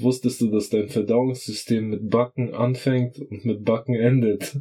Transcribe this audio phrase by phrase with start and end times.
[0.00, 4.56] Wusstest du, dass dein Verdauungssystem mit Backen anfängt und mit Backen endet?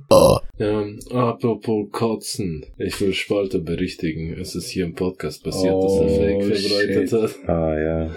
[0.58, 2.66] Ja, apropos Kotzen.
[2.78, 4.34] Ich will Spalte berichtigen.
[4.40, 7.22] Es ist hier im Podcast passiert, dass er Fake verbreitet shit.
[7.22, 7.50] hat.
[7.50, 8.16] Ah, ja.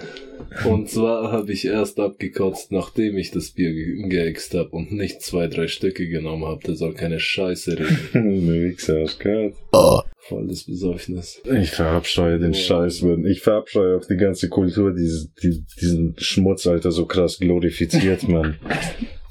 [0.69, 5.21] Und zwar habe ich erst abgekotzt, nachdem ich das Bier ge geäxt habe und nicht
[5.21, 6.61] zwei, drei Stücke genommen habe.
[6.65, 8.51] Der soll keine Scheiße reden.
[8.51, 9.53] Wichser, hast gehört?
[10.31, 11.41] Volles Besäufnis.
[11.61, 13.25] Ich verabscheue den Scheiß, Mann.
[13.25, 18.55] Ich verabscheue auch die ganze Kultur, dieses, die, diesen Schmutz, Alter, so krass glorifiziert, Mann.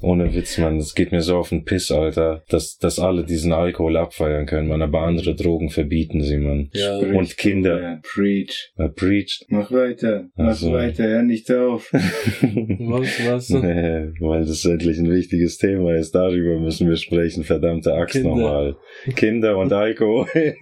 [0.01, 0.77] Ohne Witz, Mann.
[0.77, 4.67] Es geht mir so auf den Piss, Alter, dass, dass alle diesen Alkohol abfeiern können,
[4.67, 4.81] man.
[4.81, 6.69] Aber andere Drogen verbieten sie, man.
[6.73, 7.81] Ja, Und Kinder.
[7.81, 8.71] Ja, preach.
[8.77, 9.45] Er preached.
[9.49, 10.29] Mach weiter.
[10.35, 10.73] Mach Ach so.
[10.73, 11.03] weiter.
[11.03, 11.91] Hör nicht auf.
[11.93, 13.49] was, was?
[13.49, 16.15] Nee, weil das endlich ein wichtiges Thema ist.
[16.15, 18.29] Darüber müssen wir sprechen, verdammte Axt Kinder.
[18.29, 18.75] nochmal.
[19.15, 20.27] Kinder und Alkohol.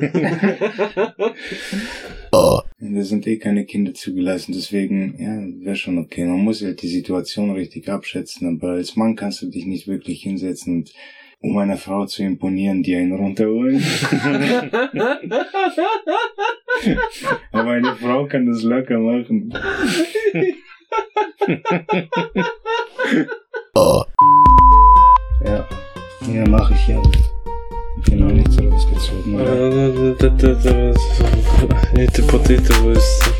[2.31, 6.25] Da sind eh keine Kinder zugelassen, deswegen, ja, wäre schon okay.
[6.25, 10.23] Man muss halt die Situation richtig abschätzen, aber als Mann kannst du dich nicht wirklich
[10.23, 10.91] hinsetzen und
[11.41, 13.79] um einer Frau zu imponieren, die einen runterholen.
[17.51, 19.53] aber eine Frau kann das locker machen.
[25.45, 25.67] ja,
[26.33, 26.99] ja, mache ich ja.
[27.99, 29.35] Ich bin noch nicht so rausgezogen,
[32.23, 33.31] Potete, wo ist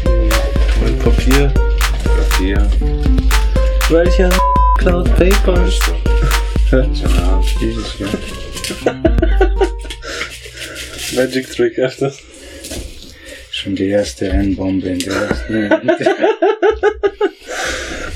[0.84, 1.52] mein Papier?
[2.04, 2.70] Papier.
[3.90, 4.30] Welcher
[4.80, 5.70] Cloud Paper?
[6.72, 8.10] Ja, dieses Jahr.
[11.18, 12.14] Magic Trick, Alter.
[13.52, 15.92] Schon die erste N-Bombe in der ersten.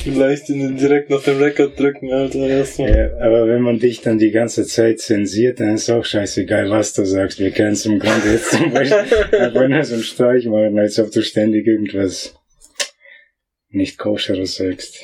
[0.03, 2.95] Vielleicht direkt nach dem Rekord drücken, Alter, erstmal.
[2.97, 6.93] ja, aber wenn man dich dann die ganze Zeit zensiert, dann ist auch scheißegal, was
[6.93, 7.39] du sagst.
[7.39, 8.99] Wir können es im Grunde jetzt zum Beispiel
[9.37, 12.35] einfach nur so einen Streich machen, als ob du ständig irgendwas
[13.69, 15.03] nicht koscheres sagst.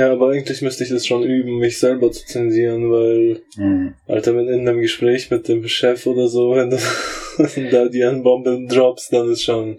[0.00, 3.92] Ja, aber eigentlich müsste ich das schon üben, mich selber zu zensieren, weil, Hm.
[4.08, 6.78] Alter, wenn in einem Gespräch mit dem Chef oder so, wenn du
[7.70, 9.78] da die N-Bombe droppst, dann ist schon.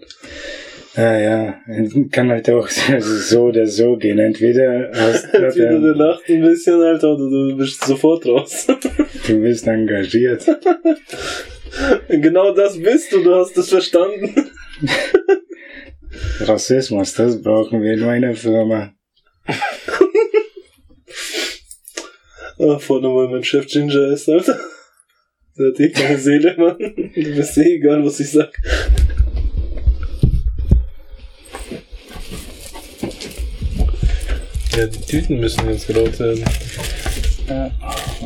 [0.94, 1.60] Ja, ja,
[2.12, 2.68] kann halt auch
[3.00, 4.20] so oder so gehen.
[4.20, 8.68] Entweder hast Entweder du du, lacht ein bisschen, Alter, oder du bist sofort raus.
[9.26, 10.46] du bist engagiert.
[12.08, 14.52] genau das bist du, du hast es verstanden.
[16.42, 18.92] Rassismus, das brauchen wir in meiner Firma.
[22.58, 24.58] Ah, vorne mal mein Chef Ginger ist, Alter.
[25.58, 26.78] Der hat eh keine Seele, Mann.
[26.78, 28.52] Du bist eh egal, was ich sag.
[34.76, 36.44] Ja, die Tüten müssen jetzt geraucht werden.
[37.48, 37.70] Ja,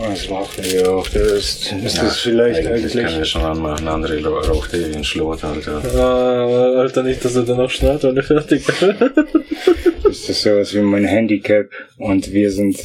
[0.08, 1.08] das machen wir auch.
[1.08, 3.88] Das ist, ist das vielleicht eigentlich, eigentlich, können wir schon anmachen.
[3.88, 5.82] Andere raucht eh wie ein Schlot, Alter.
[5.96, 8.62] Ah, Alter, nicht, dass er dann auch schnarrt, weil er fertig
[10.10, 11.68] ist das sowas wie mein Handicap
[11.98, 12.78] und wir sind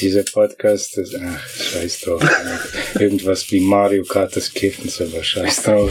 [0.00, 2.22] dieser Podcast, das, ach, scheiß drauf.
[2.98, 5.90] Irgendwas wie Mario Kart des Kiffens, aber scheiß drauf.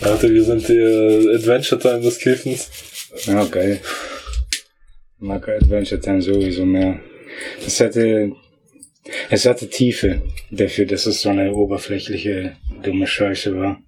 [0.00, 2.68] Alter, wir sind die äh, Adventure Time des Kiffens.
[3.26, 3.80] Ja, geil.
[4.50, 7.00] Ich mag Adventure Time sowieso mehr.
[7.66, 8.32] Es hatte,
[9.30, 13.78] es hatte Tiefe dafür, dass es so eine oberflächliche, dumme Scheiße war.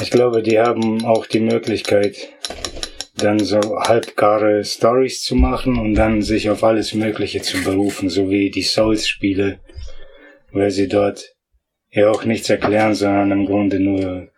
[0.00, 2.16] Ich glaube, die haben auch die Möglichkeit,
[3.16, 8.30] dann so halbgare Stories zu machen und dann sich auf alles Mögliche zu berufen, so
[8.30, 9.60] wie die Souls-Spiele,
[10.50, 11.34] weil sie dort
[11.90, 14.28] ja auch nichts erklären, sondern im Grunde nur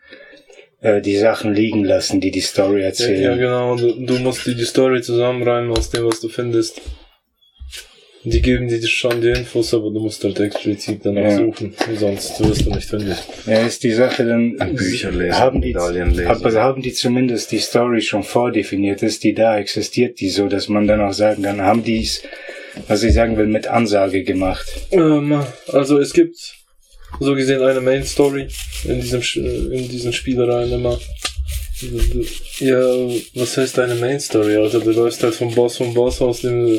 [0.80, 3.22] äh, die Sachen liegen lassen, die die Story Ja, erzählen.
[3.22, 3.76] ja, genau.
[3.76, 6.82] Du, du musst dir die Story zusammenreimen aus dem, was du findest.
[8.26, 11.36] Die geben dir schon die Infos, aber du musst halt explizit danach Ja.
[11.36, 11.74] suchen.
[11.98, 13.16] Sonst wirst du nicht fündig.
[13.46, 16.26] Ja, ist die Sache dann, Bücher lesen, haben die, Medaillen lesen.
[16.28, 20.68] aber haben die zumindest die Story schon vordefiniert, ist die da, existiert die so, dass
[20.68, 22.22] man dann auch sagen kann, haben die es,
[22.88, 24.66] was ich sagen will, mit Ansage gemacht.
[24.90, 26.36] Ähm, also es gibt
[27.20, 28.48] so gesehen eine Main Story
[28.84, 30.98] in diesem Sch- in diesen Spielereien immer.
[32.60, 32.80] Ja,
[33.34, 34.56] was heißt eine Main Story?
[34.56, 36.78] Alter, du läufst halt vom Boss vom Boss aus dem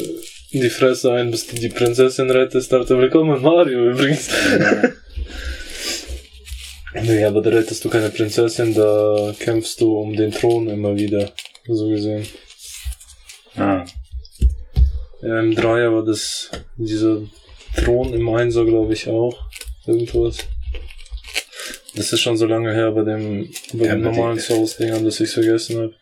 [0.56, 2.74] in die Fresse ein, bis du die Prinzessin rettest.
[2.74, 4.30] Alter, willkommen Mario übrigens.
[6.94, 11.30] Nee, aber da rettest du keine Prinzessin, da kämpfst du um den Thron immer wieder,
[11.68, 12.26] so gesehen.
[13.58, 13.84] Ah,
[15.22, 17.18] Ja, im Dreier war das dieser
[17.84, 19.38] Thron im Einser, glaube ich, auch.
[19.86, 20.38] Irgendwas.
[21.96, 25.32] Das ist schon so lange her bei dem, bei Ja, den normalen Souls-Dingern, dass ich
[25.32, 25.94] vergessen habe.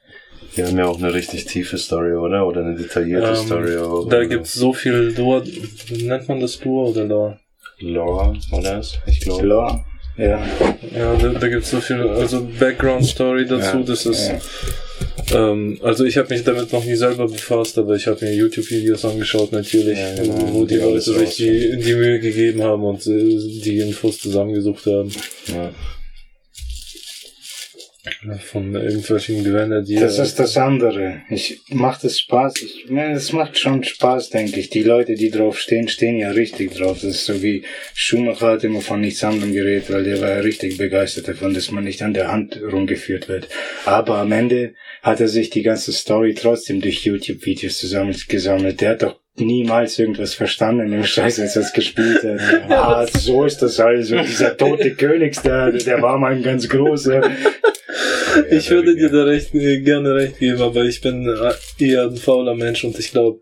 [0.55, 2.45] Die haben ja auch eine richtig tiefe Story, oder?
[2.45, 3.77] Oder eine detaillierte Ähm, Story.
[3.77, 5.43] Oder Da gibt's so viel Lore,
[5.89, 7.39] nennt man das Lore oder Lore?
[7.79, 8.81] Lore, oder?
[9.07, 9.45] Ich glaube.
[9.45, 9.85] Lore.
[10.15, 10.45] Ja,
[10.95, 14.39] Ja, da, da gibt's so viel, also Background-Story dazu, Ja, das ist, ja.
[15.51, 19.05] Ähm, also ich habe mich damit noch nie selber befasst, aber ich habe mir YouTube-Videos
[19.05, 20.53] angeschaut natürlich, Ja, genau.
[20.53, 24.85] wo die Die Leute sich die, die Mühe gegeben haben und äh, die Infos zusammengesucht
[24.85, 25.09] haben.
[25.47, 25.71] Ja.
[28.39, 29.45] Von irgendwelchen
[29.85, 29.95] die...
[29.95, 31.21] Das ist das andere.
[31.29, 32.53] Ich macht es Spaß.
[32.61, 34.69] Ich, es macht schon Spaß, denke ich.
[34.69, 36.99] Die Leute, die drauf stehen, stehen ja richtig drauf.
[37.01, 37.63] Das ist so wie
[37.93, 41.71] Schumacher hat immer von nichts anderem geredet, weil der war ja richtig begeistert davon, dass
[41.71, 43.47] man nicht an der Hand rumgeführt wird.
[43.85, 48.81] Aber am Ende hat er sich die ganze Story trotzdem durch YouTube-Videos zusammengesammelt.
[48.81, 52.39] Der hat doch niemals irgendwas verstanden im Scheiß, als er es gespielt hat.
[52.69, 54.17] Ah, so ist das also.
[54.17, 57.21] Dieser tote Königs, der, der war mal ein ganz großer.
[58.49, 62.55] Ich würde dir da recht, gerne recht geben, aber ich bin äh, eher ein fauler
[62.55, 63.39] Mensch und ich glaube,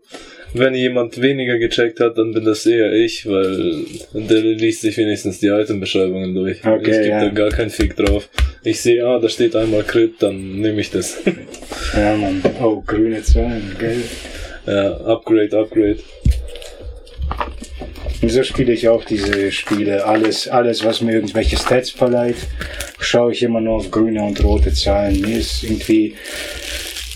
[0.54, 5.40] wenn jemand weniger gecheckt hat, dann bin das eher ich, weil der liest sich wenigstens
[5.40, 6.64] die Item-Beschreibungen durch.
[6.64, 7.24] Okay, ich gebe ja.
[7.24, 8.28] da gar keinen Fick drauf.
[8.62, 11.22] Ich sehe, ah, da steht einmal Crit, dann nehme ich das.
[11.96, 12.42] Ja, Mann.
[12.60, 14.02] Oh, grüne Zahlen, gell?
[14.66, 15.98] Ja, Upgrade, Upgrade.
[18.20, 20.04] Und so spiele ich auch diese Spiele.
[20.04, 22.36] Alles, alles, was mir irgendwelche Stats verleiht,
[23.00, 25.20] schaue ich immer nur auf grüne und rote Zahlen.
[25.20, 26.14] Mir ist irgendwie,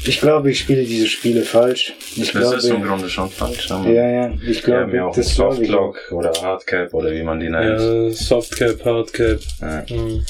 [0.05, 1.93] ich glaube, ich spiele diese Spiele falsch.
[2.17, 3.71] Ich Das ist im glaube, Grunde schon falsch.
[3.71, 5.35] aber ja, ja, ich haben ja glaube, auch das.
[5.35, 7.81] Softlock oder Hardcap oder wie man die nennt.
[7.81, 9.39] Ja, Softcap, Hardcap.
[9.61, 9.85] Ja.
[9.89, 10.25] Mhm.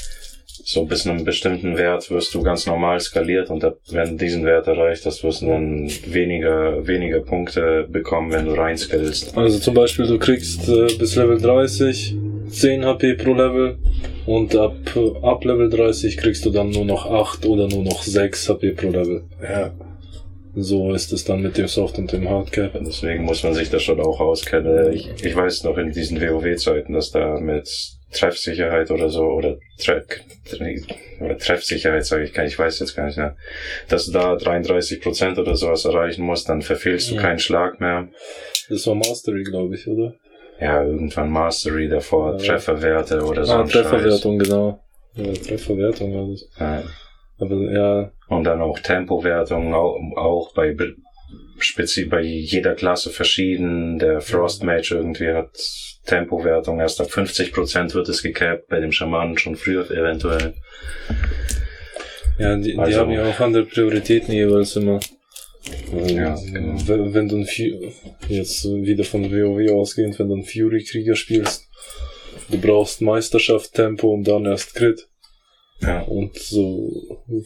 [0.68, 4.44] So bis einem bestimmten Wert wirst du ganz normal skaliert und ab- wenn du diesen
[4.44, 9.38] Wert erreicht hast, wirst du dann weniger, weniger Punkte bekommen, wenn du reinskillst.
[9.38, 12.16] Also zum Beispiel, du kriegst äh, bis Level 30
[12.50, 13.78] 10 HP pro Level
[14.26, 14.74] und ab,
[15.22, 18.88] ab Level 30 kriegst du dann nur noch 8 oder nur noch 6 HP pro
[18.90, 19.22] Level.
[19.40, 19.72] Ja.
[20.56, 22.72] So ist es dann mit dem Soft und dem Hardcap.
[22.84, 24.92] Deswegen muss man sich da schon auch auskennen.
[24.92, 27.68] Ich, ich weiß noch in diesen WoW-Zeiten, dass da mit
[28.16, 30.02] Treffsicherheit oder so, oder, Tre
[31.20, 33.36] oder Treffsicherheit sage ich gar nicht, ich weiß jetzt gar nicht, ne?
[33.88, 37.20] dass du da 33% oder sowas erreichen musst, dann verfehlst du Ja.
[37.22, 38.08] keinen Schlag mehr.
[38.68, 40.14] Das war Mastery, glaube ich, oder?
[40.60, 42.38] Ja, irgendwann Mastery davor, Ja.
[42.38, 43.52] Trefferwerte oder so.
[43.52, 43.72] ah, Scheiß.
[43.72, 44.80] Trefferwertung, genau.
[45.14, 46.48] Ja, Trefferwertung war das.
[46.58, 46.82] Ja.
[47.38, 50.74] Aber ja, Und dann auch Tempowertung, auch, auch bei,
[51.56, 53.99] be- spezi bei jeder Klasse verschieden.
[53.99, 55.50] Der Frost Mage irgendwie hat
[56.06, 60.55] Tempowertung, erst ab 50% wird es gecapped, bei dem Schamanen schon früher eventuell.
[62.38, 65.00] ja die, die Also- haben ja auch andere Prioritäten jeweils immer.
[66.06, 66.81] Ja, genau.
[66.87, 67.93] wenn, wenn du ein Fu-
[68.29, 71.67] jetzt wieder von WoW ausgehend, wenn du einen Fury-Krieger spielst,
[72.50, 75.09] du brauchst Meisterschaft, Tempo und dann erst Crit.
[75.81, 76.02] Ja.
[76.02, 76.90] Und so,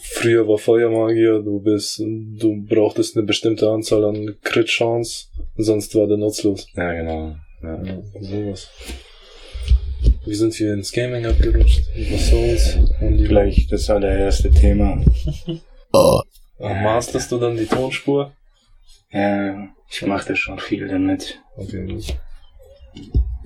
[0.00, 6.16] früher war Feuermagier, du bist, du brauchtest eine bestimmte Anzahl an Crit-Chance, sonst war der
[6.16, 6.66] nutzlos.
[6.74, 7.36] Ja, genau.
[7.62, 7.82] Ja.
[7.82, 8.68] Ja, sowas.
[10.24, 11.82] Wie sind wir ins Gaming abgerutscht?
[11.94, 15.02] Über Souls und die Gleich das allererste Thema.
[15.92, 16.22] Ah,
[16.60, 18.32] Masterst du dann die Tonspur?
[19.10, 21.40] Ja, ich machte schon viel damit.
[21.56, 22.14] Okay, gut.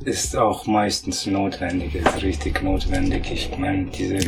[0.02, 3.30] Ist auch meistens notwendig, ist richtig notwendig.
[3.32, 4.18] Ich meine, diese.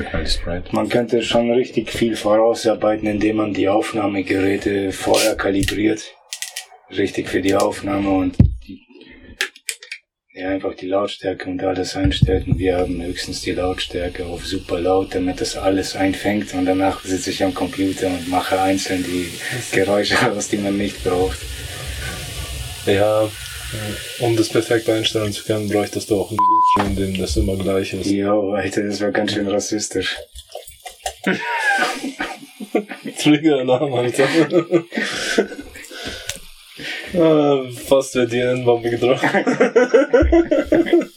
[0.73, 6.05] Man könnte schon richtig viel vorausarbeiten, indem man die Aufnahmegeräte vorher kalibriert.
[6.91, 8.81] Richtig für die Aufnahme und die,
[10.35, 12.47] ja, einfach die Lautstärke und alles einstellt.
[12.47, 16.55] Und wir haben höchstens die Lautstärke auf super laut, damit das alles einfängt.
[16.55, 19.29] Und danach sitze ich am Computer und mache einzeln die
[19.73, 21.39] Geräusche aus, die man nicht braucht.
[22.87, 23.29] Ja,
[24.21, 27.57] um das perfekt einstellen zu können, bräuchtest du auch ein Video, in dem das immer
[27.57, 28.11] gleich ist.
[28.11, 30.17] Jo, Alter, das war ganz schön rassistisch.
[33.19, 34.29] Trigger-Alarm, Alter.
[37.15, 39.29] ah, fast wird die N-Bombe getroffen.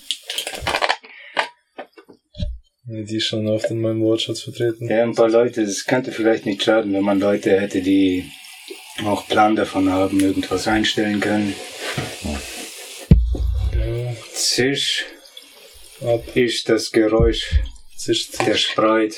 [2.91, 4.89] Die ist schon oft in meinem Wortschatz vertreten.
[4.89, 8.25] Ja, ein paar Leute, es könnte vielleicht nicht schaden, wenn man Leute hätte, die
[9.05, 11.53] auch Plan davon haben, irgendwas einstellen können.
[14.51, 15.05] Zisch
[16.01, 17.51] ab, ist das Geräusch
[17.95, 18.71] zischt, der zischt.
[18.71, 19.15] Spreit.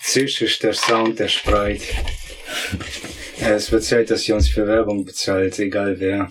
[0.00, 1.82] Zisch ist der Sound der Spreit.
[3.40, 6.28] Es wird Zeit, dass ihr uns für Werbung bezahlt, egal wer.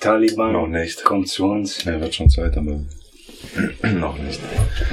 [0.00, 1.04] Taliban Noch nicht.
[1.04, 1.84] kommt zu uns.
[1.84, 2.86] Ja, wird schon Zeit, aber
[3.82, 4.40] noch nicht.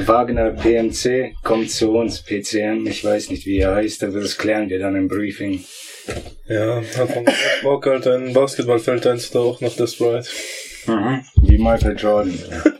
[0.06, 2.22] Wagner PMC kommt zu uns.
[2.22, 5.64] PCM, ich weiß nicht, wie er heißt, aber das klären wir dann im Briefing.
[6.50, 7.26] Ja, hat man
[7.64, 10.28] Bock, Alter, in ein Basketballfeld einzutauchen nach der Sprite.
[10.88, 11.24] Mhm.
[11.44, 12.40] Wie Michael Jordan.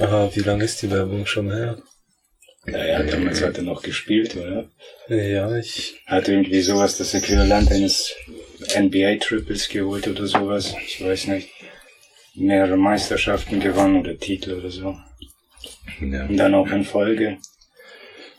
[0.00, 1.76] Ah, wie lange ist die Werbung schon her?
[2.66, 4.68] Naja, damals hat er noch gespielt, oder?
[5.08, 8.14] Ja, ich Hat irgendwie sowas das Äquivalent eines
[8.76, 10.74] NBA-Triples geholt oder sowas.
[10.86, 11.48] Ich weiß nicht.
[12.34, 14.96] Mehrere Meisterschaften gewonnen oder Titel oder so.
[16.00, 16.26] Ja.
[16.26, 17.38] Und dann auch in Folge.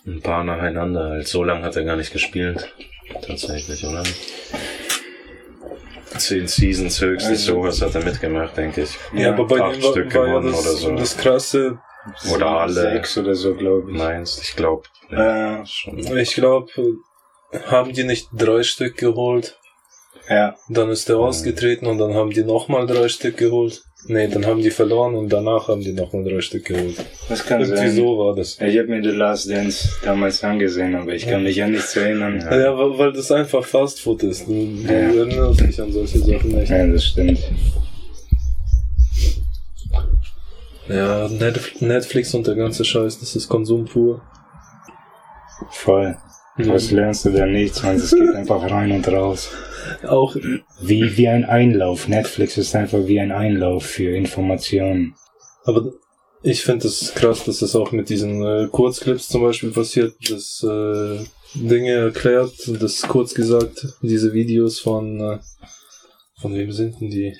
[0.05, 1.27] Ein paar nacheinander halt.
[1.27, 2.73] So lange hat er gar nicht gespielt.
[3.21, 4.03] Tatsächlich, oder?
[6.17, 8.97] Zehn Seasons höchstens, Also- sowas hat er mitgemacht, denke ich.
[9.13, 10.95] Ja, aber bei acht Stück war ja gewonnen das, oder so.
[10.95, 11.79] das Krasse.
[12.33, 12.73] Oder alle.
[12.73, 13.97] Sechs oder so, glaube ich.
[13.97, 14.83] Meins, ich glaube.
[15.09, 15.97] Äh, schon.
[16.17, 16.71] Ich glaube,
[17.67, 19.57] haben die nicht drei Stück geholt?
[20.29, 20.55] ja.
[20.69, 23.81] Dann ist der ausgetreten und dann haben die nochmal drei Stück geholt.
[24.05, 26.95] Nee, dann haben die verloren und danach haben die nochmal drei Stück geholt.
[27.27, 27.95] Das kann Irgendwie sein.
[27.95, 28.57] so war das.
[28.61, 32.39] Ich habe mir The Last Dance damals angesehen, aber ich kann mich an nichts erinnern.
[32.39, 32.59] Ja.
[32.59, 34.47] Ja, weil, das einfach Fast Food ist.
[34.47, 34.89] Du, Ja.
[34.91, 36.69] erinnerst dich an solche Sachen nicht.
[36.69, 37.39] Ja, das stimmt.
[40.87, 44.21] Ja, Net- Netflix und der ganze Scheiß, das ist Konsum pur.
[45.71, 46.15] Voll.
[46.57, 47.95] Was lernst du da nichts, man?
[47.95, 49.49] Es geht einfach rein und raus.
[50.07, 50.35] Auch,
[50.81, 52.07] Wie, wie ein Einlauf.
[52.07, 55.15] Netflix ist einfach wie ein Einlauf für Informationen.
[55.65, 55.91] aber
[56.41, 60.63] ich finde es krass, dass es auch mit diesen äh, Kurzclips zum Beispiel passiert, dass
[60.63, 61.19] äh,
[61.53, 65.39] Dinge erklärt, das kurz gesagt, diese Videos von, äh,
[66.39, 67.35] von wem sind denn die?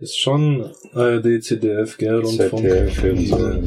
[0.00, 2.62] Ist schon ARD, CDF, gell, Rundfunk.
[2.62, 3.62] ZDF, diese,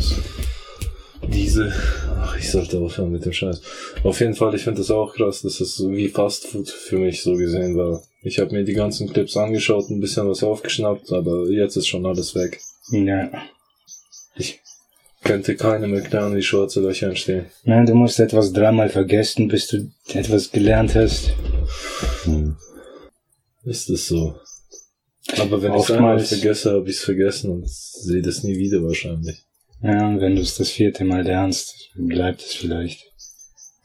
[1.27, 1.73] diese,
[2.17, 3.61] ach, ich sollte aufhören mit dem Scheiß.
[4.03, 6.97] Auf jeden Fall, ich finde das auch krass, dass es so wie Fast Food für
[6.97, 8.03] mich so gesehen war.
[8.23, 12.05] Ich habe mir die ganzen Clips angeschaut, ein bisschen was aufgeschnappt, aber jetzt ist schon
[12.05, 12.59] alles weg.
[12.91, 13.29] Ja.
[14.35, 14.59] Ich
[15.23, 17.45] könnte keinem erklären, wie schwarze Löcher entstehen.
[17.63, 21.33] Nein, du musst etwas dreimal vergessen, bis du etwas gelernt hast.
[22.23, 22.55] Hm.
[23.63, 24.35] Ist es so?
[25.39, 28.83] Aber wenn ich es einmal vergesse, habe ich es vergessen und sehe das nie wieder
[28.83, 29.43] wahrscheinlich.
[29.81, 33.11] Ja, und wenn du es das vierte Mal lernst, bleibt es vielleicht.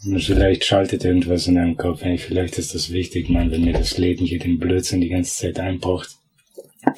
[0.04, 2.02] Und vielleicht schaltet irgendwas in deinem Kopf.
[2.02, 5.34] Hey, vielleicht ist das wichtig, man, wenn mir das Leben hier den Blödsinn die ganze
[5.34, 6.16] Zeit einbraucht.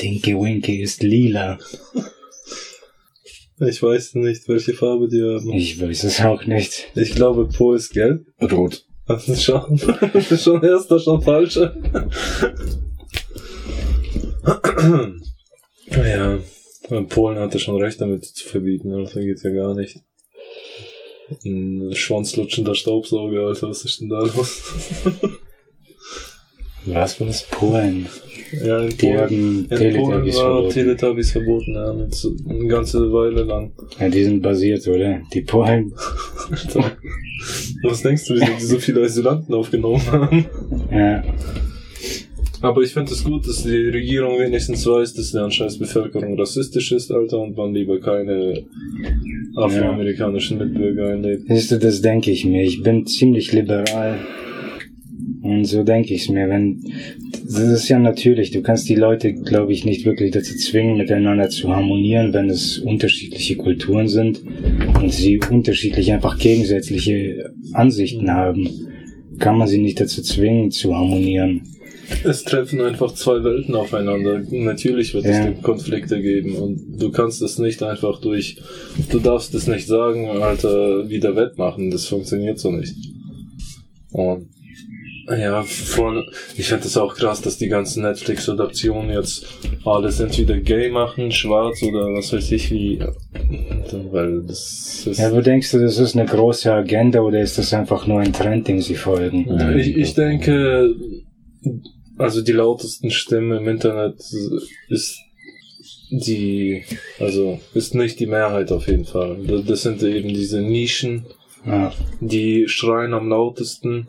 [0.01, 1.59] Dinky Winky ist lila.
[3.59, 5.53] Ich weiß nicht, welche Farbe die haben.
[5.53, 6.91] Ich weiß es auch nicht.
[6.95, 8.27] Ich glaube, Po ist gelb.
[8.41, 8.85] Rot.
[9.07, 9.81] Das ist schon,
[10.13, 11.77] das ist schon erster, schon falscher.
[15.91, 16.39] ja,
[17.09, 19.99] Polen hatte schon recht damit zu verbieten, also geht ja gar nicht.
[21.45, 24.63] Ein schwanzlutschender Staubsauger, Alter, was ist denn da los?
[26.85, 27.45] Was war das?
[27.45, 28.07] Polen.
[28.65, 30.71] ja, in Die Polen, haben in Polen Teletubbies war verboten.
[30.71, 33.73] Teletubbies verboten, ja, eine ganze Weile lang.
[34.01, 35.21] Ja, die sind basiert, oder?
[35.33, 35.93] Die Polen.
[37.85, 40.47] Was denkst du, wieso die so viele Asylanten aufgenommen haben?
[40.91, 41.23] Ja,
[42.63, 46.93] Aber ich finde es gut, dass die Regierung wenigstens weiß, dass die anscheinend Bevölkerung rassistisch
[46.93, 48.63] ist, Alter, und man lieber keine
[49.57, 51.43] afroamerikanischen Mitbürger einlädt.
[51.49, 52.63] Siehst du, das denke ich mir.
[52.63, 54.17] Ich bin ziemlich liberal.
[55.43, 56.49] Und so denke ich es mir.
[56.49, 56.81] Wenn,
[57.45, 58.53] das ist ja natürlich.
[58.53, 62.79] Du kannst die Leute, glaube ich, nicht wirklich dazu zwingen, miteinander zu harmonieren, wenn es
[62.79, 64.41] unterschiedliche Kulturen sind
[65.01, 68.69] und sie unterschiedlich einfach gegensätzliche Ansichten haben.
[69.41, 71.63] Kann man sie nicht dazu zwingen, zu harmonieren.
[72.25, 74.43] Es treffen einfach zwei Welten aufeinander.
[74.51, 75.49] Natürlich wird Ja.
[75.49, 78.61] es Konflikte geben und du kannst es nicht einfach durch,
[79.11, 81.91] du darfst es nicht sagen, Alter, wieder wettmachen.
[81.91, 82.95] Das funktioniert so nicht.
[84.11, 84.49] Und
[85.29, 86.25] ja, vor,
[86.57, 89.47] ich finde es auch krass, dass die ganzen Netflix-Adaptionen jetzt
[89.85, 92.99] alles entweder gay machen, schwarz oder was weiß ich wie.
[94.11, 95.19] Weil das ist.
[95.19, 98.33] Ja, wo denkst du, das ist eine große Agenda oder ist das einfach nur ein
[98.33, 99.47] Trend, dem sie folgen?
[99.79, 100.95] Ich, ich denke,
[102.19, 104.17] also die lautesten Stimmen im Internet
[104.89, 105.19] ist
[106.11, 106.85] die,
[107.19, 109.39] also ist nicht die Mehrheit auf jeden Fall.
[109.67, 111.25] Das- sind eben diese Nischen,
[111.67, 111.93] Ja.
[112.21, 114.09] die schreien am lautesten.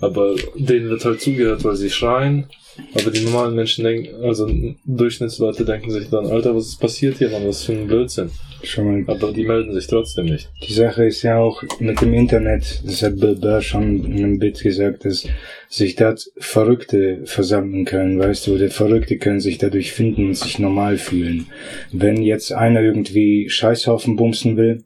[0.00, 2.46] Aber denen wird halt zugehört, weil sie schreien.
[2.94, 4.50] Aber die normalen Menschen denken, also
[4.84, 8.30] Durchschnittsleute denken sich dann, Alter, was ist passiert hier, Mann, was für ein Blödsinn.
[8.64, 10.50] Schon mal Aber die melden sich trotzdem nicht.
[10.66, 14.38] Die Sache ist ja auch mit dem Internet, das hat Bill Burr schon in einem
[14.38, 15.26] Bit gesagt, dass
[15.68, 20.58] sich dort Verrückte versammeln können, weißt du, oder Verrückte können sich dadurch finden und sich
[20.58, 21.46] normal fühlen.
[21.92, 24.82] Wenn jetzt einer irgendwie Scheißhaufen bumsen will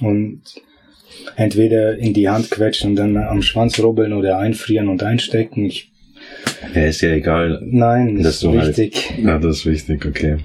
[0.00, 0.42] und
[1.36, 5.90] entweder in die Hand quetschen und dann am Schwanz rubbeln oder einfrieren und einstecken, ich,
[6.74, 7.60] Ja, ist ja egal.
[7.64, 9.12] nein, das ist du halt- wichtig.
[9.22, 10.38] Ja, das ist wichtig, okay.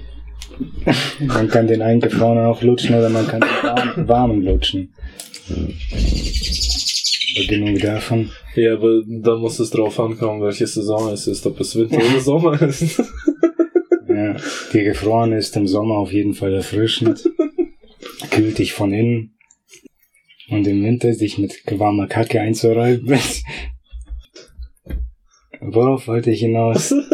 [1.20, 4.94] Man kann den eingefrorenen auch lutschen oder man kann den warm, warmen lutschen.
[7.36, 8.30] Aber genug davon.
[8.54, 12.20] Ja, aber da muss es drauf ankommen, welche Saison es ist, ob es Winter oder
[12.20, 13.02] Sommer ist.
[14.08, 14.36] Ja,
[14.72, 17.28] die gefroren ist im Sommer auf jeden Fall erfrischend.
[18.30, 19.34] Kühlt dich von innen.
[20.50, 23.08] Und im Winter sich mit warmer Kacke einzureiben.
[25.60, 26.92] Worauf wollte ich hinaus?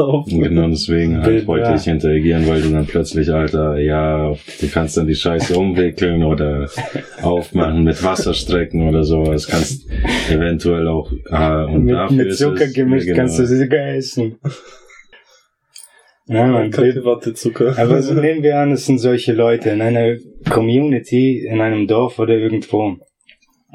[0.00, 0.26] Auf.
[0.26, 1.74] Genau deswegen halt Bild, wollte ja.
[1.76, 6.68] ich interagieren, weil du dann plötzlich, Alter, ja, du kannst dann die Scheiße umwickeln oder
[7.22, 9.46] aufmachen mit Wasserstrecken oder sowas.
[9.46, 9.88] Kannst
[10.30, 13.58] eventuell auch, ah, und mit, dafür mit ist Zucker es, gemischt ja, kannst du sie
[13.58, 14.36] sogar essen.
[16.26, 17.76] Ja, man, Kacke Wattezucker.
[17.76, 20.16] Aber so nehmen wir an, es sind solche Leute in einer
[20.48, 22.98] Community, in einem Dorf oder irgendwo.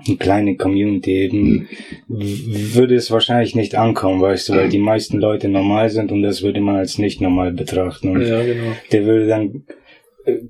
[0.07, 1.67] Eine kleine Community eben,
[2.07, 6.21] w- würde es wahrscheinlich nicht ankommen, weißt du, weil die meisten Leute normal sind und
[6.21, 8.09] das würde man als nicht normal betrachten.
[8.09, 8.73] Und Ja, genau.
[8.91, 9.63] der würde dann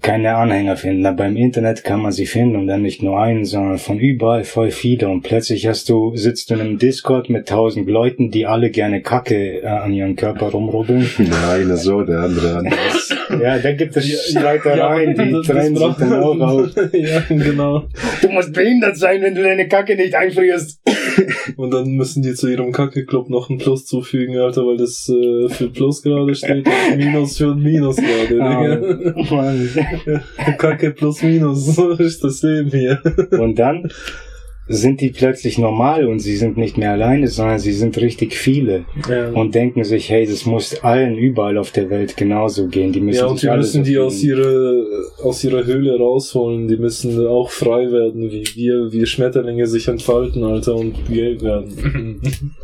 [0.02, 1.06] keine Anhänger finden.
[1.06, 4.44] Aber im Internet kann man sie finden und dann nicht nur einen, sondern von überall
[4.44, 5.08] voll viele.
[5.10, 9.02] Und plötzlich hast du, sitzt du in einem Discord mit tausend Leuten, die alle gerne
[9.02, 11.10] Kacke äh, an ihren Körper rumrubbeln.
[11.20, 13.14] Der eine so, der andere anders.
[13.42, 16.70] Ja, da gibt es Streitereien, die das- das trennen sich dann auch auf.
[16.94, 17.84] ja, genau.
[18.22, 20.80] Du musst behindert sein, wenn du deine Kacke nicht einfrierst.
[21.58, 25.50] Und dann müssen die zu ihrem Kacke-Club noch ein Plus zufügen, Alter, weil das äh,
[25.50, 28.28] für Plus gerade steht und Minus für Minus gerade.
[28.28, 29.14] Digga.
[29.16, 30.58] Ah, Mann.
[30.58, 33.02] Kacke plus Minus, so ist das Leben hier.
[33.32, 33.90] Und dann
[34.68, 38.86] sind die plötzlich normal und sie sind nicht mehr alleine, sondern sie sind richtig viele
[39.08, 39.30] Ja.
[39.30, 42.92] und denken sich, hey, das muss allen überall auf der Welt genauso gehen.
[42.92, 44.84] Die müssen Ja, und wir müssen die aus ihrer,
[45.24, 46.68] aus ihrer Höhle rausholen.
[46.68, 52.22] Die müssen auch frei werden, wie wir, wie Schmetterlinge sich entfalten, Alter, und Geld werden.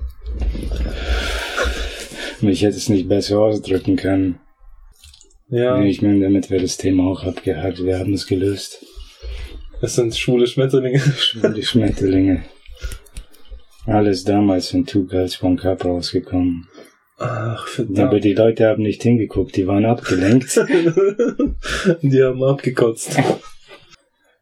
[2.42, 4.40] Ich hätte es nicht besser ausdrücken können.
[5.50, 7.84] ja, Ich meine, damit wäre das Thema auch abgehakt.
[7.86, 8.84] Wir haben es gelöst.
[9.82, 11.00] Es sind schwule Schmetterlinge.
[11.00, 12.44] Schwule Schmetterlinge.
[13.86, 16.68] Alles damals in Two Girls One Cup rausgekommen.
[17.18, 18.24] Ach, Aber verdammt.
[18.24, 20.56] die Leute haben nicht hingeguckt, die waren abgelenkt.
[22.02, 23.20] die haben abgekotzt.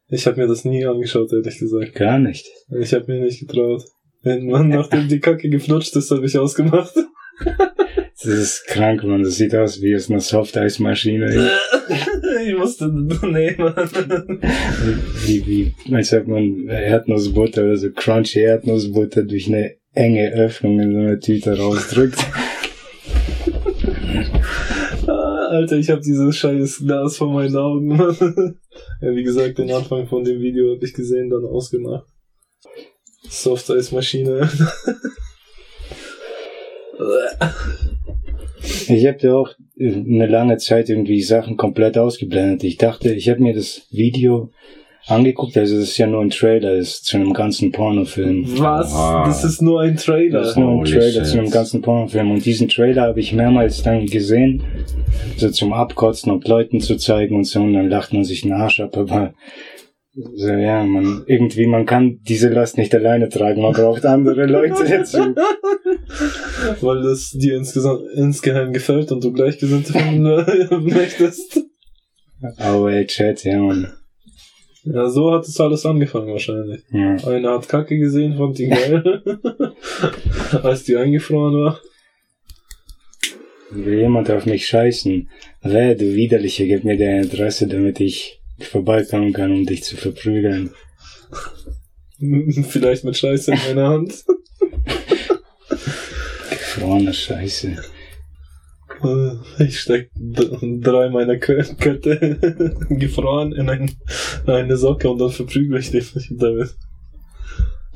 [0.07, 1.93] Ich habe mir das nie angeschaut, ehrlich gesagt.
[1.95, 2.47] Gar nicht.
[2.79, 3.83] Ich habe mir nicht getraut.
[4.21, 6.93] Wenn man nachdem die Kacke geflutscht ist, habe ich ausgemacht.
[8.21, 9.23] Das ist krank, man.
[9.23, 11.51] Das sieht aus wie aus einer Softeismaschine.
[12.45, 13.89] ich musste, nee, Mann.
[15.25, 20.93] Wie, wie, als ob man Erdnussbutter oder so crunchy Erdnussbutter durch eine enge Öffnung in
[20.93, 22.19] so einer Tüte rausdrückt.
[25.07, 28.55] Ah, Alter, ich habe dieses scheiß Glas vor meinen Augen.
[29.01, 32.05] Ja, wie gesagt, den Anfang von dem Video habe ich gesehen, dann ausgemacht.
[33.29, 34.49] Soft Eis Maschine.
[38.89, 42.63] Ich habe ja auch eine lange Zeit irgendwie Sachen komplett ausgeblendet.
[42.63, 44.51] Ich dachte, ich habe mir das Video
[45.07, 48.45] angeguckt, also das ist ja nur ein Trailer, ist zu einem ganzen Pornofilm.
[48.59, 48.93] Was?
[48.93, 49.23] Ah.
[49.25, 50.39] Das ist nur ein Trailer.
[50.39, 51.25] Das ist nur ein Holy Trailer shit.
[51.25, 52.31] zu einem ganzen Pornofilm.
[52.31, 54.63] Und diesen Trailer habe ich mehrmals dann gesehen,
[55.37, 57.61] so zum Abkotzen und Leuten zu zeigen und so.
[57.61, 58.97] Und dann lacht man sich den Arsch ab.
[58.97, 59.33] Aber
[60.13, 63.61] so, ja, man, irgendwie, man kann diese Last nicht alleine tragen.
[63.61, 65.17] Man braucht andere Leute dazu.
[66.81, 71.63] Weil das dir insgesamt, insgeheim gefällt und du Gleichgesinnte finden äh, möchtest.
[72.57, 73.93] Aber ey, Chat, ja, man.
[74.83, 76.81] Ja, so hat es alles angefangen wahrscheinlich.
[76.91, 77.15] Ja.
[77.27, 79.21] Einer hat Kacke gesehen, fand die geil.
[80.63, 81.79] Als die eingefroren war.
[83.71, 85.29] Will jemand auf mich scheißen?
[85.61, 90.71] Wer, du Widerliche, gib mir deine Adresse, damit ich vorbeikommen kann, um dich zu verprügeln.
[92.69, 94.25] Vielleicht mit Scheiße in meiner Hand.
[96.49, 97.77] Gefrorene Scheiße.
[99.03, 103.91] Äh, Ich steck d- drei meiner Kötte gefroren in ein,
[104.45, 106.75] eine Socke und dann verprügle ich dich damit.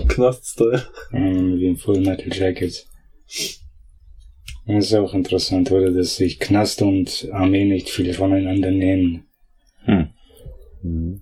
[0.08, 0.84] Knast-Style.
[1.12, 2.86] Ähm, wie ein Full Metal Jacket.
[4.66, 5.92] Das ist auch interessant, oder?
[5.92, 9.26] Dass sich Knast und Armee nicht viel voneinander nehmen.
[9.86, 10.08] Hm.
[10.84, 11.22] Mhm.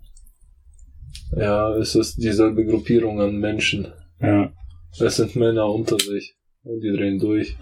[1.36, 3.88] Ja, es ist dieselbe Gruppierung an Menschen.
[4.20, 4.52] Ja.
[5.00, 6.36] Es sind Männer unter sich.
[6.64, 7.56] Und die drehen durch.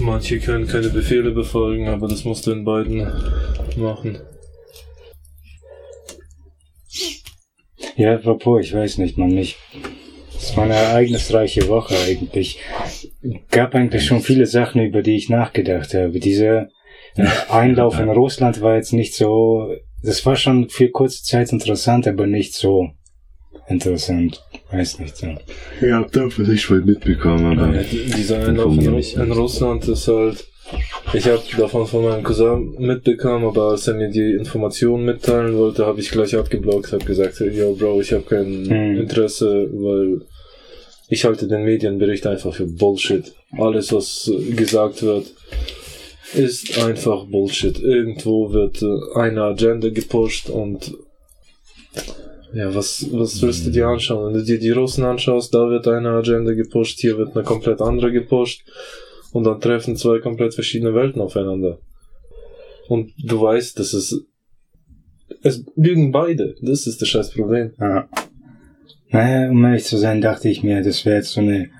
[0.00, 3.12] Manche können keine Befehle befolgen, aber das musst du in beiden
[3.76, 4.18] machen.
[7.96, 9.56] Ja, apropos, ich weiß nicht, man, mich.
[10.36, 12.58] Es war eine ereignisreiche Woche eigentlich.
[13.50, 16.18] Gab eigentlich schon viele Sachen, über die ich nachgedacht habe.
[16.18, 16.68] Dieser
[17.16, 22.06] äh, Einlauf in Russland war jetzt nicht so, das war schon für kurze Zeit interessant,
[22.06, 22.90] aber nicht so
[23.68, 24.42] interessant.
[24.70, 25.28] Weiß nicht so.
[25.80, 27.74] Ich hab da vielleicht voll mitbekommen, aber.
[27.74, 30.46] Ja, dieser Einlauf in, in Russland ist halt.
[31.12, 35.84] Ich habe davon von meinem Cousin mitbekommen, aber als er mir die Informationen mitteilen wollte,
[35.84, 38.96] habe ich gleich abgeblockt, habe gesagt, yo Bro, ich habe kein Hm.
[39.00, 40.22] Interesse, weil
[41.08, 43.34] ich halte den Medienbericht einfach für Bullshit.
[43.58, 45.26] Alles, was gesagt wird,
[46.34, 47.78] ist einfach Bullshit.
[47.80, 50.96] Irgendwo wird äh, eine Agenda gepusht und
[52.54, 54.26] ja, was, was willst du dir anschauen?
[54.26, 57.80] Wenn du dir die Russen anschaust, da wird eine Agenda gepusht, hier wird eine komplett
[57.80, 58.62] andere gepusht.
[59.32, 61.78] Und dann treffen zwei komplett verschiedene Welten aufeinander.
[62.88, 64.24] Und du weißt, dass es.
[65.42, 66.56] Es lügen beide.
[66.60, 67.72] Das ist das scheiß Problem.
[67.80, 68.06] Ja.
[69.08, 71.70] Naja, um ehrlich zu sein, dachte ich mir, das wäre jetzt so eine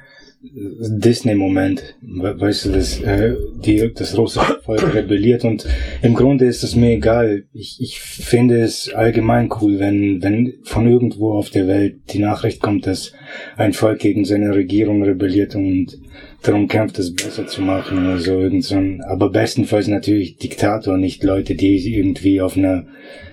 [0.44, 1.94] Disney-Moment.
[2.02, 5.66] We- Weißt du, das, äh, die, das russische Volk rebelliert und
[6.02, 7.44] im Grunde ist es mir egal.
[7.52, 12.60] Ich, ich finde es allgemein cool, wenn, wenn von irgendwo auf der Welt die Nachricht
[12.60, 13.12] kommt, dass
[13.56, 15.98] ein Volk gegen seine Regierung rebelliert und
[16.42, 20.98] darum kämpft, es besser zu machen oder so irgend so ein, aber bestenfalls natürlich Diktator,
[20.98, 22.86] nicht Leute, die irgendwie auf einer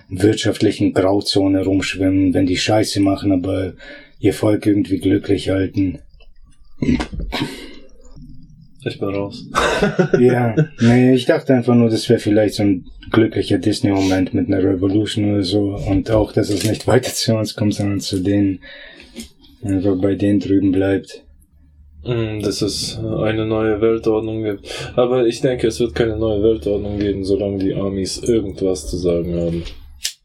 [0.09, 3.73] wirtschaftlichen Grauzone rumschwimmen, wenn die Scheiße machen, aber
[4.19, 5.99] ihr Volk irgendwie glücklich halten.
[8.85, 9.45] Ich bin raus.
[10.19, 14.63] Ja, nee, ich dachte einfach nur, das wäre vielleicht so ein glücklicher Disney-Moment mit einer
[14.63, 18.59] Revolution oder so und auch, dass es nicht weiter zu uns kommt, sondern zu denen,
[19.63, 21.23] einfach bei denen drüben bleibt.
[22.05, 24.93] Mm, Dass es eine neue Weltordnung gibt.
[24.95, 29.35] Aber ich denke, es wird keine neue Weltordnung geben, solange die Amis irgendwas zu sagen
[29.35, 29.63] haben.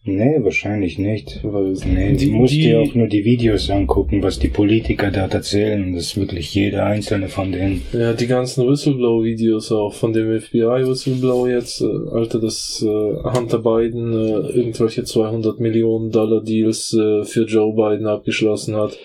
[0.07, 1.41] Nee, wahrscheinlich nicht.
[1.43, 5.27] Nee, die, du musst die, dir auch nur die Videos angucken, was die Politiker da
[5.29, 5.83] erzählen.
[5.83, 7.81] Und das ist wirklich jeder einzelne von denen.
[7.95, 14.13] Ja, die ganzen Whistleblower-Videos auch von dem FBI-Whistleblower jetzt, äh, Alter, dass äh, Hunter Biden
[14.13, 18.99] äh, irgendwelche 200 Millionen Dollar Deals äh, für Joe Biden abgeschlossen hat.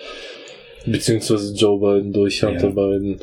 [0.85, 3.19] Beziehungsweise Joe Biden durch Hunter Biden.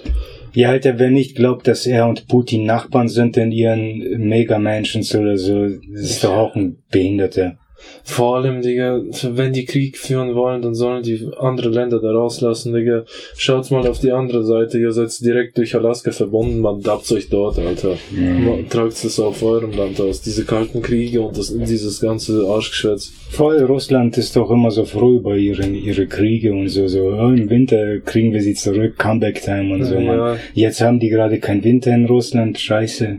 [0.54, 5.36] Ja, Alter, wer nicht glaubt, dass er und Putin Nachbarn sind in ihren Mega-Mansions oder
[5.36, 7.58] so, das ist doch auch ein Behinderter.
[8.04, 12.72] Vor allem, Digga, wenn die Krieg führen wollen, dann sollen die andere Länder da rauslassen,
[12.72, 13.04] Digga.
[13.36, 17.28] Schaut's mal auf die andere Seite, ihr seid direkt durch Alaska verbunden, man dabt's euch
[17.28, 17.96] dort, Alter.
[18.10, 20.20] Man Tragt es auf eurem Land aus.
[20.22, 23.12] Diese kalten Kriege und das, dieses ganze Arschgeschwätz.
[23.30, 27.30] Voll, Russland ist doch immer so froh über ihre, ihre Kriege und so, so, oh,
[27.30, 30.36] im Winter kriegen wir sie zurück, Comeback Time und so, Ja.
[30.54, 33.18] Jetzt haben die gerade kein Winter in Russland, scheiße.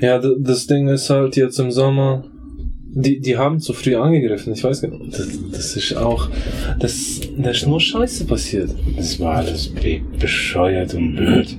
[0.00, 2.24] Ja, das Ding ist halt jetzt im Sommer,
[2.90, 5.18] die, die haben zu früh angegriffen, ich weiß gar nicht.
[5.18, 6.28] Das, das ist auch,
[6.78, 8.70] das, da ist nur Scheiße passiert.
[8.96, 11.56] Das war alles be bescheuert und blöd.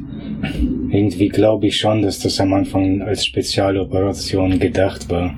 [0.89, 5.35] Irgendwie glaube ich schon, dass das am Anfang als Spezialoperation gedacht war.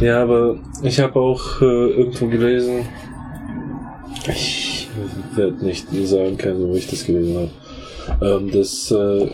[0.00, 2.86] Ja, aber ich habe auch äh, irgendwo gelesen,
[4.28, 4.88] ich
[5.34, 9.28] werde nicht sagen können, wo ich das gelesen habe, ähm, dass äh,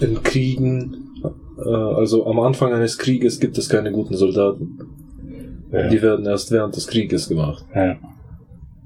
[0.00, 1.03] in Kriegen,
[1.62, 4.78] also am Anfang eines Krieges gibt es keine guten Soldaten.
[5.72, 5.88] Ja.
[5.88, 7.64] Die werden erst während des Krieges gemacht.
[7.74, 7.96] Ja.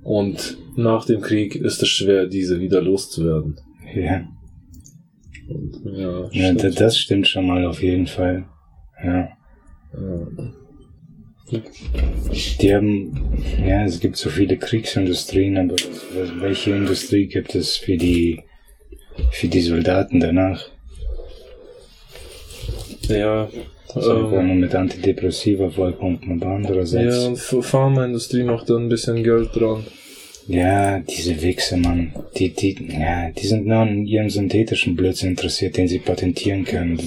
[0.03, 3.61] Und nach dem Krieg ist es schwer, diese wieder loszuwerden.
[3.95, 4.27] Ja,
[5.49, 6.65] Und, ja, ja stimmt.
[6.65, 8.47] da- das stimmt schon mal auf jeden Fall.
[9.03, 9.29] Ja.
[12.61, 13.13] Die haben,
[13.67, 15.77] ja, es gibt so viele Kriegsindustrien, aber
[16.41, 18.43] welche Industrie gibt es für die,
[19.33, 20.63] für die Soldaten danach?
[23.09, 23.49] Ja,
[23.95, 29.23] Also ähm, nur mit Antidepressiva aber ja, andererseits, und Ph- Pharmaindustrie macht da ein bisschen
[29.25, 29.85] Geld dran.
[30.47, 35.77] ja, diese Wichse, Mann, die, die, ja, die sind nur an ihrem synthetischen Blödsinn interessiert,
[35.77, 36.99] den sie patentieren können.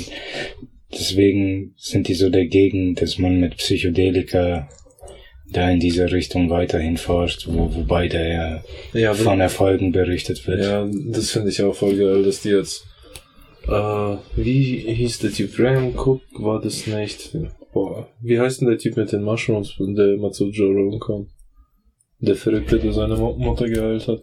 [0.93, 4.67] Deswegen sind die so dagegen, dass man mit Psychedelika
[5.53, 10.63] da in diese Richtung weiterhin forscht, wo, wobei da ja Ja, von Erfolgen berichtet wird.
[10.63, 12.85] Ja, das finde ich auch voll geil, dass die jetzt.
[13.67, 15.55] Äh, wie hieß der Typ?
[15.55, 17.35] Graham Cook war das nicht.
[17.73, 21.29] Boah, wie heißt denn der Typ mit den Mushrooms, der immer zu Joe Rogan kommt?
[22.19, 24.21] Der Verrückte, der seine Mutter geheilt hat.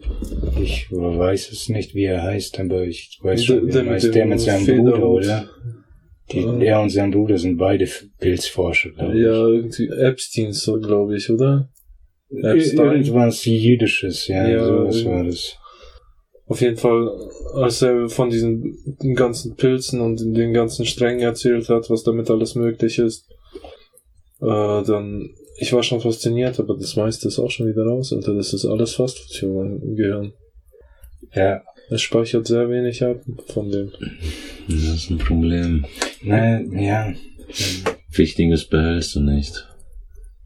[0.63, 3.93] Ich weiß es nicht, wie er heißt, aber ich weiß Der- schon, der er mit
[3.95, 4.15] heißt.
[4.15, 5.25] Der mit seinem Bruder, Federhut.
[5.25, 5.51] oder?
[6.31, 6.59] Die, Ah.
[6.61, 7.89] Er und sein Bruder sind beide
[8.21, 9.23] Pilzforscher, glaube ich.
[9.25, 11.71] Ja, irgendwie Epstein, so glaube ich, oder?
[12.31, 12.87] Epstein.
[13.03, 15.57] Irgendwas Jüdisches, ja, Ja, sowas war das.
[16.49, 17.11] Auf jeden Fall,
[17.55, 22.55] als er von diesen ganzen Pilzen und den ganzen Strängen erzählt hat, was damit alles
[22.55, 23.27] möglich ist,
[24.41, 28.35] äh, dann, ich war schon fasziniert, aber das meiste ist auch schon wieder raus, Alter.
[28.35, 30.33] Das ist alles Fastfood für mein Gehirn.
[31.35, 33.93] Ja, Es speichert sehr wenig ab von dem.
[34.69, 35.85] Das ist ein Problem.
[36.23, 37.13] na, ja,
[38.13, 39.68] Wichtiges behältst du nicht.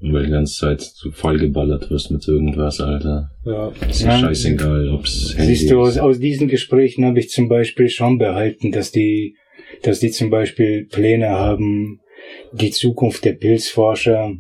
[0.04, 3.30] Weil die ganze Zeit so vollgeballert wirst mit irgendwas, Alter.
[3.44, 3.72] Ja.
[3.88, 4.18] Ist Ja.
[4.18, 8.72] scheißegal, ob's Handy Siehst du, aus, aus diesen Gesprächen habe ich zum Beispiel schon behalten,
[8.72, 9.36] dass die,
[9.82, 12.00] dass die zum Beispiel Pläne haben,
[12.52, 14.32] die Zukunft der Pilzforscher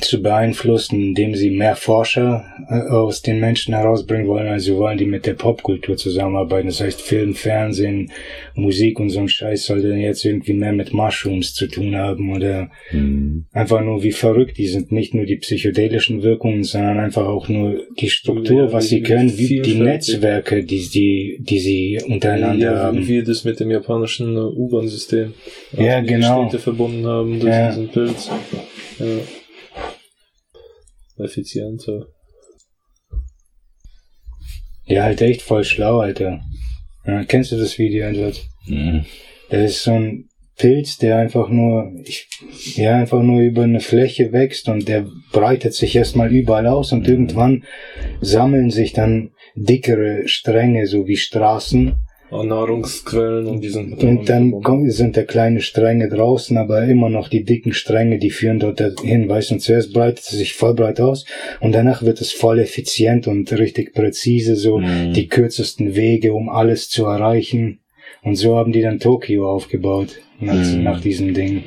[0.00, 4.46] zu beeinflussen, indem sie mehr Forscher äh, aus den Menschen herausbringen wollen.
[4.48, 6.68] Also wollen die mit der Popkultur zusammenarbeiten.
[6.68, 8.12] Das heißt Film, Fernsehen,
[8.54, 12.32] Musik und so ein Scheiß soll dann jetzt irgendwie mehr mit Mushrooms zu tun haben
[12.34, 13.46] oder Mhm.
[13.52, 14.58] einfach nur wie verrückt.
[14.58, 18.88] Die sind nicht nur die psychedelischen Wirkungen, sondern einfach auch nur die Struktur, Ja, was
[18.88, 19.74] sie können, wie die.
[19.80, 23.06] Netzwerke, die, die, die sie untereinander ja, haben.
[23.08, 25.34] wie das mit dem japanischen äh, U-Bahn-System.
[25.76, 26.48] Ja, die genau.
[26.48, 27.68] Städte verbunden haben durch Ja.
[27.70, 28.30] diesen Pilz.
[28.98, 29.06] Ja.
[31.22, 32.06] Effizienter.
[34.84, 36.40] Ja, halt echt voll schlau, Alter.
[37.06, 38.40] Ja, kennst du das Video, Edward?
[38.66, 39.04] Mhm.
[39.48, 42.28] Das ist so ein Pilz, der einfach nur, ich,
[42.74, 47.08] ja, einfach nur über eine Fläche wächst und der breitet sich erstmal überall aus und
[47.08, 47.64] irgendwann
[48.20, 51.96] sammeln sich dann dickere Stränge, so wie Straßen.
[52.30, 57.08] An Nahrungsquellen und die sind Und dann kommen- sind da kleine Stränge draußen, aber immer
[57.10, 60.54] noch die dicken Stränge, die führen dort hin, weißt du, und zuerst breitet es sich
[60.54, 61.24] voll breit aus
[61.60, 65.12] und danach wird es voll effizient und richtig präzise, so Mhm.
[65.12, 67.80] die kürzesten Wege, um alles zu erreichen.
[68.22, 70.82] Und so haben die dann Tokio aufgebaut, nach, Mhm.
[70.84, 71.64] nach diesem Ding.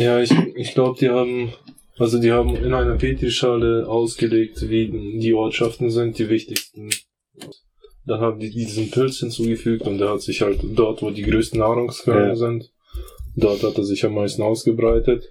[0.00, 1.52] Ja, ich, ich glaube, die haben,
[1.98, 6.88] also die haben in einer Petrischale ausgelegt, wie die Ortschaften sind, die wichtigsten.
[8.06, 11.58] Dann haben die diesen Pilz hinzugefügt und der hat sich halt dort, wo die größten
[11.58, 12.36] Nahrungsquellen Ja.
[12.36, 12.70] sind,
[13.36, 15.24] dort hat er sich am meisten ausgebreitet.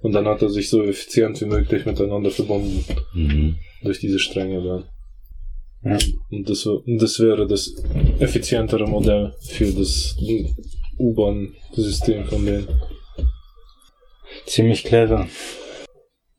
[0.00, 3.56] Und dann hat er sich so effizient wie möglich miteinander verbunden Mhm.
[3.82, 4.84] durch diese Stränge dann.
[5.92, 5.98] Ja.
[6.30, 7.74] Und das, das wäre das
[8.18, 10.16] effizientere Modell für das
[10.98, 12.68] U-Bahn-System von denen.
[14.46, 15.28] Ziemlich clever.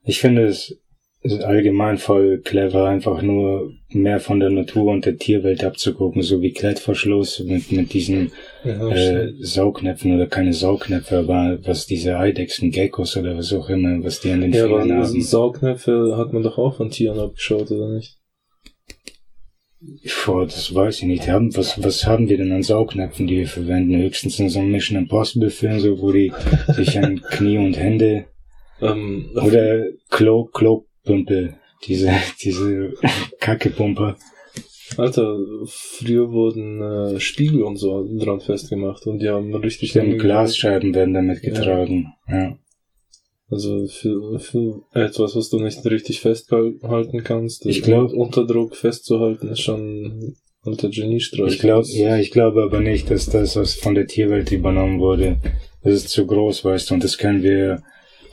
[0.05, 0.77] Ich finde es
[1.23, 6.41] ist allgemein voll clever, einfach nur mehr von der Natur und der Tierwelt abzugucken, so
[6.41, 8.31] wie Klettverschluss mit, mit diesen
[8.63, 14.03] Ja, äh, Saugnäpfen oder keine Saugnäpfe, aber was diese Eidechsen, Geckos oder was auch immer,
[14.03, 15.21] was die an den Ja, Fingern aber haben.
[15.21, 18.17] Saugnäpfe hat man doch auch von Tieren abgeschaut, oder nicht?
[20.25, 21.27] Boah, das weiß ich nicht.
[21.27, 23.97] Haben, was, was haben wir denn an Saugnäpfen, die wir verwenden?
[24.01, 26.31] Höchstens in so einem Mission Impossible Film, so, wo die
[26.69, 28.25] sich an Knie und Hände
[28.81, 30.49] Ähm, oder Klo,
[31.03, 32.11] Klopümpel, diese,
[32.41, 32.93] diese
[33.39, 34.17] Kackepumper.
[34.97, 40.93] Alter, früher wurden äh, Spiegel und so dran festgemacht und die haben richtig Stimmt, Glasscheiben
[40.93, 42.13] werden damit getragen.
[42.27, 42.57] Ja.
[43.49, 49.47] Also für, für etwas, was du nicht richtig festhalten kannst, Ich glaub- unter Druck festzuhalten,
[49.49, 51.53] ist schon alter Geniestreich.
[51.53, 55.39] Ich glaube, ja, ich glaube aber nicht, dass das was von der Tierwelt übernommen wurde.
[55.83, 57.81] Das ist zu groß, weißt du, und das können wir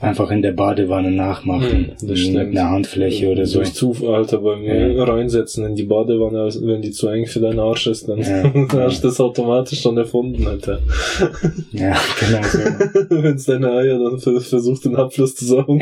[0.01, 1.71] einfach in der Badewanne nachmachen.
[1.99, 3.59] Hm, das mit einer Handfläche oder so.
[3.59, 5.03] Durch Zufall, Alter, bei mir Ja.
[5.03, 8.43] reinsetzen in die Badewanne, wenn die zu eng für deinen Arsch ist, dann Ja.
[8.85, 10.79] hast du das automatisch schon erfunden, Alter.
[11.71, 12.59] Ja, genau so.
[13.09, 15.81] wenn es deine Eier dann ver- versucht, den Abfluss zu saugen.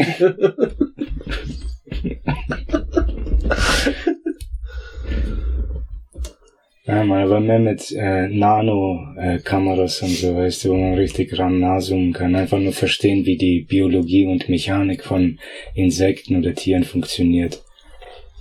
[6.89, 11.60] Ja, man, aber mehr mit äh, Nano-Kameras und so, weißt du, wo man richtig ran
[11.60, 12.34] nahzoomen kann.
[12.34, 15.39] Einfach nur verstehen, wie die Biologie und Mechanik von
[15.75, 17.63] Insekten oder Tieren funktioniert.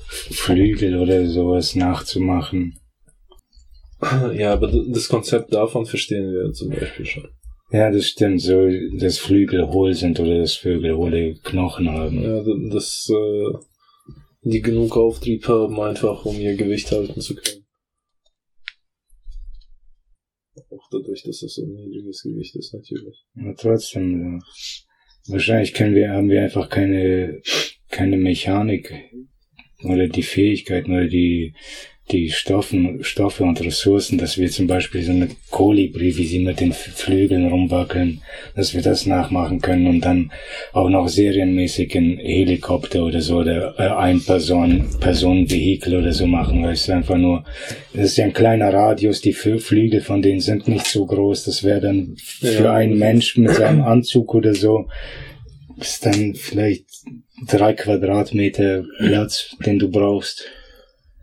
[0.08, 2.80] Flügel oder sowas nachzumachen.
[4.32, 7.28] ja, aber das Konzept davon verstehen wir zum Beispiel schon.
[7.70, 8.66] Ja, das stimmt, so,
[8.98, 12.22] dass Flügel hohl sind oder dass Vögel hohle Knochen haben.
[12.22, 13.58] Ja, dass äh,
[14.40, 17.66] die genug Auftrieb haben, einfach um ihr Gewicht halten zu können.
[20.70, 23.24] Auch dadurch, dass es so ein niedriges Gewicht ist, natürlich.
[23.36, 27.40] Aber trotzdem, äh, wahrscheinlich können wir, haben wir einfach keine,
[27.88, 28.92] keine Mechanik
[29.84, 31.54] oder die Fähigkeiten oder die,
[32.10, 36.60] die Stoffen, Stoffe und Ressourcen, dass wir zum Beispiel so eine Kolibri, wie sie mit
[36.60, 38.22] den Flügeln rumwackeln,
[38.56, 40.30] dass wir das nachmachen können und dann
[40.72, 46.62] auch noch serienmäßig ein Helikopter oder so oder äh, ein Person, Personenvehikel oder so machen,
[46.62, 47.44] weil es einfach nur,
[47.92, 51.44] das ist ja ein kleiner Radius, die Fl- Flügel von denen sind nicht so groß,
[51.44, 52.74] das wäre dann für Ja.
[52.74, 54.88] einen Mensch mit seinem Anzug oder so,
[55.78, 56.86] ist dann vielleicht
[57.46, 60.44] drei Quadratmeter Platz, den du brauchst.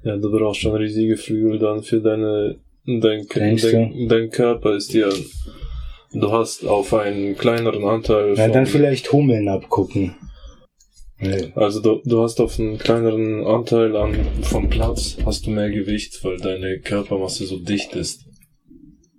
[0.06, 5.10] Ja, du brauchst schon riesige Flügel dann für deine, dein, dein, dein Körper ist ja,
[6.14, 10.16] du hast auf einen kleineren Anteil von, dann vielleicht Hummeln abgucken.
[11.20, 11.38] Ja.
[11.56, 16.24] also du, du hast auf einen kleineren Anteil an, vom Platz hast du mehr Gewicht,
[16.24, 18.26] weil deine Körpermasse so dicht ist.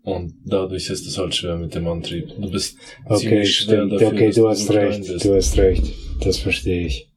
[0.05, 2.29] Und dadurch ist es halt schwer mit dem Antrieb.
[2.38, 3.92] Du bist Okay, ziemlich schwer stimmt.
[3.94, 5.25] dafür, okay, du hast recht.
[5.25, 5.83] Du hast recht.
[6.22, 7.09] Das verstehe ich.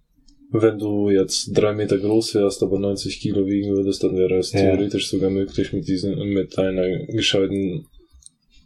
[0.52, 4.52] Wenn du jetzt drei Meter groß wärst, aber 90 Kilo wiegen würdest, dann wäre es
[4.52, 4.62] Ja.
[4.62, 7.86] theoretisch sogar möglich, mit diesen, mit deiner gescheiten,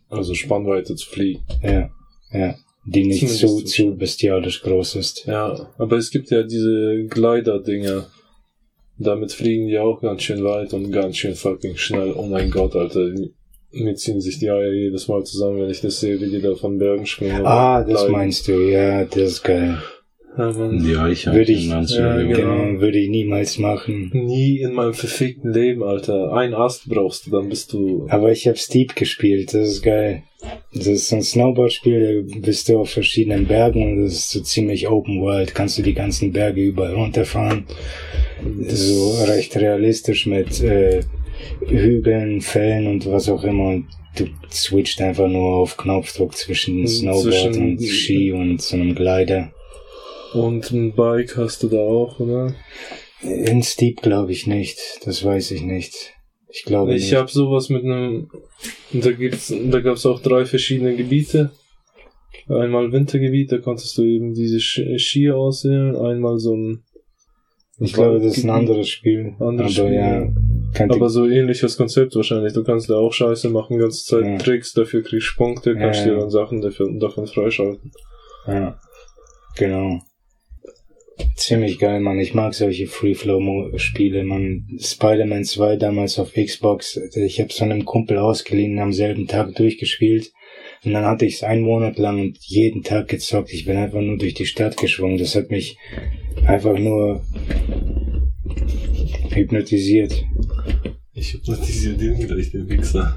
[0.09, 1.41] also Spannweite zu fliegen.
[1.61, 1.89] Ja,
[2.31, 2.55] ja.
[2.85, 5.25] die nicht Zumindest so zum zu bestialisch groß ist.
[5.25, 8.07] Ja, aber es gibt ja diese Glider-Dinger.
[8.97, 12.13] Damit fliegen die auch ganz schön weit und ganz schön fucking schnell.
[12.15, 13.09] Oh mein Gott, Alter.
[13.71, 16.53] Mir ziehen sich die Eier jedes Mal zusammen, wenn ich das sehe, wie die da
[16.55, 17.43] von Bergen springen.
[17.45, 18.11] Ah, das Gliden.
[18.11, 19.79] meinst du, ja, das ist geil.
[20.37, 20.79] Ja, Mann.
[20.83, 22.33] Die Eichhörnchen Würde ich- ja, Junge?
[22.35, 22.81] genau.
[22.81, 24.09] Würde ich niemals machen.
[24.13, 26.33] Nie in meinem verfickten Leben, Alter.
[26.33, 28.07] Ein Ast brauchst du, dann bist du.
[28.09, 30.23] Aber ich habe Steep gespielt, das ist geil.
[30.73, 34.41] Das ist so ein Snowboard-Spiel, da bist du auf verschiedenen Bergen und das ist so
[34.41, 35.53] ziemlich Open World.
[35.53, 37.65] Kannst du die ganzen Berge überall runterfahren.
[38.67, 41.01] So recht realistisch mit äh,
[41.65, 43.69] Hügeln, Fällen und was auch immer.
[43.69, 43.85] Und
[44.17, 49.51] du switcht einfach nur auf Knopfdruck zwischen Snowboard Zwischen- und Ski und so einem Glider.
[50.33, 52.53] Und ein Bike hast du da auch, oder?
[53.21, 56.13] In Steep glaube ich nicht, das weiß ich nicht.
[56.49, 58.29] Ich glaube Ich habe sowas mit einem.
[58.91, 61.51] Da gibt's, da gab's auch drei verschiedene Gebiete.
[62.47, 65.95] Einmal Wintergebiet, da konntest du eben diese Skier auswählen.
[65.95, 66.83] Einmal so ein.
[67.79, 69.33] Ich glaube, das ist ein anderes Spiel.
[69.39, 69.95] Anderes aber Spiel,
[70.79, 72.53] ja, Aber so ähnliches Konzept wahrscheinlich.
[72.53, 74.37] Du kannst da auch Scheiße machen, ganze Zeit Ja.
[74.37, 77.91] Tricks, dafür kriegst du Punkte, kannst Ja, dir dann Sachen dafür, davon freischalten.
[78.45, 78.79] Ja,
[79.55, 80.01] genau.
[81.35, 82.19] Ziemlich geil, Mann.
[82.19, 84.67] Ich mag solche Free-Flow-Spiele, Mann.
[84.79, 86.97] Spider-Man 2 damals auf Xbox.
[87.15, 90.31] Ich habe so einem Kumpel ausgeliehen, am selben Tag durchgespielt.
[90.83, 93.53] Und dann hatte ich es einen Monat lang und jeden Tag gezockt.
[93.53, 95.17] Ich bin einfach nur durch die Stadt geschwungen.
[95.17, 95.77] Das hat mich
[96.45, 97.23] einfach nur
[99.29, 100.25] hypnotisiert.
[101.13, 103.15] Ich hypnotisiere den gleich, den Wichser.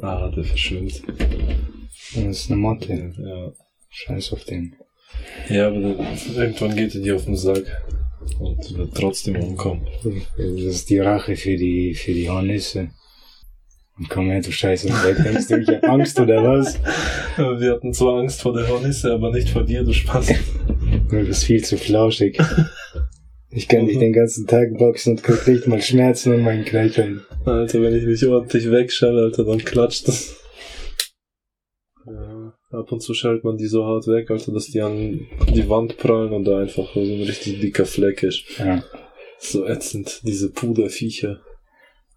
[0.00, 1.02] Ah, der verschwimmt.
[2.14, 3.12] Das ist eine Motte.
[3.18, 3.52] Ja.
[3.90, 4.76] Scheiß auf den.
[5.48, 5.96] Ja, aber
[6.36, 7.64] irgendwann geht er dir auf den Sack.
[8.38, 9.86] Und wird trotzdem umkommen.
[10.36, 12.90] Das ist die Rache für die, für die Hornisse.
[13.98, 15.16] Und komm her, du Scheiße, weg.
[15.24, 16.78] Denkst du, ich hab Angst oder was?
[17.36, 20.34] Wir hatten zwar Angst vor der Hornisse, aber nicht vor dir, du Spaß.
[21.10, 22.38] Du bist viel zu flauschig.
[23.50, 27.22] Ich kann dich den ganzen Tag boxen und krieg nicht mal Schmerzen in meinen Knöcheln.
[27.44, 30.36] Alter, wenn ich mich ordentlich wegschalle, Alter, dann klatscht das.
[32.70, 35.96] Ab und zu schaltet man die so hart weg, Alter, dass die an die Wand
[35.96, 38.44] prallen und da einfach so ein richtig dicker Fleck ist.
[38.58, 38.84] Ja.
[39.38, 41.40] So ätzend, diese Puderviecher.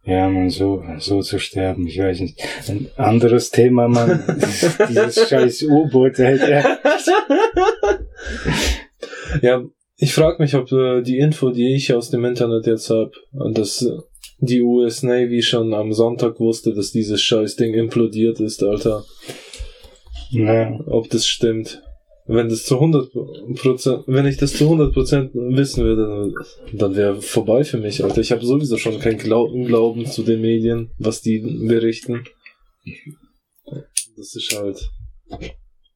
[0.03, 2.41] Ja, man, so, so zu sterben, ich weiß nicht.
[2.67, 4.23] Ein anderes Thema, Mann.
[4.89, 6.79] Dieses scheiß U-Boot, Alter.
[9.41, 9.63] Ja,
[9.97, 13.81] ich frage mich, ob äh, die Info, die ich aus dem Internet jetzt hab, dass
[13.81, 13.97] äh,
[14.39, 19.05] die US Navy schon am Sonntag wusste, dass dieses scheiß Ding implodiert ist, Alter.
[20.31, 21.83] Ja, ob das stimmt.
[22.25, 26.33] Wenn das zu 100%, wenn ich das zu 100% wissen würde, dann,
[26.71, 28.21] dann wäre vorbei für mich, Alter.
[28.21, 32.23] Ich habe sowieso schon keinen Glauben, Glauben zu den Medien, was die berichten.
[34.15, 34.89] Das ist halt.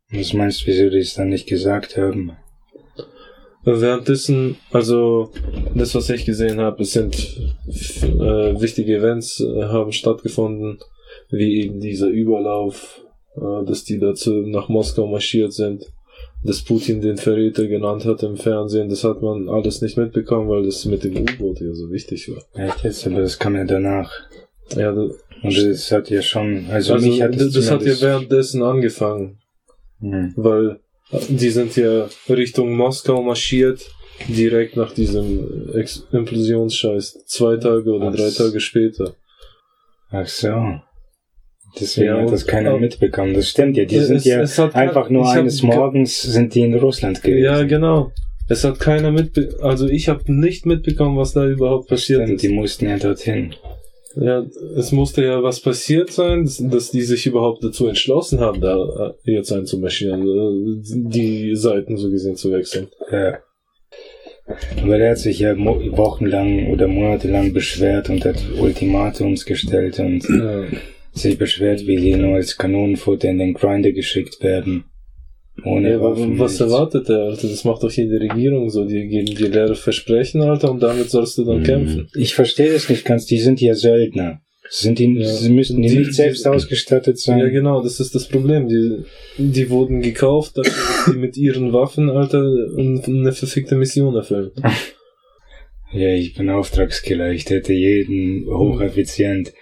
[0.09, 2.33] was meinst du, wieso die es dann nicht gesagt haben?
[3.63, 5.31] Währenddessen, also
[5.73, 7.15] das, was ich gesehen habe, es sind
[8.03, 10.79] äh, wichtige Events äh, haben stattgefunden,
[11.29, 13.04] wie eben dieser Überlauf,
[13.37, 15.85] äh, dass die dazu nach Moskau marschiert sind,
[16.43, 20.63] dass Putin den Verräter genannt hat im Fernsehen, das hat man alles nicht mitbekommen, weil
[20.63, 22.43] das mit dem U-Boot ja so wichtig war.
[22.53, 24.11] Echt jetzt, aber das kam ja danach.
[24.75, 27.99] Ja, das, Und das hat ja schon, also, also mich hat das, das hat ja
[27.99, 29.39] währenddessen angefangen.
[30.01, 30.33] Hm.
[30.35, 30.79] weil
[31.29, 33.89] die sind ja Richtung Moskau marschiert,
[34.27, 37.25] direkt nach diesem Ex Implosionsscheiß.
[37.25, 38.15] Zwei Tage oder Was?
[38.15, 39.15] drei Tage später.
[40.09, 40.79] Ach so.
[41.79, 43.33] Deswegen Ja, hat das keiner mitbekommen.
[43.33, 43.85] Das stimmt ja.
[43.85, 44.41] Die Es- sind ja
[44.73, 47.43] einfach nur eines ge- Morgens sind die in Russland gewesen.
[47.43, 48.11] Ja, genau.
[48.47, 49.57] Es hat keiner mitbe...
[49.61, 52.41] Also ich habe nicht mitbekommen, was da überhaupt passiert Stimmt, ist.
[52.43, 53.55] die mussten ja dorthin.
[54.15, 54.45] Ja,
[54.77, 59.31] es musste ja was passiert sein, dass, die sich überhaupt dazu entschlossen haben, da äh,
[59.33, 62.87] jetzt einzumarschieren, äh, die Seiten so gesehen zu wechseln.
[63.11, 63.39] Ja.
[64.81, 70.63] Aber der hat sich ja wochenlang oder monatelang beschwert und hat Ultimatums gestellt und Ja.
[71.15, 74.85] Sich beschwert, wie die nur als Kanonenfutter in den Grinder geschickt werden.
[75.63, 76.37] Ohne Ja, Waffen.
[76.37, 77.47] was erwartet der, Alter?
[77.47, 78.85] Das macht doch jede Regierung so.
[78.85, 81.63] Die geben dir leere Versprechen, Alter, und damit sollst du dann Mhm.
[81.63, 82.07] kämpfen.
[82.15, 83.25] Ich verstehe das nicht ganz.
[83.25, 84.41] Die sind ja Söldner.
[84.67, 85.25] Sind die, Ja.
[85.27, 87.39] sie müssten die, Die- nicht selbst die- ausgestattet sein?
[87.39, 88.67] Ja, genau, das ist das Problem.
[88.67, 89.03] Die,
[89.37, 90.73] die wurden gekauft, damit
[91.07, 92.43] die mit ihren Waffen, Alter,
[92.75, 94.51] eine verfickte Mission erfüllen.
[95.93, 97.31] Ja, ich bin Auftragskiller.
[97.31, 99.53] Ich täte jeden hocheffizient.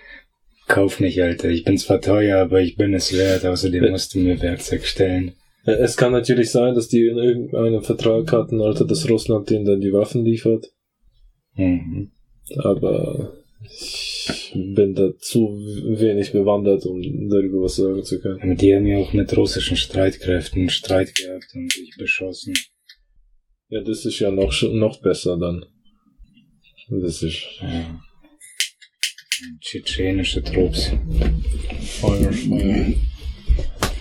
[0.74, 1.50] Kauf nicht, Alter.
[1.50, 3.46] Ich bin zwar teuer, aber ich bin es wert.
[3.46, 3.92] Außerdem Ja.
[3.92, 5.34] musst du mir Werkzeug stellen.
[5.66, 9.66] Ja, Es kann natürlich sein, dass die in irgendeinem Vertrag hatten, Alter, dass Russland denen
[9.66, 10.72] dann die Waffen liefert.
[11.56, 12.12] Mhm.
[12.58, 13.34] Aber
[13.64, 15.56] ich bin da zu
[16.00, 18.42] wenig bewandert, um darüber was sagen zu können.
[18.42, 22.56] Aber die haben ja auch mit russischen Streitkräften Streit gehabt und sich beschossen.
[23.70, 25.66] Ja, das ist ja noch, noch besser dann.
[26.90, 28.02] Das ist Ja.
[29.62, 30.92] Tschetschenische Trupps.
[32.00, 32.86] Feuer, Feuer.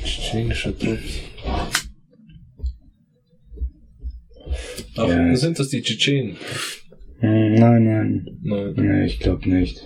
[0.05, 1.21] Tschetschenische Trupps.
[4.97, 5.37] Ach, Ja.
[5.37, 6.37] sind das die Tschetschenen?
[7.21, 8.27] Hm, Nein, nein.
[8.43, 8.75] Nein.
[8.77, 9.83] Nee, ich glaube nicht.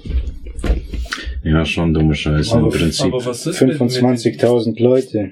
[1.44, 3.12] Ja, schon dumme Scheiße im Aber- Prinzip.
[3.12, 5.30] Mit- mit 25.000 Leute.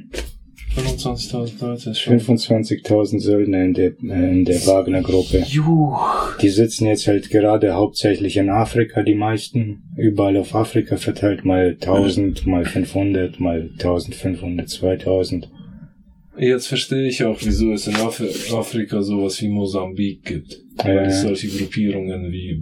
[0.76, 1.90] 25.000 Leute?
[1.90, 5.44] Ist schon 25.000 Söldner in der, in der Wagner-Gruppe.
[5.46, 5.94] Juh.
[6.40, 9.82] Die sitzen jetzt halt gerade hauptsächlich in Afrika, die meisten.
[9.96, 15.48] Überall auf Afrika verteilt, mal 1000, mal 500, mal 1500, 2000.
[16.36, 18.20] Jetzt verstehe ich auch, wieso es in Af
[18.52, 20.60] Afrika sowas wie Mosambik gibt.
[20.78, 21.28] Ja, Weil es ja.
[21.28, 22.60] solche Gruppierungen wie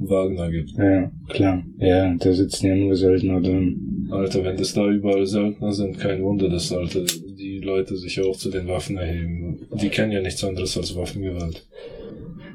[0.00, 0.72] Wagner gibt.
[0.72, 1.62] Ja, klar.
[1.78, 4.08] Ja, da sitzen ja nur Söldner drin.
[4.10, 7.04] Alter, wenn das da überall Söldner sind, kein Wunder, dass Alter,
[7.62, 9.66] Leute sich auch zu den Waffen erheben.
[9.72, 11.66] Die kennen ja nichts anderes als Waffengewalt.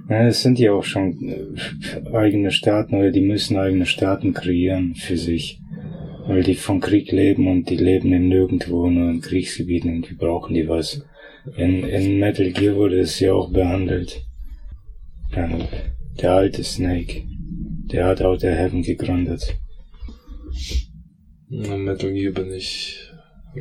[0.10, 4.95] Ja, es sind ja auch schon äh, eigene Staaten oder die müssen eigene Staaten kreieren
[4.95, 5.60] für sich.
[6.28, 10.16] Weil die vom Krieg leben und die leben in nirgendwo, nur in Kriegsgebieten und die
[10.16, 11.01] brauchen die was.
[11.55, 14.26] In, in Metal Gear wurde es ja auch behandelt.
[16.22, 17.24] Der alte Snake,
[17.91, 19.58] der hat Outer Heaven gegründet.
[21.49, 23.07] Na, Metal Gear bin ich.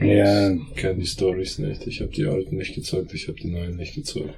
[0.01, 0.53] Ja.
[0.53, 1.86] Ich kenne die Stories nicht.
[1.86, 4.34] Ich habe die alten nicht gezeigt, ich habe die neuen nicht gezeigt.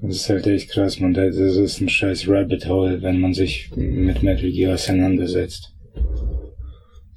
[0.00, 1.12] Das ist halt echt krass, man.
[1.12, 5.72] Das ist ein scheiß Rabbit Hole, wenn man sich mit Metal Gear auseinandersetzt.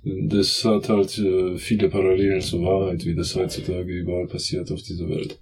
[0.03, 5.07] Das hat halt äh, viele Parallelen zur Wahrheit, wie das heutzutage überall passiert auf dieser
[5.07, 5.39] Welt.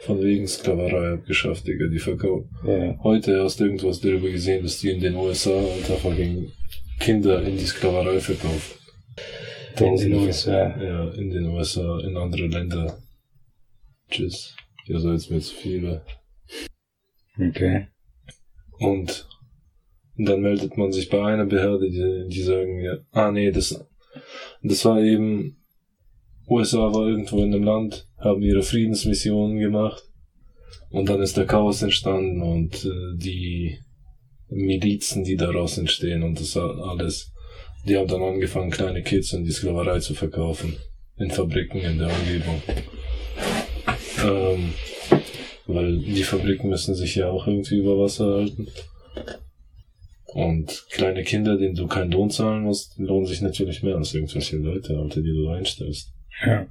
[0.00, 2.50] Von wegen Sklaverei abgeschafft, Digga, die verkaufen.
[2.66, 6.50] Ja, Heute hast du irgendwas darüber gesehen, dass die in den USA Alter fucking
[7.00, 8.78] Kinder in die Sklaverei verkaufen.
[9.80, 10.76] In den USA.
[10.78, 12.98] Ja, in den USA, in andere Länder.
[14.10, 14.54] Tschüss.
[14.86, 16.04] Ihr seid mir zu viele.
[17.38, 17.86] Okay.
[18.78, 19.28] Und
[20.16, 23.84] dann meldet man sich bei einer Behörde, die, die sagen ja, ah nee, das,
[24.62, 25.56] das war eben,
[26.48, 30.02] USA war irgendwo in einem Land, haben ihre Friedensmissionen gemacht
[30.90, 33.78] und dann ist der Chaos entstanden und äh, die
[34.48, 37.31] Milizen, die daraus entstehen und das alles,
[37.86, 40.76] die haben dann angefangen, kleine Kids in die Sklaverei zu verkaufen.
[41.16, 42.62] In Fabriken in der Umgebung.
[44.24, 44.72] Ähm,
[45.66, 48.68] weil die Fabriken müssen sich ja auch irgendwie über Wasser halten.
[50.26, 54.56] Und kleine Kinder, denen du keinen Lohn zahlen musst, lohnen sich natürlich mehr als irgendwelche
[54.56, 56.12] Leute, Alter, die du einstellst.
[56.44, 56.66] Ja.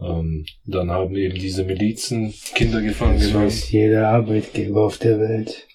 [0.00, 3.46] Ähm, dann haben eben diese Milizen Kinder gefangen Das genommen.
[3.46, 5.66] weiß jeder Arbeitgeber auf der Welt.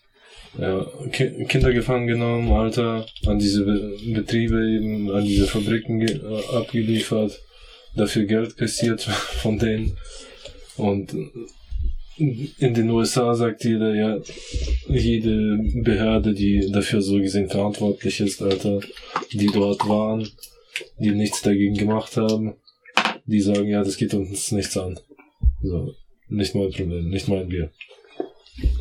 [0.58, 6.20] Ja, Ki Kinder gefangen genommen, Alter, an diese Be Betriebe eben, an diese Fabriken äh,
[6.56, 7.40] abgeliefert,
[7.96, 9.02] dafür Geld kassiert
[9.42, 9.98] von denen.
[10.78, 11.16] Und
[12.20, 14.20] in den USA sagt jeder, ja,
[14.88, 18.82] jede Behörde, die dafür so gesehen verantwortlich ist, Alter,
[19.32, 20.28] die dort waren,
[21.00, 22.56] die nichts dagegen gemacht haben,
[23.26, 25.00] die sagen, ja, das geht uns nichts an.
[25.62, 25.94] So,
[26.28, 27.72] nicht mein Problem, nicht mein Bier.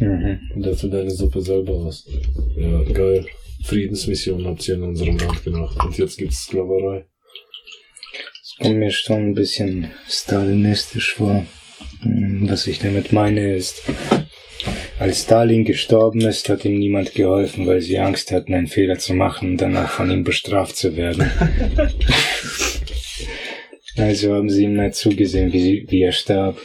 [0.00, 0.40] Mhm.
[0.54, 2.08] Und dafür deine Suppe selber aus.
[2.56, 3.26] Ja, geil.
[3.64, 5.76] Friedensmission habt ihr in unserem Land gemacht.
[5.84, 7.06] Und jetzt gibt's Sklaverei.
[8.42, 11.46] Das kommt mir schon ein bisschen stalinistisch vor.
[12.02, 13.82] Mhm, Was ich damit meine ist,
[14.98, 19.14] als Stalin gestorben ist, hat ihm niemand geholfen, weil sie Angst hatten, einen Fehler zu
[19.14, 21.30] machen und danach von ihm bestraft zu werden.
[23.96, 26.58] also haben sie ihm nicht zugesehen, wie, sie, wie er starb.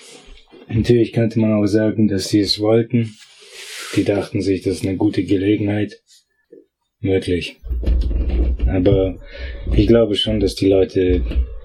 [0.68, 3.16] Natürlich könnte man auch sagen, dass sie es wollten.
[3.95, 5.99] Die dachten sich, das ist eine gute Gelegenheit.
[6.99, 7.59] Möglich.
[8.68, 9.20] Aber
[9.76, 11.22] ich glaube schon, dass die Leute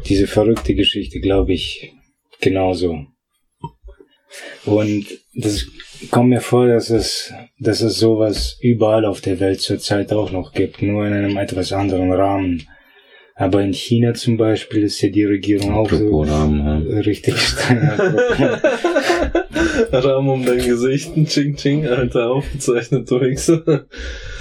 [0.07, 1.93] diese verrückte Geschichte, glaube ich,
[2.41, 3.07] genauso.
[4.65, 5.67] Und das
[6.11, 10.53] kommt mir vor, dass es, dass es sowas überall auf der Welt zurzeit auch noch
[10.53, 12.67] gibt, nur in einem etwas anderen Rahmen.
[13.41, 16.99] Aber in China zum Beispiel ist ja die Regierung auch so Rahmen, ja.
[17.03, 17.79] richtig streng.
[19.93, 23.87] Rahmen um dein Gesicht, ein Ching Ching, Alter, aufgezeichnet, du Wichser.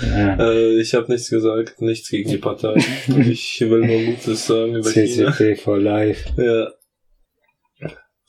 [0.02, 0.52] ja.
[0.52, 2.74] Äh, ich habe nichts gesagt, nichts gegen die Partei.
[3.30, 5.32] Ich will nur Gutes sagen über China.
[5.32, 6.30] CCP for life.
[6.42, 6.72] Ja.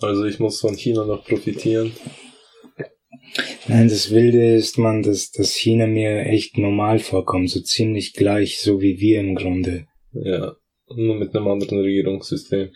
[0.00, 1.92] Also ich muss von China noch profitieren.
[3.68, 8.60] Nein, das Wilde ist, man, dass, dass China mir echt normal vorkommt, so ziemlich gleich,
[8.60, 9.86] so wie wir im Grunde.
[10.12, 10.57] Ja.
[10.94, 12.70] Nur mit einem anderen Regierungssystem.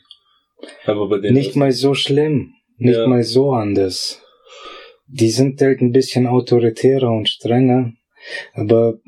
[0.84, 3.06] Aber bei denen Nicht mal so schlimm, nicht Ja.
[3.06, 4.20] mal so anders.
[5.06, 7.92] Die sind halt ein bisschen autoritärer und strenger,
[8.54, 8.98] aber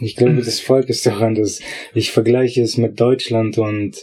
[0.00, 1.60] Ich glaube, das Volk ist doch anders.
[1.94, 3.96] Ich vergleiche es mit Deutschland und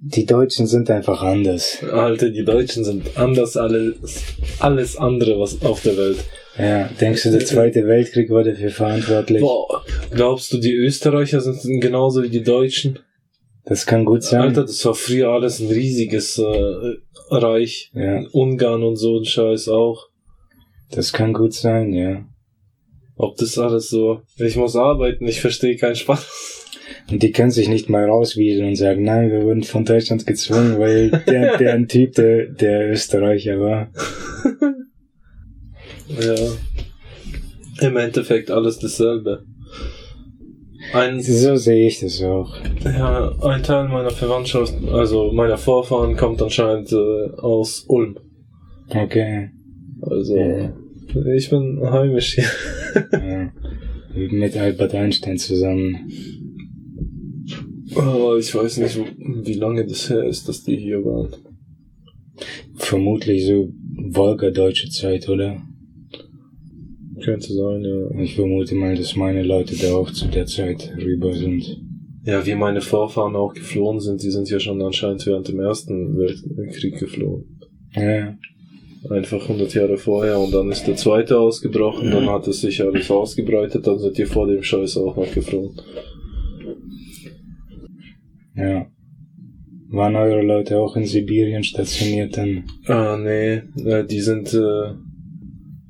[0.00, 1.82] die Deutschen sind einfach anders.
[1.82, 4.22] Alter, die Deutschen sind anders alles,
[4.60, 6.18] alles andere, was auf der Welt.
[6.58, 9.40] Ja, denkst du, der Zweite Weltkrieg war dafür verantwortlich?
[9.40, 12.98] Boah, glaubst du, die Österreicher sind genauso wie die Deutschen?
[13.68, 14.40] Das kann gut sein.
[14.40, 16.94] Alter, das war früher alles ein riesiges äh,
[17.30, 17.90] Reich.
[17.94, 20.08] Ja, Ungarn und so ein Scheiß auch.
[20.90, 22.24] das kann gut sein, ja.
[23.16, 24.22] Ob das alles so.
[24.36, 26.66] Ich muss arbeiten, ich verstehe keinen Spaß.
[27.10, 30.78] Und die können sich nicht mal rauswiesen und sagen, nein, wir wurden von Deutschland gezwungen,
[30.78, 33.90] weil der, der ein Typ, der, der Österreicher war.
[36.20, 37.86] Ja.
[37.86, 39.44] Im Endeffekt alles dasselbe.
[40.92, 42.54] Ein, So sehe ich das auch.
[42.84, 48.16] ja, ein Teil meiner Verwandtschaft, also meiner Vorfahren, kommt anscheinend äh, aus Ulm.
[48.88, 49.50] Okay.
[50.00, 50.72] Also, Ja.
[51.36, 52.44] ich bin heimisch hier.
[53.12, 53.52] Ja.
[54.14, 56.10] Mit Albert Einstein zusammen.
[57.94, 61.28] Aber ich weiß nicht, wie lange das her ist, dass die hier waren.
[62.74, 63.72] Vermutlich so
[64.10, 65.60] Wolga-deutsche Zeit, oder?
[67.24, 68.20] Könnte sein, ja.
[68.20, 71.82] Ich vermute mal, dass meine Leute da auch zu der Zeit rüber sind.
[72.24, 76.16] Ja, wie meine Vorfahren auch geflohen sind, die sind ja schon anscheinend während dem Ersten
[76.18, 77.58] Weltkrieg geflohen.
[77.94, 78.36] Ja,
[79.08, 83.10] Einfach 100 Jahre vorher und dann ist der zweite ausgebrochen, dann hat es sich alles
[83.10, 85.80] ausgebreitet, dann sind die vor dem Scheiß auch noch geflohen.
[88.54, 88.86] ja.
[89.90, 92.64] Waren eure Leute auch in Sibirien stationiert dann?
[92.86, 93.62] Ah, nee,
[94.04, 94.92] die sind, äh,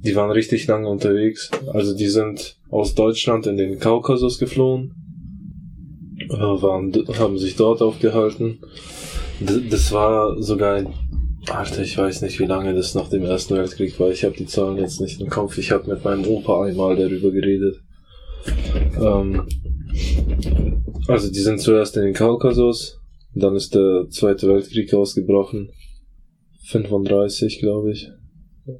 [0.08, 1.50] die waren richtig lange unterwegs.
[1.74, 4.94] Also die sind aus Deutschland in den Kaukasus geflohen,
[6.30, 8.58] äh, waren, haben sich dort aufgehalten.
[9.70, 10.88] Das war sogar, ein-
[11.50, 14.10] Alter, ich weiß nicht, wie lange das nach dem Ersten Weltkrieg war.
[14.10, 15.58] Ich habe die Zahlen jetzt nicht im Kopf.
[15.58, 17.76] Ich habe mit meinem Opa einmal darüber geredet.
[18.98, 19.42] Ähm,
[21.06, 22.98] also die sind zuerst in den Kaukasus,
[23.34, 25.70] dann ist der Zweite Weltkrieg ausgebrochen.
[26.66, 28.10] 35, glaube ich.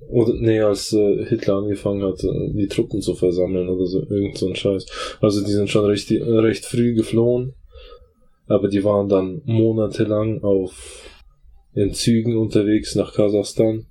[0.09, 4.37] Oder, nee, als äh, Hitler angefangen hat, äh, die Truppen zu versammeln oder so, irgend
[4.37, 4.87] so ein Scheiß.
[5.21, 7.55] Also die sind schon recht, recht früh geflohen,
[8.47, 11.05] aber die waren dann monatelang auf
[11.75, 13.87] in Zügen unterwegs nach Kasachstan.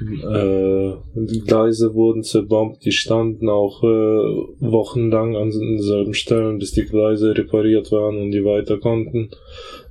[0.00, 6.84] Äh, die Gleise wurden zerbombt, die standen auch äh, wochenlang an denselben Stellen, bis die
[6.84, 9.30] Gleise repariert waren und die weiter konnten.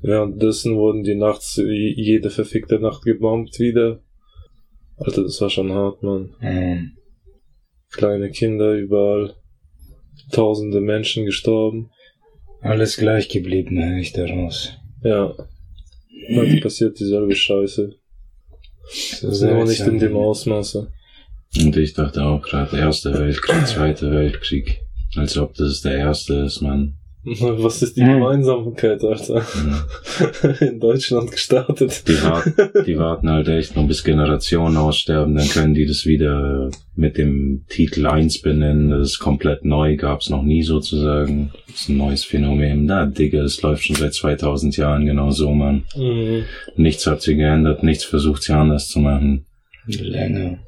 [0.02, 4.02] Währenddessen wurden die nachts jede verfickte Nacht gebombt wieder.
[5.04, 6.36] Alter, das war schon hart, man.
[6.42, 6.98] Ähm,
[7.92, 9.36] Kleine Kinder überall.
[10.32, 11.92] Tausende Menschen gestorben.
[12.62, 14.74] alles gleich geblieben, höre ich daraus.
[15.04, 15.36] Ja.
[16.36, 17.94] Heute passiert dieselbe Scheiße.
[18.86, 20.92] So Nur nicht in dem Ausmaße.
[21.58, 24.82] Und ich dachte auch gerade, Erster Weltkrieg, Zweiter Weltkrieg.
[25.16, 26.96] Als ob das der erste ist, Mann.
[27.26, 28.16] Was ist die Hm.
[28.16, 29.36] Gemeinsamkeit, Alter?
[29.46, 30.50] Ja.
[30.68, 32.06] In Deutschland gestartet.
[32.08, 32.54] Die, warten,
[32.86, 37.64] die warten halt echt noch bis Generationen aussterben, dann können die das wieder mit dem
[37.70, 38.90] Titel 1 benennen.
[38.90, 41.52] Das ist komplett neu, gab's noch nie sozusagen.
[41.68, 42.86] Das ist ein neues Phänomen.
[42.86, 45.84] Na, Digga, es läuft schon seit 2000 Jahren genau so, Mann.
[45.96, 46.44] Mhm.
[46.76, 49.46] Nichts hat sie geändert, nichts versucht sie anders zu machen.
[49.86, 50.60] Länger.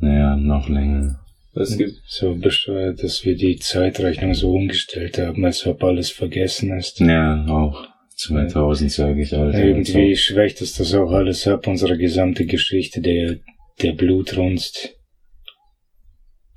[0.00, 1.17] Naja, noch länger.
[1.54, 6.76] Es gibt, So bescheuert, dass wir die Zeitrechnung so umgestellt haben, als ob alles vergessen
[6.78, 7.00] ist.
[7.00, 7.86] Ja, auch
[8.16, 9.58] 2000 sage ich, Alter.
[9.64, 13.38] Irgendwie schwächt es das auch alles ab, unsere gesamte Geschichte, der,
[13.82, 14.94] der Blutrunst.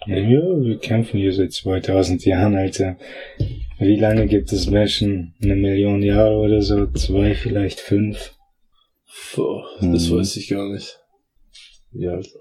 [0.07, 2.97] Ja, wir kämpfen hier seit 2000 Jahren, Alter.
[3.79, 5.35] Wie lange gibt es Menschen?
[5.41, 6.87] Eine Million Jahre oder so?
[6.87, 8.33] Zwei, vielleicht fünf?
[9.35, 10.17] boah, das Mhm.
[10.17, 10.97] weiß ich gar nicht.
[11.93, 12.39] Ja, Alter.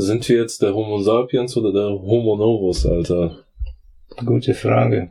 [0.00, 3.44] Sind wir jetzt der Homo sapiens oder der Homo novus, Alter?
[4.24, 5.10] Gute Frage.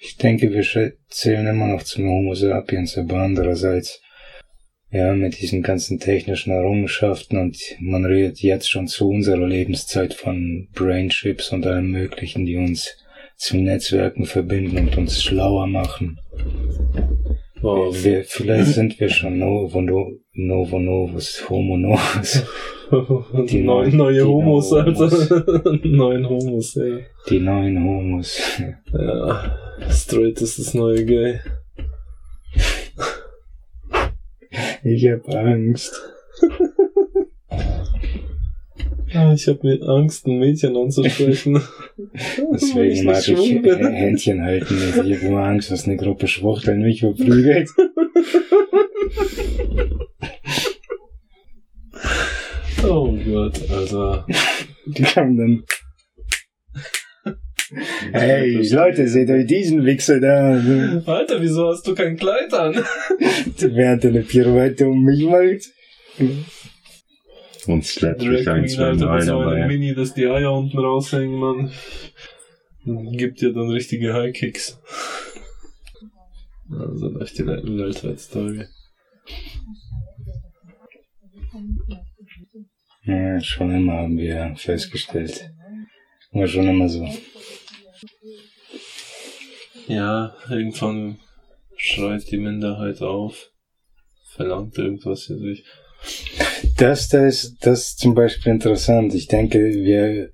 [0.00, 4.02] Ich denke, wir zählen immer noch zum Homo sapiens, aber andererseits,
[4.90, 10.66] ja, mit diesen ganzen technischen Errungenschaften und man redet jetzt schon zu unserer Lebenszeit von
[10.74, 12.96] Brainchips und allem Möglichen, die uns
[13.36, 16.18] zu Netzwerken verbinden und uns schlauer machen.
[17.64, 22.42] Oh, Wir, vielleicht sind wir schon Novo, no, Novo Novus, Homo Novus,
[23.48, 25.78] die neuen, neuen- neue die Homos, neuen Alter.
[25.84, 26.98] neuen Homos, ja.
[27.28, 28.40] die neuen Homos.
[28.92, 29.56] Ja,
[29.90, 31.38] straight ist das neue Gay.
[34.84, 35.92] Ich hab Angst.
[39.14, 41.60] Ah, Ich habe mit Angst, ein Mädchen anzusprechen.
[42.52, 44.74] Deswegen ich mag ich Händchen halten.
[44.74, 44.96] nicht.
[44.96, 47.68] Ich habe immer Angst, dass eine Gruppe Schwuchteln mich verprügelt.
[52.84, 54.26] Oh Gott, Alter.
[54.86, 55.64] Die haben dann
[58.12, 60.60] Hey, Leute, seht euch diesen Wichser da.
[61.06, 62.74] Alter, wieso hast du kein Kleid an?
[63.58, 65.70] Während er eine Pirouette um mich macht.
[67.66, 69.66] Und Drag mich ein, Mal mit so einer dabei.
[69.66, 71.72] Mini, dass die Eier unten raushängen, Mann.
[72.84, 74.80] Gibt dir dann richtige High Kicks.
[76.70, 78.66] Also läuft die weltweit Story.
[83.04, 85.50] Ja, schon immer haben wir festgestellt.
[86.32, 87.08] War schon immer so.
[89.86, 91.18] Ja, irgendwann
[91.76, 93.50] schreit die Minderheit auf,
[94.30, 95.64] verlangt irgendwas hier durch.
[96.76, 99.14] Das, da ist, das ist zum Beispiel interessant.
[99.14, 100.30] Ich denke, wir,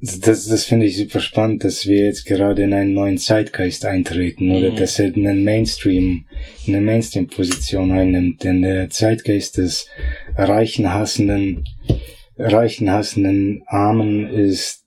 [0.00, 4.50] das, das finde ich super spannend, dass wir jetzt gerade in einen neuen Zeitgeist eintreten
[4.50, 4.76] oder Mhm.
[4.76, 6.26] dass er einen Mainstream,
[6.66, 8.44] eine Mainstream-Position einnimmt.
[8.44, 9.88] Denn der Zeitgeist des
[10.36, 11.64] reichen, hassenden,
[12.38, 14.82] reichen, hassenden Armen ist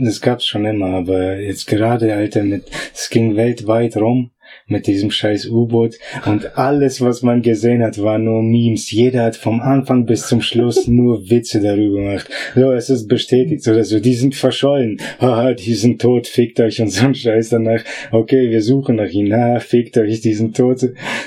[0.00, 2.64] das gab's schon immer, aber jetzt gerade, Alter, mit,
[2.94, 4.30] es ging weltweit rum
[4.66, 5.96] mit diesem scheiß U-Boot
[6.26, 8.90] und alles, was man gesehen hat, war nur Memes.
[8.90, 12.28] Jeder hat vom Anfang bis zum Schluss nur Witze darüber gemacht.
[12.54, 14.98] So, es ist bestätigt oder so, die sind verschollen.
[15.20, 17.82] Haha, die sind tot, fickt euch und so ein Scheiß danach.
[18.10, 19.32] Okay, wir suchen nach ihnen.
[19.34, 20.82] Haha, fickt euch, die sind tot.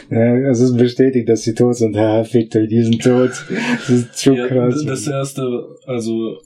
[0.10, 1.96] Es ist bestätigt, dass sie tot sind.
[1.96, 3.32] Haha, fickt euch, die sind tot.
[3.78, 4.84] Das ist zu Ja, krass.
[4.86, 6.38] das erste, also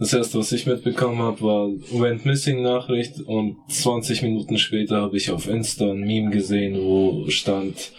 [0.00, 5.16] das erste, was ich mitbekommen habe, war Went Missing Nachricht und 20 Minuten später habe
[5.16, 7.92] ich auf Insta ein Meme gesehen, wo stand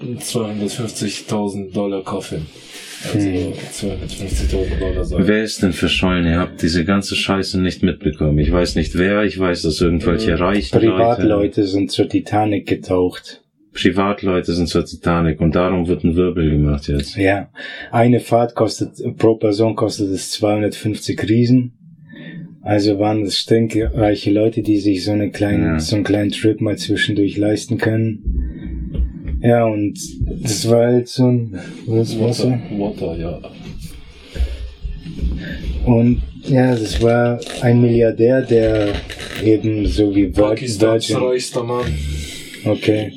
[0.00, 2.46] 250.000 Dollar Coffin.
[3.12, 3.52] Also Hm.
[3.52, 5.26] 250.000 Dollar sein.
[5.26, 6.24] Wer ist denn verschollen?
[6.26, 8.38] Ihr habt diese ganze Scheiße nicht mitbekommen.
[8.38, 12.66] Ich weiß nicht wer, ich weiß, dass irgendwelche Äh, reichen Leute, Privatleute sind zur Titanic
[12.66, 13.42] getaucht.
[13.80, 17.16] Privatleute sind zur Titanic und darum wird ein Wirbel gemacht jetzt.
[17.16, 17.48] Ja,
[17.92, 21.72] eine Fahrt kostet, pro Person kostet es 250 Riesen.
[22.62, 25.80] Also waren es stinkreiche Leute, die sich so einen kleinen, Ja.
[25.80, 29.38] so einen kleinen Trip mal zwischendurch leisten können.
[29.40, 29.96] Ja, und
[30.42, 32.48] das war halt so ein, was war's so?
[32.72, 33.40] Water, ja.
[35.86, 38.92] Und ja, das war ein Milliardär, der
[39.44, 41.86] eben so wie Pakistans reichster Mann.
[42.64, 43.12] Okay.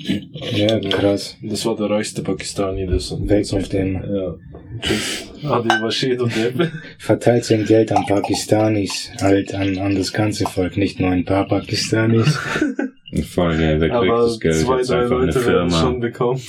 [0.53, 1.37] Ja, krass.
[1.41, 3.93] Das war der reichste Pakistani, das Weg mit dem.
[3.95, 4.35] Ja.
[4.81, 5.27] Tschüss.
[5.43, 6.71] Adi Bashir und Depp.
[6.99, 11.47] Verteilt sein Geld an Pakistanis, halt an, an das ganze Volk, nicht nur ein paar
[11.47, 12.37] Pakistanis.
[13.33, 14.55] Vor allem, ja, wer kriegt Aber das Geld?
[14.55, 15.99] zwei, Jetzt drei einfach Leute werden es schon Firma.
[15.99, 16.41] bekommen.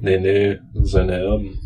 [0.00, 1.58] Nee, nee, seine Erben.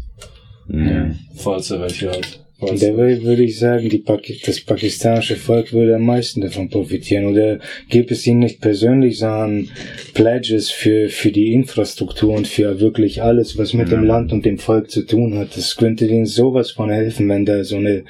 [0.68, 1.10] Ja.
[1.36, 2.41] Falls er welche hat.
[2.68, 7.26] Falls Da wür- würde ich sagen, Paki das pakistanische Volk würde am meisten davon profitieren.
[7.26, 7.58] Oder
[7.88, 9.68] gibt es ihnen nicht persönlich, sondern
[10.14, 13.96] Pledges für, für die Infrastruktur und für wirklich alles, was mit Ja.
[13.96, 15.56] dem Land und dem Volk zu tun hat.
[15.56, 18.04] Das könnte ihnen sowas von helfen, wenn da so eine,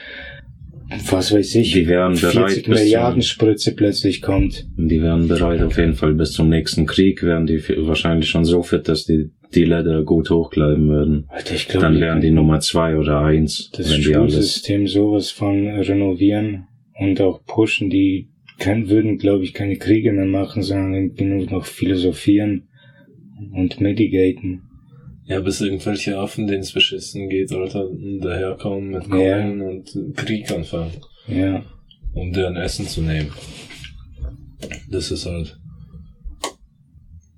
[1.11, 4.66] was weiß ich, Die wären bereit 40 bis Milliarden zum- Spritze plötzlich kommt.
[4.76, 8.62] Die wären bereit auf jeden Fall bis zum nächsten Krieg, wären die wahrscheinlich schon so
[8.62, 11.24] fit, dass die die Leder gut hochbleiben würden.
[11.28, 14.32] Alter, ich glaube, Dann wären die Nummer zwei oder eins, das wenn die alles.
[14.34, 16.66] Schulsystem sowas von renovieren
[16.98, 18.28] und auch pushen, die
[18.59, 22.68] können, würden, glaube ich, keine Kriege mehr machen, sondern irgendwie nur noch philosophieren
[23.53, 24.62] und medigaten.
[25.26, 27.88] Ja, bis irgendwelche Affen, denen es beschissen geht, Alter,
[28.20, 29.09] daherkommen mit Ja.
[29.09, 30.92] Keulen und Krieg anfangen,
[31.28, 31.64] Ja,
[32.12, 33.30] um deren Essen zu nehmen.
[34.90, 35.59] Das ist halt.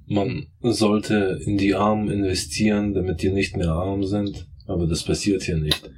[0.06, 5.42] Man sollte in die Armen investieren, damit die nicht mehr arm sind, aber das passiert
[5.42, 5.90] hier nicht.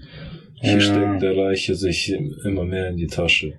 [0.61, 0.81] Hier Ja.
[0.81, 3.55] steckt der Reiche sich immer mehr in die Tasche.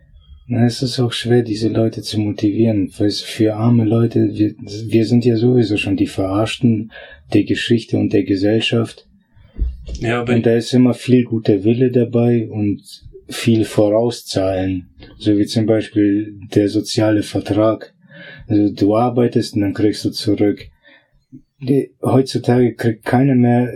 [0.49, 4.55] Na, es ist auch schwer, diese Leute zu motivieren, weil es für arme Leute, wir,
[4.87, 6.91] wir sind ja sowieso schon die Verarschten
[7.33, 9.07] der Geschichte und der Gesellschaft.
[9.99, 12.81] Ja, aber Und da ist immer viel guter Wille dabei und
[13.27, 14.89] viel Vorauszahlen.
[15.17, 17.93] So wie zum Beispiel der soziale Vertrag.
[18.47, 20.67] Also du arbeitest und dann kriegst du zurück.
[21.59, 23.71] Die, heutzutage kriegt keiner mehr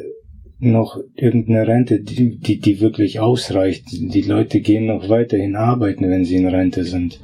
[0.60, 3.86] noch irgendeine Rente, die, die, die wirklich ausreicht.
[3.92, 7.20] Die Leute gehen noch weiterhin arbeiten, wenn sie in Rente sind.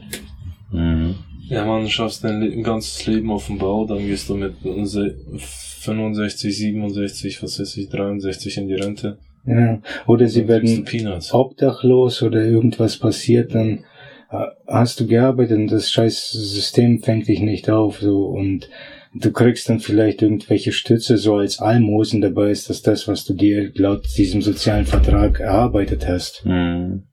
[0.71, 1.15] Mhm.
[1.47, 5.15] Ja, man, schaffst dein Le- ganzes Leben auf dem Bau, dann gehst du mit se-
[5.37, 9.17] 65, 67, was weiß ich, 63 in die Rente.
[9.45, 9.79] Ja.
[10.07, 13.85] Oder sie werden du obdachlos oder irgendwas passiert, dann
[14.29, 18.69] hast du gearbeitet und das scheiß System fängt dich nicht auf, so, und
[19.13, 23.33] du kriegst dann vielleicht irgendwelche Stütze so als Almosen, dabei ist das das, was du
[23.33, 27.03] dir laut diesem sozialen Vertrag erarbeitet hast Mhm.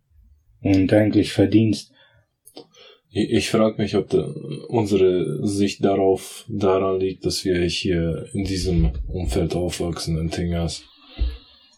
[0.63, 1.93] und eigentlich verdienst.
[3.11, 4.13] Ich, ich frage mich, ob
[4.69, 10.83] unsere Sicht darauf daran liegt, dass wir hier in diesem Umfeld aufwachsen in Tingas.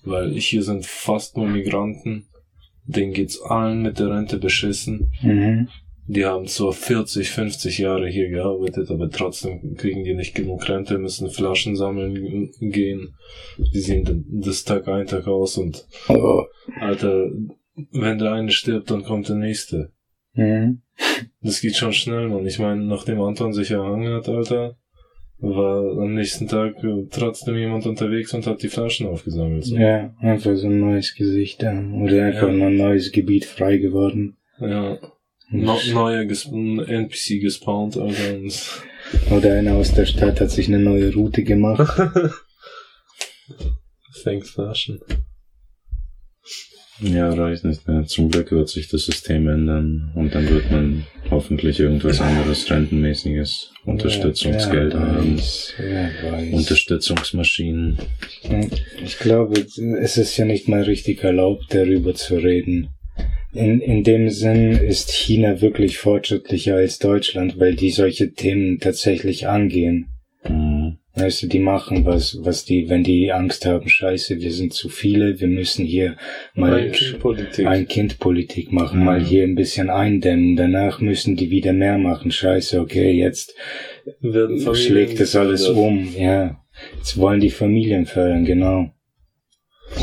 [0.03, 2.29] Weil hier sind fast nur Migranten,
[2.87, 5.13] denen geht's allen mit der Rente beschissen.
[5.23, 5.69] Mhm.
[6.09, 10.99] die haben zwar 40, 50 Jahre hier gearbeitet, aber trotzdem kriegen die nicht genug Rente,
[10.99, 13.15] müssen Flaschen sammeln gehen.
[13.59, 16.45] Die sehen das Tag ein, Tag aus und, Oh.
[16.81, 17.29] Alter,
[17.91, 19.93] wenn der eine stirbt, dann kommt der nächste.
[20.35, 20.83] Mhm.
[21.41, 22.47] Das geht schon schnell, man.
[22.47, 24.77] Ich meine, nachdem Anton sich erhangen hat, Alter,
[25.39, 29.65] war am nächsten Tag äh, trotzdem jemand unterwegs und hat die Flaschen aufgesammelt.
[29.65, 29.77] So.
[29.77, 31.73] Ja, einfach so ein neues Gesicht da.
[31.73, 32.67] Oder einfach Ja.
[32.67, 34.37] ein neues Gebiet frei geworden.
[34.59, 34.99] Ja.
[35.49, 38.35] No, neue ges NPC gespawnt, Alter.
[38.35, 38.83] Und
[39.31, 41.87] Oder einer aus der Stadt hat sich eine neue Route gemacht.
[44.23, 45.01] fängt Flaschen.
[47.01, 48.05] Ja, reicht nicht mehr.
[48.07, 53.73] Zum Glück wird sich das System ändern und dann wird man hoffentlich irgendwas anderes Rentenmäßiges,
[53.85, 56.53] Unterstützungsgeld Wer haben.
[56.53, 57.99] Unterstützungsmaschinen.
[59.05, 59.61] Ich glaube,
[60.01, 62.89] es ist ja nicht mal richtig erlaubt, darüber zu reden.
[63.53, 69.49] In, in dem Sinn ist China wirklich fortschrittlicher als Deutschland, weil die solche Themen tatsächlich
[69.49, 70.09] angehen.
[70.49, 70.99] Mhm.
[71.19, 74.91] Weißt du, die machen was, was die, wenn die Angst haben, scheiße, wir sind zu
[74.91, 76.17] viele, wir müssen hier
[76.55, 77.67] mal Ein Politik.
[77.67, 79.25] ein Kindpolitik machen, mal Mhm.
[79.25, 83.55] hier ein bisschen eindämmen, danach müssen die wieder mehr machen, scheiße, okay, jetzt
[84.21, 86.61] Werden schlägt das alles um, ja.
[86.99, 88.91] Jetzt wollen die Familien fördern, genau.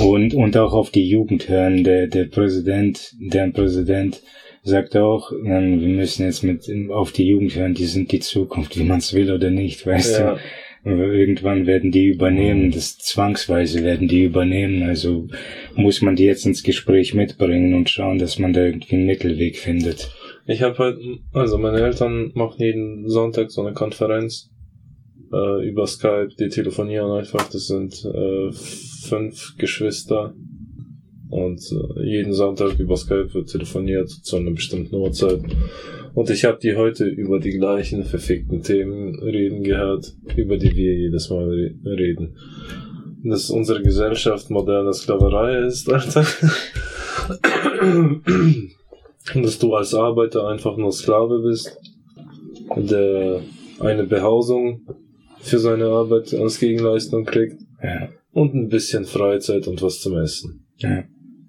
[0.01, 1.84] Und, und auch auf die Jugend hören.
[1.84, 4.22] Der, der Präsident, deren Präsident
[4.64, 8.84] sagt auch, wir müssen jetzt mit auf die Jugend hören, die sind die Zukunft, wie
[8.84, 10.34] man es will oder nicht, weißt Ja.
[10.36, 10.39] du.
[10.86, 15.28] Irgendwann werden die übernehmen, das zwangsweise werden die übernehmen, also
[15.76, 19.58] muss man die jetzt ins Gespräch mitbringen und schauen, dass man da irgendwie einen Mittelweg
[19.58, 20.12] findet.
[20.46, 20.98] Ich habe halt,
[21.32, 24.52] also meine Eltern machen jeden Sonntag so eine Konferenz
[25.32, 30.34] äh, über Skype, die telefonieren einfach, das sind äh, fünf Geschwister
[31.34, 35.42] und äh, jeden Sonntag über Skype wird telefoniert zu einer bestimmten Uhrzeit.
[36.14, 40.96] Und ich habe die heute über die gleichen verfickten Themen reden gehört, über die wir
[40.96, 42.38] jedes Mal re reden.
[43.24, 46.26] Dass unsere Gesellschaft moderne Sklaverei ist, Alter.
[49.34, 51.78] Und dass du als Arbeiter einfach nur Sklave bist,
[52.76, 53.42] der
[53.80, 54.82] eine Behausung
[55.40, 60.66] für seine Arbeit als Gegenleistung kriegt Ja, und ein bisschen Freizeit und was zum Essen.
[60.78, 61.04] ja.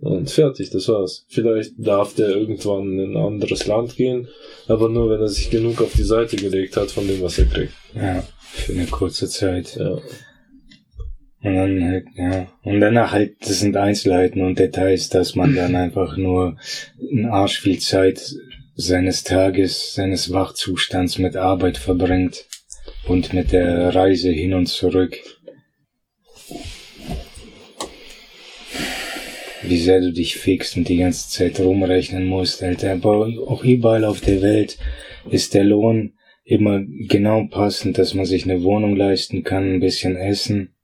[0.05, 1.24] Und fertig, das war's.
[1.28, 4.28] Vielleicht darf der irgendwann in ein anderes Land gehen,
[4.68, 7.46] aber nur wenn er sich genug auf die Seite gelegt hat von dem, was er
[7.46, 7.72] kriegt.
[7.94, 9.76] Ja, für eine kurze Zeit.
[9.76, 9.92] Ja.
[11.42, 12.46] Und dann halt, ja.
[12.64, 16.59] Und danach halt, das sind Einzelheiten und Details, dass man dann einfach nur
[17.00, 18.20] einen Arsch viel Zeit
[18.74, 22.44] seines Tages, seines Wachzustands mit Arbeit verbringt
[23.09, 25.16] und mit der Reise hin und zurück.
[29.66, 32.92] Wie sehr du dich fixst und die ganze Zeit rumrechnen musst, Alter.
[32.92, 34.78] Aber auch überall auf der Welt
[35.30, 36.12] ist der Lohn
[36.44, 40.74] immer genau passend, dass man sich eine Wohnung leisten kann, ein bisschen Essen.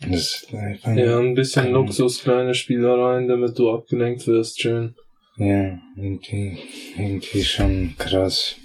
[0.00, 4.94] Das ist einfach, ja, ein bisschen Luxus, kleine Spielereien, damit du abgelenkt wirst, schön.
[5.36, 6.58] ja, irgendwie,
[6.98, 8.56] irgendwie schon krass.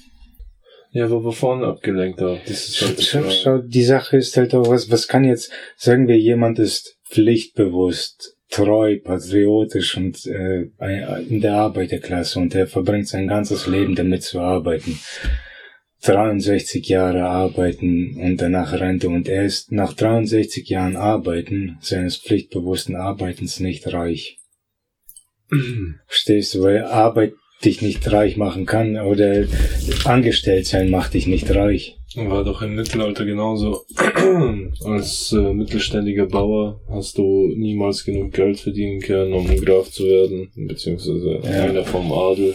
[0.91, 2.39] Ja, aber wovon abgelenkt auch?
[2.47, 5.51] Das ist halt die Schau, schau, die Sache ist halt auch, was, was kann jetzt,
[5.75, 10.69] sagen wir, jemand ist pflichtbewusst, treu, patriotisch und äh,
[11.27, 14.99] in der Arbeiterklasse und er verbringt sein ganzes Leben damit zu arbeiten.
[16.03, 22.95] 63 Jahre arbeiten und danach Rente und er ist nach 63 Jahren Arbeiten, seines pflichtbewussten
[22.95, 24.37] Arbeitens nicht reich.
[26.05, 27.33] Verstehst du, weil Arbeit
[27.65, 29.45] dich nicht reich machen kann oder
[30.05, 31.96] angestellt sein macht dich nicht reich.
[32.15, 33.85] War doch im Mittelalter genauso.
[34.85, 40.49] Als äh, mittelständiger Bauer hast du niemals genug Geld verdienen können, um Graf zu werden,
[40.55, 41.63] beziehungsweise Ja.
[41.65, 42.53] einer vom Adel.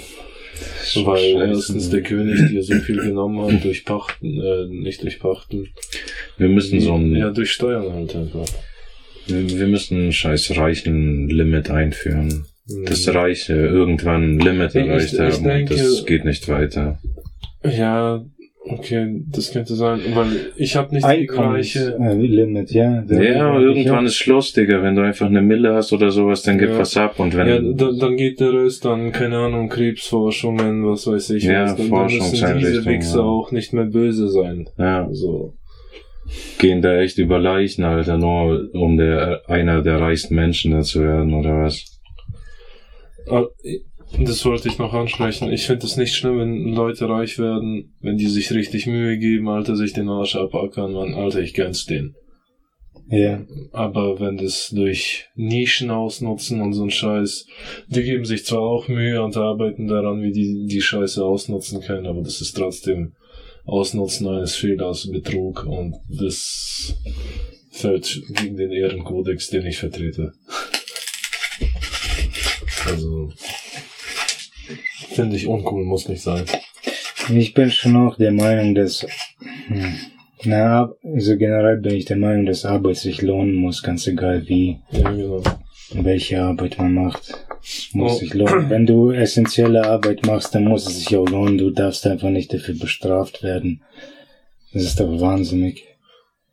[1.04, 5.68] Weil erstens der König dir so viel genommen hat durch Pachten, äh, nicht durch Pachten.
[6.38, 8.46] Wir müssen so ein, Ja, durch Steuern halt einfach.
[9.26, 12.46] wir wir müssen ein scheiß reichen Limit einführen.
[12.86, 16.98] Das Reiche irgendwann ein Limit Ich- erreicht ich haben denke- und das geht nicht weiter.
[17.64, 18.24] Ja,
[18.68, 21.94] okay, das könnte sein, weil ich habe nicht die gleiche.
[21.98, 23.02] Einkommenslimit, ja.
[23.02, 24.82] Da- Ja, irgendwann ist Schluss, Digga.
[24.82, 26.78] Wenn du einfach eine Mille hast oder sowas, dann gib Ja.
[26.78, 27.18] was ab.
[27.18, 31.44] Und wenn, Ja, dann, dann geht der Rest an, keine Ahnung, Krebsforschungen, was weiß ich.
[31.44, 31.76] Ja, was.
[31.76, 33.24] Dann, dann müssen diese Wichser ja.
[33.24, 34.68] auch nicht mehr böse sein.
[34.78, 35.54] ja, So.
[36.58, 41.00] gehen da echt über Leichen, Alter, nur um der, einer der reichsten Menschen da zu
[41.02, 42.00] werden, oder was?
[43.28, 43.44] Ah,
[44.18, 45.50] Das wollte ich noch ansprechen.
[45.50, 49.48] Ich finde es nicht schlimm, wenn Leute reich werden, wenn die sich richtig Mühe geben,
[49.48, 52.14] Alter, sich den Arsch abackern, man, Alter, ich gönn's denen.
[53.08, 53.44] Ja.
[53.72, 57.46] Aber wenn das durch Nischen ausnutzen und so ein Scheiß,
[57.88, 62.06] die geben sich zwar auch Mühe und arbeiten daran, wie die die Scheiße ausnutzen können,
[62.06, 63.14] aber das ist trotzdem
[63.64, 66.96] Ausnutzen eines Fehlers, Betrug und das
[67.70, 70.32] fällt gegen den Ehrenkodex, den ich vertrete.
[72.86, 73.30] Also
[75.14, 76.44] finde ich uncool, muss nicht sein.
[77.32, 79.06] Ich bin schon auch der Meinung, dass,
[79.68, 79.94] hm,
[80.44, 84.78] na, also generell bin ich der Meinung, dass Arbeit sich lohnen muss, ganz egal wie,
[84.90, 85.42] Ja, genau.
[85.94, 87.32] welche Arbeit man macht.
[87.62, 88.16] Es muss Oh.
[88.16, 88.68] sich lohnen.
[88.70, 91.58] Wenn du essentielle Arbeit machst, dann muss es sich auch lohnen.
[91.58, 93.82] Du darfst einfach nicht dafür bestraft werden.
[94.72, 95.84] Das ist doch wahnsinnig.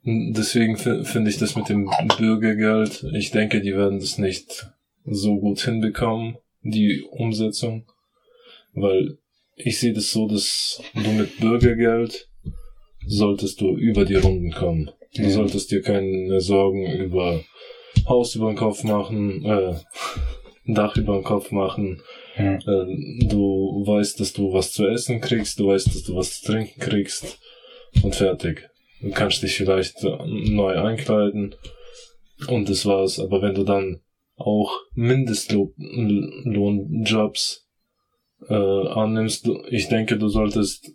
[0.04, 4.70] Deswegen fi- finde ich das mit dem Bürgergeld, ich denke, die werden das nicht
[5.06, 7.86] so gut hinbekommen, die Umsetzung,
[8.82, 9.18] weil
[9.56, 12.28] ich sehe das so, dass du mit Bürgergeld
[13.06, 14.92] solltest du über die Runden kommen.
[15.16, 15.30] Du Ja.
[15.30, 17.44] solltest dir keine Sorgen über
[18.08, 19.74] Haus über den Kopf machen, äh,
[20.72, 22.02] Dach über den Kopf machen.
[22.38, 22.54] Ja.
[22.56, 22.86] Äh,
[23.28, 26.80] du weißt, dass du was zu essen kriegst, du weißt, dass du was zu trinken
[26.80, 27.40] kriegst
[28.04, 28.70] und fertig.
[29.02, 31.56] Du kannst dich vielleicht neu einkleiden
[32.48, 33.20] und das war's.
[33.20, 34.02] Aber wenn du dann
[34.36, 37.66] auch Mindestlohnjobs
[38.50, 40.92] äh, annimmst, du- ich denke, du solltest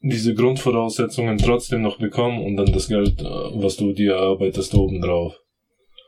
[0.00, 5.34] diese Grundvoraussetzungen trotzdem noch bekommen und dann das Geld, äh, was du dir erarbeitest, obendrauf.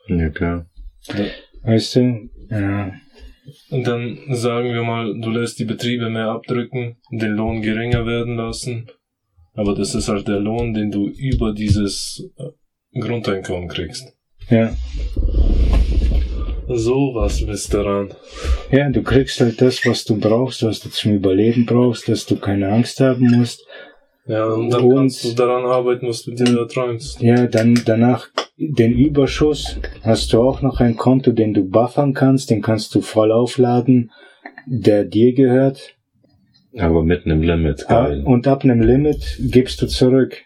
[0.09, 0.67] Ja, klar.
[1.63, 2.29] Weißt du?
[2.51, 2.93] Ja.
[3.71, 8.37] Und dann sagen wir mal, du lässt die Betriebe mehr abdrücken, den Lohn geringer werden
[8.37, 8.89] lassen.
[9.53, 14.17] Aber das ist halt der Lohn, den du über dieses äh, Grundeinkommen kriegst.
[14.51, 14.75] Ja.
[16.69, 18.11] So was ist daran.
[18.71, 22.37] Ja, du kriegst halt das, was du brauchst, was du zum Überleben brauchst, dass du
[22.37, 23.67] keine Angst haben musst.
[24.27, 27.21] Ja, und dann Und- kannst du daran arbeiten, was du dir erträumst.
[27.21, 32.51] Ja, dann danach den Überschuss hast du auch noch ein Konto, den du buffern kannst,
[32.51, 34.11] den kannst du voll aufladen,
[34.67, 35.95] der dir gehört.
[36.79, 38.23] Aber mit einem Limit, geil.
[38.25, 40.43] Und ab einem Limit gibst du zurück.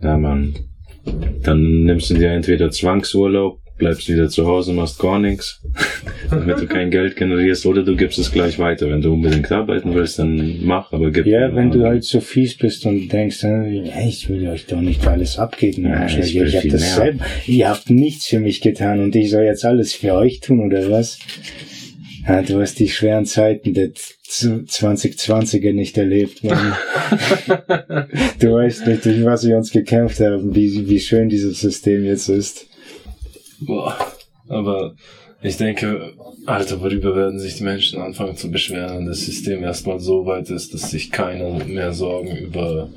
[0.00, 0.54] Ja, Mann.
[1.42, 5.60] Dann nimmst du dir entweder Zwangsurlaub, bleibst wieder zu Hause, machst gar nichts,
[6.30, 8.88] damit du kein Geld generierst, oder du gibst es gleich weiter.
[8.88, 11.26] Wenn du unbedingt arbeiten willst, dann mach, aber gib.
[11.26, 14.80] Ja, wenn du halt so fies bist und denkst, äh, ja, ich will euch doch
[14.80, 15.86] nicht alles abgeben.
[15.86, 16.44] Arschlöcher.
[16.44, 19.64] ich ich hab das selber, ihr habt nichts für mich getan und ich soll jetzt
[19.64, 21.18] alles für euch tun oder was?
[22.28, 26.74] Ja, du hast die schweren Zeiten der Z- 2020er nicht erlebt, Mann.
[28.38, 32.28] du weißt nicht, durch was wir uns gekämpft haben, wie, wie schön dieses System jetzt
[32.28, 32.68] ist.
[33.66, 33.96] Boah.
[34.48, 34.94] Aber
[35.42, 36.12] ich denke,
[36.46, 40.50] Alter, worüber werden sich die Menschen anfangen zu beschweren, wenn das System erstmal so weit
[40.50, 42.88] ist, dass sich keiner mehr Sorgen über,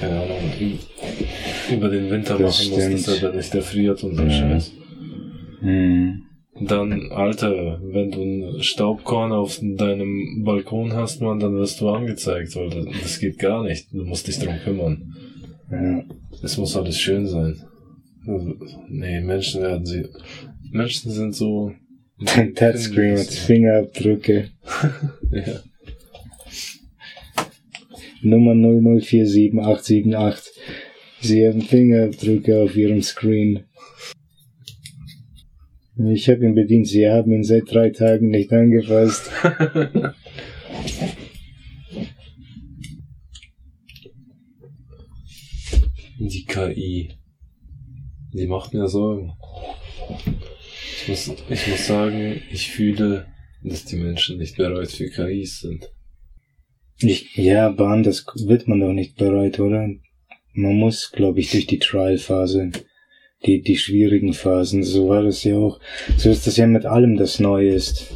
[0.00, 0.78] keine Ahnung,
[1.70, 3.22] über den Winter Das machen muss, dass stimmt.
[3.22, 4.30] er dann nicht erfriert und so Ja.
[4.30, 4.72] Scheiß.
[5.60, 6.22] Hm.
[6.60, 12.54] Dann, Alter, wenn du ein Staubkorn auf deinem Balkon hast, man, dann wirst du angezeigt,
[12.56, 13.88] weil das, das geht gar nicht.
[13.92, 15.14] Du musst dich drum kümmern.
[15.70, 16.04] Ja.
[16.42, 17.62] Es muss alles schön sein.
[18.24, 20.08] Nee, Menschen werden sie.
[20.70, 21.72] Menschen sind so.
[22.18, 24.50] Dein Touchscreen mit Fingerabdrücke.
[25.34, 25.62] Ja.
[28.20, 30.50] Nummer 0047878.
[31.22, 33.64] Sie haben Fingerabdrücke auf ihrem Screen.
[35.96, 36.86] Ich habe ihn bedient.
[36.86, 39.30] Sie haben ihn seit drei Tagen nicht angefasst.
[46.18, 47.08] Die KI.
[48.32, 49.34] Die macht mir Sorgen.
[51.02, 53.26] Ich muss, ich muss sagen, ich fühle,
[53.62, 55.90] dass die Menschen nicht bereit für KIs sind.
[56.98, 59.86] Ich, ja, aber anders wird man doch nicht bereit, oder?
[60.54, 62.70] Man muss, glaube ich, durch die Trial-Phase,
[63.44, 64.82] die, die schwierigen Phasen.
[64.82, 65.78] So war das ja auch.
[66.16, 68.14] So ist das ja mit allem, das neu ist.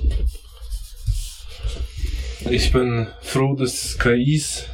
[2.51, 4.65] Ich bin froh, dass KIs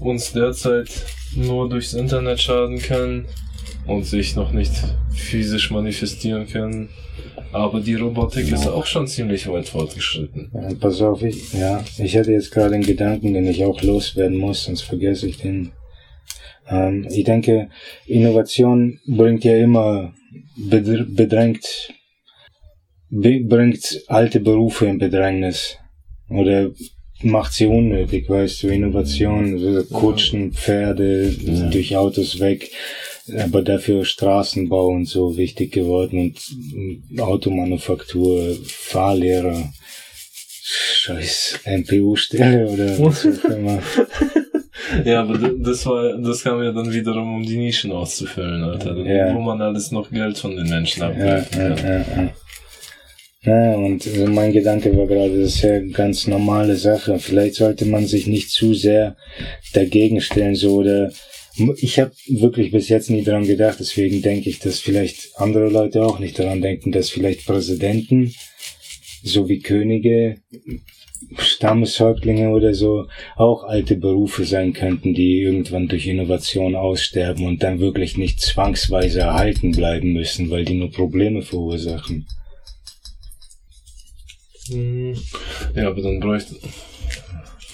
[0.00, 0.90] uns derzeit
[1.34, 3.26] nur durchs Internet schaden können
[3.86, 4.72] und sich noch nicht
[5.14, 6.88] physisch manifestieren können.
[7.52, 10.50] Aber die Robotik ist auch schon ziemlich weit fortgeschritten.
[10.52, 14.36] Ja, pass auf, ich, ja, ich hatte jetzt gerade einen Gedanken, den ich auch loswerden
[14.36, 15.72] muss, sonst vergesse ich den.
[16.68, 17.68] Ähm, ich denke,
[18.06, 20.12] Innovation bringt ja immer,
[20.56, 21.64] bedr bedrängt,
[23.08, 25.78] be bringt alte Berufe in Bedrängnis.
[26.28, 26.70] Oder
[27.22, 31.68] macht sie unnötig, weißt du, Innovation, Kutschen, Pferde, Ja.
[31.70, 32.70] durch Autos weg,
[33.38, 39.72] aber dafür Straßenbau und so wichtig geworden und mm, Automanufaktur, Fahrlehrer,
[40.62, 43.82] scheiß MPU-Stelle oder was auch immer.
[45.04, 48.96] Ja, aber das war, das kam ja dann wiederum, um die Nischen auszufüllen, Alter.
[48.98, 49.34] Ja.
[49.34, 51.86] Wo man alles noch Geld von den Menschen abgreifen ja, kann.
[51.86, 52.32] ja, ja.
[53.46, 57.20] Ja, und also mein Gedanke war gerade, das ist ja eine ganz normale Sache.
[57.20, 59.16] Vielleicht sollte man sich nicht zu sehr
[59.72, 61.12] dagegen stellen, so oder
[61.76, 66.04] ich habe wirklich bis jetzt nie daran gedacht, deswegen denke ich, dass vielleicht andere Leute
[66.04, 68.34] auch nicht daran denken, dass vielleicht Präsidenten
[69.22, 70.40] so wie Könige,
[71.38, 77.80] Stammeshäuptlinge oder so auch alte Berufe sein könnten, die irgendwann durch Innovation aussterben und dann
[77.80, 82.26] wirklich nicht zwangsweise erhalten bleiben müssen, weil die nur Probleme verursachen.
[84.68, 85.14] Hm.
[85.74, 86.56] Ja, aber dann bräuchte,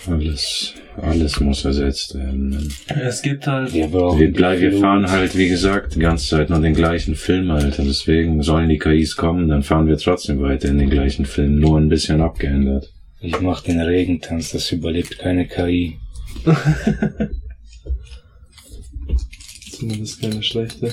[0.06, 2.72] Alles, alles muss ersetzt werden.
[2.88, 6.50] es gibt halt, Wir, brauchen Wir, bleiben, wir fahren halt, wie gesagt, die ganze Zeit
[6.50, 7.84] nur den gleichen Film, Alter.
[7.84, 11.78] Deswegen sollen die KIs kommen, dann fahren wir trotzdem weiter in den gleichen Film, nur
[11.78, 12.92] ein bisschen abgeändert.
[13.20, 15.98] Ich mach den Regentanz, das überlebt keine KI.
[19.70, 20.92] zumindest keine schlechte,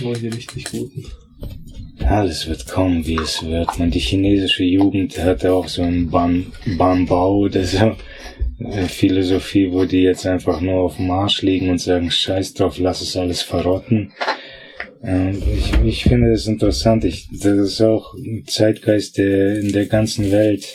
[0.00, 1.04] nur die richtig guten.
[2.08, 3.78] Alles wird kommen, wie es wird.
[3.78, 6.46] Man, die chinesische Jugend hat auch so ein Ban
[6.78, 7.96] Banbao oder so.
[8.58, 12.78] äh, Philosophie, wo die jetzt einfach nur auf dem Marsch liegen und sagen, scheiß drauf,
[12.78, 14.12] lass es alles verrotten.
[15.02, 17.04] Ähm, ich, ich finde das interessant.
[17.04, 20.66] Ich, das ist auch ein Zeitgeist, der in der ganzen Welt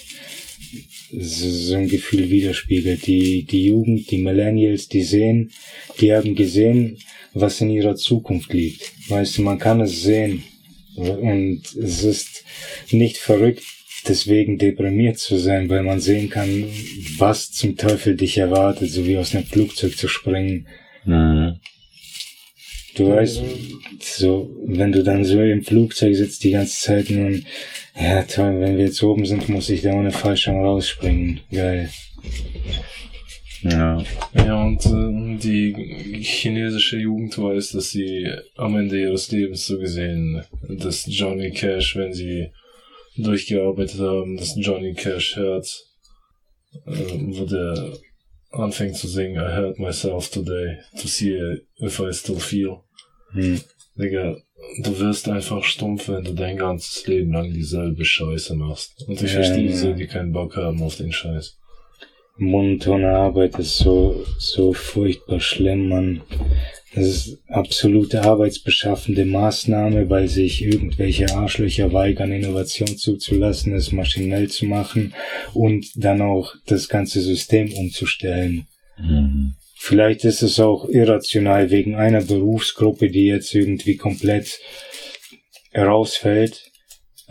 [1.14, 3.06] so ein Gefühl widerspiegelt.
[3.08, 5.52] Die, die Jugend, die Millennials, die sehen,
[6.00, 6.98] die haben gesehen,
[7.34, 8.94] was in ihrer Zukunft liegt.
[9.10, 10.44] Weißt du, man kann es sehen.
[10.96, 12.44] Und es ist
[12.92, 13.64] nicht verrückt,
[14.08, 16.66] deswegen deprimiert zu sein, weil man sehen kann,
[17.18, 20.68] was zum Teufel dich erwartet, so wie aus einem Flugzeug zu springen.
[21.06, 21.60] Mhm.
[22.96, 23.42] Du weißt,
[24.00, 27.46] so, wenn du dann so im Flugzeug sitzt die ganze Zeit und,
[27.96, 31.40] ja toll, wenn wir jetzt oben sind, muss ich da ohne Fallschirm rausspringen.
[31.52, 31.90] Geil.
[33.64, 34.04] Ja.
[34.34, 35.74] Ja, und äh, die
[36.22, 42.14] chinesische Jugend weiß, dass sie am Ende ihres Lebens so gesehen, dass Johnny Cash, wenn
[42.14, 42.48] sie
[43.18, 45.68] durchgearbeitet haben, dass Johnny Cash hört,
[46.86, 47.94] äh, wo der
[48.52, 51.40] anfängt zu singen, I hurt myself today to see
[51.80, 52.80] if I still feel.
[53.34, 53.62] Hm.
[53.96, 54.38] Digga,
[54.84, 59.04] du wirst einfach stumpf, wenn du dein ganzes Leben lang dieselbe Scheiße machst.
[59.08, 59.76] Und ich Ja, verstehe ja.
[59.76, 61.58] so, die keinen Bock haben auf den Scheiß.
[62.38, 66.22] Monotone Arbeit ist so, so furchtbar schlimm, man.
[66.94, 74.66] Das ist absolute arbeitsbeschaffende Maßnahme, weil sich irgendwelche Arschlöcher weigern, Innovation zuzulassen, es maschinell zu
[74.66, 75.14] machen
[75.54, 78.68] und dann auch das ganze System umzustellen.
[78.98, 79.54] Mhm.
[79.78, 84.60] Vielleicht ist es auch irrational wegen einer Berufsgruppe, die jetzt irgendwie komplett
[85.76, 86.71] rausfällt.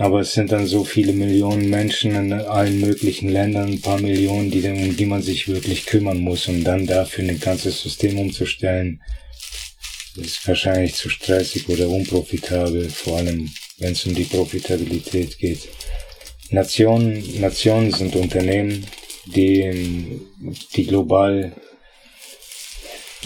[0.01, 4.51] Aber es sind dann so viele Millionen Menschen in allen möglichen Ländern, ein paar Millionen,
[4.51, 9.03] die, um die man sich wirklich kümmern muss, um dann dafür ein ganzes System umzustellen.
[10.17, 15.69] Ist wahrscheinlich zu stressig oder unprofitabel, vor allem wenn es um die Profitabilität geht.
[16.49, 18.87] Nationen, Nationen sind Unternehmen,
[19.27, 20.19] die,
[20.77, 21.53] die global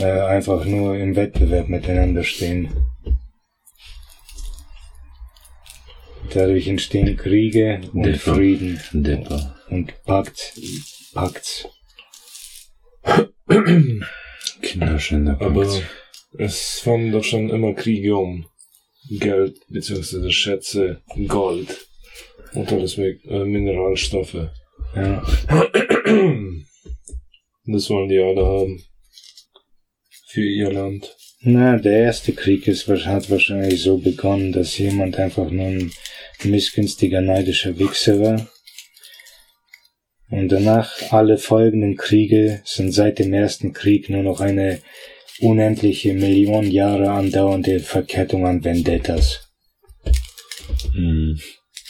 [0.01, 2.94] äh, einfach nur im Wettbewerb miteinander stehen.
[6.33, 8.35] Dadurch entstehen Kriege und Dipper.
[8.35, 9.57] Frieden Dipper.
[9.71, 10.59] und Pakt,
[11.13, 11.69] Pakts.
[14.63, 15.41] Kinderschänder.
[15.41, 15.69] Aber
[16.39, 18.47] es fanden doch schon immer Kriege um
[19.11, 21.87] Geld beziehungsweise Schätze, Gold
[22.55, 24.49] und alles mit äh, Mineralstoffe.
[24.95, 25.23] Ja,
[27.67, 28.83] Das wollen die alle haben.
[30.27, 31.17] Für ihr Land.
[31.45, 35.93] Na, der erste Krieg ist, hat wahrscheinlich so begonnen, dass jemand einfach nur ein
[36.43, 38.49] missgünstiger, neidischer Wichser war.
[40.31, 44.81] Und danach alle folgenden Kriege sind seit dem ersten Krieg nur noch eine
[45.39, 49.49] unendliche Millionen Jahre andauernde Verkettung an Vendettas.
[50.95, 51.41] Mhm.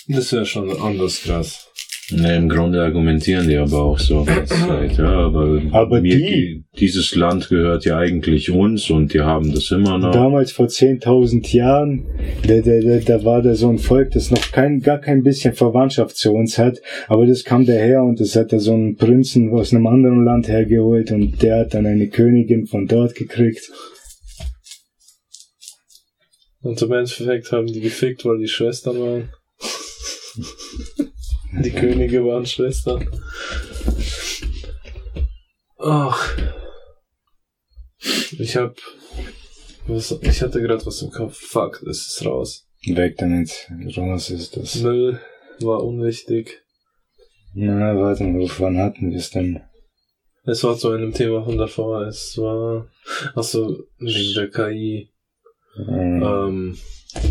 [0.09, 1.69] Das wäre schon anders krass.
[2.11, 4.25] Ne, im Grunde argumentieren die aber auch so.
[4.45, 9.53] Zeit, Ja, aber, Aber mir, die- dieses Land gehört ja eigentlich uns und die haben
[9.53, 10.13] das immer noch.
[10.13, 12.05] Damals vor 10.000 Jahren,
[12.47, 15.55] da, da, da, da war da so ein Volk, das noch kein, gar kein bisschen
[15.55, 16.79] Verwandtschaft zu uns hat,
[17.09, 20.49] aber das kam daher und das hat da so einen Prinzen aus einem anderen Land
[20.49, 23.71] hergeholt und der hat dann eine Königin von dort gekriegt.
[26.61, 29.29] Und im Endeffekt haben die gefickt, weil die Schwestern waren.
[31.63, 33.09] die Könige waren Schwestern.
[35.79, 36.37] Ach.
[38.39, 38.77] Ich hab.
[39.87, 41.37] Was, ich hatte gerade was im Kopf.
[41.37, 42.67] Fuck, das ist raus.
[42.87, 44.77] Weg damit, raus ist das.
[44.77, 45.21] Müll
[45.61, 46.63] war unwichtig.
[47.55, 49.61] Na, warte mal, wovon hatten wir es denn?
[50.45, 52.03] Es war zu einem Thema von davor.
[52.07, 52.89] Es war,
[53.35, 55.11] achso, wegen der KI.
[55.77, 56.23] Mhm.
[56.23, 56.79] Ähm,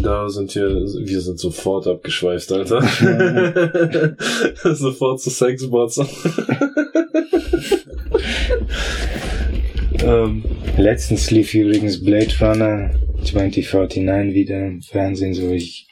[0.02, 2.82] da sind wir, wir sind sofort abgeschweift, Alter.
[4.76, 6.00] sofort zu Sexbots.
[10.04, 10.44] ähm,
[10.78, 12.90] Letztens lief übrigens Blade Runner
[13.24, 15.88] 2049 wieder im Fernsehen, so ich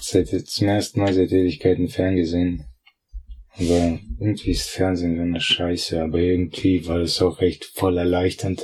[0.00, 2.64] seit zum ersten Mal seit Ewigkeiten ferngesehen.
[3.60, 8.60] Aber irgendwie ist Fernsehen so eine Scheiße, aber irgendwie war es auch echt voll erleichternd,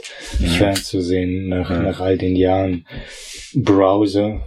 [0.59, 1.83] fernzusehen nach, Ja.
[1.83, 2.87] nach all den Jahren
[3.55, 4.41] Browser.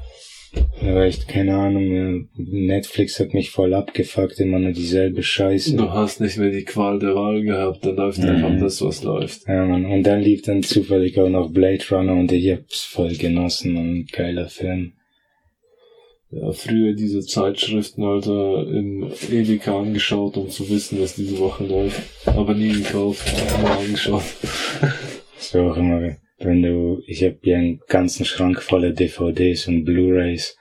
[0.81, 2.29] Aber echt keine Ahnung.
[2.35, 5.75] Netflix hat mich voll abgefuckt, immer nur dieselbe Scheiße.
[5.75, 8.29] du hast nicht mehr die Qual der Wahl gehabt, da läuft Mhm.
[8.29, 9.47] einfach das, was läuft.
[9.47, 9.85] Ja, Mann.
[9.85, 14.11] Und dann lief dann zufällig auch noch Blade Runner und ich hab's voll genossen und
[14.13, 14.93] geiler Film.
[16.29, 22.01] Ja, früher diese Zeitschriften, Alter, in Edeka angeschaut, um zu wissen, was diese Woche läuft.
[22.25, 23.25] Aber nie gekauft,
[23.59, 24.23] nur angeschaut.
[25.39, 30.57] So auch immer, wenn du, ich hab hier einen ganzen Schrank voller DVDs und Blu-Rays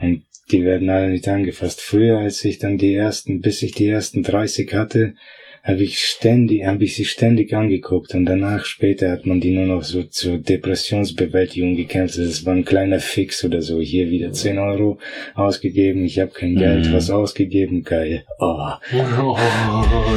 [0.00, 1.80] und die werden alle nicht angefasst.
[1.80, 5.14] Früher, als ich dann die ersten, bis ich die ersten 30 hatte,
[5.62, 9.66] habe ich ständig, habe ich sie ständig angeguckt und danach später hat man die nur
[9.66, 12.16] noch so zur Depressionsbewältigung gekämpft.
[12.18, 13.78] Das war ein kleiner Fix oder so.
[13.80, 14.98] Hier wieder 10 Euro
[15.34, 16.92] ausgegeben, ich habe kein Geld, Mhm.
[16.94, 18.24] was ausgegeben, geil.
[18.38, 19.36] Oh, Oh,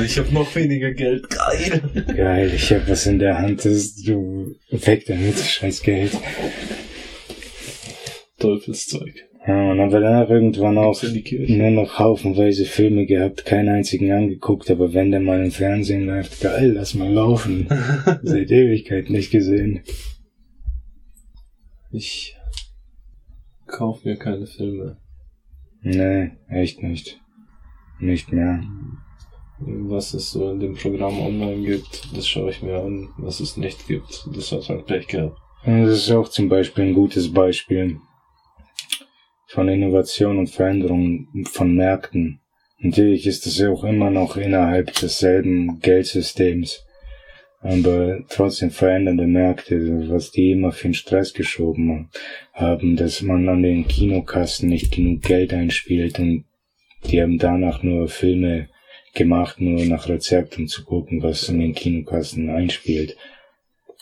[0.03, 1.81] ich habe noch weniger Geld, geil.
[2.15, 6.11] geil, ich habe was in der Hand, das du weg damit, scheiß Geld.
[8.39, 9.13] Teufelszeug.
[9.45, 14.71] Ja, und dann war danach irgendwann auch nur noch haufenweise Filme gehabt, keinen einzigen angeguckt,
[14.71, 17.67] aber wenn der mal im Fernsehen läuft, geil, lass mal laufen.
[18.23, 19.81] Seit Ewigkeit nicht gesehen.
[21.91, 22.37] Ich
[23.67, 24.97] kauf mir keine Filme.
[25.81, 27.19] Nee, echt nicht.
[27.99, 28.63] Nicht mehr.
[29.59, 33.09] Was es so in dem Programm online gibt, das schaue ich mir an.
[33.17, 35.37] Was es nicht gibt, das hat halt Pech gehabt.
[35.65, 37.99] Das ist auch zum Beispiel ein gutes Beispiel
[39.53, 42.39] von Innovation und Veränderung von Märkten.
[42.79, 46.83] Natürlich ist es auch immer noch innerhalb desselben Geldsystems.
[47.61, 52.09] Aber trotzdem verändernde Märkte, was die immer für einen Stress geschoben
[52.51, 56.45] haben, dass man an den Kinokassen nicht genug Geld einspielt und
[57.05, 58.69] die haben danach nur Filme
[59.13, 63.15] gemacht, nur nach Rezept, um zu gucken, was in den Kinokassen einspielt.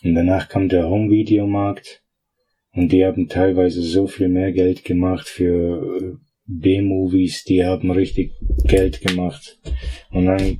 [0.02, 2.01] Und danach kam der Home-Video-Markt
[2.74, 6.15] und die haben teilweise so viel mehr Geld gemacht für äh,
[6.45, 8.34] B-Movies, die haben richtig
[8.65, 9.59] Geld gemacht.
[10.09, 10.59] Und dann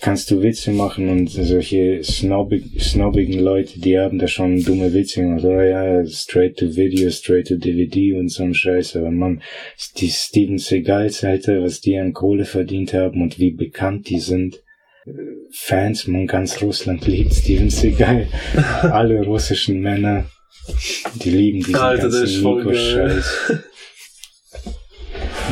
[0.00, 5.22] kannst du Witze machen und solche snobbig, snobbigen Leute, die haben da schon dumme Witze
[5.22, 5.44] gemacht.
[5.44, 8.96] Oh ja, straight to Video, straight to DVD und so ein Scheiß.
[8.96, 9.42] Aber man,
[9.96, 14.62] die Steven Seagals, Alter, was die an Kohle verdient haben und wie bekannt die sind.
[15.50, 18.28] Fans, man ganz Russland liebt Steven Seagal.
[18.82, 20.26] Alle russischen Männer,
[21.14, 22.42] die lieben diesen Alter, ganzen.
[22.42, 23.52] Nico-Scheiß.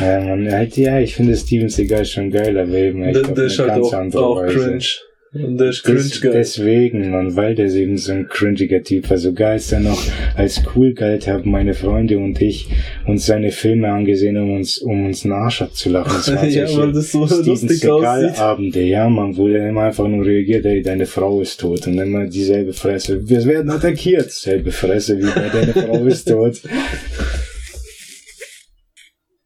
[0.01, 3.37] Ja, man, halt, ja, ich finde Steven Seagal schon geil, aber eben echt Der, auf
[3.37, 4.59] eine halt ganz auch, andere auch Weise.
[4.59, 4.85] cringe.
[5.33, 6.31] Und der ist cringe Des, geil.
[6.31, 9.17] deswegen, man, weil der eben so ein cringiger Typ war.
[9.17, 10.01] Sogar als er noch
[10.35, 12.69] als cool galt, haben meine Freunde und ich
[13.05, 16.13] uns seine Filme angesehen, um uns, um uns einen Arsch abzulachen.
[16.13, 18.35] Das waren ja, weil das so Steven lustig aussieht.
[18.35, 21.85] Seagal-Abende, ja, man, wo er immer einfach nur reagiert, ey, deine Frau ist tot.
[21.87, 23.27] Und immer dieselbe Fresse.
[23.27, 24.31] Wir werden attackiert.
[24.31, 26.61] Selbe Fresse wie bei deine Frau ist tot.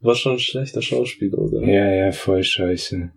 [0.03, 1.61] War schon ein schlechter Schauspieler, oder?
[1.61, 3.11] Ja, ja, voll scheiße.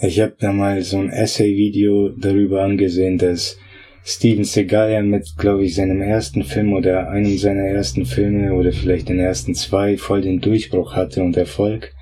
[0.00, 3.56] Ich habe da mal so ein Essay-Video darüber angesehen, dass
[4.04, 9.08] Steven Seagal mit, glaube ich, seinem ersten Film oder einem seiner ersten Filme oder vielleicht
[9.08, 11.94] den ersten zwei voll den Durchbruch hatte und Erfolg.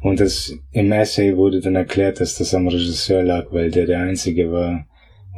[0.00, 4.00] Und das im Essay wurde dann erklärt, dass das am Regisseur lag, weil der der
[4.00, 4.87] einzige war,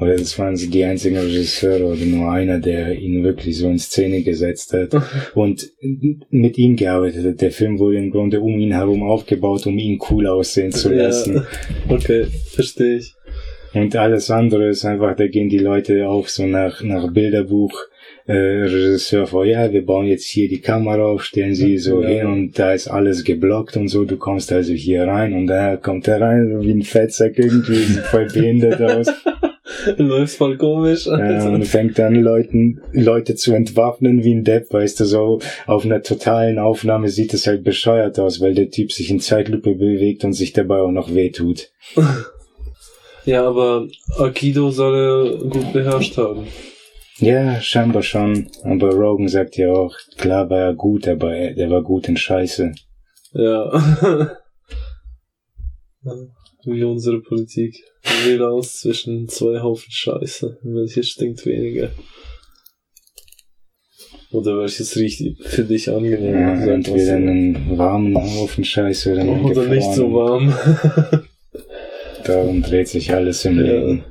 [0.01, 3.79] oder das waren so die einzigen Regisseure oder nur einer, der ihn wirklich so in
[3.79, 4.91] Szene gesetzt hat
[5.35, 5.71] und
[6.31, 7.41] mit ihm gearbeitet hat.
[7.41, 11.35] Der Film wurde im Grunde um ihn herum aufgebaut, um ihn cool aussehen zu lassen.
[11.35, 11.45] Ja,
[11.89, 13.15] okay, verstehe ich.
[13.73, 17.73] Und alles andere ist einfach, da gehen die Leute auch so nach, nach Bilderbuch,
[18.27, 22.09] äh, Regisseur vor, ja, wir bauen jetzt hier die Kamera auf, stellen sie so Ja.
[22.09, 25.77] hin und da ist alles geblockt und so, du kommst also hier rein und da
[25.77, 29.07] kommt er rein, so wie ein Fettsack irgendwie, sieht voll behindert aus.
[29.97, 31.07] Läuft voll komisch.
[31.07, 35.85] Ja, und fängt dann Leuten, Leute zu entwaffnen wie ein Depp, weißt du, so auf
[35.85, 40.25] einer totalen Aufnahme sieht es halt bescheuert aus, weil der Typ sich in Zeitlupe bewegt
[40.25, 41.71] und sich dabei auch noch wehtut.
[43.25, 43.87] Ja, aber
[44.19, 46.47] Aikido soll er gut beherrscht haben.
[47.19, 48.49] Ja, scheinbar schon.
[48.65, 52.17] Aber Rogan sagt ja auch, klar war er gut, aber er, der war gut in
[52.17, 52.73] Scheiße.
[53.33, 54.37] Ja.
[56.65, 57.83] wie unsere Politik.
[58.25, 60.59] Wähle aus zwischen zwei Haufen Scheiße.
[60.63, 61.91] Welches stinkt weniger?
[64.33, 66.35] Oder welches riecht für dich angenehm?
[66.35, 70.55] Ja, entweder einen warmen Haufen Scheiße oder einen Oder nicht so warm.
[72.25, 73.63] Darum dreht sich alles im Ja.
[73.73, 74.05] Leben.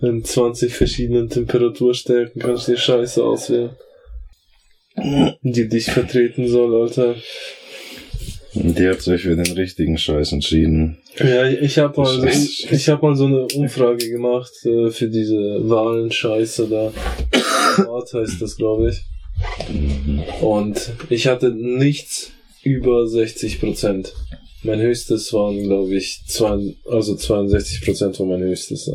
[0.00, 3.70] In 20 verschiedenen Temperaturstärken kannst du dir Scheiße auswählen.
[5.42, 7.16] Die dich vertreten soll, Alter.
[8.54, 10.98] Die hat sich für den richtigen Scheiß entschieden.
[11.18, 16.68] Ja, ich habe mal, ich hab mal so eine Umfrage gemacht äh, für diese Wahlen-Scheiße
[16.68, 16.92] da.
[17.88, 19.02] Art heißt das, glaube ich.
[20.40, 22.30] Und ich hatte nichts
[22.62, 24.14] über 60 Prozent.
[24.62, 28.86] Mein höchstes waren, glaube ich, zwei, also 62 Prozent war mein höchstes.
[28.86, 28.94] Ja.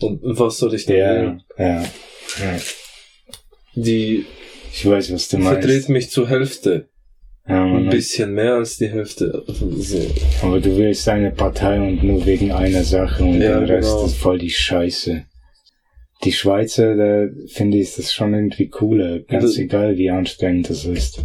[0.00, 1.42] Und was soll ich denn Ja, wählen?
[1.58, 2.60] ja, ja.
[3.74, 4.24] Die
[4.72, 5.60] Ich weiß, was du meinst.
[5.62, 6.88] verdreht mich zur Hälfte.
[7.46, 9.44] Ja, Ein bisschen mehr als die Hälfte.
[9.46, 9.98] So.
[10.42, 14.06] Aber du willst eine Partei und nur wegen einer Sache und Ja, der Rest genau.
[14.06, 15.24] ist voll die Scheiße.
[16.24, 19.18] Die Schweizer, da finde ich das schon irgendwie cooler.
[19.20, 21.22] Ganz Das- egal, wie anstrengend das ist.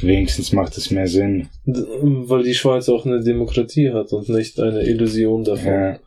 [0.00, 1.46] Wenigstens macht es mehr Sinn.
[1.66, 5.72] Weil die Schweiz auch eine Demokratie hat und nicht eine Illusion davon.
[5.72, 6.00] Ja,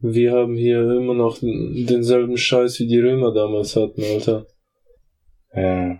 [0.00, 4.46] Wir haben hier immer noch den- denselben Scheiß wie die Römer damals hatten, Alter.
[5.56, 5.98] Ja.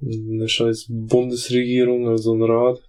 [0.00, 2.82] Eine scheiß Bundesregierung, also ein Rat.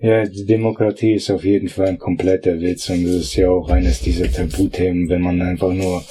[0.00, 3.68] Ja, die Demokratie ist auf jeden Fall ein kompletter Witz und das ist ja auch
[3.68, 6.04] eines dieser Tabuthemen, wenn man einfach nur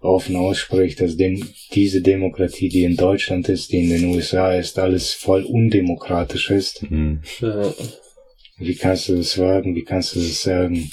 [0.00, 4.78] offen ausspricht, dass dem, diese Demokratie, die in Deutschland ist, die in den USA ist,
[4.78, 6.82] alles voll undemokratisch ist.
[6.82, 7.22] Hm.
[7.40, 7.72] Ja.
[8.58, 9.74] Wie kannst du das wagen?
[9.74, 10.90] Wie kannst du das sagen?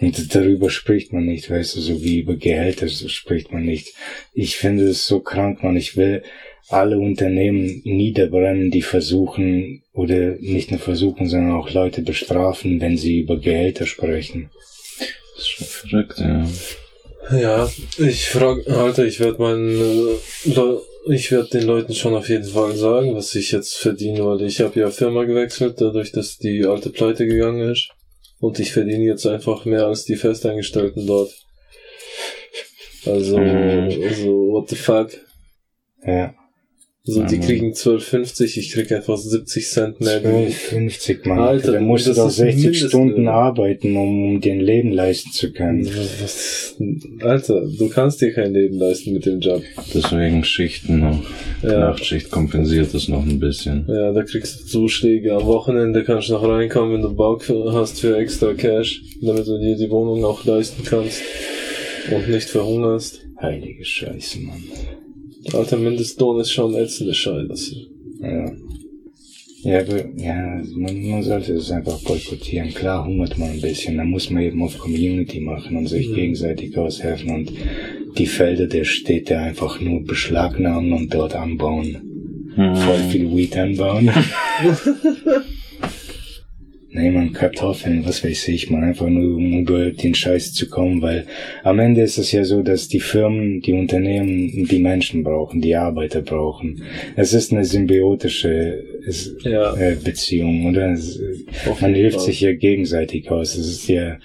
[0.00, 3.94] Und darüber spricht man nicht, weißt du, so wie über Gehälter so spricht man nicht.
[4.32, 5.76] Ich finde es so krank, man.
[5.76, 6.24] Ich will
[6.68, 13.20] alle Unternehmen niederbrennen, die versuchen, oder nicht nur versuchen, sondern auch Leute bestrafen, wenn sie
[13.20, 14.50] über Gehälter sprechen.
[15.36, 16.48] Das ist schon verrückt, ja.
[17.30, 22.44] Ja, ich frag, Alter, ich werde meinen, äh, ich werde den Leuten schon auf jeden
[22.44, 26.66] Fall sagen, was ich jetzt verdiene, weil ich habe ja Firma gewechselt, dadurch, dass die
[26.66, 27.93] alte pleite gegangen ist.
[28.44, 31.32] Und ich verdiene jetzt einfach mehr als die Festangestellten dort.
[33.06, 34.02] Also, Mhm.
[34.02, 35.12] also, what the fuck?
[36.06, 36.34] Ja.
[37.06, 37.40] So, die Mhm.
[37.42, 40.22] kriegen 12,50, ich krieg einfach 70 Cent mehr.
[40.22, 41.38] 12,50, Mann.
[41.38, 42.88] Alter, da musst du doch ist 60 Mindestlöhne.
[42.88, 45.86] Stunden arbeiten, um, um dir ein Leben leisten zu können.
[46.22, 46.76] Was,
[47.20, 49.62] Alter, du kannst dir kein Leben leisten mit dem Job.
[49.92, 51.22] Deswegen Schichten noch.
[51.62, 51.90] Ja.
[51.90, 53.84] Nachtschicht kompensiert das noch ein bisschen.
[53.86, 55.34] Ja, da kriegst du Zuschläge.
[55.34, 59.58] Am Wochenende kannst du noch reinkommen, wenn du Bock hast für extra Cash, damit du
[59.58, 61.20] dir die Wohnung auch leisten kannst
[62.10, 63.20] und nicht verhungerst.
[63.42, 64.62] Heilige Scheiße, Mann.
[65.52, 67.74] Alter, Mindestlohn ist schon ätzende Scheiße.
[68.20, 68.52] Ja.
[69.62, 72.74] Ja, aber, ja, man, man sollte es einfach boykottieren.
[72.74, 76.14] Klar hungert man ein bisschen, da muss man eben auf Community machen und sich Mhm.
[76.14, 77.52] gegenseitig aushelfen und
[78.18, 81.96] die Felder der Städte einfach nur beschlagnahmen und dort anbauen.
[82.56, 84.10] Voll viel Weed anbauen.
[86.96, 91.02] Nee, man, Kartoffeln, was weiß ich, man, einfach nur, um über den Scheiß zu kommen,
[91.02, 91.26] weil
[91.64, 95.74] am Ende ist es ja so, dass die Firmen, die Unternehmen die Menschen brauchen, die
[95.74, 96.84] Arbeiter brauchen.
[97.16, 98.84] Es ist eine symbiotische
[99.42, 99.74] Ja.
[99.76, 100.92] äh, Beziehung, oder?
[100.92, 101.20] Es,
[101.80, 103.56] man hilft sich ja gegenseitig aus.
[103.56, 104.18] Es ist ja,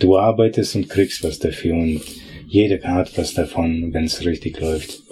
[0.00, 2.00] du arbeitest und kriegst was dafür und
[2.48, 5.04] jeder hat was davon, wenn es richtig läuft.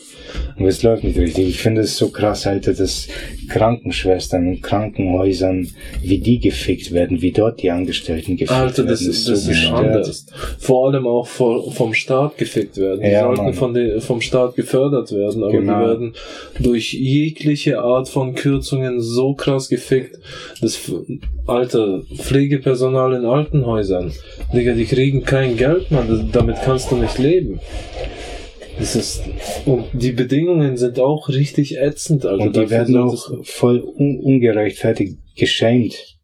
[0.58, 1.48] Und es läuft nicht richtig.
[1.48, 3.08] Ich finde es so krass, Alter, dass
[3.48, 5.68] Krankenschwestern und Krankenhäusern,
[6.02, 9.48] wie die gefickt werden, wie dort die Angestellten gefickt Alter, das, werden, ist, das ist
[9.48, 9.74] gestört.
[9.84, 10.26] anders.
[10.58, 13.00] Vor allem auch vor, vom Staat gefickt werden.
[13.02, 13.54] Die Ja, sollten Mann.
[13.54, 15.80] von den, vom Staat gefördert werden, aber Genau.
[15.80, 16.12] die werden
[16.60, 20.18] durch jegliche Art von Kürzungen so krass gefickt.
[20.60, 20.92] Das, F-
[21.46, 24.12] Alter, Pflegepersonal in Altenhäusern.
[24.54, 25.86] Digga, die kriegen kein Geld.
[25.90, 27.60] Das, damit kannst du nicht leben.
[28.78, 29.23] Das ist,
[29.65, 32.44] und die Bedingungen sind auch richtig ätzend, Alter.
[32.44, 36.19] Und die werden auch voll un ungerechtfertigt geschämt.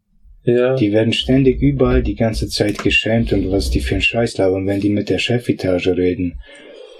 [0.44, 0.74] ja.
[0.76, 4.66] Die werden ständig überall die ganze Zeit geschämt und was die für einen Scheiß labern,
[4.66, 6.40] wenn die mit der Chefetage reden.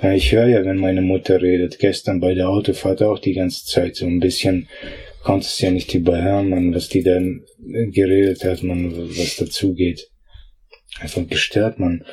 [0.03, 1.79] Ja, ich höre ja, wenn meine Mutter redet.
[1.79, 4.69] Gestern bei der Autofahrt auch die ganze Zeit so ein bisschen,
[5.23, 10.09] konntest ja nicht überhören, man, was die dann geredet hat, man, was dazugeht.
[11.01, 12.05] Einfach gestört, man.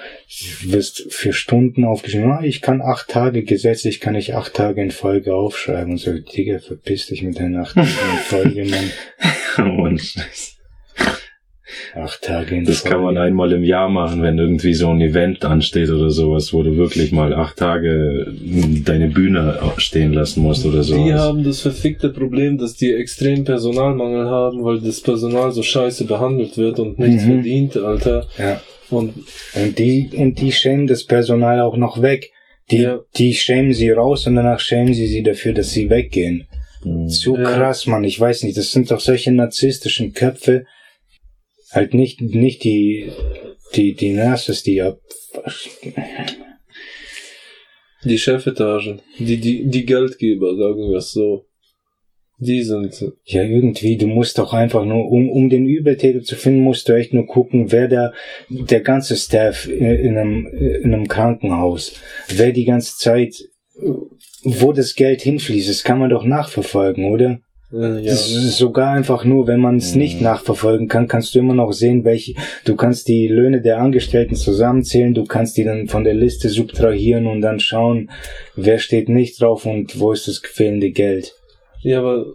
[0.61, 4.81] Du wirst für Stunden aufgeschrieben, ah, ich kann acht Tage, gesetzlich kann ich acht Tage
[4.81, 9.79] in Folge aufschreiben und so, Digga, verpiss dich mit deinen acht Tagen in Folge, man.
[9.79, 10.58] Und Scheiß.
[11.95, 13.21] Acht Tage in Das kann man Folge.
[13.21, 17.11] einmal im Jahr machen, wenn irgendwie so ein Event ansteht oder sowas, wo du wirklich
[17.11, 18.27] mal acht Tage
[18.85, 21.19] deine Bühne stehen lassen musst oder Die sowas.
[21.19, 26.57] haben das verfickte Problem, dass die extrem Personalmangel haben, weil das Personal so scheiße behandelt
[26.57, 27.33] wird und nichts Mhm.
[27.33, 28.27] verdient, Alter.
[28.37, 28.61] Ja.
[28.89, 29.13] Und
[29.55, 32.31] Und die, und die schämen das Personal auch noch weg.
[32.71, 32.99] Die, Ja.
[33.17, 36.47] die schämen sie raus und danach schämen sie sie dafür, dass sie weggehen.
[36.83, 37.09] Mhm.
[37.09, 37.43] So Ja.
[37.43, 38.03] krass, Mann.
[38.03, 40.65] Ich weiß nicht, das sind doch solche narzisstischen Köpfe.
[41.71, 43.11] Halt nicht, nicht die,
[43.75, 44.99] die, die Nurses, die ab,
[48.03, 51.45] die Chefetagen, die, die, die Geldgeber, sagen wir es so.
[52.41, 56.61] Die sind, ja, irgendwie, du musst doch einfach nur, um, um den Übeltäter zu finden,
[56.61, 58.13] musst du echt nur gucken, wer da,
[58.47, 61.95] der ganze Staff in, in einem, in einem Krankenhaus,
[62.29, 63.35] wer die ganze Zeit,
[64.43, 67.41] wo das Geld hinfließt, das kann man doch nachverfolgen, oder?
[67.73, 68.15] Äh, ja.
[68.15, 70.23] Sogar einfach nur, wenn man es nicht Mhm.
[70.23, 72.33] nachverfolgen kann, kannst du immer noch sehen, welche,
[72.65, 77.27] du kannst die Löhne der Angestellten zusammenzählen, du kannst die dann von der Liste subtrahieren
[77.27, 78.09] und dann schauen,
[78.55, 81.35] wer steht nicht drauf und wo ist das fehlende Geld.
[81.81, 82.25] Ja, aber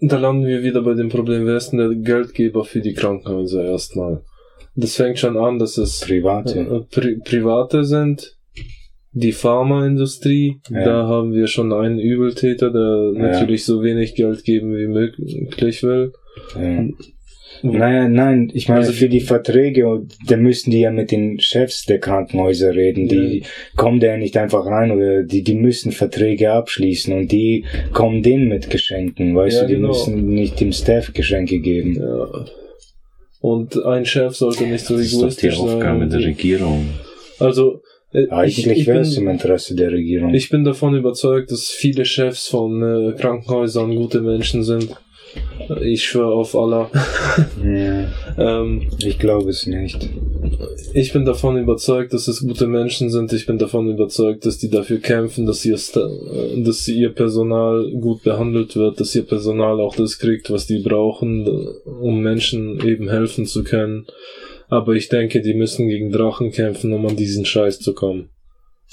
[0.00, 3.64] da landen wir wieder bei dem Problem, wer ist denn der Geldgeber für die Krankenhäuser
[3.64, 4.22] erstmal?
[4.74, 6.60] Das fängt schon an, dass es Private.
[6.60, 8.35] äh, Pri Private sind,
[9.18, 10.84] die Pharmaindustrie, Ja.
[10.84, 13.30] da haben wir schon einen Übeltäter, der Ja.
[13.32, 16.12] natürlich so wenig Geld geben wie möglich will.
[16.54, 16.84] Ja.
[17.62, 21.86] Naja, nein, ich meine, Also- für die Verträge, da müssten die ja mit den Chefs
[21.86, 23.08] der Krankenhäuser reden.
[23.08, 23.44] Die
[23.76, 27.64] kommen da ja nicht einfach rein oder die, die müssen Verträge abschließen und die
[27.94, 29.88] kommen denen mit Geschenken, weißt Ja, du, die genau.
[29.88, 31.96] müssen nicht dem Staff Geschenke geben.
[31.98, 32.44] Ja.
[33.40, 35.68] Und ein Chef sollte nicht so Das ist doch die egoistisch sein.
[35.68, 36.20] Aufgabe der.
[36.20, 36.86] Regierung.
[37.38, 37.80] Also,
[38.16, 40.32] äh, ich, Eigentlich ich, wäre es im Interesse der Regierung.
[40.34, 44.96] ich bin davon überzeugt, dass viele Chefs von äh, Krankenhäusern gute Menschen sind.
[45.82, 46.90] Ich schwöre auf Allah.
[47.62, 50.08] ja, ähm, ich glaube es nicht.
[50.94, 53.32] ich bin davon überzeugt, dass es gute Menschen sind.
[53.34, 58.22] Ich bin davon überzeugt, dass die dafür kämpfen, dass ihr, äh, dass ihr Personal gut
[58.22, 63.10] behandelt wird, dass ihr Personal auch das kriegt, was die brauchen, äh, um Menschen eben
[63.10, 64.06] helfen zu können.
[64.68, 68.30] Aber ich denke, die müssen gegen Drachen kämpfen, um an diesen Scheiß zu kommen.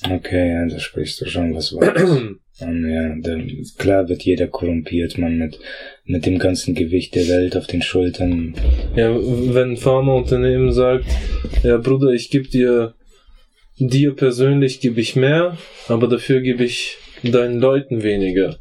[0.03, 2.01] Okay, ja, da sprichst du schon was Wahres.
[2.59, 5.59] Und ja, dann, klar wird jeder korrumpiert, man, mit,
[6.05, 8.53] mit dem ganzen Gewicht der Welt auf den Schultern.
[8.95, 11.05] Ja, wenn ein Pharmaunternehmen sagt,
[11.63, 12.93] ja Bruder, ich gebe dir,
[13.77, 18.59] dir persönlich gebe ich mehr, aber dafür gebe ich deinen Leuten weniger.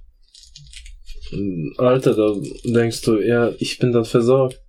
[1.77, 2.35] Alter, da
[2.65, 4.61] denkst du, ja, ich bin dann versorgt.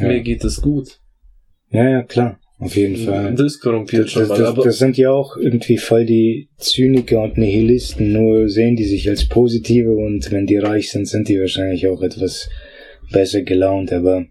[0.00, 0.08] Ja.
[0.08, 0.98] Mir geht es gut.
[1.72, 3.34] Ja, ja, klar, auf jeden Fall.
[3.34, 4.54] Das korrumpiert Das, schon das, mal.
[4.54, 9.08] das, das sind ja auch irgendwie voll die Zyniker und Nihilisten, nur sehen die sich
[9.08, 12.48] als positive und wenn die reich sind, sind die wahrscheinlich auch etwas
[13.10, 14.26] besser gelaunt, aber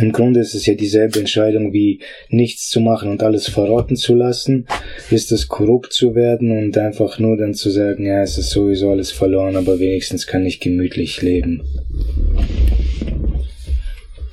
[0.00, 2.00] im Grunde ist es ja dieselbe Entscheidung wie
[2.30, 4.66] nichts zu machen und alles verrotten zu lassen,
[5.10, 8.90] ist es korrupt zu werden und einfach nur dann zu sagen, ja, es ist sowieso
[8.90, 11.62] alles verloren, aber wenigstens kann ich gemütlich leben.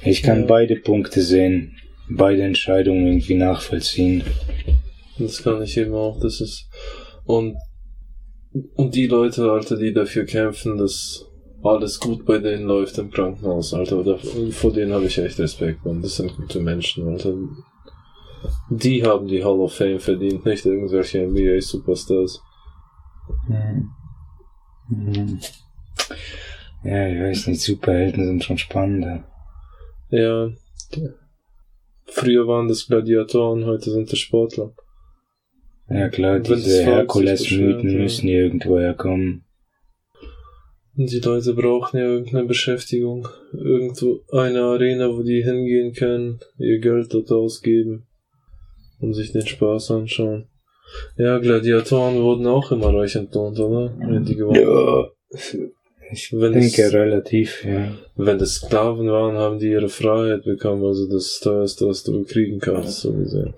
[0.03, 0.45] Ich kann Ja.
[0.45, 1.75] beide Punkte sehen,
[2.09, 4.23] beide Entscheidungen irgendwie nachvollziehen.
[5.17, 6.67] das kann ich eben auch, das ist,
[7.25, 7.55] und,
[8.75, 11.25] und die Leute, Alter, die dafür kämpfen, dass
[11.63, 14.17] alles gut bei denen läuft im Krankenhaus, Alter, oder,
[14.51, 16.01] vor denen habe ich echt Respekt, man.
[16.01, 17.33] Das sind gute Menschen, Alter.
[18.69, 22.41] Die haben die Hall of Fame verdient, nicht irgendwelche NBA-Superstars.
[23.47, 23.89] Mhm.
[24.89, 25.39] Mhm.
[26.83, 29.25] Ja, ich weiß nicht, Superhelden sind schon spannender.
[30.09, 30.49] Ja.
[32.11, 34.73] Früher waren das Gladiatoren, heute sind das Sportler.
[35.89, 37.97] Ja klar, diese Herkules-Mythen ja.
[37.99, 39.45] müssen hier irgendwo herkommen.
[40.95, 43.27] Und die Leute brauchen ja irgendeine Beschäftigung.
[43.53, 48.05] Irgendwo eine Arena, wo die hingehen können, ihr Geld dort ausgeben
[48.99, 50.49] und sich den Spaß anschauen.
[51.15, 53.95] Ja, Gladiatoren wurden auch immer reich entlohnt, oder?
[53.97, 55.07] Wenn die gewonnen Ja,
[56.11, 57.95] ich Wenn denke es- relativ, ja.
[58.15, 62.59] Wenn das Sklaven waren, haben die ihre Freiheit bekommen, also das teuerste, was du kriegen
[62.59, 63.53] kannst, so gesehen.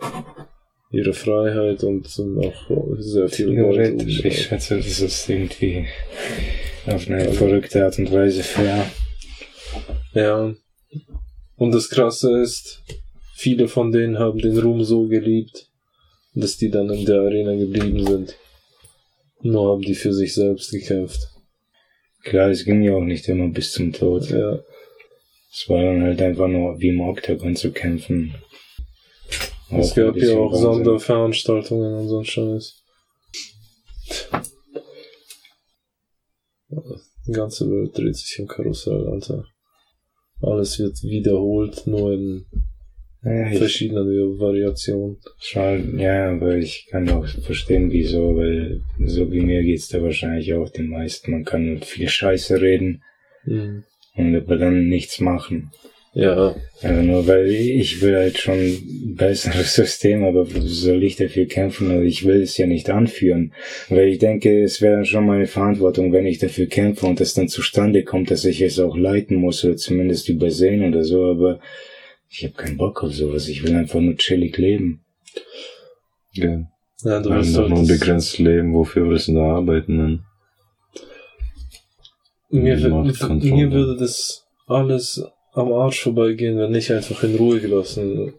[0.92, 4.34] Ihre Freiheit und auch sehr viel Theoretisch, Gold.
[4.34, 5.86] ich schätze, das ist irgendwie
[6.86, 8.86] auf eine verrückte Art und Weise fair.
[10.14, 10.54] Ja.
[11.56, 12.82] Und das Krasse ist,
[13.36, 15.68] viele von denen haben den Ruhm so geliebt,
[16.34, 18.36] dass die dann in der Arena geblieben sind.
[19.44, 21.30] Nur haben die für sich selbst gekämpft.
[22.24, 24.30] Klar, es ging ja auch nicht immer bis zum Tod.
[24.30, 24.60] Ja.
[25.52, 28.36] Es war dann halt einfach nur wie im Oktagon zu kämpfen.
[29.70, 30.62] Es Auch ein gab ja auch Wahnsinn.
[30.62, 32.84] Sonderveranstaltungen und so ein Scheiß.
[37.28, 39.46] Die ganze Welt dreht sich im Karussell, Alter.
[40.42, 42.46] Alles wird wiederholt, nur in
[43.24, 44.02] Ja, verschiedene
[44.40, 45.18] Variationen.
[45.40, 50.54] schon, ja, aber ich kann auch verstehen, wieso, weil so wie mir geht's da wahrscheinlich
[50.56, 51.32] auch den meisten.
[51.32, 53.04] Man kann viel Scheiße reden
[53.46, 53.84] Mhm.
[54.16, 55.72] und aber dann nichts machen.
[56.14, 61.46] Ja, Also nur weil ich will halt schon ein besseres System, aber soll ich dafür
[61.46, 61.90] kämpfen?
[61.90, 63.54] Also ich will es ja nicht anführen.
[63.88, 67.48] Weil ich denke, es wäre schon meine Verantwortung, wenn ich dafür kämpfe und es dann
[67.48, 71.60] zustande kommt, dass ich es auch leiten muss oder zumindest übersehen oder so, aber
[72.32, 73.48] ich habe keinen Bock auf sowas.
[73.50, 75.02] Ich will einfach nur chillig leben.
[76.32, 76.66] Ja.
[77.04, 79.98] ja du wirst doch nur ein begrenztes Leben, wofür willst du da arbeiten?
[79.98, 80.26] Dann?
[82.50, 88.34] mir, mir würde das alles am Arsch vorbeigehen, wenn ich einfach in Ruhe gelassen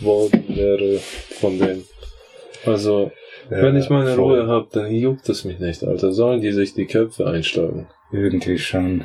[0.00, 1.84] worden wäre von dem.
[2.64, 3.12] Also,
[3.50, 4.40] wenn ich meine voll.
[4.40, 6.12] Ruhe habe, dann juckt es mich nicht, Alter.
[6.12, 7.86] Sollen die sich die Köpfe einschlagen?
[8.10, 9.04] Irgendwie schon.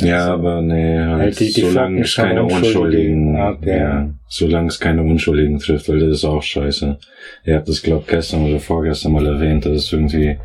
[0.00, 3.76] Ja, aber nee, halt, Halt die- die solange es keine Unschuldige Unschuldigen, ab, ja.
[3.76, 6.98] ja, solange es keine Unschuldigen trifft, weil das ist auch scheiße.
[7.44, 10.36] Ihr habt das, glaub gestern oder vorgestern mal erwähnt, dass es irgendwie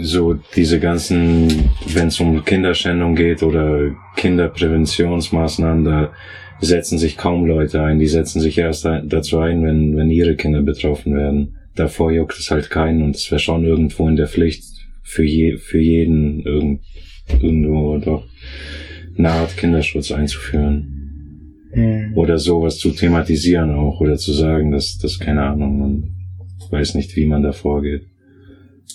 [0.00, 6.12] so diese ganzen, wenn es um Kinderschändung geht oder Kinderpräventionsmaßnahmen, da
[6.60, 7.98] setzen sich kaum Leute ein.
[7.98, 11.56] Die setzen sich erst dazu ein, wenn, wenn ihre Kinder betroffen werden.
[11.76, 14.64] Davor juckt es halt keinen und es wäre schon irgendwo in der Pflicht
[15.02, 16.80] für, je, für jeden irgend,
[17.28, 18.24] irgendwo doch
[19.16, 20.90] eine Art Kinderschutz einzuführen.
[21.72, 22.12] Hm.
[22.16, 26.14] Oder sowas zu thematisieren auch oder zu sagen, dass das keine Ahnung, man
[26.70, 28.02] weiß nicht, wie man da vorgeht.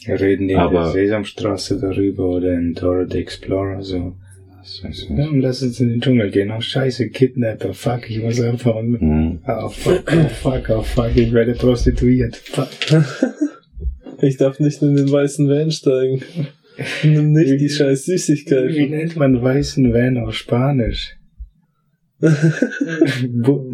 [0.05, 4.15] Wir reden in Aber- der Sesamstraße darüber oder in Dora the Explorer so.
[4.83, 5.09] Ja, nicht.
[5.09, 6.51] und lass uns in den Dschungel gehen.
[6.55, 8.91] Oh, scheiße, Kidnapper, fuck, ich muss abhauen.
[8.99, 9.39] Mhm.
[9.47, 12.35] Oh, fuck, oh, fuck, oh, fuck, ich werde prostituiert.
[12.35, 12.69] Fuck.
[14.21, 16.21] Ich darf nicht in den weißen Van steigen.
[17.03, 18.89] Nimm nicht die scheiß Wie Süßigkeiten.
[18.89, 21.15] nennt man weißen Van auf Spanisch?
[23.27, 23.71] Bu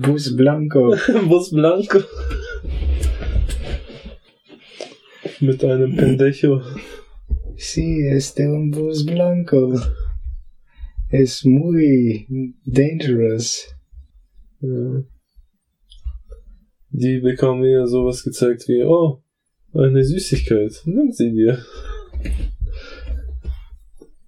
[0.00, 0.94] Bus Blanco.
[1.28, 2.00] Bus Blanco.
[5.40, 6.62] Mit einem Pendejo.
[7.56, 9.78] Sí, este un bus blanco.
[11.10, 12.26] Es muy
[12.64, 13.74] dangerous.
[14.60, 15.02] Ja.
[16.90, 19.22] Die bekommen mir sowas gezeigt wie, oh,
[19.72, 20.82] eine Süßigkeit.
[20.84, 21.64] Nimm sie dir.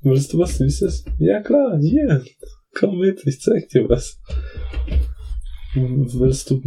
[0.03, 1.05] Willst du was Süßes?
[1.19, 2.25] Ja klar, hier.
[2.75, 4.21] Komm mit, ich zeig dir was.
[5.75, 6.63] Willst du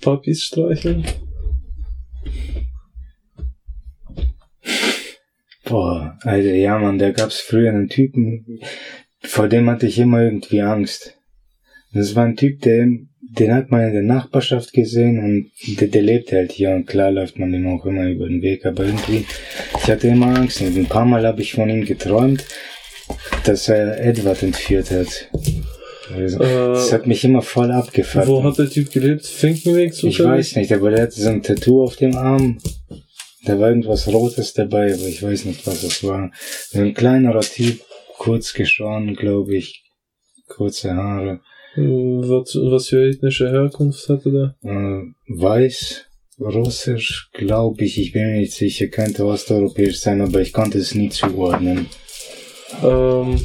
[0.00, 1.04] Papis streicheln?
[5.64, 8.60] Boah, Alter, ja, Mann, da gab's früher einen Typen,
[9.20, 11.18] vor dem hatte ich immer irgendwie Angst.
[11.92, 12.86] Das war ein Typ, der,
[13.38, 17.10] den hat man in der Nachbarschaft gesehen und der, der lebt halt hier und klar
[17.10, 19.24] läuft man dem auch immer über den Weg, aber irgendwie,
[19.82, 22.44] ich hatte immer Angst und ein paar Mal habe ich von ihm geträumt,
[23.44, 25.30] dass er Edward entführt hat.
[26.14, 28.26] Also, das Äh, hat mich immer voll abgefuckt.
[28.28, 29.26] wo hat der Typ gelebt?
[29.26, 30.30] Finkenweg Ich zufällig?
[30.30, 32.58] weiß nicht, aber der hatte so ein Tattoo auf dem Arm.
[33.44, 36.30] Da war irgendwas Rotes dabei, aber ich weiß nicht, was es war.
[36.70, 37.80] So ein kleinerer Typ,
[38.18, 39.84] kurz geschoren, glaube ich.
[40.48, 41.40] Kurze Haare.
[41.76, 44.56] Was, was für ethnische Herkunft hatte der?
[45.28, 46.06] Weiß,
[46.40, 48.00] russisch, glaube ich.
[48.00, 51.86] Ich bin mir nicht sicher, könnte osteuropäisch sein, aber ich konnte es nie zuordnen.
[52.82, 53.40] Ähm,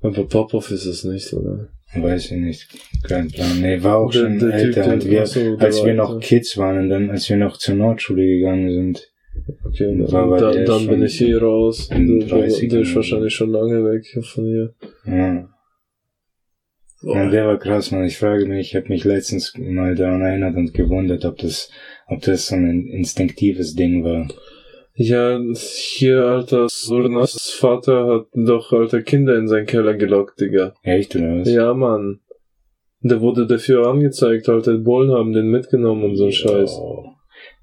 [0.00, 1.68] aber Popov ist es nicht, oder?
[1.96, 2.68] Weiß ich nicht.
[3.04, 3.60] Kein Plan.
[3.60, 4.82] Nee, war auch Der- schon der Typ, älter.
[4.82, 6.18] der- und wir, ach so, der als wir noch.
[6.20, 9.10] Kids waren und dann, als wir noch zur Nordschule gegangen sind.
[9.64, 11.88] Okay, War- dann, war der dann bin ich hier raus.
[11.90, 14.74] 30ern der ist wahrscheinlich schon lange weg von hier.
[15.06, 15.48] Ja.
[17.06, 18.04] Ja, der war krass, man.
[18.04, 21.70] Ich frage mich, ich habe mich letztens mal daran erinnert und gewundert, ob das,
[22.08, 24.28] ob das so ein instinktives Ding war.
[24.96, 25.40] Ja,
[25.96, 30.74] hier, Alter, Surnas Vater hat doch, Alter, Kinder in seinen Keller gelockt, Digga.
[30.82, 31.50] Echt oder was?
[31.50, 32.20] Ja, Mann.
[33.00, 36.78] Der wurde dafür angezeigt, Alter, die Bullen haben den mitgenommen und so ein Scheiß.
[36.78, 37.13] Oh,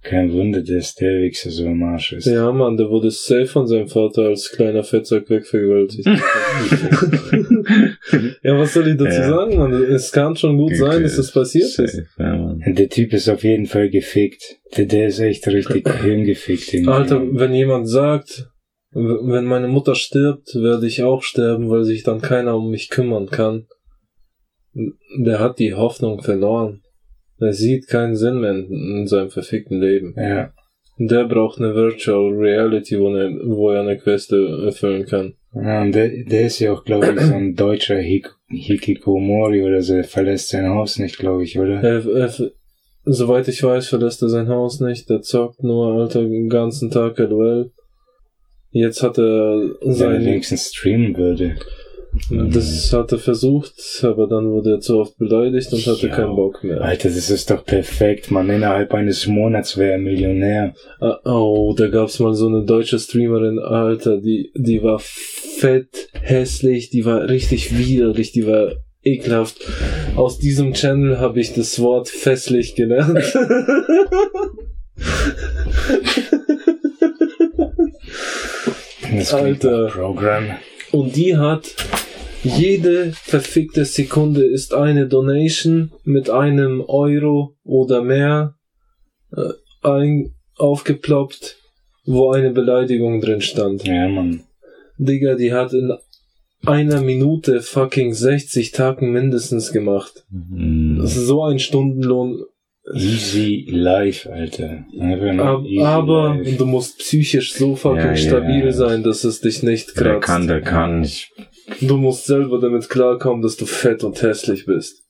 [0.03, 2.25] kein Wunder, dass der Wichser so am Arsch ist.
[2.25, 6.05] Ja, Mann, der wurde safe von seinem Vater als kleiner Fettsack wegvergewaltigt.
[8.43, 9.29] ja, was soll ich dazu Ja.
[9.29, 9.73] sagen, Mann?
[9.73, 11.75] Es kann schon gut sein, dass das passiert ist.
[11.75, 12.61] Safe, ja, Mann.
[12.65, 14.59] Der Typ ist auf jeden Fall gefickt.
[14.75, 16.73] Der, der ist echt richtig hirngefickt.
[16.73, 16.91] irgendwie.
[16.91, 18.47] Alter, wenn jemand sagt,
[18.93, 23.27] wenn meine Mutter stirbt, werde ich auch sterben, weil sich dann keiner um mich kümmern
[23.27, 23.67] kann.
[25.19, 26.81] Der hat die Hoffnung verloren.
[27.41, 30.13] Er sieht keinen Sinn mehr in in seinem verfickten Leben.
[30.15, 30.51] Ja.
[30.97, 35.33] Der braucht eine Virtual Reality, wo, er, wo er eine Quest erfüllen kann.
[35.55, 39.81] ja und der, der ist ja auch, glaube ich, so ein deutscher Hik Hikikomori oder
[39.81, 39.95] so.
[39.95, 41.81] Er verlässt sein Haus nicht, glaube ich, oder?
[41.81, 42.51] Er, er,
[43.03, 45.09] soweit ich weiß, verlässt er sein Haus nicht.
[45.09, 47.71] Der zockt nur, Alter, den ganzen Tag LOL.
[48.69, 50.25] Jetzt hat er Wenn er sein...
[50.25, 51.55] wenigstens streamen würde.
[52.29, 53.73] Das hat er versucht,
[54.03, 56.15] aber dann wurde er zu oft beleidigt und hatte Ja.
[56.15, 56.81] keinen Bock mehr.
[56.81, 58.49] Alter, das ist doch perfekt, man.
[58.49, 60.73] Innerhalb eines Monats wäre er Millionär.
[60.99, 66.89] Ah, Oh, da gab's mal so eine deutsche Streamerin, Alter, die, die war fett, hässlich,
[66.89, 68.73] die war richtig widerlich, die war
[69.03, 69.57] ekelhaft.
[70.17, 73.23] Aus diesem Channel habe ich das Wort fesslich gelernt.
[79.15, 79.87] Das Alter.
[79.87, 80.45] Programm.
[80.91, 81.73] Und die hat
[82.43, 88.55] jede verfickte Sekunde ist eine Donation mit einem Euro oder mehr
[89.35, 89.49] äh,
[89.83, 91.57] ein, aufgeploppt,
[92.05, 93.85] wo eine Beleidigung drin stand.
[93.87, 94.41] Ja, Mann.
[94.97, 95.93] Digga, die hat in
[96.65, 100.25] einer Minute fucking 60 Tagen mindestens gemacht.
[100.29, 100.99] Mhm.
[101.01, 102.43] Das ist so ein Stundenlohn.
[102.93, 104.85] Easy life, Alter.
[105.39, 106.55] Ab, easy aber life.
[106.57, 108.15] du musst psychisch so fucking Ja, ja.
[108.15, 110.25] stabil sein, dass es dich nicht kratzt.
[110.25, 111.03] kann, der kann.
[111.03, 111.31] Ich,
[111.79, 115.03] Du musst selber damit klarkommen, dass du fett und hässlich bist.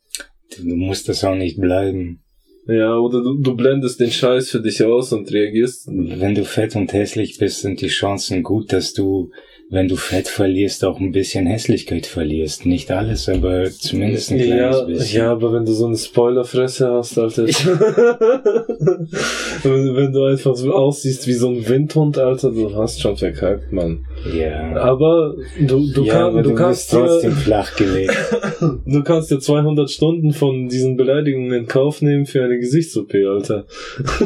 [0.57, 2.23] Du musst das auch nicht bleiben.
[2.67, 5.87] Ja, oder du, du blendest den Scheiß für dich aus und reagierst.
[5.87, 9.31] Wenn du fett und hässlich bist, sind die Chancen gut, dass du,
[9.71, 12.65] wenn du Fett verlierst, auch ein bisschen Hässlichkeit verlierst.
[12.65, 15.17] Nicht alles, aber zumindest ein kleines Ja, bisschen.
[15.21, 17.45] ja, aber wenn du so eine Spoilerfresse hast, Alter.
[19.63, 23.71] wenn, wenn du einfach so aussiehst wie so ein Windhund, Alter, du hast schon verkackt,
[23.71, 24.05] Mann.
[24.35, 24.75] Ja.
[24.75, 28.13] Aber du, du, ja, kann, aber du, du kannst bist trotzdem flach gelegt.
[28.85, 33.65] du kannst dir 200 Stunden von diesen Beleidigungen in Kauf nehmen für eine Gesichts-OP, Alter.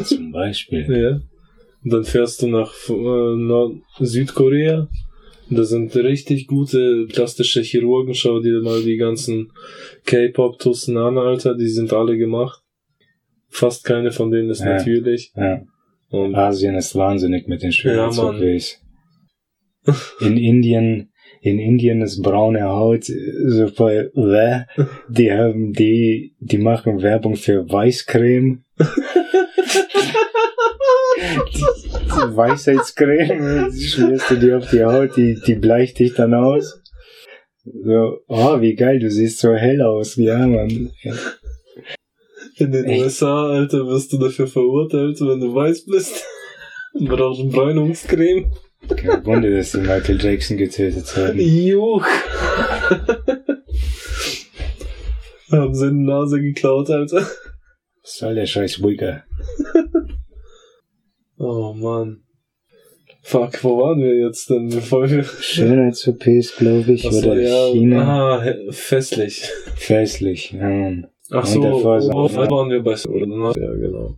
[0.02, 0.86] zum Beispiel.
[0.96, 1.20] Ja.
[1.84, 2.92] Und dann fährst du nach äh,
[3.36, 4.88] Nord Südkorea.
[5.48, 8.14] Da sind richtig gute plastische Chirurgen.
[8.14, 9.52] Schau dir mal die ganzen
[10.04, 11.54] K-Pop-Tussen an, Alter.
[11.56, 12.62] Die sind alle gemacht.
[13.48, 14.76] Fast keine von denen ist Ja.
[14.76, 15.32] natürlich.
[15.36, 15.62] Ja.
[16.10, 18.10] Und Asien ist wahnsinnig mit den Ja.
[18.10, 18.80] Schönheits-OPs.
[20.20, 21.10] In Indien,
[21.42, 24.64] in Indien ist braune Haut super, bäh.
[25.08, 28.64] die haben die, die machen Werbung für Weißcreme.
[31.16, 36.82] Die Weisheitscreme, die schmierst du dir auf die Haut, die, die bleicht dich dann aus.
[37.64, 40.92] So, oh, wie geil, du siehst so hell aus, ja, man.
[42.56, 43.02] in den Echt?
[43.02, 46.24] USA, Alter, wirst du dafür verurteilt, wenn du weiß bist.
[46.92, 48.52] Und brauchst Bräunungscreme.
[48.88, 51.40] Kein Wunder, dass die Michael Jackson getötet haben.
[51.40, 52.06] Juch.
[55.50, 57.26] Haben sie eine Nase geklaut, Alter.
[58.06, 59.24] Was soll der scheiß Wigger?
[61.38, 62.22] Oh Mann.
[63.20, 65.22] Fuck, wo waren wir jetzt denn, bevor wir...
[65.22, 68.38] Schönheits-OPs, glaube ich, Achso, oder ja, China.
[68.38, 69.42] Ah, festlich.
[69.76, 70.92] Festlich, ja.
[71.32, 72.94] Ach Und so, davor ist wo auch- waren wir bei...
[72.94, 74.16] Oder, ja, genau.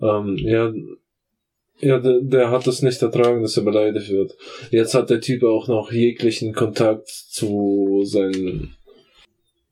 [0.00, 0.72] Ähm, ja,
[1.80, 4.34] ja der, der hat es nicht ertragen, dass er beleidigt wird.
[4.70, 8.74] Jetzt hat der Typ auch noch jeglichen Kontakt zu seinen...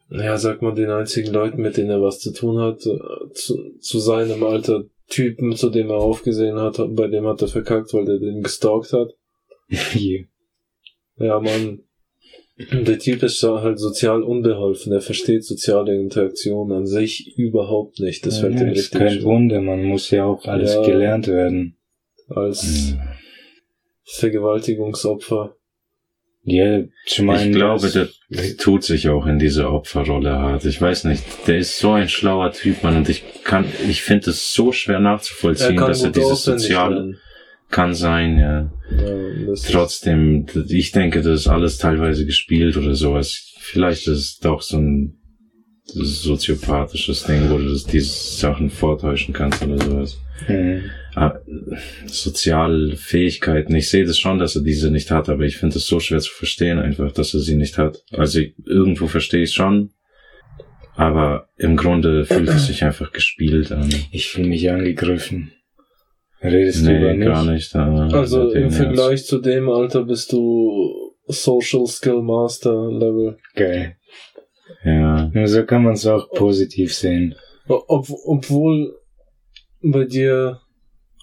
[0.09, 3.77] Ja, sag mal, den einzigen Leuten, mit denen er was zu tun hat, äh, zu,
[3.81, 8.05] zu seinem alter Typen, zu dem er aufgesehen hat, bei dem hat er verkackt, weil
[8.05, 9.15] der den gestalkt hat.
[11.19, 11.81] Ja, man.
[12.59, 14.93] Der Typ ist halt sozial unbeholfen.
[14.93, 18.25] Er versteht soziale Interaktion an sich überhaupt nicht.
[18.27, 19.25] Das fällt ja, ihm ist richtig kein schwer.
[19.25, 20.83] Wunder, man muss ja auch alles Ja.
[20.85, 21.77] gelernt werden.
[22.29, 22.95] Als
[24.05, 25.56] Vergewaltigungsopfer.
[26.49, 30.65] Ja, zu meinen, ich glaube, der, tut sich auch in diese Opferrolle hart.
[30.65, 34.31] Ich weiß nicht, der ist so ein schlauer Typ, Mann, und ich kann, ich finde
[34.31, 37.17] es so schwer nachzuvollziehen, dass er dieses soziale
[37.69, 38.71] kann sein, ja.
[38.97, 43.55] Ja, Trotzdem, ich denke, das ist alles teilweise gespielt oder sowas.
[43.59, 45.19] Vielleicht ist es doch so ein
[45.87, 50.19] soziopathisches Ding, wo du das, diese Sachen vortäuschen kannst oder sowas.
[50.49, 50.91] Mhm.
[51.15, 51.39] Ah,
[52.07, 53.75] soziale Fähigkeiten.
[53.75, 56.19] Ich sehe das schon, dass er diese nicht hat, aber ich finde es so schwer
[56.21, 58.03] zu verstehen einfach, dass er sie nicht hat.
[58.13, 59.91] Also ich, irgendwo verstehe ich schon,
[60.95, 63.89] aber im Grunde fühlt es sich einfach gespielt an.
[64.11, 65.53] Ich fühle mich angegriffen.
[66.43, 67.29] Redest du über Nee, mich?
[67.29, 67.75] gar nicht.
[67.75, 73.39] Also im jetzt- Vergleich zu dem Alter bist du Social Skill Master Level.
[73.55, 73.97] Geil.
[74.85, 75.31] Ja.
[75.33, 77.35] Nur so kann man es auch positiv sehen.
[77.69, 78.95] Ob, obwohl
[79.83, 80.61] bei dir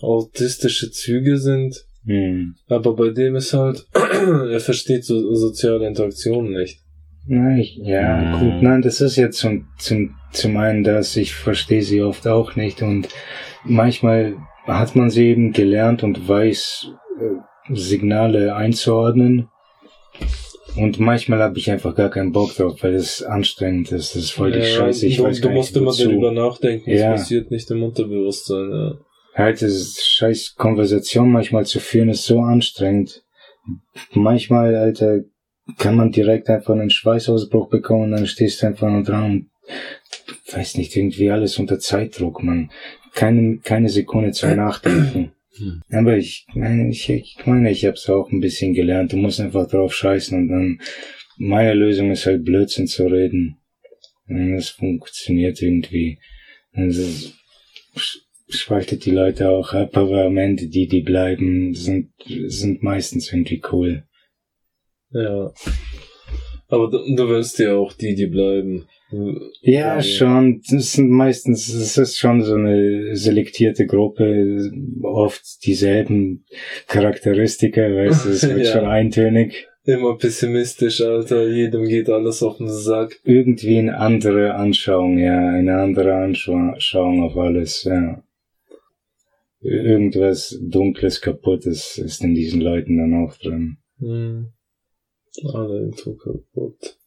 [0.02, 1.76] autistische Züge sind,
[2.06, 2.56] Hm.
[2.68, 6.82] aber bei dem ist halt, er versteht so soziale Interaktionen nicht.
[7.26, 11.82] Nein, ich- ja, gut, nein, das ist jetzt zum, zum, zum einen das, ich verstehe
[11.82, 13.08] sie oft auch nicht und
[13.64, 16.88] manchmal hat man sie eben gelernt und weiß
[17.22, 19.48] äh, Signale einzuordnen
[20.78, 24.32] und manchmal habe ich einfach gar keinen Bock drauf, weil es anstrengend ist, das ist
[24.32, 26.06] voll die Ja, Scheiße, ich du, weiß du musst immer wozu.
[26.10, 27.14] darüber nachdenken, Ja.
[27.14, 28.98] es passiert nicht im Unterbewusstsein, ja.
[29.36, 33.24] Halt, das scheiß Konversation manchmal zu führen ist so anstrengend.
[34.14, 35.22] Manchmal, Alter,
[35.80, 39.50] kann man direkt einfach einen Schweißausbruch bekommen, dann stehst du einfach nur dran und
[40.54, 42.70] weiß nicht, irgendwie alles unter Zeitdruck, man.
[43.16, 45.32] Keine, keine Sekunde zum Nachdenken.
[45.58, 45.82] Hm.
[45.92, 49.14] Aber ich meine, ich, ich meine, ich habe es auch ein bisschen gelernt.
[49.14, 50.82] Du musst einfach drauf scheißen und dann
[51.38, 53.58] meine Lösung ist halt Blödsinn zu reden.
[54.28, 56.20] Und das funktioniert irgendwie.
[56.74, 57.34] Das
[58.50, 62.12] spaltet die Leute auch ab, aber am Ende die, die bleiben, sind,
[62.48, 64.04] sind meistens irgendwie cool.
[65.12, 65.54] Ja.
[66.68, 68.88] Aber du, du willst ja auch die, die bleiben.
[69.62, 70.62] Ja, schon.
[70.70, 74.72] Das sind meistens, es ist schon so eine selektierte Gruppe,
[75.04, 76.46] oft dieselben
[76.88, 78.72] Charakteristika, weißt du, es wird Ja.
[78.72, 79.68] schon eintönig.
[79.86, 81.48] Immer pessimistisch, Alter.
[81.50, 83.20] Jedem geht alles auf den Sack.
[83.26, 88.24] Irgendwie eine andere Anschauung, ja, eine andere Anschauung auf alles, ja.
[89.60, 93.78] Irgendwas Dunkles, Kaputtes ist in diesen Leuten dann auch drin.
[94.00, 94.48] Hm.
[95.54, 96.98] Alle Info kaputt.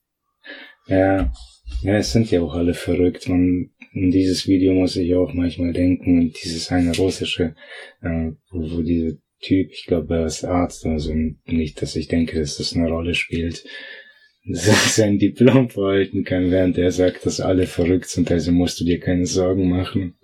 [0.89, 1.33] Ja,
[1.83, 3.29] ja, es sind ja auch alle verrückt.
[3.29, 7.55] Man, in dieses Video muss ich auch manchmal denken, und dieses eine russische,
[8.03, 11.13] äh, wo, wo dieser Typ, ich glaube, er ist Arzt, also
[11.45, 13.65] nicht, dass ich denke, dass das eine Rolle spielt,
[14.45, 19.01] sein Diplom verhalten kann, während er sagt, dass alle verrückt sind, also musst du dir
[19.01, 20.17] keine Sorgen machen.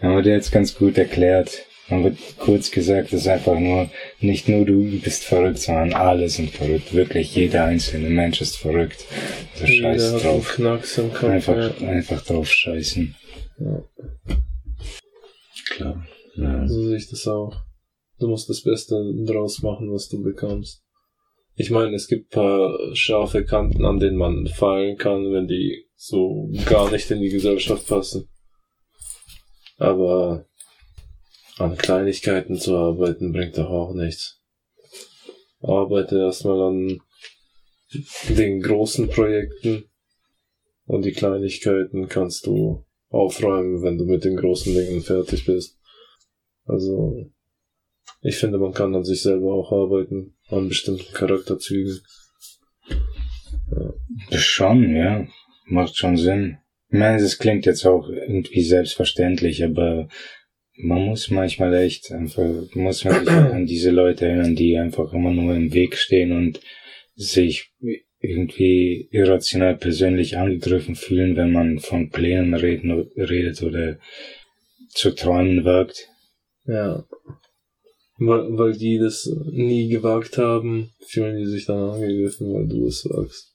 [0.00, 1.66] Aber der hat's ganz gut erklärt.
[1.88, 3.90] Man wird kurz gesagt, es ist einfach nur,
[4.20, 6.94] nicht nur du bist verrückt, sondern alle sind verrückt.
[6.94, 9.04] Wirklich jeder einzelne Mensch ist verrückt.
[9.54, 10.56] Also Jeder scheiß einen drauf.
[10.56, 11.24] Kopf.
[11.24, 11.88] Einfach, ja.
[11.88, 13.14] einfach drauf scheißen.
[13.58, 13.84] Ja.
[15.70, 16.06] Klar.
[16.36, 16.66] Ja.
[16.66, 17.54] So sehe ich das auch.
[18.18, 18.96] Du musst das Beste
[19.26, 20.82] draus machen, was du bekommst.
[21.56, 26.50] Ich meine, es gibt paar scharfe Kanten, an denen man fallen kann, wenn die so
[26.66, 28.28] gar nicht in die Gesellschaft passen.
[29.76, 30.46] Aber
[31.58, 34.40] an Kleinigkeiten zu arbeiten bringt doch auch nichts.
[35.60, 37.00] Arbeite erstmal an
[38.28, 39.84] den großen Projekten
[40.86, 45.78] und die Kleinigkeiten kannst du aufräumen, wenn du mit den großen Dingen fertig bist.
[46.66, 47.30] Also,
[48.20, 52.00] ich finde, man kann an sich selber auch arbeiten, an bestimmten Charakterzügen.
[54.30, 55.26] Das schon, ja.
[55.66, 56.58] Macht schon Sinn.
[56.88, 60.08] Ich meine, das klingt jetzt auch irgendwie selbstverständlich, aber
[60.76, 62.44] man muss manchmal echt einfach,
[62.74, 66.60] muss man sich an diese Leute erinnern, die einfach immer nur im Weg stehen und
[67.14, 67.72] sich
[68.18, 73.98] irgendwie irrational persönlich angegriffen fühlen, wenn man von Plänen reden, redet oder
[74.88, 76.08] zu träumen wagt.
[76.66, 77.04] Ja.
[78.18, 83.02] Weil, weil die das nie gewagt haben, fühlen die sich dann angegriffen, weil du es
[83.02, 83.54] sagst.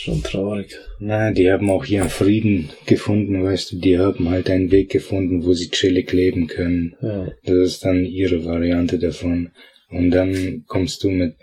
[0.00, 0.78] Ist schon traurig.
[0.98, 5.44] Na, die haben auch ihren Frieden gefunden, weißt du, die haben halt einen Weg gefunden,
[5.44, 6.96] wo sie chillig leben können.
[7.02, 7.30] Ja.
[7.44, 9.50] Das ist dann ihre Variante davon.
[9.90, 11.34] Und dann kommst du mit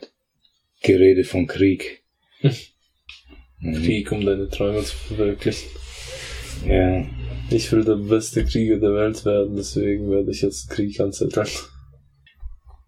[0.82, 2.02] Gerede von Krieg.
[3.62, 5.70] Krieg, um deine Träume zu verwirklichen.
[6.68, 7.06] Ja,
[7.52, 11.48] Ich will der beste Krieger der Welt werden, deswegen werde ich jetzt Krieg anzetteln.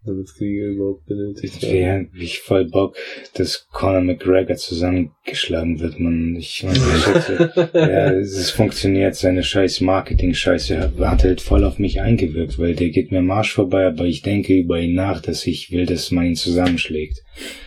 [0.02, 2.08] Damit Kriege überhaupt benötigt werden.
[2.14, 2.96] ja, ich voll Bock,
[3.34, 6.36] dass Conor McGregor zusammengeschlagen wird, man.
[6.36, 12.58] Ich, ich schätze, ja, es funktioniert, seine scheiß Marketing-Scheiße hat halt voll auf mich eingewirkt,
[12.58, 15.70] weil der geht mir am Arsch vorbei, aber ich denke über ihn nach, dass ich
[15.70, 17.22] will, dass man ihn zusammenschlägt.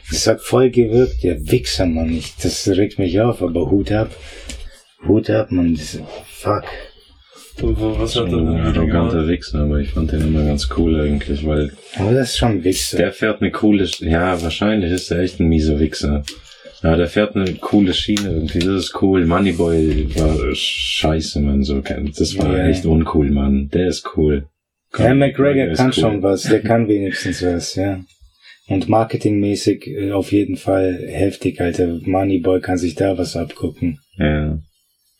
[0.09, 2.17] Das hat voll gewirkt, der Wichser, Mann.
[2.17, 4.09] Ich, das regt mich auf, aber Hut ab.
[5.07, 5.75] Hut ab, Mann.
[5.75, 6.63] Das, fuck.
[7.61, 9.27] Was hat er Ein denn arroganter?
[9.27, 12.97] Wichser, aber ich fand den immer ganz cool eigentlich, weil Aber das ist schon Wichser.
[12.97, 16.23] der fährt eine coole, Sch- ja, wahrscheinlich ist er echt ein mieser Wichser.
[16.81, 19.25] Ja, der fährt eine coole Schiene irgendwie, das ist cool.
[19.25, 22.67] Moneyboy war scheiße, man, so, das war Ja.
[22.67, 23.69] echt uncool, Mann.
[23.69, 24.47] Der ist cool.
[24.97, 25.93] Ja, McGregor kann cool.
[25.93, 27.99] schon was, der kann wenigstens was, ja.
[28.67, 31.99] Und marketingmäßig äh, auf jeden Fall heftig, Alter.
[32.03, 33.99] Moneyboy kann sich da was abgucken.
[34.17, 34.57] Ja.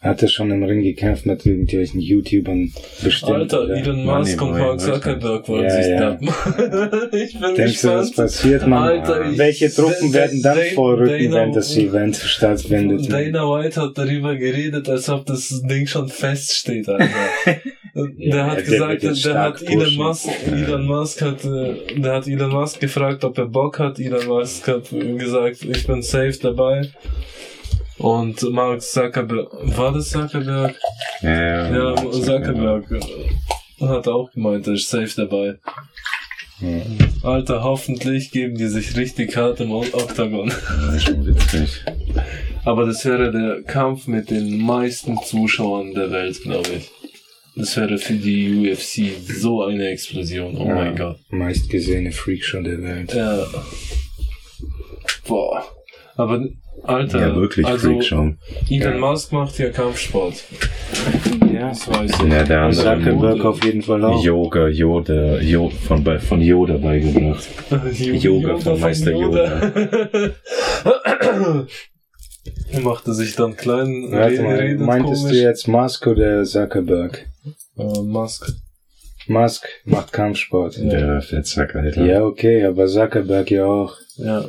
[0.04, 3.32] Hat er schon im Ring gekämpft mit irgendwelchen YouTubern bestimmt.
[3.32, 3.76] Alter, oder?
[3.78, 4.82] Elon Musk und Mark.
[4.82, 6.00] Zuckerberg wollen Ja, sich ja.
[6.12, 6.28] dappen.
[7.14, 8.16] ich bin Denkst du, was gespannt.
[8.16, 8.84] passiert, man?
[8.84, 13.10] Alter, ich- Welche Truppen werden dann Da- vorrücken, Dana- wenn das Event stattfindet?
[13.12, 17.08] Dana White hat darüber geredet, als ob das Ding schon feststeht, Alter.
[17.96, 19.98] Ja, der hat der gesagt, der, hat stark Elon pushen.
[20.04, 24.00] Musk, Elon Musk hat, äh, der hat Elon Musk gefragt, ob er Bock hat.
[24.00, 24.90] Elon Musk hat
[25.20, 26.82] gesagt, ich bin safe dabei.
[28.04, 29.48] Und Mark Zuckerberg,
[29.78, 30.76] war das Zuckerberg?
[31.22, 35.56] Ja, Ja, Zuckerberg äh, hat auch gemeint, er ist safe dabei.
[36.60, 36.82] Ja.
[37.24, 40.50] Alter, hoffentlich geben die sich richtig hart im Oktagon.
[40.50, 41.84] Ja, schon witzig.
[42.66, 46.92] Aber das wäre der Kampf mit den meisten Zuschauern der Welt, glaube ich.
[47.56, 50.58] Das wäre für die UFC so eine Explosion.
[50.58, 50.76] Oh Ja.
[50.76, 51.20] mein Gott.
[51.30, 53.14] Meistgesehene Freakshow der Welt.
[53.14, 53.46] Ja.
[55.28, 55.64] Boah.
[56.16, 56.46] Aber,
[56.84, 57.20] Alter.
[57.20, 58.34] Ja, wirklich also, Freakshow.
[58.70, 58.98] Elon Ja.
[58.98, 60.44] Musk macht ja Kampfsport.
[61.54, 61.70] Ja.
[61.70, 62.20] Das weiß ich.
[62.32, 64.24] Ja, der andere Zuckerberg auf jeden Fall auch.
[64.24, 67.48] Yoga, Yoda, Jo- von, bei- von Yoda beigebracht.
[68.00, 69.12] Yoga von Meister
[72.72, 75.38] Er machte sich dann klein, Warte mal, redet meintest komisch.
[75.38, 77.26] du jetzt Musk oder Zuckerberg?
[77.78, 78.52] Äh, Musk.
[79.28, 80.78] Musk macht Kampfsport.
[80.78, 80.84] Ja.
[80.90, 82.04] Der Fettsack, Alter.
[82.06, 83.96] Ja, okay, aber Zuckerberg ja auch.
[84.18, 84.44] Ja.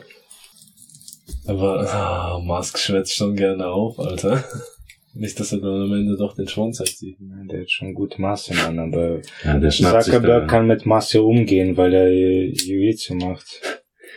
[1.47, 4.45] Aber ah, Musk schwätzt schon gerne auf, Alter.
[5.17, 7.17] Nicht, dass er dann am Ende doch den Schwanz abzieht.
[7.21, 10.47] Ja, Der hat schon gute Masse, Mann, aber Ja, der Zuckerberg da.
[10.47, 13.61] kann mit Masse umgehen, weil er Jiu-Jitsu macht.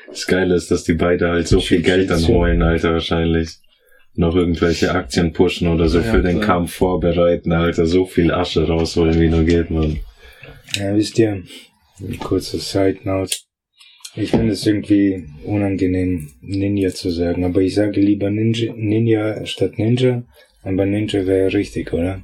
[0.10, 3.60] Das Geile ist, dass die beide halt so viel Geld dann holen, Alter, wahrscheinlich.
[4.16, 6.42] Noch irgendwelche Aktien pushen oder so Ja, für den.
[6.42, 7.86] Kampf vorbereiten, Alter.
[7.86, 10.00] So viel Asche rausholen, wie nur geht, man.
[10.76, 11.44] Ja, wisst ihr,
[12.00, 13.36] ein kurzer Side Note.
[14.18, 19.78] Ich finde es irgendwie unangenehm, Ninja zu sagen, aber ich sage lieber Ninja, Ninja statt
[19.78, 20.24] Ninja,
[20.64, 22.24] aber Ninja wäre richtig, oder?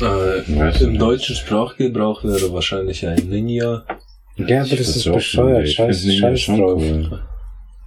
[0.00, 3.84] Äh, Im deutschen Sprachgebrauch wäre wahrscheinlich ein Ninja.
[4.36, 6.80] Ja, aber das ist bescheuert, scheiß, scheiß drauf.
[6.80, 7.20] Cool.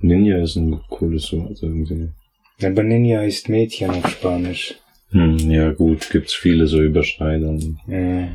[0.01, 2.09] Ninja ist ein cooles Wort irgendwie.
[2.61, 4.75] Aber Ninja ist Mädchen auf Spanisch.
[5.11, 7.79] Hm, ja gut, gibt's viele so Überschneidungen.
[7.87, 8.27] Ja.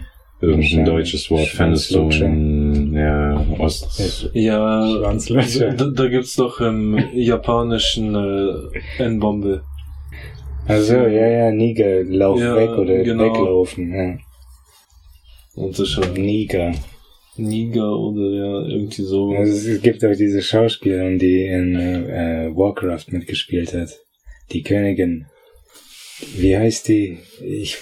[0.42, 5.72] Irgendein deutsches Wort du in, ja, Ost, Ja, Schwanzlöcher.
[5.74, 9.62] da, da gibt's doch im japanischen äh, N-Bombe.
[10.66, 13.24] Also, ja, ja, Niger, lauf Ja, weg oder genau.
[13.24, 14.18] weglaufen, ja.
[15.56, 16.72] Und das schon Niger.
[17.36, 19.32] Niger oder ja, irgendwie so.
[19.32, 23.90] Also, es gibt auch diese Schauspielerin, die in äh, äh, Warcraft mitgespielt hat.
[24.52, 25.26] Die Königin.
[26.36, 27.18] Wie heißt die?
[27.42, 27.78] Ich,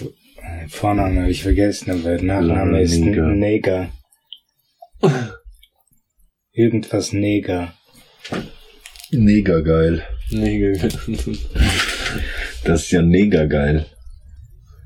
[0.68, 3.88] Vorname habe ich vergessen, aber Nachname ist Neger.
[6.52, 7.72] Irgendwas Neger.
[9.10, 10.02] Neger geil.
[10.30, 10.72] Niger.
[12.64, 13.86] Das ist ja neger geil.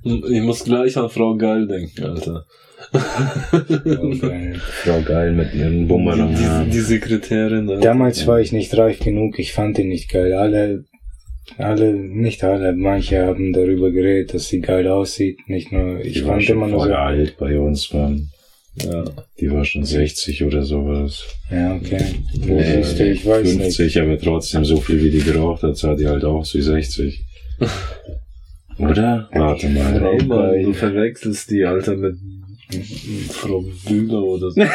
[0.05, 2.45] Ich muss gleich an Frau Geil denken, Alter.
[2.93, 4.61] Oh, geil.
[4.61, 6.35] Frau geil mit einem Bumerang.
[6.35, 7.69] Die, die Sekretärin.
[7.69, 7.81] Alter.
[7.81, 10.33] Damals war ich nicht reif genug, ich fand ihn nicht geil.
[10.33, 10.85] Alle,
[11.59, 15.39] alle, nicht alle, manche haben darüber geredet, dass sie geil aussieht.
[15.49, 16.95] Nicht nur, ich Die war fand schon immer nur voll so.
[16.95, 18.29] alt bei uns, man.
[18.83, 19.05] Ja.
[19.39, 21.25] Die war schon 60 oder sowas.
[21.51, 22.03] Ja, okay.
[22.47, 23.97] Wo Äh, siehst du, ich weiß 50, nicht.
[23.99, 27.23] aber trotzdem so viel wie die geraucht hat, sah die halt aus wie 60.
[28.79, 29.29] Oder?
[29.33, 29.99] Warte mal.
[29.99, 30.17] Frau.
[30.27, 32.17] Mann, du verwechselst die, Alter, mit
[33.31, 34.63] Frau Bühler oder so.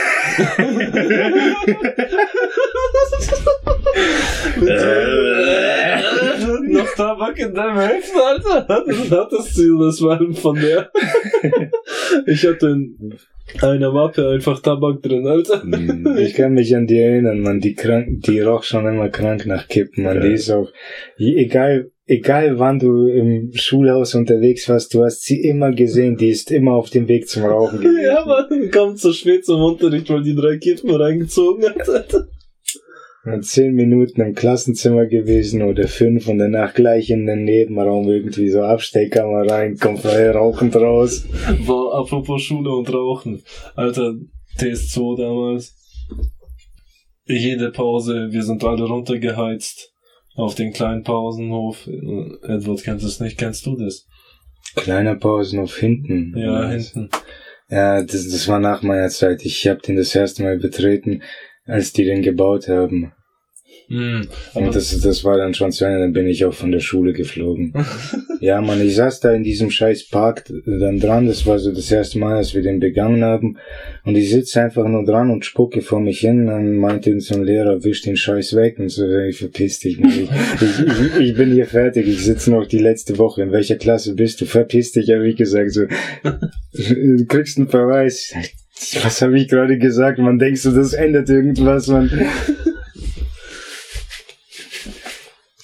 [6.78, 8.84] Noch Tabak in deinem Helfen, Alter?
[8.88, 10.92] Das hattest du das war von der.
[12.26, 13.14] Ich hatte in
[13.62, 15.62] einer Mappe einfach Tabak drin, Alter.
[15.64, 19.46] Hm, Ich kann mich an die erinnern, man, die krank, die roch schon immer krank
[19.46, 20.22] nach Kippen, man, Ja.
[20.24, 20.70] die ist auch,
[21.18, 26.52] egal, egal wann du im Schulhaus unterwegs warst, du hast sie immer gesehen, die ist
[26.52, 28.02] immer auf dem Weg zum Rauchen gewesen.
[28.04, 32.28] Ja, man kommt zu spät zum Unterricht, weil die drei Kippen reingezogen hat, Alter.
[33.42, 38.62] Zehn Minuten im Klassenzimmer gewesen oder fünf und danach gleich in den Nebenraum irgendwie so
[38.62, 41.26] Abstellkammer rein, kommt frei rauchend raus.
[41.66, 43.44] War apropos Schule und Rauchen.
[43.76, 44.16] Alter,
[44.58, 45.76] TS2 damals.
[47.26, 49.94] Jede Pause, wir sind alle runtergeheizt.
[50.36, 51.88] Auf den kleinen Pausenhof.
[51.88, 54.08] Edward kennt es nicht, kennst du das?
[54.76, 56.34] Kleiner Pausenhof hinten.
[56.38, 57.10] Ja, hinten.
[57.70, 59.44] Ja, das, das war nach meiner Zeit.
[59.44, 61.24] Ich habe den das erste Mal betreten,
[61.66, 63.12] als die den gebaut haben.
[63.90, 64.28] Mhm.
[64.54, 67.14] Und das, das war dann schon zu Ende, dann bin ich auch von der Schule
[67.14, 67.74] geflogen.
[68.42, 71.90] ja, man, ich saß da in diesem scheiß Park dann dran, das war so das
[71.90, 73.58] erste Mal, dass wir den begangen haben.
[74.04, 77.36] Und ich sitze einfach nur dran und spucke vor mich hin, dann meinte uns so
[77.36, 80.00] ein Lehrer, wisch den Scheiß weg und so, ich verpiss dich.
[80.00, 83.44] Ich, ich, ich, ich bin hier fertig, ich sitze noch die letzte Woche.
[83.44, 84.46] In welcher Klasse bist du?
[84.46, 85.86] Verpiss dich, habe ich gesagt, so.
[86.74, 88.34] Du kriegst einen Verweis.
[89.04, 90.20] Was habe ich gerade gesagt?
[90.20, 92.12] Man denkst du, das ändert irgendwas, man.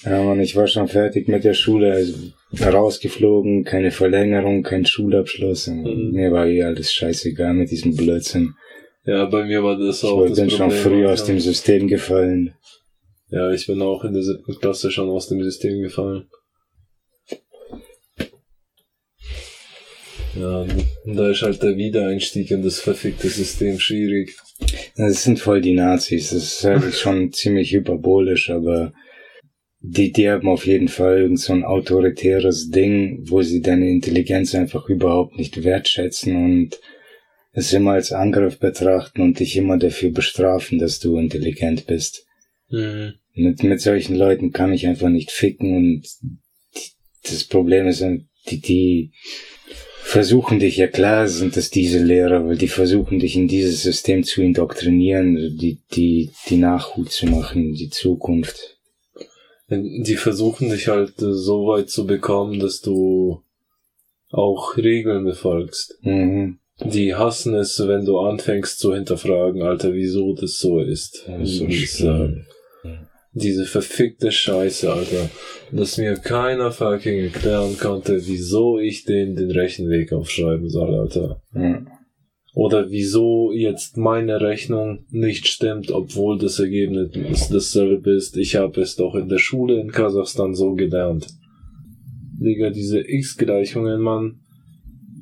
[0.04, 2.14] Ja, Mann, ich war schon fertig mit der Schule, also
[2.60, 5.66] rausgeflogen, keine Verlängerung, kein Schulabschluss.
[5.68, 6.10] Mhm.
[6.12, 8.54] Mir war eh alles scheißegal mit diesem Blödsinn.
[9.06, 11.12] ja, bei mir war das Ich auch war- das bin schon Problem, früh Alter.
[11.12, 12.54] aus dem System gefallen.
[13.30, 16.26] Ja, ich bin auch in der siebten Klasse schon aus dem System gefallen.
[20.38, 20.66] Ja,
[21.06, 24.36] da ist halt der Wiedereinstieg in das verfickte System schwierig.
[24.96, 26.30] Das sind voll die Nazis.
[26.30, 28.92] Das ist halt schon ziemlich hyperbolisch, aber
[29.86, 34.54] die, die haben auf jeden Fall irgend so ein autoritäres Ding, wo sie deine Intelligenz
[34.54, 36.80] einfach überhaupt nicht wertschätzen und
[37.52, 42.26] es immer als Angriff betrachten und dich immer dafür bestrafen, dass du intelligent bist.
[42.70, 43.16] Mhm.
[43.34, 46.90] Mit, mit solchen Leuten kann ich einfach nicht ficken und die,
[47.22, 48.02] das Problem ist,
[48.48, 49.12] die, die
[50.02, 54.24] versuchen dich, ja klar sind das diese Lehrer, weil die versuchen dich in dieses System
[54.24, 58.73] zu indoktrinieren, die, die, die Nachhut zu machen, die Zukunft.
[59.70, 63.42] Die versuchen dich halt äh, so weit zu bekommen, dass du
[64.30, 65.98] auch Regeln befolgst.
[66.02, 66.58] Mhm.
[66.84, 71.24] Die hassen es, wenn du anfängst zu hinterfragen, Alter, wieso das so ist.
[71.28, 72.46] Das ist so Und, schlimm.
[72.84, 72.88] äh,
[73.32, 75.30] Diese verfickte Scheiße, Alter.
[75.72, 81.40] Dass mir keiner fucking erklären konnte, wieso ich den den Rechenweg aufschreiben soll, Alter.
[81.54, 81.80] Ja.
[82.54, 88.36] Oder wieso jetzt meine Rechnung nicht stimmt, obwohl das Ergebnis dasselbe ist.
[88.36, 91.26] Ich habe es doch in der Schule in Kasachstan so gelernt.
[92.40, 94.36] Digga, diese X-Gleichungen, Mann.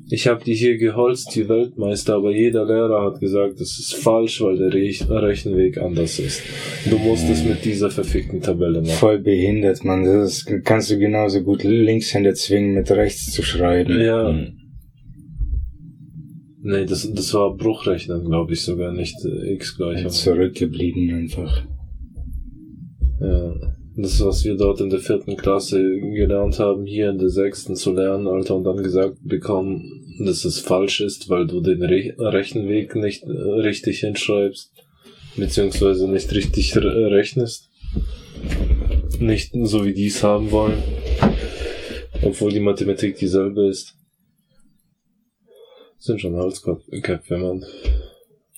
[0.09, 4.41] Ich habe die hier geholzt, die Weltmeister, aber jeder Lehrer hat gesagt, das ist falsch,
[4.41, 4.91] weil der Re
[5.23, 6.43] Rechenweg anders ist.
[6.87, 8.91] Du musst es mit dieser verfickten Tabelle machen.
[8.91, 10.03] Voll behindert, man.
[10.03, 13.99] Das kannst du genauso gut Linkshänder zwingen, mit rechts zu schreiben.
[13.99, 14.62] Ja, Mhm.
[16.63, 20.09] Nee, das, das war Bruchrechnen, glaube ich sogar, nicht äh, X-Gleichung.
[20.09, 21.63] Zurückgeblieben einfach.
[23.21, 23.53] Ja,
[23.95, 27.93] das, was wir dort in der vierten Klasse gelernt haben, hier in der sechsten zu
[27.93, 32.95] lernen, Alter, und dann gesagt bekommen, dass es falsch ist, weil du den Re Rechenweg
[32.95, 34.71] nicht äh, richtig hinschreibst,
[35.35, 37.69] beziehungsweise nicht richtig re rechnest.
[39.19, 40.81] Nicht so wie die es haben wollen,
[42.23, 43.95] obwohl die Mathematik dieselbe ist.
[46.03, 47.61] Sind schon Holzköpfe, Mann.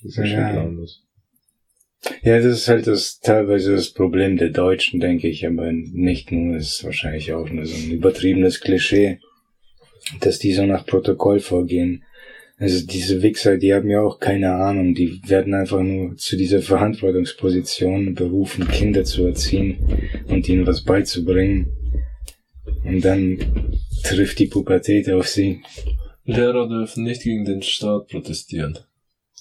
[0.02, 0.50] Das ist schon Ja.
[0.50, 1.04] planlos.
[2.24, 6.56] Ja, das ist halt das teilweise das Problem der Deutschen, denke ich, aber nicht nur,
[6.56, 9.20] es ist wahrscheinlich auch nur so ein übertriebenes Klischee,
[10.20, 12.02] dass die so nach Protokoll vorgehen.
[12.58, 16.62] Also diese Wichser, die haben ja auch keine Ahnung, die werden einfach nur zu dieser
[16.62, 19.78] Verantwortungsposition berufen, Kinder zu erziehen
[20.26, 21.68] und ihnen was beizubringen.
[22.82, 23.38] Und dann
[24.02, 25.60] trifft die Pubertät auf sie.
[26.26, 28.78] Lehrer dürfen nicht gegen den Staat protestieren.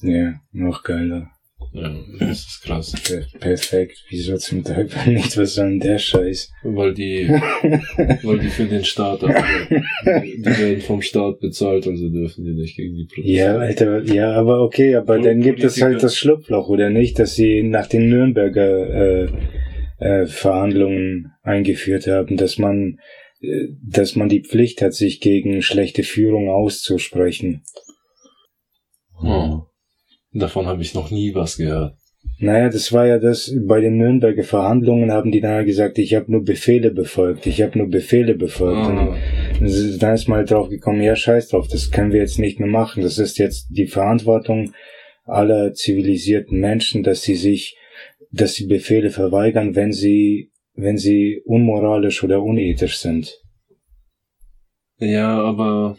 [0.01, 1.29] Ja, noch geiler.
[1.73, 2.93] Ja, das ist krass.
[3.07, 3.97] Per- Perfekt.
[4.09, 5.35] Wieso zum Teufel nicht?
[5.37, 6.51] Was soll denn der Scheiß?
[6.63, 9.83] Weil die, weil die für den Staat arbeiten.
[10.05, 14.61] Die werden vom Staat bezahlt, also dürfen die nicht gegen die Ja, Alter, ja, aber
[14.61, 17.17] okay, aber Pol- dann gibt es halt das Schlupfloch, oder nicht?
[17.19, 19.29] Dass sie nach den Nürnberger äh,
[19.99, 22.99] äh, Verhandlungen eingeführt haben, dass man
[23.81, 27.63] dass man die Pflicht hat, sich gegen schlechte Führung auszusprechen.
[29.21, 29.61] Oh.
[30.31, 31.95] Davon habe ich noch nie was gehört.
[32.37, 36.29] Naja, das war ja das, bei den Nürnberger Verhandlungen haben die dann gesagt, ich habe
[36.31, 38.81] nur Befehle befolgt, ich habe nur Befehle befolgt.
[38.81, 39.17] Ah.
[39.59, 42.67] Und dann ist mal drauf gekommen, ja, scheiß drauf, das können wir jetzt nicht mehr
[42.67, 43.03] machen.
[43.03, 44.73] Das ist jetzt die Verantwortung
[45.23, 47.77] aller zivilisierten Menschen, dass sie sich,
[48.31, 53.41] dass sie Befehle verweigern, wenn sie, wenn sie unmoralisch oder unethisch sind.
[54.99, 55.97] Ja, aber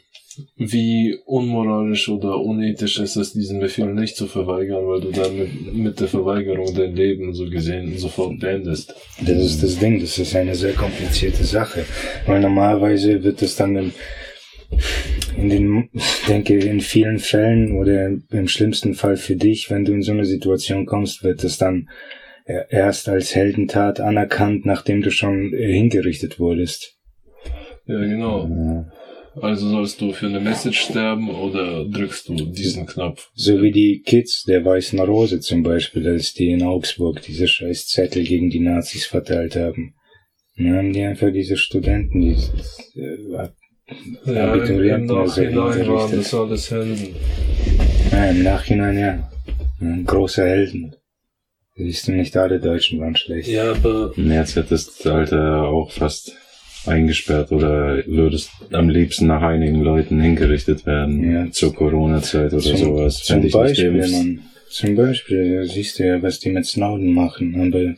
[0.56, 5.74] wie unmoralisch oder unethisch ist es, diesen Befehl nicht zu verweigern, weil du dann mit,
[5.74, 8.94] mit der Verweigerung dein Leben so gesehen sofort beendest.
[9.24, 11.84] Das ist das Ding, das ist eine sehr komplizierte Sache.
[12.26, 13.92] Weil normalerweise wird es dann im,
[15.36, 19.92] in den, ich denke, in vielen Fällen oder im schlimmsten Fall für dich, wenn du
[19.92, 21.88] in so eine Situation kommst, wird es dann
[22.46, 26.96] erst als Heldentat anerkannt, nachdem du schon äh, hingerichtet wurdest.
[27.86, 28.48] Ja, genau.
[28.48, 28.92] Ja.
[29.40, 33.30] Also sollst du für eine Message sterben oder drückst du diesen Knopf?
[33.34, 37.86] So wie die Kids der Weißen Rose zum Beispiel, als die in Augsburg diese scheiß
[37.86, 39.94] Zettel gegen die Nazis verteilt haben.
[40.56, 42.36] Dann haben die einfach diese Studenten, die
[42.98, 43.52] äh, Ja,
[43.86, 47.14] im, im Abiturienten also Nachhinein waren das alles Helden.
[48.10, 49.30] Ja, im Nachhinein ja.
[49.80, 50.95] Ein großer Helden.
[51.76, 53.48] Siehst du, nicht alle Deutschen waren schlecht.
[53.48, 56.32] Ja, aber Jetzt hättest du halt äh, auch fast
[56.86, 61.50] eingesperrt oder würdest am liebsten nach einigen Leuten hingerichtet werden Ja.
[61.50, 63.18] zur Corona-Zeit oder sowas.
[63.18, 64.12] Zum Wenn dich nicht Beispiel, impfst.
[64.12, 64.40] man,
[64.70, 67.94] zum Beispiel, siehst du ja, was die mit Snowden machen, aber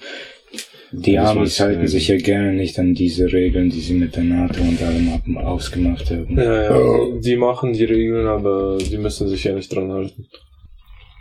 [0.90, 4.24] die Ja, Amis halten sich ja gerne nicht an diese Regeln, die sie mit der
[4.24, 6.36] NATO und allem ab- ausgemacht haben.
[6.36, 10.26] ja, ja, die machen die Regeln, aber die müssen sich ja nicht dran halten.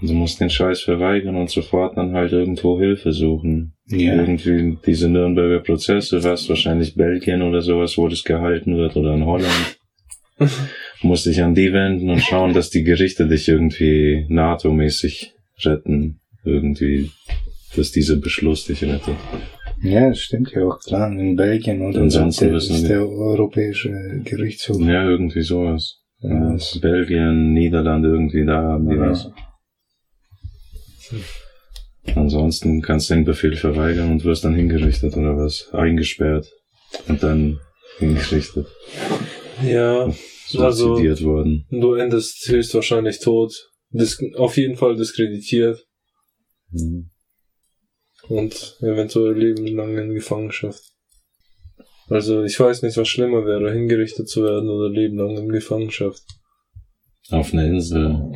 [0.01, 3.73] Du musst den Scheiß verweigern und sofort dann halt irgendwo Hilfe suchen.
[3.87, 4.15] Ja.
[4.15, 9.25] Irgendwie diese Nürnberger Prozesse, was wahrscheinlich Belgien oder sowas, wo das gehalten wird oder in
[9.25, 9.77] Holland.
[11.01, 15.33] musst dich an die wenden und schauen, dass die Gerichte dich irgendwie NATO-mäßig
[15.63, 16.19] retten.
[16.43, 17.09] Irgendwie,
[17.75, 19.15] dass dieser Beschluss dich rettet.
[19.81, 21.11] Ja, das stimmt ja auch klar.
[21.11, 24.79] In Belgien oder Ansonsten der, wissen ist wir- der Europäische Gerichtshof.
[24.81, 26.01] Ja, irgendwie sowas.
[26.21, 29.09] Ja, Belgien, Niederlande, irgendwie da haben die Ja.
[29.09, 29.31] was.
[32.15, 35.69] Ansonsten kannst du den Befehl verweigern und wirst dann hingerichtet oder was?
[35.73, 36.47] Eingesperrt.
[37.07, 37.59] Und dann
[37.99, 38.67] hingerichtet.
[39.63, 40.09] Ja,
[40.57, 41.65] also Suizidiert worden.
[41.69, 43.53] du endest höchstwahrscheinlich tot.
[43.89, 45.85] Dis auf jeden Fall diskreditiert
[46.71, 47.09] Mhm.
[48.27, 50.81] und eventuell lebenlang in Gefangenschaft.
[52.09, 56.21] Also ich weiß nicht, was schlimmer wäre, hingerichtet zu werden oder lebenlang in Gefangenschaft.
[57.29, 58.31] Auf einer Insel.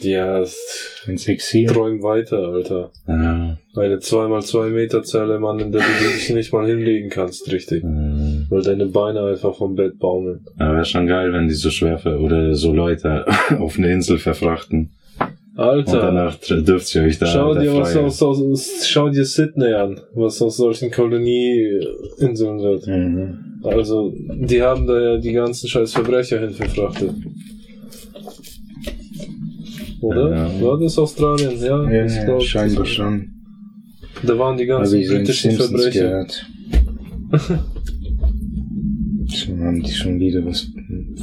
[0.00, 2.90] Ja, träum weiter, Alter.
[3.06, 3.58] Ja.
[3.76, 7.84] Eine 2x2 Meter Zelle, Mann, in der du dich nicht mal hinlegen kannst, richtig.
[7.84, 8.46] Mhm.
[8.50, 10.40] Weil deine Beine einfach vom Bett baumeln.
[10.58, 13.24] Aber wäre schon geil, wenn die so Schwerfe oder so Leute
[13.58, 14.90] auf eine Insel verfrachten.
[15.54, 17.26] Und Alter, danach tr- dürft ihr euch da.
[17.26, 22.86] schau dir was aus, aus, schau dir Sydney an, was aus solchen Kolonieinseln wird.
[22.86, 23.60] Mhm.
[23.64, 27.12] Also, die haben da ja die ganzen scheiß Verbrecher hin verfrachtet.
[30.00, 30.30] Oder?
[30.34, 30.62] Ja.
[30.62, 31.52] War das Australien?
[31.60, 33.28] Ja, Ja, ich ja, glaub, scheinbar das- schon.
[34.22, 36.02] Da waren die ganzen ich so in britischen Verbrecher.
[36.02, 36.46] gehört.
[39.28, 40.68] Schon haben die schon wieder was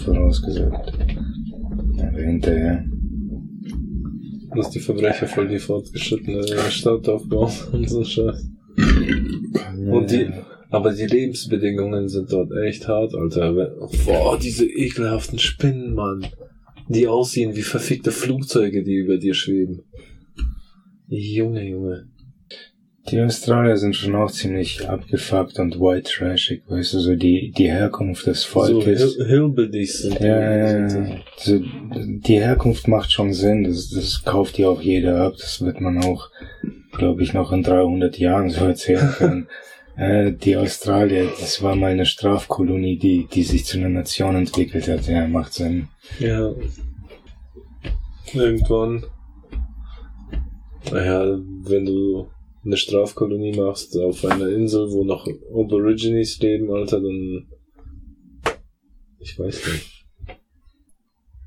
[0.04, 0.94] vorausgesagt.
[2.00, 2.86] Aber hinterher.
[4.56, 8.50] Dass die Verbrecher voll die fortgeschrittene Stadt aufbauen und so Scheiß.
[9.92, 10.30] Und die,
[10.70, 13.52] aber die Lebensbedingungen sind dort echt hart, Alter.
[14.06, 16.26] Boah, diese ekelhaften Spinnen, Mann.
[16.90, 19.84] Die aussehen wie verfickte Flugzeuge, die über dir schweben.
[21.08, 22.08] Junge, Junge.
[23.10, 27.72] Die Australier sind schon auch ziemlich abgefuckt und white trashig, weißt du, so die, die
[27.72, 29.16] Herkunft des So Volkes.
[29.16, 30.20] Hill Hillbillies sind.
[30.20, 31.18] ja, ja, ja.
[31.38, 31.62] So,
[31.96, 36.04] die Herkunft macht schon Sinn, das, das kauft ja auch jeder ab, das wird man
[36.04, 36.30] auch,
[36.98, 39.48] glaube ich, noch in 300 Jahren so erzählen können.
[39.98, 44.88] äh, die Australier, das war mal eine Strafkolonie, die, die sich zu einer Nation entwickelt
[44.88, 45.88] hat, ja, macht Sinn.
[46.20, 46.54] Ja.
[48.34, 49.06] Irgendwann.
[50.92, 52.30] Naja, wenn du
[52.64, 57.48] eine Strafkolonie machst auf einer Insel, wo noch Aborigines leben, Alter, dann.
[59.20, 60.06] Ich weiß nicht.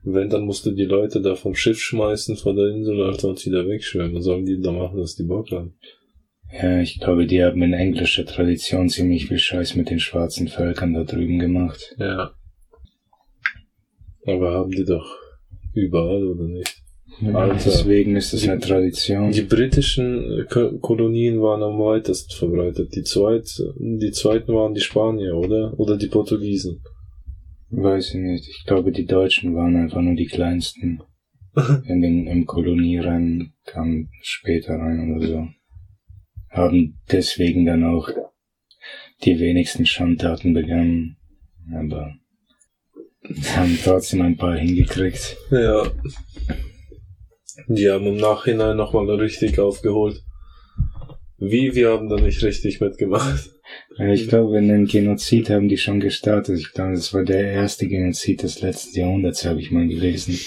[0.03, 3.39] Wenn, dann musst du die Leute da vom Schiff schmeißen vor der Insel, Alter, und
[3.39, 4.15] sie da wegschwimmen.
[4.15, 5.75] Was sollen die da machen, dass die Bock haben?
[6.53, 10.95] Ja, ich glaube, die haben in englischer Tradition ziemlich viel Scheiß mit den schwarzen Völkern
[10.95, 11.95] da drüben gemacht.
[11.99, 12.33] Ja.
[14.27, 15.17] Aber haben die doch
[15.75, 16.77] überall, oder nicht?
[17.35, 17.55] Alter.
[17.65, 19.31] Deswegen ist es eine Tradition.
[19.33, 22.95] Die britischen äh, Ko- Kolonien waren am weitesten verbreitet.
[22.95, 23.47] Die, zweit,
[23.79, 25.79] die zweiten waren die Spanier, oder?
[25.79, 26.83] Oder die Portugiesen.
[27.71, 28.49] Weiß ich nicht.
[28.49, 31.03] Ich glaube, die Deutschen waren einfach nur die kleinsten.
[31.87, 35.49] In den, Im Kolonierennen kamen später rein oder so.
[36.51, 38.11] Haben deswegen dann auch
[39.25, 41.17] die wenigsten Schandtaten begangen.
[41.75, 42.15] Aber
[43.55, 45.37] haben trotzdem ein paar hingekriegt.
[45.51, 45.91] Ja.
[47.69, 50.23] Die haben im Nachhinein nochmal richtig aufgeholt.
[51.39, 51.75] Wie?
[51.75, 53.51] Wir haben da nicht richtig mitgemacht.
[53.99, 56.59] Ich glaube, einen Genozid haben die schon gestartet.
[56.59, 60.39] Ich glaube, das war der erste Genozid des letzten Jahrhunderts, habe ich mal gelesen.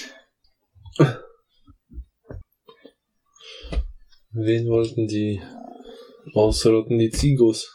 [4.32, 5.42] Wen wollten die
[6.34, 6.98] ausrotten?
[7.00, 7.70] Die Zigos.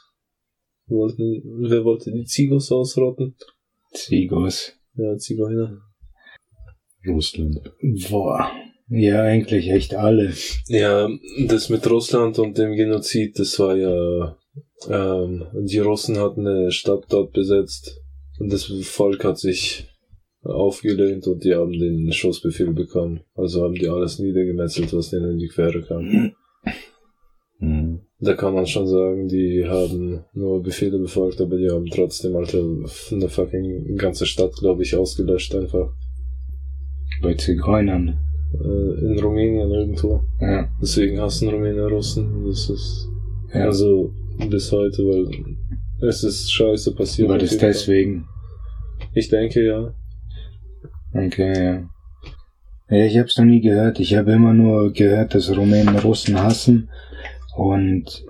[0.86, 3.36] Wollten, wer wollte die Zigos ausrotten?
[3.92, 4.72] Zigos.
[4.94, 5.80] Ja, Zigeuner.
[7.06, 7.60] Russland.
[8.10, 8.50] Boah.
[8.90, 10.32] Ja, eigentlich echt alle.
[10.66, 11.08] Ja,
[11.46, 14.38] das mit Russland und dem Genozid, das war ja,
[14.88, 18.00] ähm, die Russen hatten eine Stadt dort besetzt
[18.38, 19.86] und das Volk hat sich
[20.42, 23.20] aufgelehnt und die haben den Schussbefehl bekommen.
[23.34, 26.32] Also haben die alles niedergemetzelt, was denen in die Quere kam.
[27.58, 28.07] Mhm.
[28.20, 32.58] Da kann man schon sagen, die haben nur Befehle befolgt, aber die haben trotzdem, Alter,
[33.12, 35.92] eine fucking ganze Stadt, glaube ich, ausgelöscht einfach.
[37.22, 38.18] Bei Zigeunern.
[38.54, 40.24] Äh, in Rumänien irgendwo.
[40.40, 40.68] Ja.
[40.80, 42.44] Deswegen hassen Rumänen Russen.
[42.46, 43.08] Das ist
[43.52, 43.64] ja.
[43.64, 44.12] Also
[44.48, 47.28] bis heute, weil es ist scheiße passiert.
[47.28, 48.26] war das deswegen?
[49.14, 49.94] Ich denke ja.
[51.12, 51.88] Okay, ja.
[52.90, 54.00] Ja, ich hab's noch nie gehört.
[54.00, 56.88] Ich habe immer nur gehört, dass Rumänen Russen hassen.
[57.58, 58.24] Und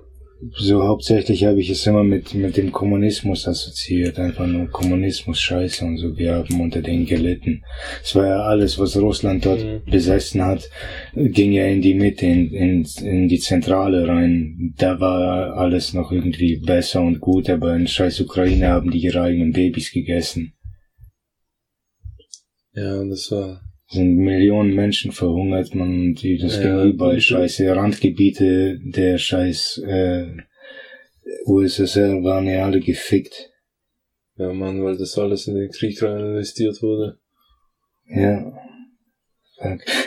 [0.56, 4.18] so hauptsächlich habe ich es immer mit, mit dem Kommunismus assoziiert.
[4.18, 6.16] Einfach nur Kommunismus, Scheiße und so.
[6.16, 7.62] Wir haben unter denen gelitten.
[8.02, 9.82] Es war ja alles, was Russland dort Mhm.
[9.90, 10.70] besessen hat,
[11.14, 14.74] ging ja in die Mitte, in, in, in die Zentrale rein.
[14.78, 19.20] Da war alles noch irgendwie besser und gut, aber in scheiß Ukraine haben die ihre
[19.20, 20.54] eigenen Babys gegessen.
[22.72, 23.60] Ja, das war.
[23.88, 27.74] Sind Millionen Menschen verhungert, man, die, das Ja, ging überall scheiße.
[27.74, 30.26] Randgebiete der scheiß äh,
[31.46, 33.50] USSR waren ja alle gefickt.
[34.36, 37.18] Ja, Mann, weil das alles in den Krieg rein investiert wurde.
[38.08, 38.52] Ja.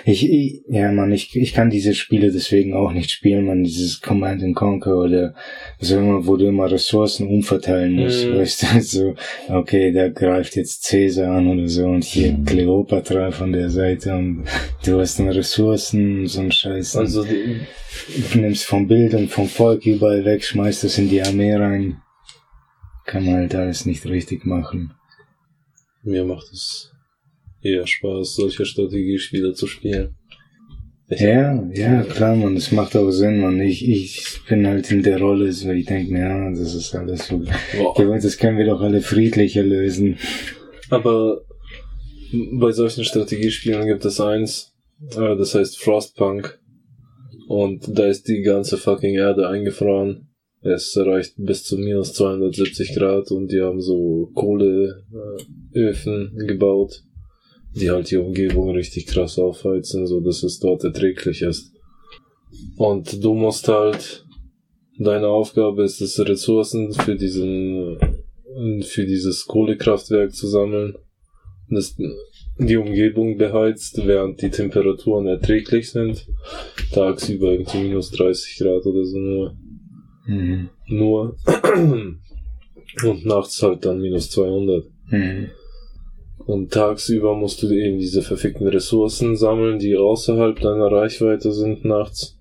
[0.05, 3.99] Ich, ich, ja, man, ich, ich kann diese Spiele deswegen auch nicht spielen, man, dieses
[3.99, 5.35] Command and Conquer oder
[5.79, 8.37] so immer, wo du immer Ressourcen umverteilen musst, Mhm.
[8.37, 9.15] weißt du, so,
[9.49, 12.45] okay, da greift jetzt Cäsar an oder so und hier Mhm.
[12.45, 14.45] Kleopatra von der Seite und
[14.85, 16.95] du hast dann Ressourcen, so ein Scheiß.
[16.95, 21.55] Also, du nimmst vom Bild und vom Volk überall weg, schmeißt es in die Armee
[21.55, 21.97] rein.
[23.05, 24.93] Kann man halt alles nicht richtig machen.
[26.03, 26.90] mir macht es
[27.61, 30.15] eher Spaß, solche Strategiespiele zu spielen.
[31.07, 33.59] Ich Ja, ja, klar, man, das macht auch Sinn, man.
[33.59, 37.27] Ich, ich bin halt in der Rolle, so ich denke mir, ja, das ist alles
[37.27, 37.43] so.
[37.77, 37.99] Boah.
[37.99, 40.17] Ja, das können wir doch alle friedlicher lösen.
[40.89, 41.41] Aber
[42.53, 44.73] bei solchen Strategiespielen gibt es eins,
[45.11, 46.59] äh, das heißt Frostpunk.
[47.47, 50.29] Und da ist die ganze fucking Erde eingefroren.
[50.61, 55.03] Es erreicht bis zu minus 270 Grad und die haben so Kohleöfen
[56.47, 57.03] gebaut,
[57.75, 61.71] die halt die Umgebung richtig krass aufheizen, so dass es dort erträglich ist.
[62.77, 64.25] Und du musst halt,
[64.97, 67.97] deine Aufgabe ist es, Ressourcen für diesen,
[68.83, 70.95] für dieses Kohlekraftwerk zu sammeln
[71.71, 71.95] das,
[72.57, 76.27] die Umgebung beheizt, während die Temperaturen erträglich sind.
[76.91, 79.55] Tagsüber irgendwie minus 30 Grad oder so nur.
[80.27, 80.69] Mhm.
[80.87, 81.37] Nur.
[83.03, 84.85] Und nachts halt dann minus 200.
[85.09, 85.49] Mhm.
[86.45, 92.37] Und tagsüber musst du eben diese verfickten Ressourcen sammeln, die außerhalb deiner Reichweite sind nachts.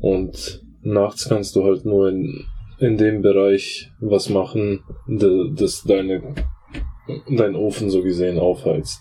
[0.00, 2.44] Und nachts kannst du halt nur in,
[2.78, 6.34] in dem Bereich was machen, das deine,
[7.28, 9.00] dein Ofen so gesehen aufheizt.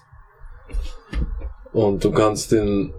[1.73, 2.93] Und du kannst den,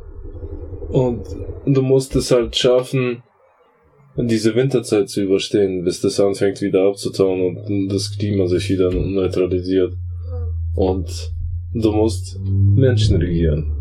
[0.89, 1.27] und
[1.67, 3.23] du musst es halt schaffen,
[4.17, 9.95] diese Winterzeit zu überstehen, bis das anfängt wieder abzutauen und das Klima sich wieder neutralisiert.
[10.75, 11.33] Und
[11.75, 13.73] du musst Menschen regieren.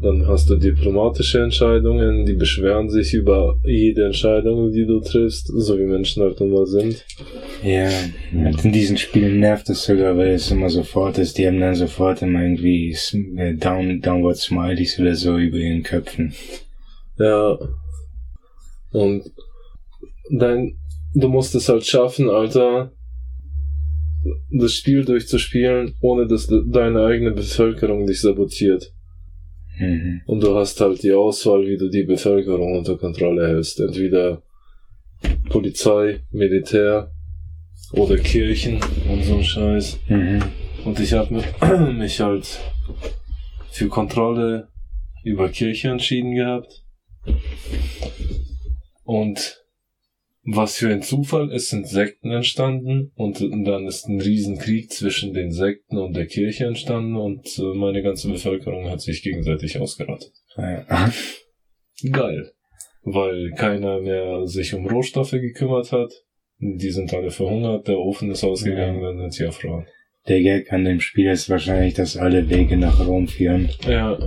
[0.00, 5.76] Dann hast du diplomatische Entscheidungen, die beschweren sich über jede Entscheidung, die du triffst, so
[5.76, 7.04] wie Menschen halt nun mal sind.
[7.64, 7.90] Ja,
[8.32, 11.36] und in diesen Spielen nervt es sogar, weil es immer sofort ist.
[11.36, 12.96] Die haben dann sofort immer irgendwie
[13.36, 16.32] äh, Down, Downward Smileys oder so über ihren Köpfen.
[17.18, 17.58] Ja.
[18.92, 19.32] Und
[20.30, 20.78] dein,
[21.14, 22.92] du musst es halt schaffen, Alter,
[24.50, 28.92] das Spiel durchzuspielen, ohne dass de- deine eigene Bevölkerung dich sabotiert.
[29.78, 30.22] Mhm.
[30.26, 33.78] Und du hast halt die Auswahl, wie du die Bevölkerung unter Kontrolle hältst.
[33.80, 34.42] Entweder
[35.48, 37.10] Polizei, Militär
[37.92, 39.98] oder Kirchen und so ein Scheiß.
[40.08, 40.42] Mhm.
[40.84, 41.42] Und ich habe
[41.92, 42.60] mich halt
[43.70, 44.68] für Kontrolle
[45.24, 46.82] über Kirche entschieden gehabt.
[49.04, 49.57] Und
[50.50, 55.52] was für ein Zufall, es sind Sekten entstanden und dann ist ein Riesenkrieg zwischen den
[55.52, 60.32] Sekten und der Kirche entstanden und äh, meine ganze Bevölkerung hat sich gegenseitig ausgerottet.
[60.56, 61.10] Ja.
[62.12, 62.52] Geil.
[63.02, 66.12] Weil keiner mehr sich um Rohstoffe gekümmert hat.
[66.60, 69.86] Die sind alle verhungert, der Ofen ist ausgegangen, dann sind sie erfroren.
[70.28, 73.70] Der Gag an dem Spiel ist wahrscheinlich, dass alle Wege nach Rom führen.
[73.86, 74.18] Ja.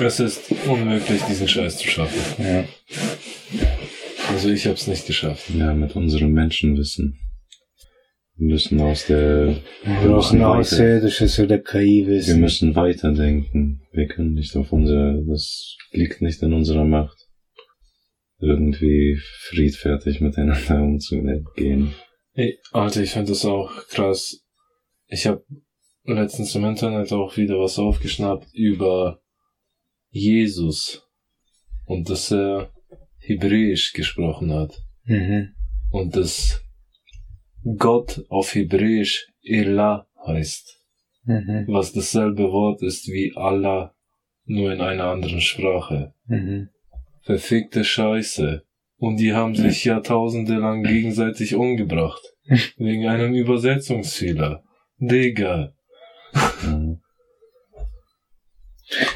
[0.00, 2.42] Es ist unmöglich, diesen Scheiß zu schaffen.
[2.42, 2.64] Ja.
[4.28, 5.50] Also ich hab's nicht geschafft.
[5.50, 7.18] Ja, mit unserem Menschenwissen.
[8.36, 13.82] Wir müssen aus der, Wir brauchen Außerirdisches oder KI wir müssen weiterdenken.
[13.92, 17.16] Wir können nicht auf unser, das liegt nicht in unserer Macht.
[18.38, 21.94] Irgendwie friedfertig miteinander umzugehen.
[22.34, 24.44] Ey, Alter, ich find das auch krass.
[25.06, 25.42] Ich hab
[26.04, 29.20] letztens im Internet auch wieder was aufgeschnappt über
[30.10, 31.02] Jesus.
[31.86, 32.70] Und dass er
[33.26, 34.78] Hebräisch gesprochen hat.
[35.04, 35.54] Mhm.
[35.90, 36.62] Und dass
[37.76, 40.80] Gott auf Hebräisch Elah heißt.
[41.24, 41.64] Mhm.
[41.68, 43.94] Was dasselbe Wort ist wie Allah,
[44.44, 46.14] nur in einer anderen Sprache.
[46.26, 46.68] Mhm.
[47.22, 48.62] Verfickte Scheiße.
[48.98, 52.22] Und die haben sich jahrtausende lang gegenseitig umgebracht.
[52.78, 54.62] Wegen einem Übersetzungsfehler.
[54.98, 55.74] Digga.
[56.62, 56.96] Ja.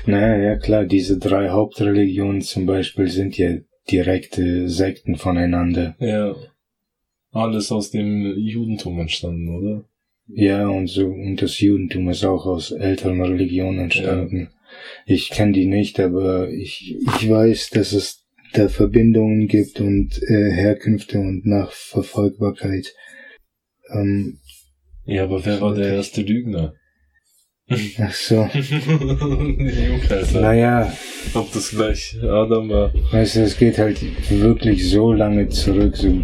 [0.04, 3.56] Naja, ja klar, diese drei Hauptreligionen zum Beispiel sind ja
[3.90, 5.96] direkte Sekten voneinander.
[5.98, 6.34] Ja.
[7.32, 9.84] Alles aus dem Judentum entstanden, oder?
[10.26, 14.50] Ja, und so, und das Judentum ist auch aus älteren Religionen entstanden.
[15.06, 20.50] Ich kenne die nicht, aber ich, ich weiß, dass es da Verbindungen gibt und äh,
[20.50, 22.94] Herkünfte und Nachverfolgbarkeit.
[23.92, 24.38] Ähm,
[25.04, 26.74] Ja, aber wer war der erste Lügner?
[27.98, 28.48] Ach so.
[30.40, 30.92] Naja,
[31.34, 32.92] Ob das gleich Adam war?
[33.12, 35.96] weißt du, es geht halt wirklich so lange zurück.
[35.96, 36.22] So,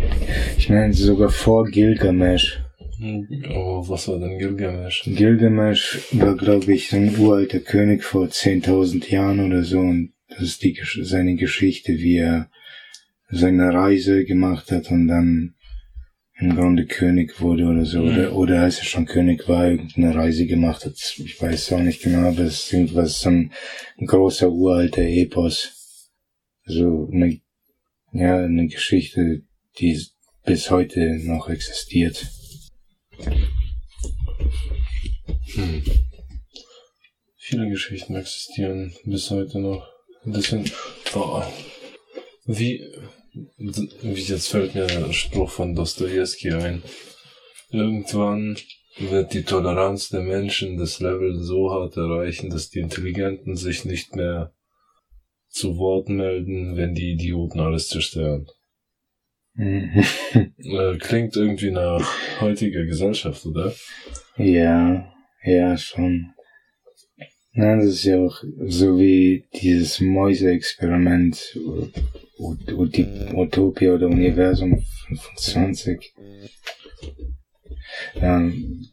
[0.59, 2.61] ich meine sogar vor Gilgamesh.
[3.51, 5.03] Oh, was war denn Gilgamesh?
[5.07, 10.63] Gilgamesh war, glaube ich, ein uralter König vor 10.000 Jahren oder so und das ist
[10.65, 12.49] die, seine Geschichte, wie er
[13.29, 15.55] seine Reise gemacht hat und dann
[16.39, 18.01] im Grunde König wurde oder so.
[18.01, 18.09] Mhm.
[18.09, 20.95] Oder, oder als er schon König war, irgendeine Reise gemacht hat.
[20.95, 23.53] Ich weiß auch nicht genau, aber es ist irgendwas, so ein,
[23.99, 26.11] ein großer uralter Epos.
[26.65, 27.41] So eine,
[28.13, 29.43] ja, eine Geschichte,
[29.79, 30.01] die
[30.45, 32.27] bis heute noch existiert.
[35.55, 35.83] Hm.
[37.39, 39.89] Viele Geschichten existieren bis heute noch.
[40.25, 40.73] Das sind,
[41.13, 41.51] boah,
[42.45, 42.85] wie
[43.59, 46.83] jetzt fällt mir der Spruch von Dostoevsky ein.
[47.71, 48.57] Irgendwann
[48.99, 54.17] wird die Toleranz der Menschen das Level so hart erreichen, dass die Intelligenten sich nicht
[54.17, 54.53] mehr
[55.49, 58.47] zu Wort melden, wenn die Idioten alles zerstören.
[59.55, 60.05] Mhm.
[60.59, 62.03] Äh, klingt irgendwie nach
[62.41, 63.73] heutiger Gesellschaft, oder?
[64.37, 65.11] Ja,
[65.43, 66.33] ja, schon.
[67.59, 71.59] Na, das ist ja auch so wie dieses Mäuse-Experiment,
[72.39, 76.13] Ut- Ut- Utopia oder Universum 25.
[78.17, 78.87] Ähm,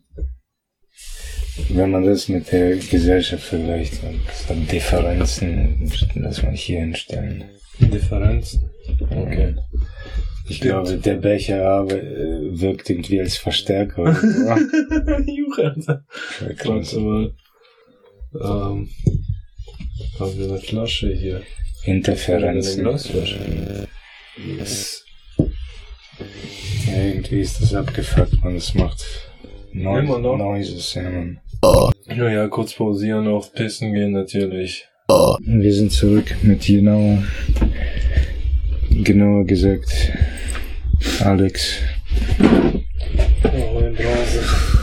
[1.70, 7.44] wenn man das mit der Gesellschaft vergleicht, dann so Differenzen, dass man hier hinstellen.
[7.80, 8.70] Differenzen.
[9.10, 9.56] Okay.
[10.48, 14.12] Ich glaube, der Becher aber, äh, wirkt irgendwie als Verstärker.
[15.26, 16.06] Juche, Alter.
[16.58, 16.96] Krass.
[18.36, 18.90] Ähm,
[20.20, 21.42] haben wir eine Flasche hier?
[21.86, 22.84] Eine Interferenzen.
[22.84, 23.88] Glasflasche.
[24.58, 25.04] Das,
[26.88, 28.56] ja, irgendwie ist das abgefuckt, man.
[28.56, 29.06] Das macht
[29.72, 30.38] Noise, Immer noch?
[30.38, 31.40] Noises, ja, man.
[32.08, 34.88] Ja, ja, kurz pausieren, auf Pissen gehen natürlich.
[35.08, 37.18] Wir sind zurück mit genau,
[38.90, 40.12] genauer gesagt,
[41.22, 41.80] Alex.
[43.44, 43.80] Oh,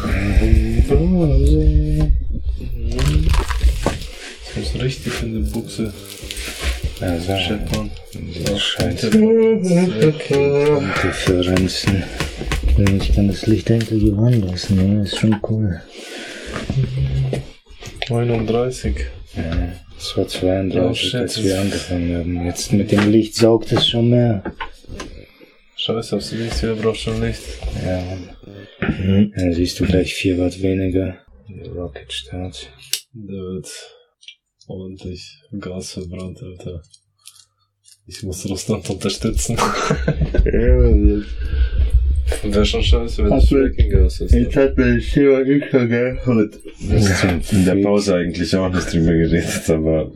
[0.07, 2.13] ein Brause.
[4.55, 5.93] Das muss richtig in die Buchse
[7.01, 7.91] Also, scheppern.
[8.15, 9.11] diese Scheiße.
[11.03, 12.03] Differenzen.
[13.01, 15.03] Ich kann das Licht endlich gewandt lassen, ne?
[15.03, 15.81] Ist schon cool.
[18.09, 18.97] 39.
[19.37, 22.47] Ja, es war 32, Oh, shit, als wir angefangen haben.
[22.47, 24.43] Jetzt mit dem Licht saugt es schon mehr.
[25.77, 27.41] Scheiße, aufs Licht, hier braucht schon Licht.
[27.87, 28.03] Ja.
[28.81, 31.19] Dann siehst du gleich 4 Watt weniger.
[31.75, 32.71] Rocket Start.
[33.13, 33.63] Der
[34.71, 36.83] ordentlich Gas verbrannt, Alter.
[38.07, 39.57] Ich muss Russland unterstützen.
[42.43, 44.33] Wäre schon scheiße, wenn das Fracking Gas ist.
[44.33, 44.63] ne?
[44.63, 46.59] hat mir das Thema ich schon gehört.
[47.53, 50.13] In der Pause eigentlich auch nicht drüber geredet, aber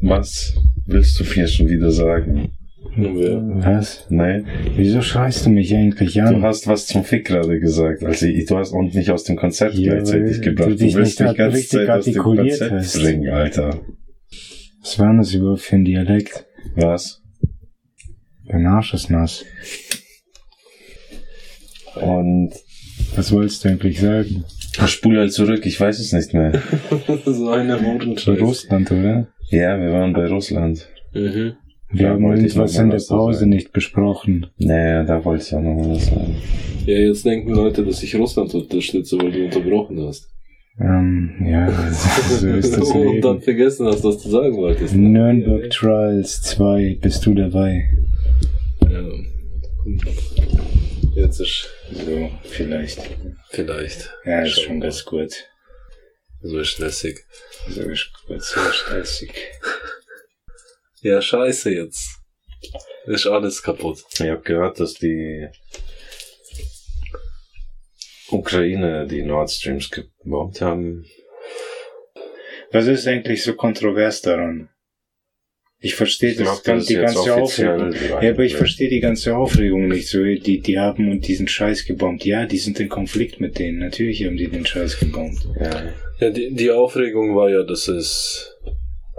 [0.00, 0.54] was
[0.86, 2.52] willst du mir schon wieder sagen?
[2.94, 4.06] Was?
[4.10, 4.46] Nein?
[4.76, 6.42] Wieso schreist du mich eigentlich Du an?
[6.42, 8.02] hast was zum Fick gerade gesagt.
[8.04, 10.68] Also du hast und mich aus dem Konzept Ja, gleichzeitig gebracht.
[10.70, 12.98] du Du, dich willst nicht richtig Zeit aus dem artikuliert Konzept hast.
[13.02, 13.80] bringen, Alter.
[14.80, 16.44] Was war denn das überhaupt für ein Dialekt?
[16.76, 17.22] Was?
[18.48, 19.44] Dein Arsch ist nass.
[21.94, 22.52] Und
[23.16, 24.44] Was wolltest du eigentlich sagen?
[24.86, 26.52] spul halt zurück, ich weiß es nicht mehr.
[27.26, 27.76] so eine.
[28.40, 29.28] Russland, oder?
[29.50, 30.88] Ja, wir waren bei Russland.
[31.14, 31.54] Mhm.
[31.92, 33.50] Wir haben irgendwas in der Pause sagen.
[33.50, 34.46] nicht besprochen.
[34.58, 36.36] Naja, da wollte ich auch noch mal was sagen.
[36.86, 40.28] Ja, jetzt denken Leute, dass ich Russland unterstütze, weil du unterbrochen hast.
[40.80, 41.70] Ähm, ja,
[42.40, 43.42] so ist das Und dann Leben.
[43.42, 44.94] vergessen hast, was du sagen wolltest.
[44.94, 47.84] Nürnberg Trials 2, bist du dabei?
[48.82, 49.08] Ja.
[51.14, 53.00] Jetzt ist So, vielleicht.
[53.50, 54.14] vielleicht.
[54.24, 55.32] Ja, ist schon wir ganz gut.
[56.40, 57.20] So ist lässig.
[57.68, 59.30] So ist gut, so stressig.
[61.02, 62.20] Ja, scheiße jetzt.
[63.06, 64.04] Ist alles kaputt.
[64.14, 65.48] Ich habe gehört, dass die
[68.30, 71.04] Ukraine die Nord Streams gebombt haben.
[72.70, 74.68] Was ist eigentlich so kontrovers daran?
[75.84, 77.92] Ich verstehe das, glaub, die ganze Aufregung.
[77.92, 80.22] Ja, aber ich verstehe die ganze Aufregung nicht so.
[80.22, 82.24] Die, die haben diesen Scheiß gebombt.
[82.24, 83.80] Ja, die sind in Konflikt mit denen.
[83.80, 85.44] Natürlich haben die den Scheiß gebombt.
[85.60, 85.92] Ja.
[86.20, 88.56] Ja, die, die Aufregung war ja, dass es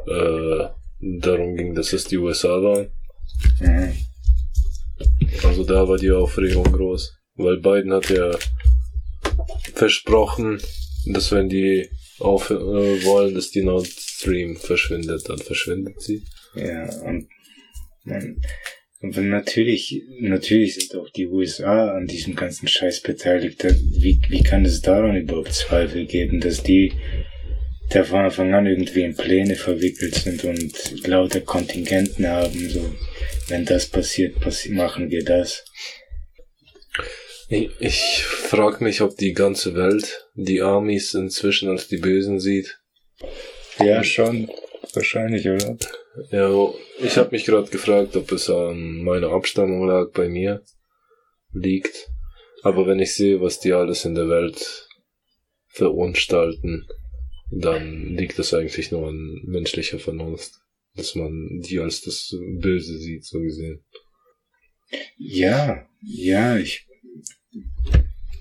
[0.07, 0.67] äh,
[1.19, 2.87] darum ging, dass es die USA waren.
[3.59, 3.93] Mhm.
[5.43, 7.17] Also da war die Aufregung groß.
[7.35, 8.31] Weil Biden hat ja
[9.73, 10.61] versprochen,
[11.07, 11.89] dass wenn die
[12.19, 16.23] auf, äh, wollen, dass die Nord Stream verschwindet, dann verschwindet sie.
[16.55, 17.27] Ja, und
[19.01, 23.63] aber natürlich, natürlich sind auch die USA an diesem ganzen Scheiß beteiligt.
[23.63, 26.93] Wie, wie kann es daran überhaupt Zweifel geben, dass die
[27.89, 32.93] da von Anfang an irgendwie in Pläne verwickelt sind und lauter Kontingenten haben, so,
[33.47, 35.63] wenn das passiert, passi machen wir das.
[37.49, 42.79] Ich, ich frage mich, ob die ganze Welt die Amis inzwischen als die Bösen sieht.
[43.79, 44.49] Ja, schon.
[44.93, 45.77] Wahrscheinlich, oder?
[46.31, 50.63] Ja, ich habe mich gerade gefragt, ob es an meiner Abstammung lag bei mir
[51.51, 52.09] liegt.
[52.63, 54.87] Aber wenn ich sehe, was die alles in der Welt
[55.67, 56.87] verunstalten,
[57.59, 60.53] dann liegt das eigentlich nur an menschlicher Vernunft.
[60.95, 63.83] Dass man die als das Böse sieht, so gesehen.
[65.17, 66.85] Ja, ja, ich,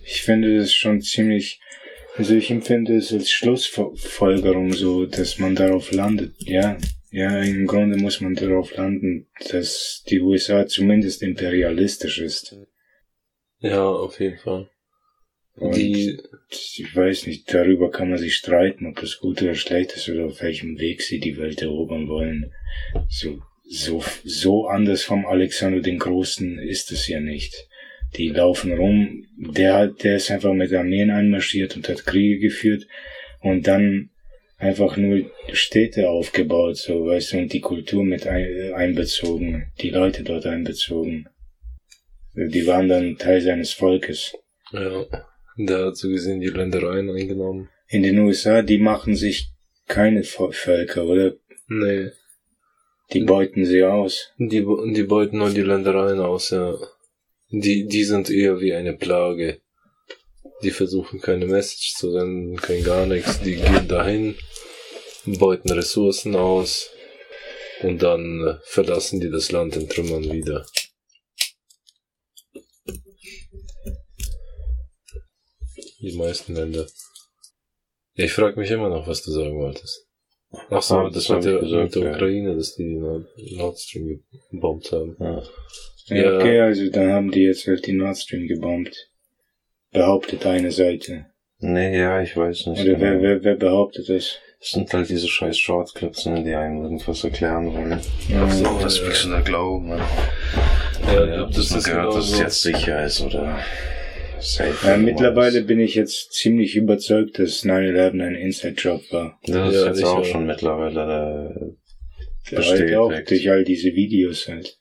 [0.05, 1.61] ich finde das schon ziemlich,
[2.17, 6.77] also ich empfinde es als Schlussfolgerung so, dass man darauf landet, ja.
[7.11, 12.57] Ja, im Grunde muss man darauf landen, dass die USA zumindest imperialistisch ist.
[13.59, 14.71] Ja, auf jeden Fall.
[15.57, 16.19] Und Die,
[16.53, 20.27] ich weiß nicht, darüber kann man sich streiten, ob das gut oder schlecht ist oder
[20.27, 22.53] auf welchem Weg sie die Welt erobern wollen.
[23.09, 27.69] So, so, so anders vom Alexander den Großen ist es ja nicht.
[28.17, 32.87] Die laufen rum, der der ist einfach mit Armeen einmarschiert und hat Kriege geführt
[33.41, 34.11] und dann
[34.59, 40.23] einfach nur Städte aufgebaut, so, weißt du, und die Kultur mit ein, einbezogen, die Leute
[40.23, 41.29] dort einbezogen.
[42.35, 44.37] Die waren dann Teil seines Volkes.
[44.73, 45.07] ja,
[45.57, 47.69] der hat so gesehen die Ländereien eingenommen.
[47.89, 49.51] In den USA, die machen sich
[49.87, 51.35] keine Völker, oder?
[51.69, 52.11] Nee.
[53.13, 54.33] Die beuten sie aus.
[54.39, 54.65] Die,
[54.95, 56.79] die beuten nur die Ländereien aus, ja.
[57.51, 59.61] Die, die sind eher wie eine Plage.
[60.63, 63.41] Die versuchen keine Message zu senden, kein gar nichts.
[63.41, 64.37] Die gehen dahin,
[65.27, 66.91] beuten Ressourcen aus
[67.83, 70.65] und dann äh, verlassen die das Land in Trümmern wieder.
[76.03, 76.87] Die meisten Länder.
[78.15, 80.07] Ja, ich frage mich immer noch, was du sagen wolltest.
[80.71, 82.11] Ach so, Ah, das, das mit der, gesagt, mit der ja.
[82.15, 84.21] Ukraine, dass die die Nord Nord Stream
[84.51, 85.17] gebombt haben.
[85.19, 85.43] Ja.
[86.07, 86.37] Ja, Ja.
[86.39, 88.95] okay, also dann haben die jetzt halt die Nord Stream gebombt.
[89.93, 91.27] Behauptet eine Seite.
[91.59, 92.83] Nee, ja, ich weiß nicht.
[92.83, 93.23] Oder wer, genau.
[93.23, 94.39] wer, wer behauptet das?
[94.59, 98.01] Das sind halt diese scheiß Shortclips, ne, die einem irgendwas erklären wollen.
[98.29, 99.07] Ja, so, das ja.
[99.07, 100.01] willst du da glauben, ne?
[101.07, 103.59] Ja, Ja, das das man ist gehört, genau dass es jetzt sicher ist, oder.
[104.85, 109.39] Ja, mittlerweile bin ich jetzt ziemlich überzeugt, dass 9-11 ein Inside-Job war.
[109.47, 110.11] Das ist Ja, jetzt sicher.
[110.11, 110.95] auch schon mittlerweile
[112.51, 113.31] der Halt auch Bestätigt.
[113.31, 114.77] durch all diese Videos halt.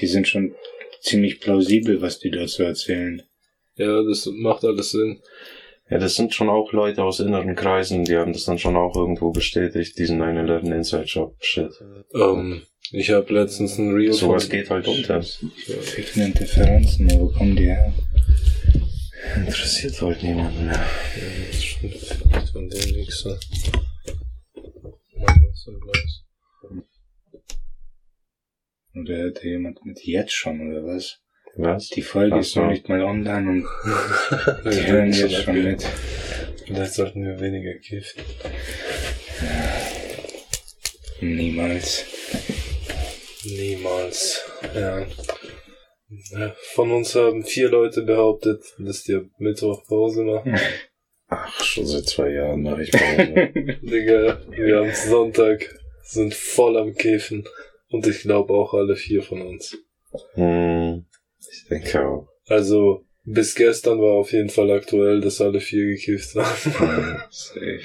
[0.00, 0.54] Die sind schon
[1.00, 3.22] ziemlich plausibel, was die dazu erzählen.
[3.76, 5.20] Ja, das macht alles Sinn.
[5.88, 8.96] Ja, das sind schon auch Leute aus inneren Kreisen, die haben das dann schon auch
[8.96, 11.70] irgendwo bestätigt, diesen 9-11 Inside Job Shit.
[12.14, 15.22] Ähm, ich habe letztens ein Reel Sowas geht halt unter.
[15.22, 17.92] Ficken Interferenzen, wo kommen die her?
[19.34, 20.74] Interessiert halt niemanden mehr.
[20.74, 21.94] Ja, das stimmt.
[22.52, 22.96] Von dem
[25.56, 26.24] Wasserglas.
[28.94, 31.18] Oder hört da jemand mit jetzt schon, oder was?
[31.56, 31.88] Was?
[31.88, 32.60] Die Folge Ach ist so.
[32.60, 33.66] noch nicht mal online und
[34.64, 35.82] die hören jetzt schon mit.
[36.64, 38.22] Vielleicht sollten wir weniger kiffen.
[41.20, 42.04] Niemals.
[43.44, 44.40] Niemals.
[44.74, 45.06] Ja.
[46.08, 50.56] Ja, Von uns haben vier Leute behauptet, dass die am Mittwoch Pause machen.
[51.28, 53.50] Ach, schon seit zwei Jahren mache ich Pause.
[53.82, 57.44] Digga, wir haben Sonntag, sind voll am Kiffen.
[57.88, 59.76] Und ich glaube auch alle vier von uns.
[60.34, 61.06] hm,
[61.38, 62.28] ich denke auch.
[62.46, 67.22] Also, bis gestern war auf jeden Fall aktuell, dass alle vier gekifft haben.
[67.30, 67.80] Safe.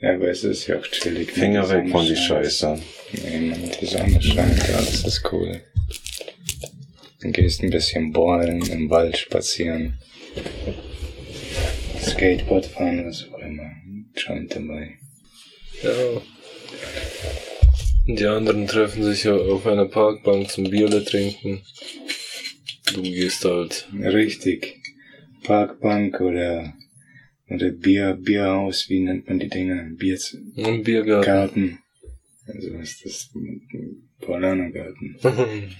[0.00, 1.32] Ja, aber es ist ja auch chillig.
[1.32, 2.14] Finger weg von die.
[2.14, 2.78] Scheiße.
[3.12, 5.60] Nee, man, die Sonne scheint, alles ist cool.
[7.20, 9.98] Dann gehst ein bisschen ballen, im Wald spazieren.
[12.00, 13.70] Skateboard fahren, was auch immer.
[14.14, 14.98] Joint dabei.
[15.82, 16.22] Ja.
[18.06, 21.62] Die anderen treffen sich ja auf einer Parkbank zum Bierle trinken.
[22.94, 23.88] Du gehst halt.
[23.92, 24.80] Richtig.
[25.42, 26.72] Parkbank oder,
[27.50, 29.90] oder Bier, Bierhaus, wie nennt man die Dinger?
[29.96, 30.18] Bier,
[30.56, 31.26] Im Biergarten.
[31.26, 31.78] Garten.
[32.46, 33.30] Also ist das
[34.20, 35.16] Paulanergarten.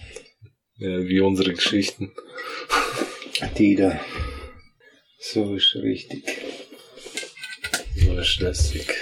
[0.79, 2.13] ja, wie unsere Geschichten.
[3.59, 4.01] Die da.
[5.21, 6.25] So ist richtig.
[7.97, 8.95] So ist lästig.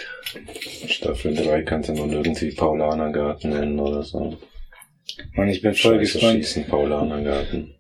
[0.89, 4.37] Staffel 3 könnte man irgendwie Paulanergarten nennen oder so.
[5.35, 6.37] Mann, ich bin voll Scheiße gespannt.
[6.39, 7.75] schießen Paulanergarten.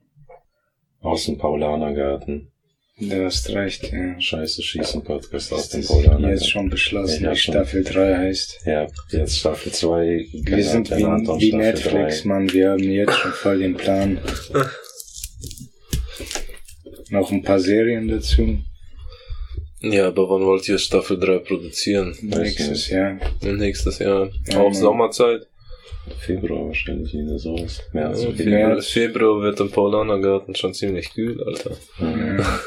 [1.00, 2.52] Aus dem Paulanergarten.
[2.98, 4.18] Du hast recht, ja.
[4.18, 6.48] Scheiße schießen Podcast aus dem Jetzt Paulanergarten.
[6.48, 7.52] schon beschlossen, Ja, wie schon.
[7.52, 8.60] Staffel 3 heißt.
[8.64, 10.26] Ja, jetzt Staffel 2.
[10.32, 12.50] Wir sind wie, wie Netflix, Mann.
[12.54, 14.18] Wir haben jetzt schon voll den Plan.
[17.10, 18.60] Noch ein paar Serien dazu.
[19.82, 22.16] Ja, aber wann wollt ihr Staffel 3 produzieren?
[22.22, 22.88] Nächstes.
[22.88, 23.18] Jahr.
[23.42, 24.30] Nächstes Jahr.
[24.46, 24.72] Ja, Auch.
[24.72, 25.46] Sommerzeit?
[26.20, 27.82] Februar wahrscheinlich wieder sowas.
[27.92, 28.36] März, Ja, Februar.
[28.36, 31.76] Februar, Februar wird im Paulanergarten schon ziemlich kühl, Alter.
[32.00, 32.58] Ja.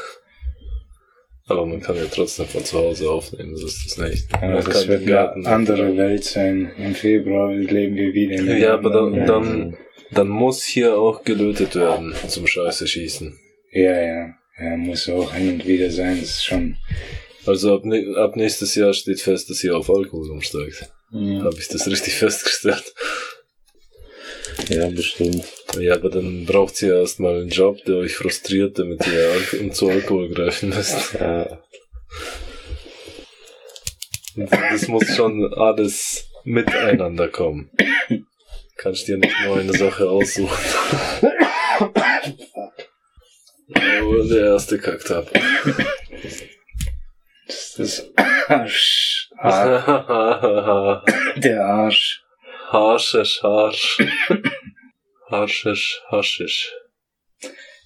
[1.50, 4.30] Aber man kann ja trotzdem von zu Hause aufnehmen, so ist das nicht.
[4.40, 6.70] Man das kann wird eine andere Welt sein.
[6.78, 9.76] Im Februar leben wir wieder in einer Ja, aber dann, dann,
[10.12, 13.36] dann muss hier auch gelötet werden zum Scheiße schießen.
[13.72, 14.34] Ja, ja.
[14.60, 16.20] Ja, muss auch hin und wieder sein.
[16.20, 16.76] Das ist schon.
[17.46, 17.82] Also ab,
[18.16, 20.88] ab nächstes Jahr steht fest, dass ihr auf Alkohol umsteigt.
[21.10, 21.42] Ja.
[21.42, 22.94] Habe ich das richtig festgestellt?
[24.68, 25.44] Ja, bestimmt.
[25.78, 29.30] Ja, aber dann braucht ihr erstmal einen Job, der euch frustriert, damit ihr
[29.60, 31.14] Al- zu Alkohol greifen müsst.
[31.14, 31.46] Ja,
[34.36, 37.70] Das muss schon alles miteinander kommen.
[38.76, 40.56] Kannst dir nicht nur eine Sache aussuchen.
[44.02, 45.30] Oh, der erste kackt ab.
[47.46, 48.10] Das ist
[48.48, 49.28] Arsch.
[49.38, 51.04] Ar-
[51.36, 52.22] Der Arsch.
[52.68, 53.98] Harschisch, Harsch.
[55.30, 56.72] Harschisch, Haschisch.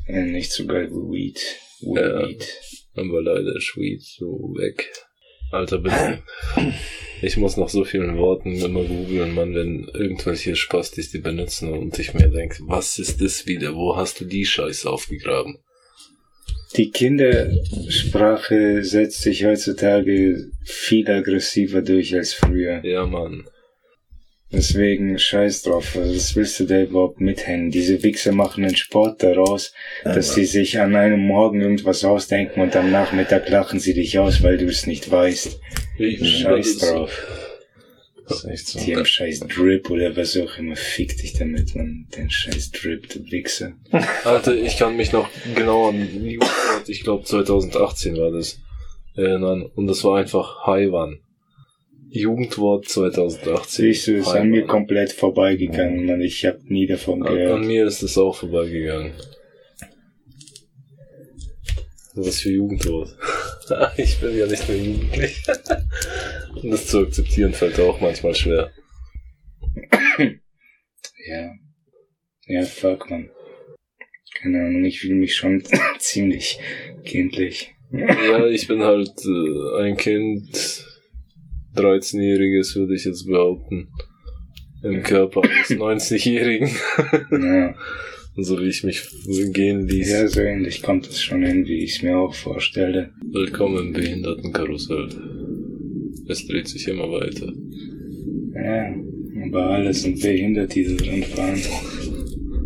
[0.09, 1.41] Ja, nicht so geil wie Weed.
[1.81, 2.29] Ja.
[2.29, 2.47] Weed.
[2.95, 4.91] Aber leider ist Weed so weg.
[5.51, 6.23] Alter, bitte.
[7.23, 11.99] Ich muss nach so vielen Worten immer googeln, Mann, wenn irgendwelche Spastis die benutzen und
[11.99, 13.75] ich mir denke, was ist das wieder?
[13.75, 15.57] Wo hast du die Scheiße aufgegraben?
[16.77, 22.85] Die Kindersprache setzt sich heutzutage viel aggressiver durch als früher.
[22.85, 23.49] Ja, Mann.
[24.55, 25.97] Deswegen scheiß drauf.
[25.97, 27.71] Also, Was willst du da überhaupt mithängen?
[27.71, 29.73] Diese Wichser machen einen Sport daraus,
[30.05, 34.43] dass sie sich an einem Morgen irgendwas ausdenken und am Nachmittag lachen sie dich aus,
[34.43, 35.61] weil du es nicht weißt.
[35.99, 37.27] Ich Scheiß drauf.
[38.29, 38.81] das ist echt so.
[38.81, 40.77] Die haben scheiß Drip oder was auch immer.
[40.77, 42.07] Fick dich damit, man.
[42.17, 43.73] Den scheiß Drip, du Wichser.
[44.25, 48.61] Alter, ich kann mich noch genau an Jugendwort, ich glaube 2018 war das,
[49.17, 49.63] erinnern.
[49.75, 51.19] Und das war einfach Haiwan.
[52.15, 53.85] Jugendwort 2018.
[53.87, 56.21] Siehst du, ist an mir komplett vorbeigegangen, man.
[56.21, 57.65] Ich hab nie davon An, an gehört.
[57.65, 59.15] mir ist es auch vorbeigegangen.
[62.15, 63.17] Was für Jugendwort.
[63.97, 65.43] ich bin ja nicht mehr jugendlich.
[66.63, 68.71] Und das zu akzeptieren fällt auch manchmal schwer.
[71.27, 71.51] Ja.
[72.47, 73.31] Ja, fuck, man.
[74.35, 75.65] Keine Ahnung, ich fühle mich schon
[75.99, 76.61] ziemlich
[77.03, 77.75] kindlich.
[77.91, 80.85] Ja, ich bin halt äh, ein Kind,
[81.77, 83.89] 13-Jähriges würde ich jetzt behaupten.
[84.83, 85.71] Im Körper eines
[86.13, 86.69] 90-Jährigen.
[87.31, 87.75] Ja.
[88.37, 89.03] so wie ich mich
[89.53, 90.11] gehen ließ.
[90.11, 93.11] ja, so ähnlich kommt es schon hin, wie ich es mir auch vorstelle.
[93.33, 95.09] Willkommen im Behindertenkarussell.
[96.29, 97.53] Es dreht sich immer weiter.
[98.55, 98.95] Ja,
[99.47, 101.61] aber alle sind behindert, die da drin fahren.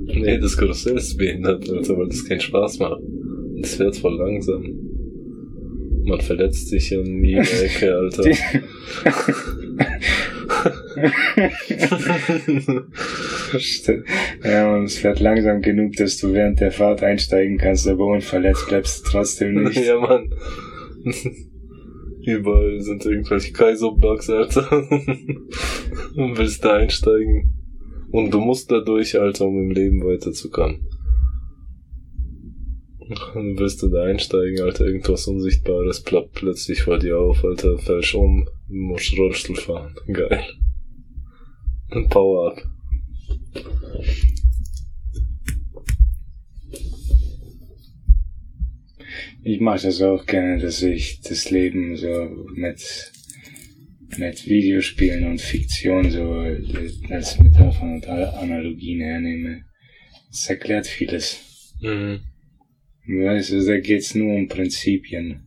[0.07, 3.01] Nee, das Karussell ist behindert, Alter, weil das keinen Spaß macht.
[3.61, 4.88] Das fährt voll langsam.
[6.09, 8.25] Man verletzt sich an jeder Ecke, Alter.
[14.43, 18.69] Ja, und es fährt langsam genug, dass du während der Fahrt einsteigen kannst, aber unverletzt
[18.69, 19.85] bleibst du trotzdem nicht.
[19.85, 20.31] ja, Mann.
[22.25, 24.73] Überall sind irgendwelche Kaiserblocks, Alter.
[24.73, 27.53] Und willst da einsteigen.
[28.11, 30.87] Und du musst da durch, Alter, um im Leben weiterzukommen.
[33.09, 38.15] Dann willst du da einsteigen, Alter, irgendwas Unsichtbares ploppt plötzlich vor dir auf, Alter, fällst
[38.15, 39.95] um, musst Rollstuhl fahren.
[40.13, 40.45] Geil.
[41.91, 42.63] Und Power up.
[49.43, 53.13] Ich mache das auch gerne, dass ich das Leben so mit,
[54.19, 56.45] mit Videospielen und Fiktion so
[57.09, 59.65] als Metaphern und Analogien hernehme.
[60.31, 61.73] Das erklärt vieles.
[61.81, 62.21] Mhm.
[63.09, 65.43] Weißt du, da geht's nur um Prinzipien.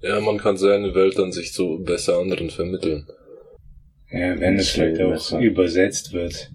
[0.00, 3.06] Ja, man kann seine Weltansicht so besser anderen vermitteln.
[4.10, 6.50] Ja, wenn es Das halt Leben auch halt- übersetzt wird.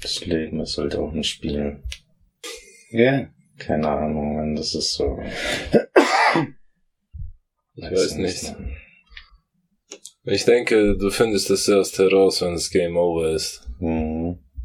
[0.00, 1.82] Das Leben ist halt auch ein Spiel.
[2.90, 3.28] Ja,
[3.58, 5.18] Keine Ahnung, wenn das ist so.
[7.80, 8.56] Ich weiß nicht.
[10.24, 13.68] Ich denke, du findest es erst heraus, wenn das Game over ist.
[13.78, 14.07] Mhm.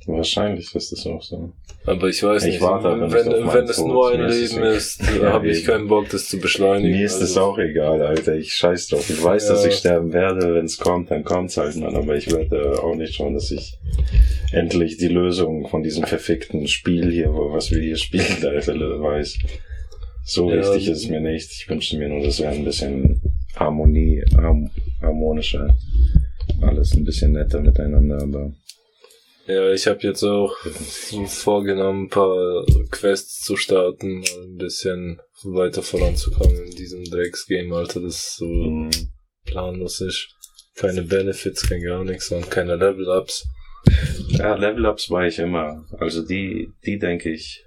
[0.05, 1.51] Wahrscheinlich ist das auch so.
[1.85, 2.99] Aber ich weiß Ich nicht, warte wenn,
[3.45, 6.97] meinen wenn es nur ein Leben ist, Ja, habe ich keinen Bock, das zu beschleunigen.
[6.97, 8.35] Mir ist das Also, auch egal, Alter.
[8.35, 9.09] Ich scheiß drauf.
[9.09, 9.69] Ich weiß, dass Ja.
[9.69, 10.55] ich sterben werde.
[10.55, 11.95] Wenn es kommt, dann kommt's halt, Mann.
[11.95, 13.77] Aber ich werde auch nicht schon, dass ich
[14.53, 19.37] endlich die Lösung von diesem verfickten Spiel hier, wo, was wir hier spielen, Alter, weiß.
[20.25, 20.57] So Ja.
[20.59, 21.51] wichtig ist es mir nicht.
[21.51, 23.19] Ich wünsche mir nur, dass wir ein bisschen
[23.57, 24.69] Harmonie, harm,
[25.01, 25.75] harmonischer,
[26.61, 28.51] alles ein bisschen netter miteinander, aber
[29.45, 30.55] Ja, ich habe jetzt auch
[31.27, 37.99] vorgenommen, ein paar Quests zu starten, mal ein bisschen weiter voranzukommen in diesem Drecksgame, Alter,
[37.99, 38.89] das so mm,
[39.45, 40.29] planlos ist.
[40.75, 43.45] Keine Benefits, kein gar nichts und keine Level-Ups.
[44.29, 45.85] Ja, Level-Ups war ich immer.
[45.99, 47.65] Also die, die denke ich,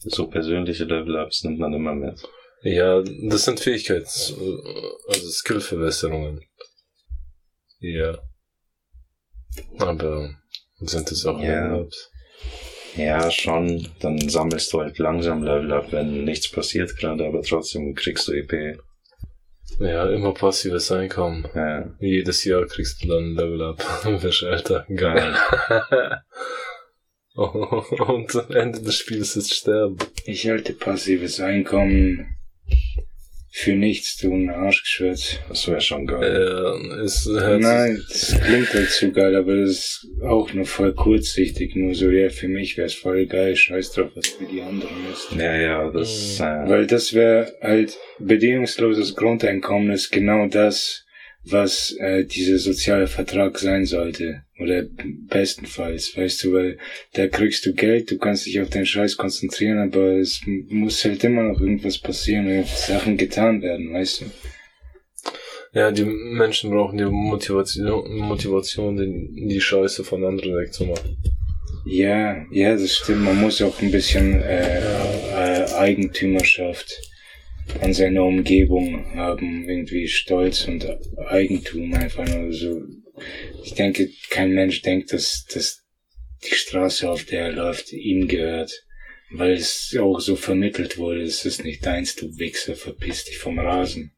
[0.00, 2.20] so persönliche Level-Ups nimmt man immer mit.
[2.62, 4.34] Ja, das sind Fähigkeits-,
[5.08, 6.44] also Skillverbesserungen.
[7.78, 8.18] Ja.
[9.78, 10.34] Aber
[10.80, 11.66] sind es auch Ja.
[11.66, 12.10] Level-Ups?
[12.96, 13.88] Ja, schon.
[14.00, 18.78] Dann sammelst du halt langsam Level-Up, wenn nichts passiert gerade, aber trotzdem kriegst du EP.
[19.78, 21.46] Ja, immer passives Einkommen.
[21.54, 21.94] Ja.
[22.00, 23.78] Jedes Jahr kriegst du dann ein Level-Up.
[24.22, 24.86] Wirst älter.
[24.94, 25.34] Geil.
[27.34, 29.98] Und am Ende des Spiels ist Sterben.
[30.24, 32.36] Ich halte passives Einkommen
[33.58, 35.38] für nichts tun, Arschgeschwätz.
[35.48, 36.22] Das wäre schon geil.
[36.22, 40.92] Äh, hört sich- Nein, das klingt halt zu geil, aber das ist auch nur voll
[40.92, 41.74] kurzsichtig.
[41.74, 43.56] Nur so, ja, für mich wäre es voll geil.
[43.56, 45.28] Scheiß drauf, was für die anderen ist.
[45.38, 51.05] Ja, ja, das, äh, Weil das wäre halt bedingungsloses Grundeinkommen ist genau das,
[51.48, 54.42] was äh, dieser soziale Vertrag sein sollte.
[54.58, 54.84] Oder
[55.28, 56.78] bestenfalls, weißt du, weil
[57.12, 61.22] da kriegst du Geld, du kannst dich auf den Scheiß konzentrieren, aber es muss halt
[61.24, 64.24] immer noch irgendwas passieren, irgendwelche Sachen getan werden, weißt du.
[65.74, 71.18] Ja, die Menschen brauchen die Motivation, Motivation die, die Scheiße von anderen wegzumachen.
[71.84, 73.24] Ja, ja, das stimmt.
[73.24, 76.98] Man muss auch ein bisschen äh, äh, Eigentümerschaft
[77.80, 80.86] an seiner Umgebung haben, irgendwie Stolz und
[81.26, 82.82] Eigentum einfach nur so.
[83.64, 85.82] Ich denke, kein Mensch denkt, dass, dass
[86.44, 88.84] die Straße, auf der er läuft, ihm gehört.
[89.32, 93.58] Weil es auch so vermittelt wurde, es ist nicht deins, du Wichser, verpiss dich vom
[93.58, 94.12] Rasen.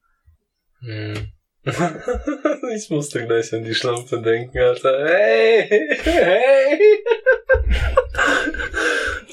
[0.81, 1.33] Hm.
[2.75, 5.07] ich musste gleich an die Schlampe denken, Alter.
[5.09, 5.97] Hey!
[6.03, 6.79] Hey!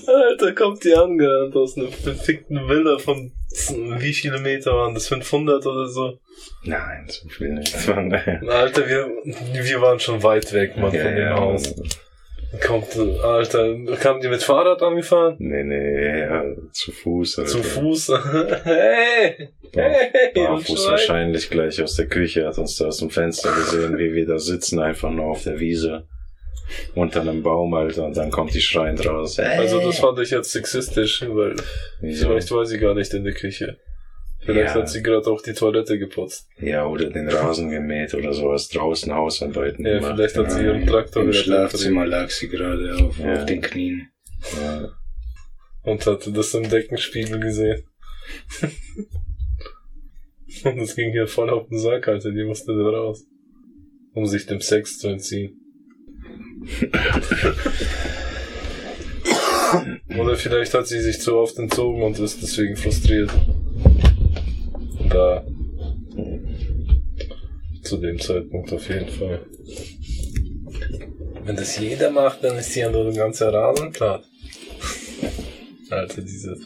[0.08, 3.32] Alter, kommt die angerannt aus einer verfickten Villa von
[4.00, 5.08] wie viele Meter waren das?
[5.08, 6.20] 500 oder so?
[6.64, 7.76] nein, so viel nicht.
[7.88, 11.76] Alter, wir, wir waren schon weit weg, Mann, von ja, dem ja, Haus.
[12.66, 15.36] Kommt, Alter, kamen die mit Fahrrad angefahren?
[15.40, 17.40] Nee, nee, ja, zu Fuß.
[17.40, 17.52] Alter.
[17.52, 18.08] Zu Fuß?
[18.64, 19.50] hey!
[19.74, 20.32] Hey!
[20.34, 24.26] Barfuß wahrscheinlich gleich aus der Küche, hat uns da aus dem Fenster gesehen, wie wir
[24.26, 26.08] da sitzen, einfach nur auf der Wiese.
[26.96, 29.38] Unter einem Baum, Alter, und dann kommt die schreiend raus.
[29.38, 29.58] Hey.
[29.60, 31.56] Also das fand ich jetzt sexistisch, weil
[32.02, 32.28] Wieso?
[32.28, 33.78] vielleicht war sie gar nicht in der Küche.
[34.40, 34.82] Vielleicht Ja.
[34.82, 36.48] hat sie gerade auch die Toilette geputzt.
[36.60, 40.14] Ja, oder den Rasen gemäht oder sowas, draußen Hausarbeiten Ja, gemacht.
[40.16, 43.34] vielleicht hat sie ihren Traktor Im Schlafzimmer lag sie gerade auf, Ja.
[43.34, 44.10] auf den Knien.
[44.62, 44.90] Ja.
[45.84, 47.84] und hatte das im Deckenspiegel gesehen.
[50.64, 53.24] und es ging hier voll auf den Sack, Alter, die musste da raus.
[54.14, 55.60] Um sich dem Sex zu entziehen.
[60.18, 63.32] Oder vielleicht hat sie sich zu oft entzogen und ist deswegen frustriert.
[65.10, 65.46] Da.
[67.84, 69.46] Zu dem Zeitpunkt auf jeden Fall.
[71.44, 74.24] Wenn das jeder macht, dann ist hier nur ein ganzer Rasen platt.
[75.92, 76.58] Alter, diese.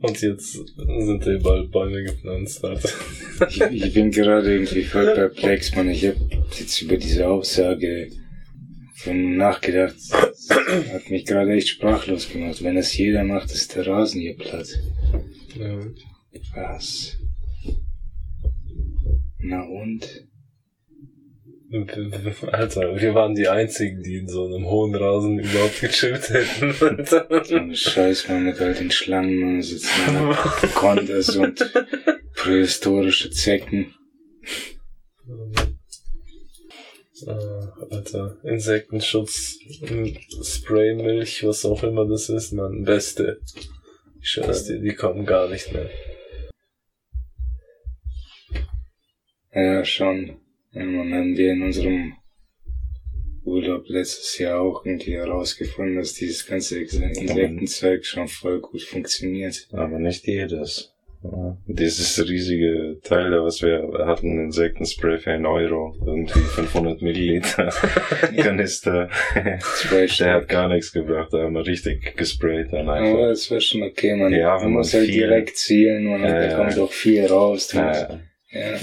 [0.00, 2.88] Und jetzt sind da überall Bäume gepflanzt, Alter.
[3.48, 5.88] Ich, ich bin gerade irgendwie voll perplex, man.
[5.88, 6.16] Ich habe
[6.58, 8.10] jetzt über diese Aussage
[8.96, 9.94] von nachgedacht.
[10.10, 12.62] Das hat mich gerade echt sprachlos gemacht.
[12.62, 14.68] Wenn das jeder macht, ist der Rasen hier platt.
[15.58, 15.78] Ja.
[16.54, 17.18] Was?
[19.38, 20.26] Na und?
[22.52, 26.74] Alter, wir waren die einzigen, die in so einem hohen Rasen überhaupt gechillt hätten.
[27.74, 29.90] So Scheiß, man, mit all den Schlangen, man sitzen
[30.74, 31.72] Kondas und
[32.34, 33.94] prähistorische Zecken.
[37.26, 43.40] Äh, Alter, Insektenschutz, m, Spraymilch, was auch immer das ist, man, beste.
[44.20, 45.88] Ich schwör's dir, die kommen gar nicht mehr.
[49.54, 50.41] Ja, schon.
[50.74, 52.14] Man haben wir in unserem
[53.44, 59.68] Urlaub letztes Jahr auch irgendwie herausgefunden, dass dieses ganze Insektenzeug schon voll gut funktioniert.
[59.72, 60.88] Aber nicht jedes.
[61.24, 61.56] Ja.
[61.68, 67.68] Dieses riesige Teil da, was wir hatten, Insektenspray für einen Euro, irgendwie 500 Milliliter
[68.36, 69.08] Kanister.
[70.18, 73.18] Der hat gar nichts gebracht, da haben wir richtig gesprayt dann Aber einfach.
[73.28, 74.32] das wäre schon okay, man.
[74.32, 77.72] Ja, man muss halt viel- direkt zielen und Ja, dann kommt auch viel raus.
[77.72, 78.20] Ja,
[78.50, 78.78] Ja.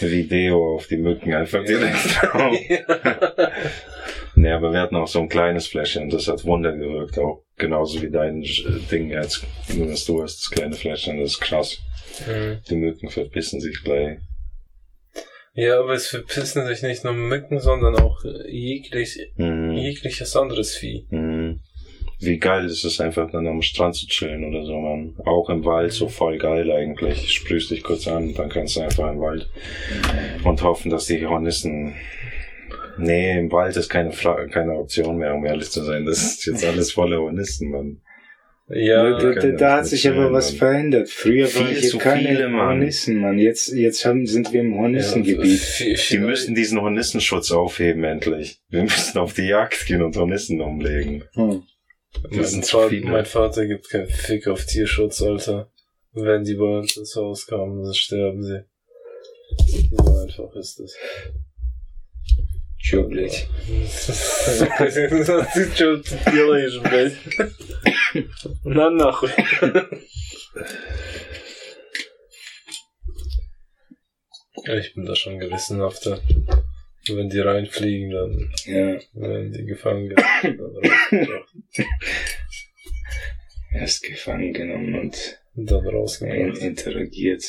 [0.00, 2.56] Video auf die Mücken einfach direkt drauf.
[4.34, 8.00] Nee, aber wir hatten auch so ein kleines Fläschchen, das hat Wunder gewirkt, auch genauso
[8.00, 8.42] wie dein
[8.90, 9.44] Ding jetzt.
[9.76, 11.78] Nur dass du hast das kleine Fläschchen, das ist krass.
[12.26, 12.58] Mhm.
[12.68, 14.18] Die Mücken verpissen sich gleich.
[15.54, 19.72] Ja, aber es verpissen sich nicht nur Mücken, sondern auch jeglich, Mhm.
[19.72, 21.06] jegliches anderes Vieh.
[21.10, 21.31] Mhm.
[22.22, 25.14] Wie geil ist es einfach dann am Strand zu chillen oder so, man.
[25.24, 27.32] Auch im Wald, so voll geil eigentlich.
[27.32, 29.48] Sprühst dich kurz an, dann kannst du einfach im Wald
[30.44, 31.94] und hoffen, dass die Hornissen
[32.98, 36.04] Nee, im Wald ist keine, Fra keine Option mehr, um ehrlich zu sein.
[36.04, 38.00] Das ist jetzt alles voller Hornissen, man.
[38.68, 41.10] Ja, da, da, da hat sich aber was verändert.
[41.10, 42.50] Früher Viel waren hier zu keine.
[42.52, 43.38] Hornissen, Mann.
[43.38, 45.80] Jetzt, jetzt haben, sind wir im Hornissengebiet.
[45.80, 48.60] ja, Die müssen diesen Hornissenschutz aufheben, endlich.
[48.70, 51.24] Wir müssen auf die Jagd gehen und Hornissen umlegen.
[51.34, 51.64] Hm.
[52.29, 53.09] Mein, Das sind zu Vater, viele.
[53.09, 55.71] mein Vater gibt keinen Fick auf Tierschutz, Alter.
[56.13, 58.63] Wenn die bei uns ins Haus kommen, dann sterben sie.
[59.91, 60.95] So einfach ist es.
[62.79, 63.47] Чё, блядь?
[65.53, 67.17] Ты что тут делаешь, блядь?
[68.63, 69.29] На нахуй.
[74.65, 76.19] Ja, ich bin da schon gewissenhafter.
[77.08, 80.82] Wenn die reinfliegen, dann Ja, werden die gefangen genommen.
[83.74, 86.58] Erst gefangen genommen und Und dann in, rausgebracht.
[86.58, 87.44] interagiert.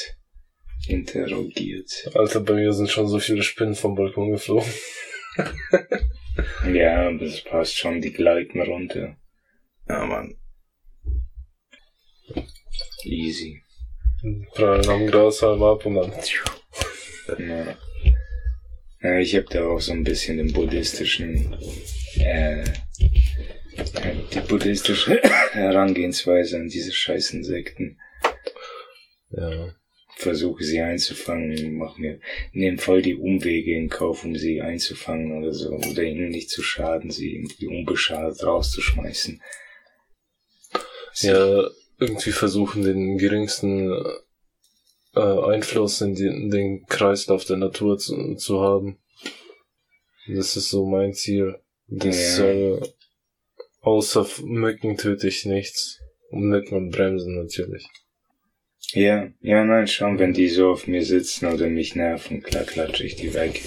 [0.87, 2.09] Interrogiert.
[2.13, 4.69] Alter, bei mir sind schon so viele Spinnen vom Balkon geflogen.
[6.73, 9.15] Ja, das passt schon, die gleiten runter.
[9.87, 10.35] Ja, Mann.
[13.03, 13.61] Easy.
[14.55, 16.13] Prallen am Grashalm ab und dann.
[17.37, 17.77] Ja.
[19.03, 21.57] Ja, ich habe da auch so ein bisschen den buddhistischen,
[22.19, 22.63] äh,
[24.33, 25.21] die buddhistische
[25.51, 27.99] Herangehensweise an diese scheiß Insekten.
[29.31, 29.75] Ja.
[30.15, 32.21] Versuche sie einzufangen, mach mir,
[32.53, 36.63] nehme voll die Umwege in Kauf, um sie einzufangen oder so, oder ihnen nicht zu
[36.63, 39.41] schaden, sie irgendwie unbeschadet rauszuschmeißen.
[41.15, 41.67] Ja,
[41.99, 43.91] irgendwie versuchen, den geringsten
[45.15, 48.97] äh, Einfluss in, die, in den Kreislauf der Natur zu, zu haben.
[50.27, 51.59] Das ist so mein Ziel.
[51.87, 52.35] Das Ja.
[52.37, 52.87] soll,
[53.81, 55.99] außer Mücken töte ich nichts.
[56.29, 57.87] Und Mücken und Bremsen natürlich.
[58.93, 63.05] Ja, ja, nein, schon, wenn die so auf mir sitzen oder mich nerven, klar klatsche
[63.05, 63.61] ich die weg.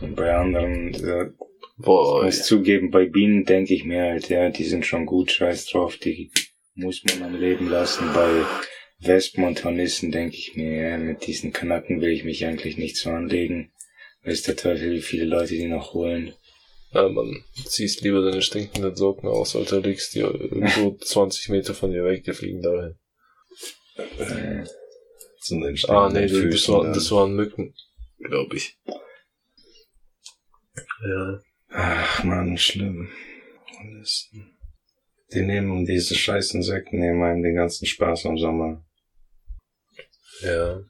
[0.00, 1.30] Und bei anderen, äh,
[1.78, 5.66] Boah, muss zugeben, bei Bienen denke ich mir halt, ja, die sind schon gut, scheiß
[5.66, 6.30] drauf, die
[6.74, 8.06] muss man am Leben lassen.
[8.14, 8.28] Bei
[8.98, 12.96] Wespen und Hornissen denke ich mir, ja, mit diesen Kanacken will ich mich eigentlich nicht
[12.96, 13.70] so anlegen.
[14.24, 16.34] Weiß der Teufel, wie viele Leute die noch holen.
[16.92, 21.90] ja, man ziehst lieber deine stinkenden Socken aus, Alter, legst die irgendwo 20 Meter von
[21.92, 22.94] dir weg, die fliegen dahin.
[24.18, 24.64] Äh,
[25.40, 27.74] Zu den Ah, nee, stehenden das, das, Füßen war, das waren Mücken,
[28.18, 28.78] glaube ich.
[31.06, 31.40] Ja.
[31.68, 33.10] Ach man, schlimm.
[33.78, 34.56] Hornissen.
[35.32, 38.85] Die nehmen diese scheiß Insekten, nehmen einem den ganzen Spaß am Sommer.
[40.42, 40.80] Ja.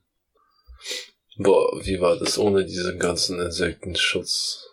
[1.39, 4.67] Boah, wie war das ohne diesen ganzen Insektenschutz?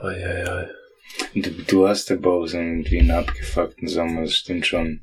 [0.00, 0.68] Eieiei.
[1.34, 5.00] Du, du hast aber auch so irgendwie einen abgefuckten Sommer, das stimmt schon.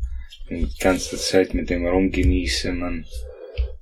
[0.50, 3.06] Die ganze Zeit mit dem rumgenießen, man.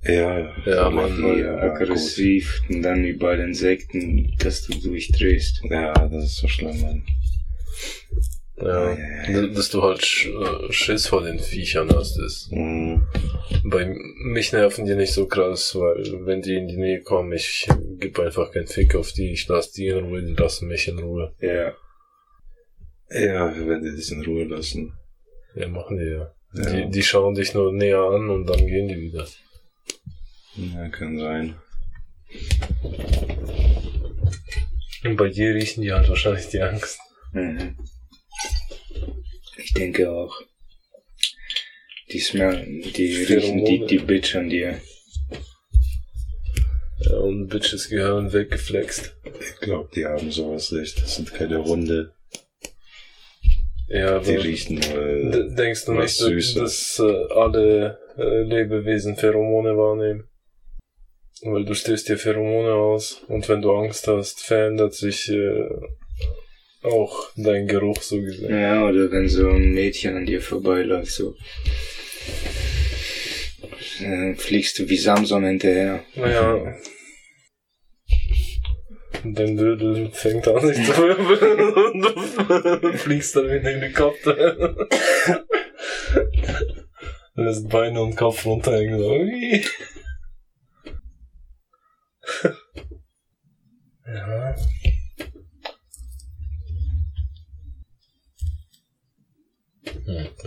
[0.02, 0.90] Ja, ja.
[0.90, 5.62] Voll ja, aggressiv und dann überall Insekten, dass du durchdrehst.
[5.62, 5.70] gut.
[5.70, 7.04] Ja, das ist so schlimm, Mann.
[8.58, 8.92] Ja.
[8.94, 12.50] Ja, ja, Dass du halt äh, Schiss vor den Viechern hast, ist.
[12.50, 13.06] Mhm.
[13.64, 13.84] Bei
[14.24, 17.68] mich nerven die nicht so krass, weil wenn die in die Nähe kommen, ich
[17.98, 20.98] gebe einfach keinen Fick auf die, ich lasse die in Ruhe, die lassen mich in
[20.98, 21.34] Ruhe.
[21.40, 21.74] Ja.
[23.10, 24.94] Ja, wenn die das in Ruhe lassen.
[25.54, 26.32] Ja, machen die ja.
[26.54, 26.70] Ja.
[26.70, 29.26] Die, die schauen dich nur näher an und dann gehen die wieder.
[30.54, 31.56] Ja, kann sein.
[35.04, 36.98] Und bei dir riechen die halt wahrscheinlich die Angst.
[37.32, 37.76] Mhm.
[39.66, 40.40] Ich denke auch.
[42.12, 44.80] Die smell, die riechen die, die Bitch an dir.
[47.00, 49.16] Ja, und Bitches Gehirn weggeflext.
[49.40, 51.02] Ich glaube, die haben sowas nicht.
[51.02, 52.14] Das sind keine Hunde.
[53.88, 55.30] Ja, Die aber riechen nur.
[55.32, 60.28] d- denkst du nicht, dass, dass äh, alle äh, Lebewesen Pheromone wahrnehmen?
[61.42, 65.68] Weil du stößt dir Pheromone aus und wenn du Angst hast, verändert sich äh,
[66.86, 68.50] auch dein Geruch so gesehen.
[68.50, 71.34] Ja, oder wenn so ein Mädchen an dir vorbeiläuft, so.
[74.00, 76.04] Äh, fliegst du wie Samson hinterher.
[76.14, 76.76] Naja.
[79.24, 84.86] Und dein Dödel fängt an sich zu wirbeln und du fliegst dann wie ein Helikopter.
[87.34, 88.98] Lässt Beine und Kopf runterhängen.
[88.98, 89.14] So.
[94.06, 94.54] Ja.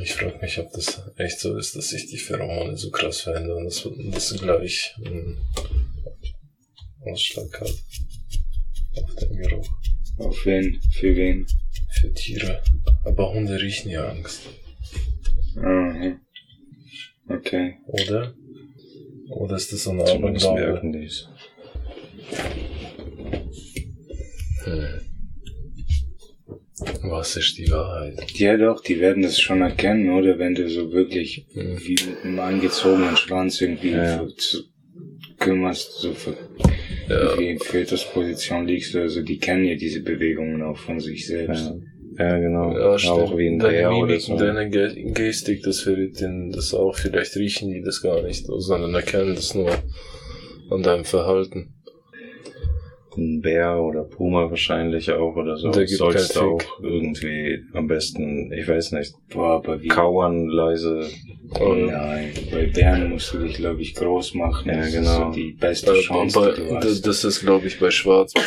[0.01, 3.65] Ich frage mich, ob das echt so ist, dass sich die Pheromone so krass verändern,
[3.65, 5.37] dass das gleich einen
[7.05, 7.73] Ausschlag hat
[9.03, 9.67] auf den Geruch
[10.17, 10.79] Auf wen?
[10.93, 11.45] Für wen?
[11.99, 12.61] für Tiere.
[13.03, 14.41] Aber Hunde riechen ja Angst,
[15.55, 16.19] Mhm.
[17.27, 17.75] Okay.
[17.87, 18.33] oder?
[19.29, 20.87] Oder ist das so eine Zumindest Aberglaube?
[20.87, 21.09] merken.
[24.63, 25.08] Hm.
[27.03, 28.19] Was ist die Wahrheit?
[28.33, 30.37] Ja doch, die werden das schon erkennen, oder?
[30.39, 31.79] Wenn du so wirklich Mhm.
[31.85, 34.25] wie mit einem angezogenen Schwanz irgendwie Ja.
[35.39, 36.31] kümmerst, so für,
[37.09, 37.21] Ja.
[37.31, 41.71] irgendwie in Fötusposition liegst oder so, die kennen ja diese Bewegungen auch von sich selbst.
[42.17, 42.25] Ja.
[42.31, 42.77] ja, genau.
[42.77, 43.13] Ja, stimmt.
[43.13, 44.37] auch wie ein oder Mimik, so.
[44.37, 46.95] deine Ge Gestik, das verrät denen das auch.
[46.97, 49.71] Vielleicht riechen die das gar nicht, sondern erkennen das nur
[50.69, 51.73] an deinem Verhalten.
[53.17, 55.71] Ein Bär oder Puma wahrscheinlich auch oder so.
[55.71, 56.69] Gibt Sollst du auch Fick.
[56.83, 59.87] irgendwie am besten, ich weiß nicht, Boah, wie...
[59.87, 61.07] kauern leise.
[61.59, 61.75] Oder?
[61.91, 64.69] Nein, bei Bären musst du dich, glaube ich, groß machen.
[64.69, 65.09] Ja, das genau.
[65.09, 68.33] ist so die beste Äh, Chance, bei, die das, das ist, glaube ich, bei Schwarz.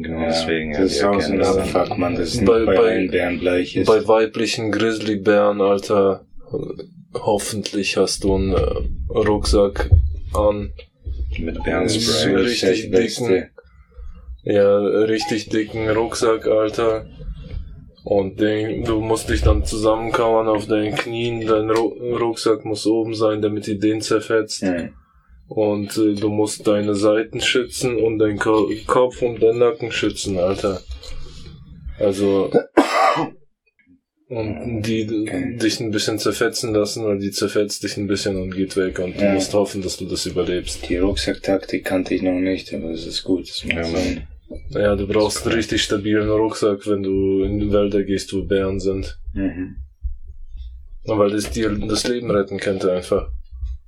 [0.00, 0.72] Genau, Ja, deswegen.
[0.74, 1.42] das ist die auch so ein.
[1.42, 3.88] Abfuck, man, das ist Bei- bei, bei- Bären gleich ist.
[3.88, 6.24] bei weiblichen Grizzlybären, Alter,
[7.14, 8.74] hoffentlich hast du einen äh,
[9.08, 9.90] Rucksack
[10.34, 10.72] an.
[11.38, 12.34] Mit Ja, Bärenspray.
[12.36, 13.50] richtig dicken.
[14.50, 17.06] Ja, richtig dicken Rucksack, Alter.
[18.04, 21.46] Und den, du musst dich dann zusammenkauern auf deinen Knien.
[21.46, 24.62] Dein Ru Rucksack muss oben sein, damit die den zerfetzt.
[24.62, 24.88] Ja.
[25.48, 30.38] Und äh, du musst deine Seiten schützen und deinen Ko Kopf und deinen Nacken schützen,
[30.38, 30.80] Alter.
[31.98, 32.50] Also.
[34.30, 35.56] Und die Okay.
[35.56, 38.98] dich ein bisschen zerfetzen lassen, weil die zerfetzt dich ein bisschen und geht weg.
[38.98, 39.32] Und du Ja.
[39.32, 40.86] musst hoffen, dass du das überlebst.
[40.86, 43.48] Die Rucksacktaktik kannte ich noch nicht, aber das ist gut.
[43.48, 44.24] Das Ja, Sinn.
[44.70, 48.80] Ja, du brauchst einen richtig stabilen Rucksack, wenn du in die Wälder gehst, wo Bären
[48.80, 49.18] sind.
[49.34, 49.76] Mhm.
[51.04, 53.30] Weil das dir das Leben retten könnte einfach.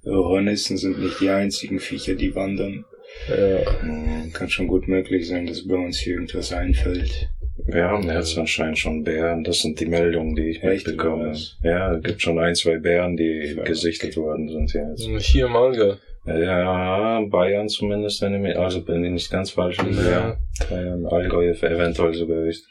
[0.05, 2.85] Hornissen sind nicht die einzigen Viecher, die wandern.
[3.29, 3.59] Ja.
[3.83, 7.29] Mhm, Kann schon gut möglich sein, dass bei uns hier irgendwas einfällt.
[7.67, 9.45] Wir haben jetzt anscheinend schon Bären.
[9.45, 11.37] Das sind die Meldungen, die ich Echt, mitbekomme.
[11.63, 15.27] Ja, es gibt schon ein, zwei Bären, die gesichtet worden sind jetzt.
[15.27, 15.99] Hier im Alga.
[16.27, 20.03] Ja, Bayern zumindest, wenn ich mich, also bin ich nicht ganz falsch liege.
[20.03, 20.11] Ja.
[20.11, 20.37] Ja.
[20.69, 22.67] Bayern, Allgäu eventuell sogar ist.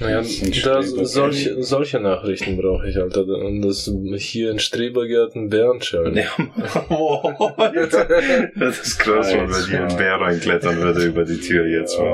[0.00, 3.24] Naja, da, Streber- solche, solche Nachrichten brauche ich, Alter.
[3.26, 6.16] Und das hier in Strebergärten Bären schellen.
[6.16, 6.24] Ja,
[6.88, 7.32] oh.
[8.56, 11.98] Das ist krass, wenn bei dir ein Bär reinklettern würde über die Tür jetzt.
[11.98, 12.06] Mann.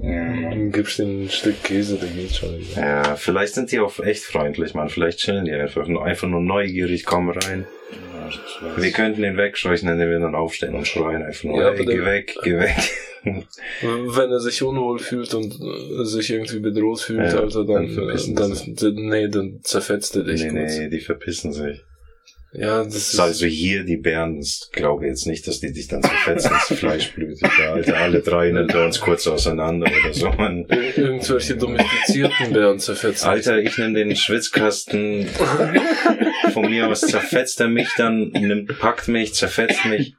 [0.00, 0.50] Ja, Mann.
[0.50, 2.80] Dann gibst du ein Stück Käse, der geht schon wieder.
[2.80, 4.88] Ja, vielleicht sind die auch echt freundlich, man.
[4.88, 7.66] Vielleicht chillen die einfach nur, einfach nur neugierig, kommen rein.
[7.90, 11.84] Ja, Wir könnten den wegscheuchen, indem wir dann aufstehen und schreien einfach nur, Ja, hey,
[11.84, 12.76] geh weg, geh weg.
[13.24, 18.34] Wenn er sich unwohl fühlt und äh, sich irgendwie bedroht fühlt, Ja, Alter, dann dann,
[18.34, 20.78] dann, sie dann, nee, dann zerfetzt er dich nee, kurz.
[20.78, 21.82] nee, die verpissen sich.
[22.56, 25.88] Ja, das Das ist, also hier die Bären, ich glaube jetzt nicht, dass die dich
[25.88, 27.42] dann zerfetzen, das fleischblütig.
[27.42, 30.30] Alter, alle drei wir uns kurz auseinander oder so.
[30.30, 30.64] Man.
[30.68, 33.28] Ir- irgendwelche domestizierten Bären zerfetzen.
[33.28, 35.26] Alter, ich nehme den Schwitzkasten
[36.52, 40.14] von mir aus, zerfetzt er mich dann, nimmt, packt mich, zerfetzt mich.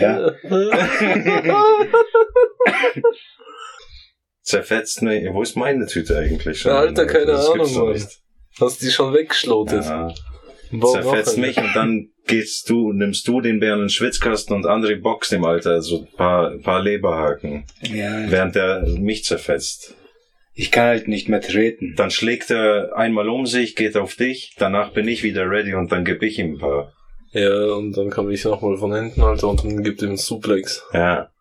[0.00, 0.32] Ja,
[4.52, 5.24] Zerfetzt mich.
[5.32, 6.72] Wo ist meine Tüte eigentlich schon?
[6.72, 7.92] Alter, keine Das Ahnung, Mann.
[7.94, 8.20] nicht.
[8.60, 9.82] Hast die schon weggeschlotet?
[9.82, 10.12] Ja.
[10.92, 15.00] Zerfetzt mich und dann gehst du, nimmst du den Bären in den Schwitzkasten und André
[15.00, 18.30] boxt dem Alter so ein paar, paar Leberhaken, ja.
[18.30, 19.94] während er mich zerfetzt.
[20.52, 21.94] Ich kann halt nicht mehr treten.
[21.96, 25.90] Dann schlägt er einmal um sich, geht auf dich, danach bin ich wieder ready und
[25.92, 26.92] dann gebe ich ihm ein paar.
[27.32, 30.84] Ja, und dann komme ich nochmal von hinten, Alter, und dann gibt ihm einen Suplex.
[30.92, 31.31] Ja,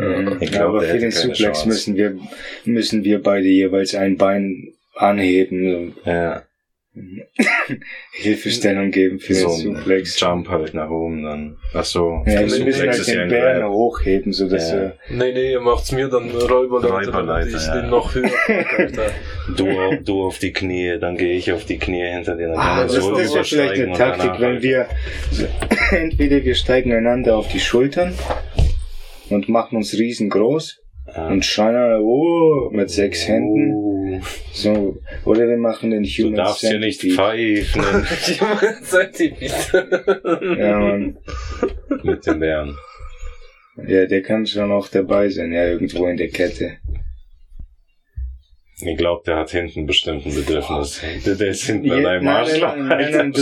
[0.00, 0.36] Mhm.
[0.40, 1.68] Ich glaub, aber für den Suplex Chance.
[1.68, 2.18] müssen wir,
[2.64, 6.42] müssen wir beide jeweils ein Bein anheben, ja.
[8.12, 10.18] Hilfestellung geben für So den Suplex.
[10.18, 11.56] Jump halt nach oben dann.
[11.72, 12.22] Ach so.
[12.26, 14.76] Ja, wir Suplex müssen halt ist ja den Bären hochheben, so dass Ja.
[14.78, 17.80] er, Nee, nee, ihr macht's mir dann Räuberleiter, Räuberleiter, ich ja.
[17.80, 19.06] den noch höher pack, Alter.
[19.56, 19.66] Du,
[20.04, 22.94] du auf die Knie, dann gehe ich auf die Knie hinter dir, dann Ah, das,
[22.94, 24.86] so das wäre vielleicht übersteigen eine Taktik, wenn halt- wir
[25.92, 28.12] entweder wir steigen einander auf die Schultern
[29.30, 30.80] und machen uns riesengroß
[31.14, 31.28] Ja.
[31.28, 33.72] und schreien alle, oh, mit sechs Händen.
[33.74, 34.20] Oh,
[34.52, 37.82] So, oder wir machen den Du Human darfst hier nicht pfeifen
[38.82, 40.56] Centipede.
[40.58, 41.16] Ja, Mann.
[42.02, 42.76] mit den Bären.
[43.86, 46.78] Ja, der kann schon auch dabei sein, ja, irgendwo in der Kette.
[48.82, 51.02] Ich glaube, der hat hinten bestimmt ein Bedürfnis.
[51.26, 52.76] Der, der ist hinten Ja, an deinem Arschloch.
[52.76, 53.32] Nein, rum,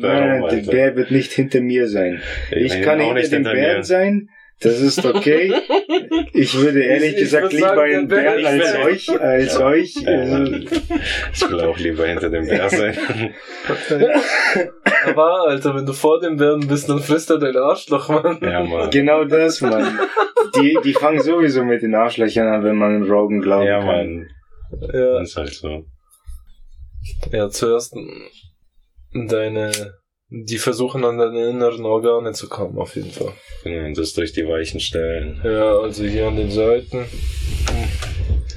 [0.00, 0.70] nein, der.
[0.70, 2.20] Bär wird nicht hinter mir sein.
[2.50, 3.84] Ich Nee, kann auch hinter nicht dem hinter Bären mir.
[3.84, 4.28] sein,
[4.62, 5.52] Das ist okay.
[6.32, 9.94] Ich würde ehrlich Ich- ich gesagt lieber sagen, der Bär Bären als euch, als euch.
[9.96, 12.96] Ja, Also, ich will auch lieber hinter dem Bär sein.
[15.06, 18.38] Aber, Alter, wenn du vor dem Bären bist, dann frisst er dein Arschloch, Mann.
[18.42, 18.90] Ja, Mann.
[18.90, 19.98] genau das, Mann.
[20.56, 23.86] Die, die fangen sowieso mit den Arschlöchern an, wenn man Rogan glauben Ja, kann.
[23.86, 24.26] Mann.
[24.92, 25.84] Ja, Das ist halt so.
[27.32, 27.94] ja zuerst
[29.14, 29.70] deine,
[30.34, 33.34] die versuchen an deine inneren Organe zu kommen, auf jeden Fall.
[33.64, 35.38] Genau, und das durch die weichen Stellen.
[35.44, 37.04] Ja, also hier an den Seiten.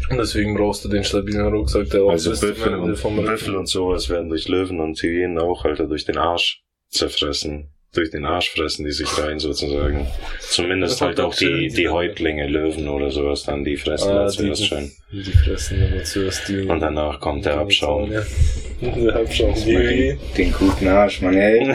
[0.09, 4.09] Und deswegen brauchst du den stabilen Rucksack, der auch Also Büffel und, Büffel und sowas
[4.09, 7.74] werden durch Löwen und Hyänen auch, Alter, durch den Arsch zerfressen.
[7.95, 10.05] Durch den Arsch fressen die sich rein, sozusagen.
[10.41, 14.35] Zumindest Das halt auch die, die- Häuptlinge, Löwen oder sowas dann, die fressen Ah, die,
[14.37, 14.91] zuerst schön.
[15.11, 16.61] die fressen immer zuerst die.
[16.63, 18.11] Und danach kommt der Abschaum.
[18.81, 19.53] Der Abschaum.
[19.53, 21.33] Das den, den guten Arsch, Mann.
[21.37, 21.73] Ey,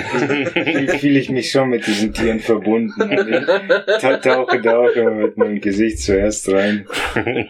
[0.98, 2.92] fühle ich mich schon mit diesen Tieren verbunden.
[3.10, 6.86] Ich ta- tauche da auch immer mit meinem Gesicht zuerst rein.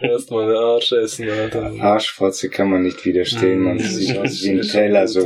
[0.01, 1.73] Erstmal den Arsch essen, Alter.
[1.81, 3.77] Arschfotze kann man nicht widerstehen, man.
[3.77, 5.25] Das sieht aus wie ein Teller, so.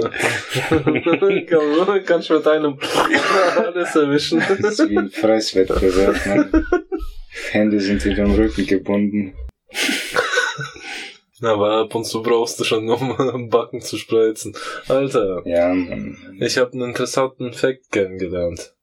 [0.70, 2.78] Kann- Kannst mit einem
[3.58, 4.40] alles erwischen.
[4.62, 6.66] Das ist wie ein Fresswettbewerb, man.
[7.52, 9.36] Hände sind hinterm Rücken gebunden.
[11.42, 14.56] Aber ab und zu brauchst du schon, um Backen zu spreizen.
[14.88, 16.18] Alter, Ja, man.
[16.40, 18.74] ich habe einen interessanten Fact kennengelernt.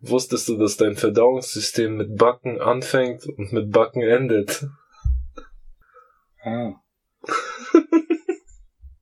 [0.00, 4.66] Wusstest du, dass dein Verdauungssystem mit Backen anfängt und mit Backen endet?
[6.42, 6.72] Ah.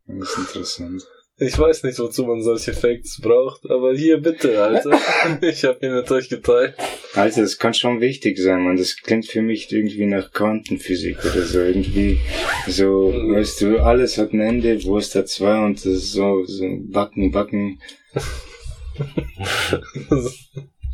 [0.07, 1.07] Das ist interessant.
[1.43, 4.99] Ich weiß nicht, wozu man solche Facts braucht, aber hier bitte, Alter.
[5.41, 6.75] Ich habe ihn mit euch geteilt.
[7.15, 8.77] Alter, das kann schon wichtig sein, man.
[8.77, 11.61] Das klingt für mich irgendwie nach Quantenphysik oder so.
[11.61, 12.19] Irgendwie
[12.67, 16.45] so, weißt du, alles hat ein Ende, wo ist da zwei und das ist so,
[16.45, 17.81] so backen, backen.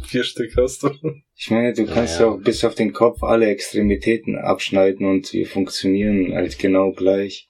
[0.04, 0.90] Vier Stück hast du.
[1.34, 2.28] Ich meine, du kannst Ja.
[2.28, 7.48] auch bis auf den Kopf alle Extremitäten abschneiden und die funktionieren halt genau gleich.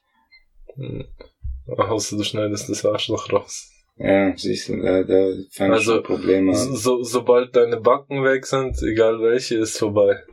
[1.67, 3.71] Außer du schneidest das Arschloch raus.
[3.97, 6.75] Ja, siehst du, da, da fangen Also, schon Probleme an.
[6.75, 10.23] so, sobald deine Backen weg sind, egal welche, ist vorbei.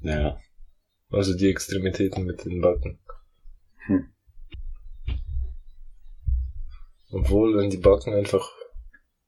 [0.00, 0.38] Ja.
[1.10, 2.98] Also die Extremitäten mit den Backen.
[3.86, 4.08] Hm.
[7.12, 8.50] Obwohl, wenn die Backen einfach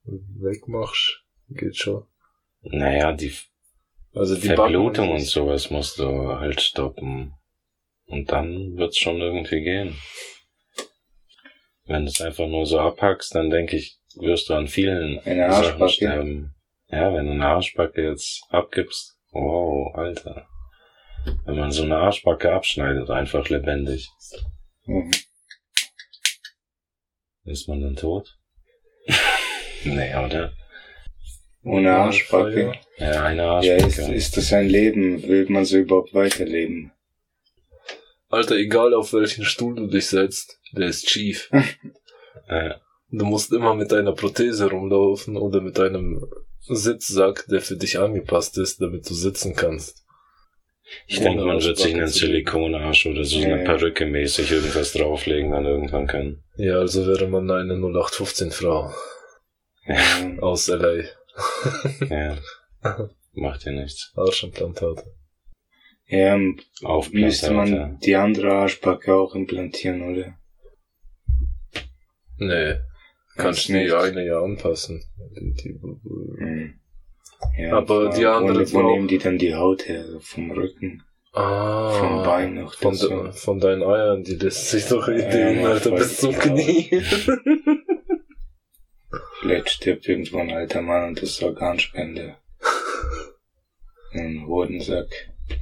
[0.03, 2.03] wegmachst, geht schon.
[2.61, 3.31] Naja, die
[4.13, 7.33] Also die Verblutung und sowas musst du halt stoppen.
[8.07, 9.95] Und dann wird's schon irgendwie gehen.
[11.87, 15.51] Wenn du es einfach nur so abhackst, dann denke ich, wirst du an vielen Eine
[15.51, 16.53] Sachen sterben.
[16.89, 20.47] Ja, wenn du eine Arschbacke jetzt abgibst, wow, Alter.
[21.45, 24.09] Wenn man so eine Arschbacke abschneidet, einfach lebendig,
[24.85, 25.11] Mhm.
[27.43, 28.37] ist man dann tot?
[29.83, 30.53] nee, oder?
[31.63, 32.73] Ohne Ja, Arschbacke.
[32.97, 33.85] Ja, eine Ja, Arschbacke.
[33.87, 35.23] ist, ist das ein Leben?
[35.23, 36.91] Will man so überhaupt weiterleben?
[38.29, 41.49] Alter, egal auf welchen Stuhl du dich setzt, der ist schief.
[42.47, 42.71] äh,
[43.09, 46.25] Du musst immer mit einer Prothese rumlaufen oder mit einem
[46.67, 50.03] Sitzsack, der für dich angepasst ist, damit du sitzen kannst.
[51.07, 52.07] ich denke, man wird sich einen.
[52.07, 53.63] Silikonarsch oder so Ja, eine.
[53.63, 56.43] Perücke mäßig irgendwas drauflegen dann irgendwann können.
[56.57, 58.91] Ja, also wäre man eine 0815 Frau
[59.85, 60.41] Ja.
[60.41, 61.03] aus LA.
[62.09, 62.37] Ja.
[63.35, 64.11] Macht ja nichts.
[64.17, 65.05] Arschimplantate.
[66.09, 66.39] Ja,
[66.83, 70.37] Auf müsste man die andere Arschbacke auch implantieren, oder?
[72.37, 72.75] Nee.
[73.35, 73.93] Kannst Das die nicht.
[73.93, 75.03] eine ja anpassen.
[75.35, 75.79] Die, die,
[76.39, 76.79] Hm.
[77.57, 80.05] Ja, Aber die andere Wo, nehmen die dann die Haut her?
[80.21, 81.03] Vom Rücken?
[81.33, 85.61] ah, Vom Bein noch Von, de, von deinen Eiern, die lässt sich doch Ja, ideen,
[85.61, 86.33] Mann, Alter, bis zum.
[86.33, 86.89] Knie.
[89.41, 92.37] Vielleicht stirbt irgendwo ein alter Mann und das ist Organspende.
[94.13, 95.07] Ein Hodensack.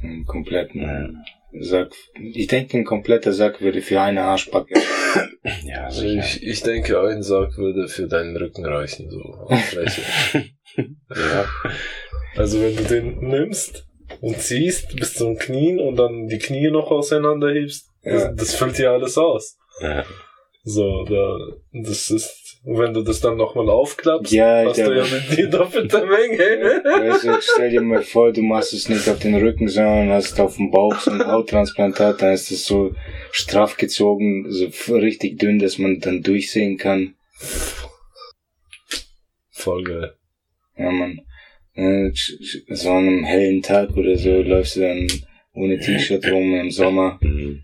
[0.03, 1.09] Einen kompletten Ja.
[1.61, 1.93] Sack.
[2.33, 4.73] Ich denke, ein kompletter Sack würde für eine Arschbacke.
[5.63, 9.47] Ja, Also ich, ich denke, ein Sarg würde für deinen Rücken reichen, so
[10.77, 11.45] ja.
[12.35, 13.87] Also wenn du den nimmst
[14.19, 18.11] und ziehst bis zum Knien und dann die Knie noch auseinanderhebst, Ja.
[18.13, 19.57] das, das füllt ja alles aus.
[19.81, 20.03] ja.
[20.67, 21.37] So, da,
[21.73, 26.05] das ist, wenn du das dann nochmal aufklappst, Ja, hast du ja mit die doppelte
[26.05, 26.81] Menge.
[27.21, 30.55] Du, stell dir mal vor, du machst es nicht auf den Rücken, sondern hast auf
[30.57, 32.95] dem Bauch so ein Hauttransplantat, dann ist es so
[33.31, 37.13] straff gezogen, so richtig dünn, dass man dann durchsehen kann.
[39.51, 40.13] Voll geil.
[40.77, 41.21] Ja, man.
[41.75, 45.07] Sch- So an einem hellen Tag oder so läufst du dann
[45.53, 47.19] ohne T-Shirt rum im Sommer.
[47.21, 47.63] Mhm.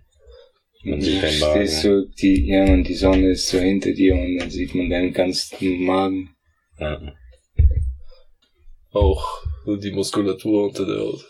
[0.83, 1.67] Man sieht den Magen.
[1.67, 4.89] stehst so, die, ja, man, die Sonne ist so hinter dir und dann sieht man
[4.89, 6.35] deinen ganzen Magen.
[6.79, 7.13] Ja.
[8.91, 11.25] Auch die Muskulatur unter der Haut.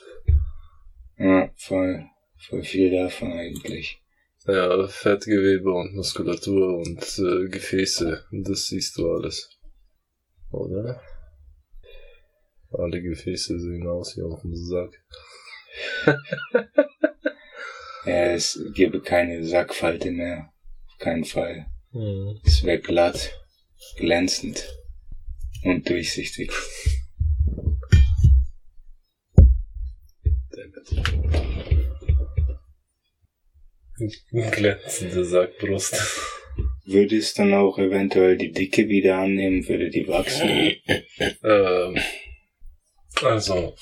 [1.18, 2.06] Ja, voll,
[2.38, 4.02] voll viel davon eigentlich.
[4.48, 9.50] Ja, Fettgewebe und Muskulatur und äh, Gefäße, das siehst du alles.
[10.52, 11.02] Oder?
[12.72, 15.04] Alle Gefäße sehen aus wie auf dem Sack.
[18.06, 20.52] Ja, es gäbe keine Sackfalte mehr.
[20.88, 21.68] Auf keinen Fall.
[21.92, 22.40] Mhm.
[22.44, 23.40] Es wäre glatt,
[23.98, 24.68] glänzend
[25.64, 26.52] und durchsichtig.
[34.52, 35.96] Glänzende Sackbrust.
[36.86, 40.76] Würde es dann auch eventuell die Dicke wieder annehmen, würde die wachsen?
[41.44, 41.98] Ähm,
[43.22, 43.76] also,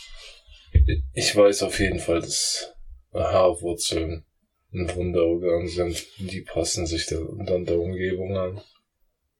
[1.13, 2.73] ich weiß auf jeden Fall, dass
[3.13, 4.25] Haarwurzeln
[4.73, 6.05] ein Wunderorgan sind.
[6.17, 8.61] Die passen sich da, dann der Umgebung an.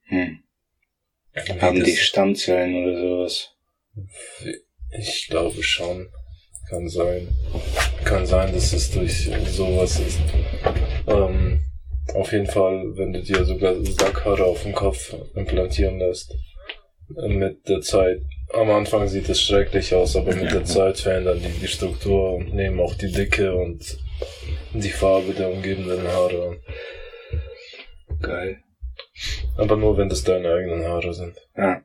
[0.06, 0.40] Hm.
[1.34, 3.56] Wie Haben die Stammzellen oder sowas?
[4.98, 6.10] Ich glaube schon.
[6.70, 7.28] Kann sein.
[8.06, 10.20] Kann sein, dass es durch sowas ist.
[11.08, 11.62] Ähm,
[12.14, 16.36] auf jeden Fall, wenn du dir sogar Sackhaare auf dem Kopf implantieren lässt,
[17.28, 18.22] mit der Zeit,
[18.54, 22.54] am Anfang sieht es schrecklich aus, aber mit der Zeit verändern die die Struktur und
[22.54, 23.98] nehmen auch die Dicke und
[24.74, 26.60] die Farbe der umgebenden Haare an.
[28.22, 28.64] Geil.
[29.58, 31.38] Aber nur, wenn das deine eigenen Haare sind.
[31.56, 31.82] Ja.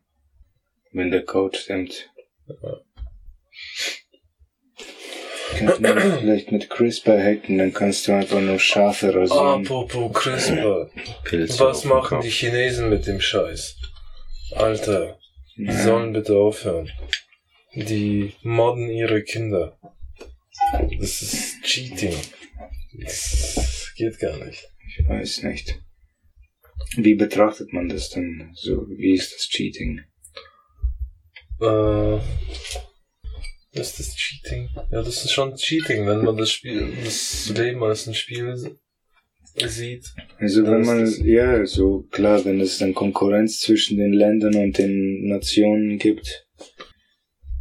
[0.93, 2.10] Wenn der Code stimmt.
[5.59, 9.62] Könnte man vielleicht mit CRISPR hacken, dann kannst du einfach nur Schafe rasieren.
[9.62, 10.91] Apropos CRISPR.
[11.25, 13.76] Pilze Was machen die Chinesen mit dem Scheiß?
[14.57, 15.18] Alter,
[15.57, 16.91] die sollen bitte aufhören.
[17.74, 19.78] Die modden ihre Kinder.
[20.73, 22.16] Das ist Cheating.
[23.00, 24.68] Das geht gar nicht.
[24.86, 25.81] Ich weiß nicht.
[26.97, 28.50] Wie betrachtet man das denn?
[28.55, 30.02] So, wie ist das Cheating?
[31.60, 32.16] Äh,
[33.73, 34.68] ist das Cheating?
[34.91, 38.78] Ja, das ist schon Cheating, wenn man das Spiel, das Leben als ein Spiel
[39.66, 40.06] sieht.
[40.39, 45.26] Also wenn man, ja, so klar, wenn es dann Konkurrenz zwischen den Ländern und den
[45.28, 46.47] Nationen gibt,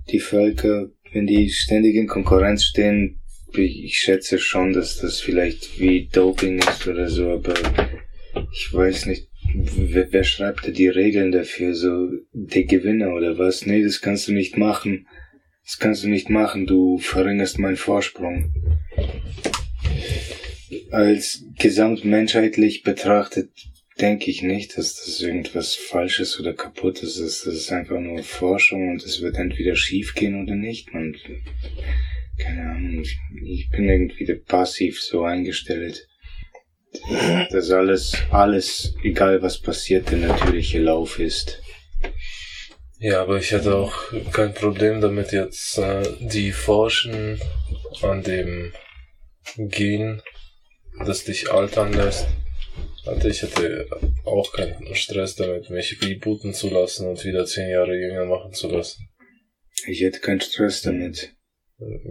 [0.10, 3.20] die Völker, wenn die ständig in Konkurrenz stehen,
[3.56, 7.54] ich schätze schon, dass das vielleicht wie Doping ist oder so, aber
[8.52, 13.66] ich weiß nicht, wer, wer schreibt da die Regeln dafür, so der Gewinner oder was?
[13.66, 15.08] Nee, das kannst du nicht machen.
[15.64, 18.52] Das kannst du nicht machen, du verringerst meinen Vorsprung
[20.92, 23.50] als gesamtmenschheitlich betrachtet
[24.00, 27.46] denke ich nicht, dass das irgendwas Falsches oder Kaputtes ist.
[27.46, 30.92] Das ist einfach nur Forschung und es wird entweder schief gehen oder nicht.
[30.94, 31.18] Und
[32.40, 36.08] keine Ahnung, ich- bin irgendwie passiv so eingestellt.
[37.52, 41.62] Dass alles, alles, egal was passiert, der natürliche Lauf ist.
[43.00, 43.96] Ja, aber ich hätte auch
[44.32, 47.40] kein Problem damit jetzt, äh, die forschen
[48.02, 48.72] an dem
[49.58, 50.22] Gen,
[51.06, 52.28] das dich altern lässt.
[53.06, 53.88] Also ich hätte
[54.26, 58.70] auch keinen Stress damit, mich rebooten zu lassen und wieder zehn Jahre jünger machen zu
[58.70, 59.10] lassen.
[59.88, 61.34] Ich hätte keinen Stress damit.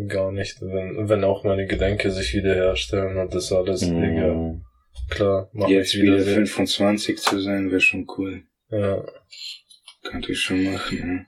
[0.09, 4.65] Gar nicht, wenn, wenn auch meine Gedenke sich wiederherstellen und das alles, Digga, Mhm.
[5.09, 6.25] klar, mach Jetzt ich wieder wieder.
[6.35, 8.43] 25 zu sein, wäre schon cool.
[8.71, 9.03] Ja,
[10.03, 11.27] Könnte ich schon machen,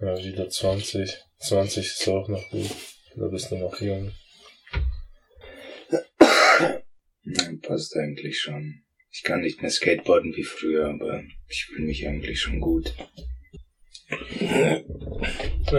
[0.00, 0.06] ja.
[0.14, 1.18] ja, wieder 20.
[1.38, 2.70] 20 ist auch noch gut.
[3.16, 4.12] Da bist du noch jung.
[7.24, 8.82] Ja, passt eigentlich schon.
[9.10, 12.94] Ich kann nicht mehr skateboarden wie früher, aber ich fühle mich eigentlich schon gut.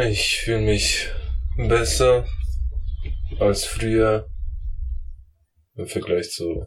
[0.07, 1.09] Ich fühle mich
[1.57, 2.27] besser
[3.39, 4.29] als früher
[5.75, 6.65] im Vergleich zu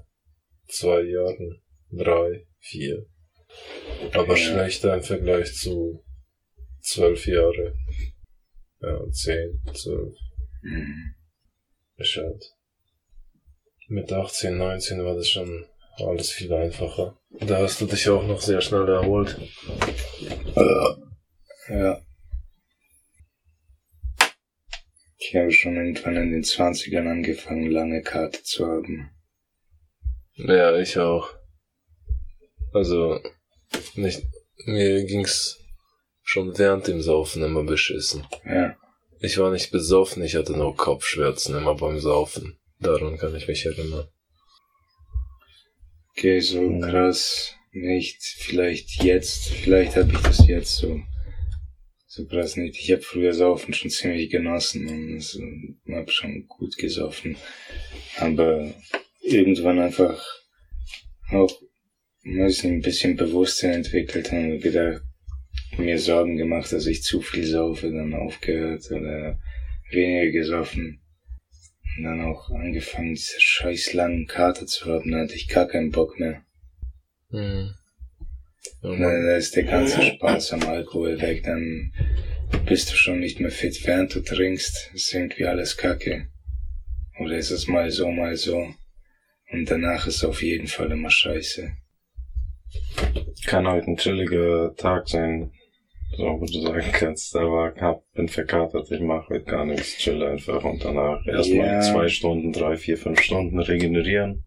[0.69, 3.07] zwei Jahren, drei, vier.
[4.13, 4.37] Aber Ja.
[4.37, 6.05] schlechter im Vergleich zu
[6.83, 7.75] zwölf Jahre.
[8.81, 10.15] Ja, zehn, zwölf.
[10.63, 11.15] Mhm.
[11.99, 12.58] Halt.
[13.91, 15.65] Mit 18, 19 war das schon
[15.97, 17.18] alles viel einfacher.
[17.41, 19.39] Da hast du dich auch noch sehr schnell erholt.
[21.68, 22.02] Ja.
[25.17, 29.10] Ich habe schon irgendwann in den 20ern angefangen, lange Karte zu haben.
[30.34, 31.31] Ja, ich auch.
[32.73, 33.20] Also,
[33.94, 34.23] nicht,
[34.67, 35.58] mir ging's
[36.23, 38.26] schon während dem Saufen immer beschissen.
[38.44, 38.76] Ja.
[39.20, 42.58] Ich war nicht besoffen, ich hatte nur Kopfschmerzen immer beim Saufen.
[42.81, 44.09] Daran kann ich mich erinnern.
[46.11, 46.81] Okay, so Mhm.
[46.81, 48.23] krass nicht.
[48.23, 51.01] Vielleicht jetzt, vielleicht habe ich das jetzt so.
[52.07, 52.79] So krass nicht.
[52.79, 55.41] Ich habe früher Saufen schon ziemlich genossen und so,
[55.93, 57.37] hab schon gut gesoffen.
[58.17, 58.73] Aber
[59.23, 60.25] irgendwann einfach
[61.31, 61.53] auch,
[62.23, 65.03] nicht, ein bisschen Bewusstsein entwickelt und gedacht,
[65.77, 69.39] mir Sorgen gemacht, dass ich zu viel saufe, dann aufgehört oder
[69.91, 71.01] weniger gesoffen.
[71.99, 75.91] Und dann auch angefangen, diese scheiß langen Kater zu haben, da hatte ich gar keinen
[75.91, 76.44] Bock mehr.
[77.31, 77.75] Hm.
[78.83, 81.93] Ja, Und dann ist der ganze Spaß am Alkohol weg, dann
[82.67, 84.93] bist du schon nicht mehr fit, während du trinkst.
[84.94, 86.28] Ist irgendwie alles kacke.
[87.18, 88.73] Oder ist es mal so, mal so.
[89.51, 91.73] Und danach ist auf jeden Fall immer scheiße.
[93.47, 95.51] Kann heute ein chilliger Tag sein,
[96.17, 100.23] so wo du sagen kannst, aber hab, bin verkatert, ich mache heute gar nichts, chill
[100.23, 101.81] einfach und danach erstmal Ja.
[101.81, 104.45] zwei Stunden, drei, vier, fünf Stunden regenerieren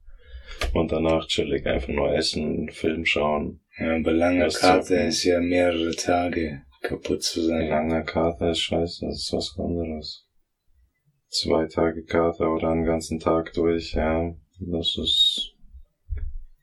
[0.73, 3.61] und danach chillig einfach nur essen, Film schauen.
[3.79, 5.07] Ja, aber langer Karte zocken.
[5.07, 7.67] ist ja mehrere Tage kaputt zu sein.
[7.67, 10.27] Lange Kater ist scheiße, das ist was anderes.
[11.29, 15.50] Zwei Tage Kater oder einen ganzen Tag durch, ja, das ist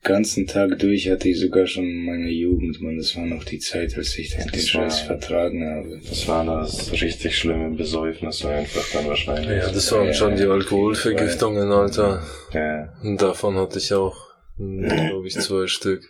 [0.01, 3.59] ganzen Tag durch hatte ich sogar schon in meiner Jugend, man, das war noch die
[3.59, 5.99] Zeit, als ich den, Das den Scheiß war- vertragen habe.
[6.07, 9.49] Das waren das richtig schlimme Besäufnisse einfach dann wahrscheinlich.
[9.63, 12.23] Ja, das waren Ja, schon die ja, Alkoholvergiftungen, Alter.
[12.53, 14.15] Ja, Und davon hatte ich auch,
[14.57, 16.03] glaube ich, zwei Stück.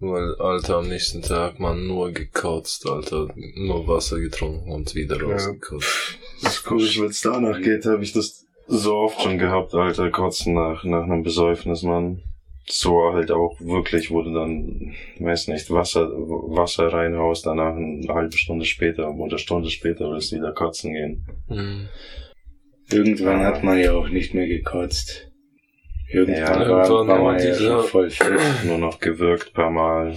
[0.00, 3.28] Weil, Alter, am nächsten Tag man nur gekotzt, Alter.
[3.56, 5.24] Nur Wasser getrunken und wieder Ja.
[5.24, 6.18] rausgekotzt.
[6.42, 10.10] das ist komisch, wenn es danach geht, habe ich das so oft schon gehabt, Alter,
[10.10, 12.22] kotzen nach, nach einem Besäufnis, Mann.
[12.66, 18.64] So halt auch wirklich, du dann, weiß nicht, Wasser, Wasser reinhaust, danach eine halbe Stunde
[18.64, 21.26] später oder eine Stunde später willst du wieder kotzen gehen.
[21.48, 21.88] Hm.
[22.90, 23.46] Irgendwann Ja.
[23.46, 25.30] hat man ja auch nicht mehr gekotzt.
[26.10, 28.32] Irgendwann, Ja, war, irgendwann war man ja schon voll fit.
[28.64, 30.14] Nur noch gewirkt paar Mal.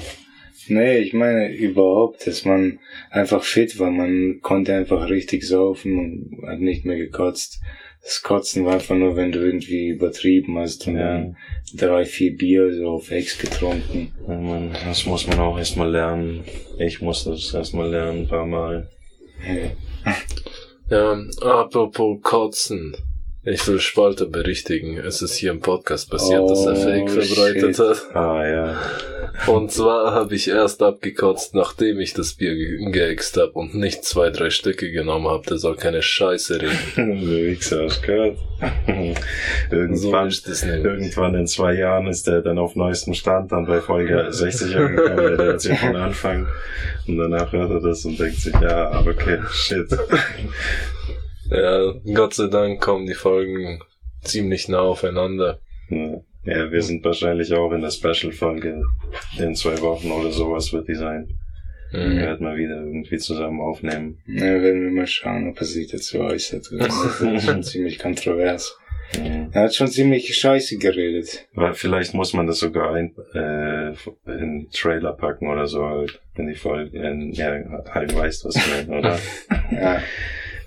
[0.70, 3.90] Nee, ich meine überhaupt, dass man einfach fit war.
[3.90, 7.62] Man konnte einfach richtig saufen und hat nicht mehr gekotzt.
[8.08, 11.18] Das Kotzen war einfach nur, wenn du irgendwie übertrieben hast und Ja.
[11.18, 11.36] dann
[11.74, 14.14] drei, vier Bier so auf Ex getrunken.
[14.26, 16.46] Ja, Mann, das muss man auch erstmal lernen.
[16.80, 18.88] Ich musste das erstmal lernen, ein paar Mal.
[20.90, 22.96] Ja, apropos Kotzen.
[23.50, 24.98] Ich will Spalte berichtigen.
[24.98, 27.80] Es ist hier im Podcast passiert, dass er Oh, Fake verbreitet shit.
[27.80, 28.16] hat.
[28.16, 28.82] Ah, ja.
[29.46, 34.04] Und zwar habe ich erst abgekotzt, nachdem ich das Bier ge- geäxt habe und nicht
[34.04, 35.46] zwei, drei Stücke genommen habe.
[35.48, 36.78] Der soll keine Scheiße reden.
[37.26, 38.38] Du Wichser, hast gehört?
[38.88, 40.84] So irgendwann, nämlich.
[40.84, 45.38] irgendwann in zwei Jahren ist der dann auf neuestem Stand, dann bei Folge 60 angekommen,
[45.38, 46.48] der erzählt von Anfang.
[47.08, 49.88] Und danach hört er das und denkt sich, ja, okay, shit.
[51.50, 53.80] Ja, Gott sei Dank kommen die Folgen
[54.22, 55.60] ziemlich nah aufeinander.
[55.90, 58.82] Ja, wir sind wahrscheinlich auch in der Special-Folge
[59.38, 61.28] in zwei Wochen oder sowas wird die sein.
[61.92, 61.98] Mhm.
[61.98, 64.20] Wir werden mal wieder irgendwie zusammen aufnehmen.
[64.28, 66.70] Ja, werden wir mal schauen, ob er sich dazu äußert.
[66.78, 68.78] Das ist schon ziemlich kontrovers.
[69.18, 69.50] Mhm.
[69.54, 71.48] Er hat schon ziemlich scheiße geredet.
[71.54, 73.94] Weil vielleicht muss man das sogar ein, äh,
[74.26, 76.22] in Trailer packen oder so halt.
[76.36, 77.52] In die Folge, in, ja,
[77.90, 79.20] halt weißt, was ich meine, oder?
[79.72, 80.02] Ja,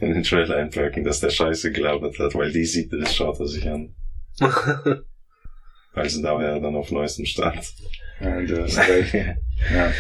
[0.01, 3.47] in den Trailer einpacken, dass der Scheiße gelabert hat, weil die sieht, das schaut er
[3.47, 3.95] sich an.
[5.93, 7.73] Also da wäre er dann auf neuestem Stand.
[8.21, 9.13] ja du hast recht.
[9.13, 9.93] Ja.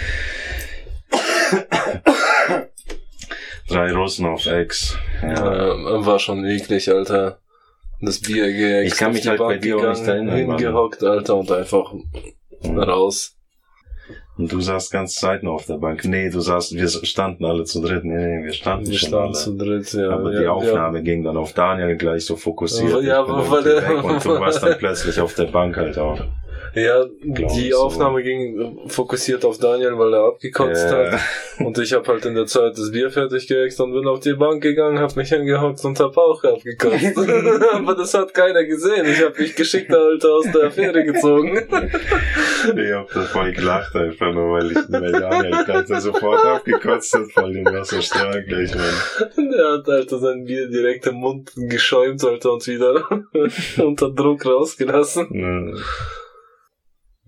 [3.69, 4.97] Drei Russen auf Ex.
[5.21, 5.75] Ja.
[5.75, 7.41] Ja, war schon eklig, Alter.
[8.01, 10.37] Das Bier Ich kann mich halt bei Bank dir auch nicht erinnern.
[10.37, 11.93] Hingehockt, Alter, und einfach
[12.65, 13.37] raus.
[14.41, 16.03] Und du saßt ganz Zeit noch auf der Bank.
[16.07, 18.05] Nee, du saßt, wir standen alle zu dritt.
[18.05, 19.35] Nee, nee, wir standen Wir schon standen alle.
[19.35, 20.11] zu dritt, ja.
[20.11, 23.03] Aber ja, die Aufnahme ging dann auf Daniel gleich so fokussiert.
[23.03, 26.19] Ja, irgendwie weil der- und du warst dann plötzlich auf der Bank halt auch.
[26.75, 27.79] Ja, Glaub die so.
[27.79, 31.13] Aufnahme ging fokussiert auf Daniel, weil er abgekotzt Ja.
[31.13, 31.21] hat.
[31.59, 34.35] Und ich habe halt in der Zeit das Bier fertig geäxt und bin auf die
[34.35, 37.19] Bank gegangen, hab mich hingehockt und hab auch abgekotzt.
[37.75, 39.05] Aber das hat keiner gesehen.
[39.07, 41.61] Ich hab mich geschickt Alter aus der Affäre gezogen.
[42.77, 47.33] Ich hab da voll gelacht einfach nur, weil ich weil Daniel da sofort abgekotzt hat,
[47.33, 49.51] voll den Wasserstrahl gleich, Mann.
[49.51, 53.09] Der hat Alter sein Bier direkt im Mund geschäumt, Alter, und wieder
[53.83, 55.29] unter Druck rausgelassen.
[55.33, 55.81] Ja.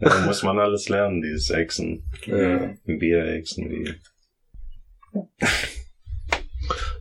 [0.03, 2.03] Ja, da muss man alles lernen, dieses Echsen.
[2.27, 2.75] Ja.
[2.85, 3.95] Bier-Echsen, wie.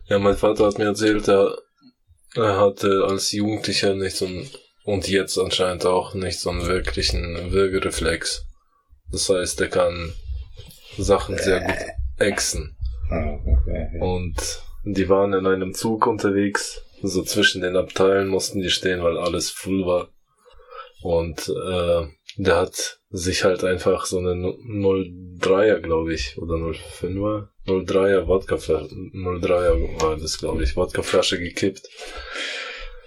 [0.06, 1.58] Ja, mein Vater hat mir erzählt, er,
[2.36, 4.48] er hatte als Jugendlicher nicht so ein,
[4.84, 8.46] und jetzt anscheinend auch nicht so einen wirklichen Würgereflex.
[9.10, 10.12] Das heißt, er kann
[10.96, 11.76] Sachen sehr gut
[12.18, 12.76] exen.
[13.10, 13.88] Ah, okay.
[13.94, 14.00] ja.
[14.00, 16.82] Und die waren in einem Zug unterwegs.
[17.02, 20.08] So zwischen den Abteilen mussten die stehen, weil alles full war.
[21.02, 28.26] Und äh, der hat sich halt einfach so eine 03er, glaube ich, oder 05er, 03er
[28.26, 31.88] Wodka, 03er war das, glaube ich, Wodkaflasche gekippt.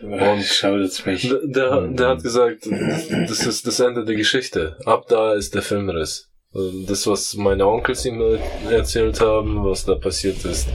[0.01, 1.27] Und schaudert mich.
[1.29, 4.77] Der, der, der hat gesagt, das ist das Ende der Geschichte.
[4.85, 6.29] Ab da ist der Filmriss.
[6.53, 8.21] Also Das, was meine Onkels ihm
[8.69, 10.67] erzählt haben, was da passiert ist,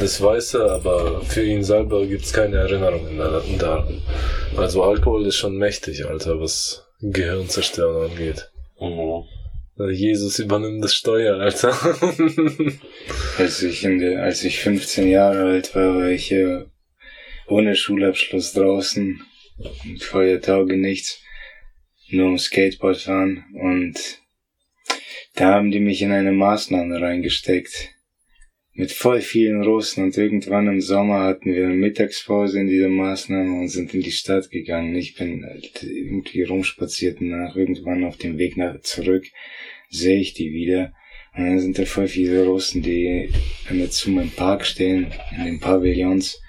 [0.00, 4.02] das weiß er, aber für ihn selber gibt's keine Erinnerungen da- daran.
[4.56, 8.50] Also Alkohol ist schon mächtig, Alter, was Gehirnzerstörung angeht.
[8.80, 9.24] Mhm.
[9.90, 11.72] Jesus übernimmt das Steuer, Alter.
[13.38, 16.66] Als ich, in der, als ich 15 Jahre alt war, war ich äh,
[17.48, 19.22] ohne Schulabschluss draußen.
[20.00, 21.20] Vorher Tage nichts.
[22.10, 23.44] Nur um Skateboard fahren.
[23.54, 23.98] Und
[25.34, 27.91] da haben die mich in eine Maßnahme reingesteckt.
[28.74, 30.04] Mit voll vielen Russen.
[30.04, 34.10] Und irgendwann im Sommer hatten wir eine Mittagspause in dieser Maßnahme und sind in die
[34.10, 34.94] Stadt gegangen.
[34.94, 39.24] Ich bin halt irgendwie rumspaziert und nach irgendwann auf dem Weg nach zurück
[39.90, 40.92] sehe ich die wieder.
[41.34, 43.30] Und dann sind da voll viele Russen, die
[43.70, 46.41] mit zu meinem Park stehen, in den Pavillons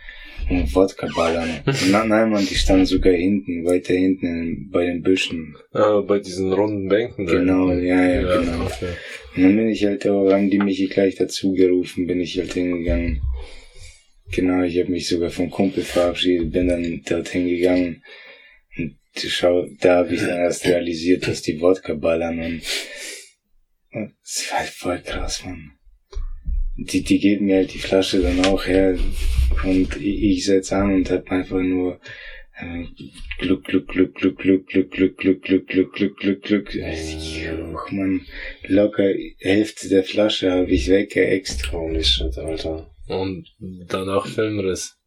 [0.50, 1.50] und Wodka ballern.
[1.92, 5.56] Na, nein, man, die standen sogar hinten, weiter hinten in, bei den Büschen.
[5.74, 7.26] äh, bei diesen runden Bänken.
[7.26, 7.86] da Genau, hinten.
[7.86, 8.66] ja, ja, genau.
[8.66, 8.90] Okay.
[9.36, 12.54] Und dann bin ich halt, da haben die mich gleich dazu gerufen, bin ich halt
[12.54, 13.22] hingegangen.
[14.32, 18.04] Genau, ich habe mich sogar vom Kumpel verabschiedet, bin dann dorthin gegangen.
[18.78, 22.62] Und schau, da habe ich dann erst realisiert, dass die Wodka ballern und
[23.96, 25.74] und es war halt voll krass, Mann.
[26.76, 28.98] Die, die geben mir halt die Flasche dann auch her
[29.64, 32.00] und ich, ich setz an und hab einfach nur
[32.58, 32.86] äh,
[33.40, 36.76] Glück, Glück, Glück, Glück, Glück, Glück, Glück, Glück, Glück, Glück, Glück, Glück, Glück.
[36.76, 38.22] Juch, Mann,
[38.68, 41.72] locker Hälfte der Flasche habe ich weggeext.
[41.72, 42.90] Holy shit, Alter.
[43.08, 43.48] Und
[43.88, 44.98] danach Filmriss.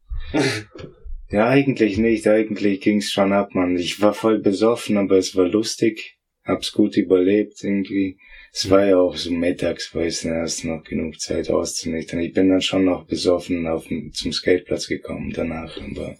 [1.29, 3.77] Ja, eigentlich nicht, eigentlich ging's schon ab, Mann.
[3.77, 6.17] Ich war voll besoffen, aber es war lustig.
[6.45, 8.17] Hab's gut überlebt irgendwie.
[8.53, 12.21] Es war ja auch so mittags, weißt du, da hast du noch genug Zeit auszunüchtern.
[12.21, 16.17] Ich bin dann schon noch besoffen auf, zum Skateplatz gekommen danach, aber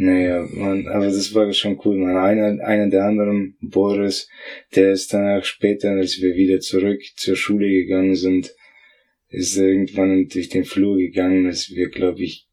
[0.00, 2.16] naja, man, aber das war schon cool, man.
[2.16, 4.28] Einer, einer der anderen, Boris,
[4.76, 8.54] der ist danach später, als wir wieder zurück zur Schule gegangen sind,
[9.28, 12.46] ist irgendwann durch den Flur gegangen, als wir, glaube ich,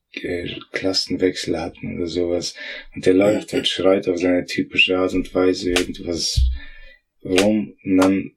[0.72, 2.56] Klassenwechsel hatten oder sowas.
[2.96, 6.42] Und der läuft und schreit auf seine typische Art und Weise irgendwas
[7.26, 8.32] rum und dann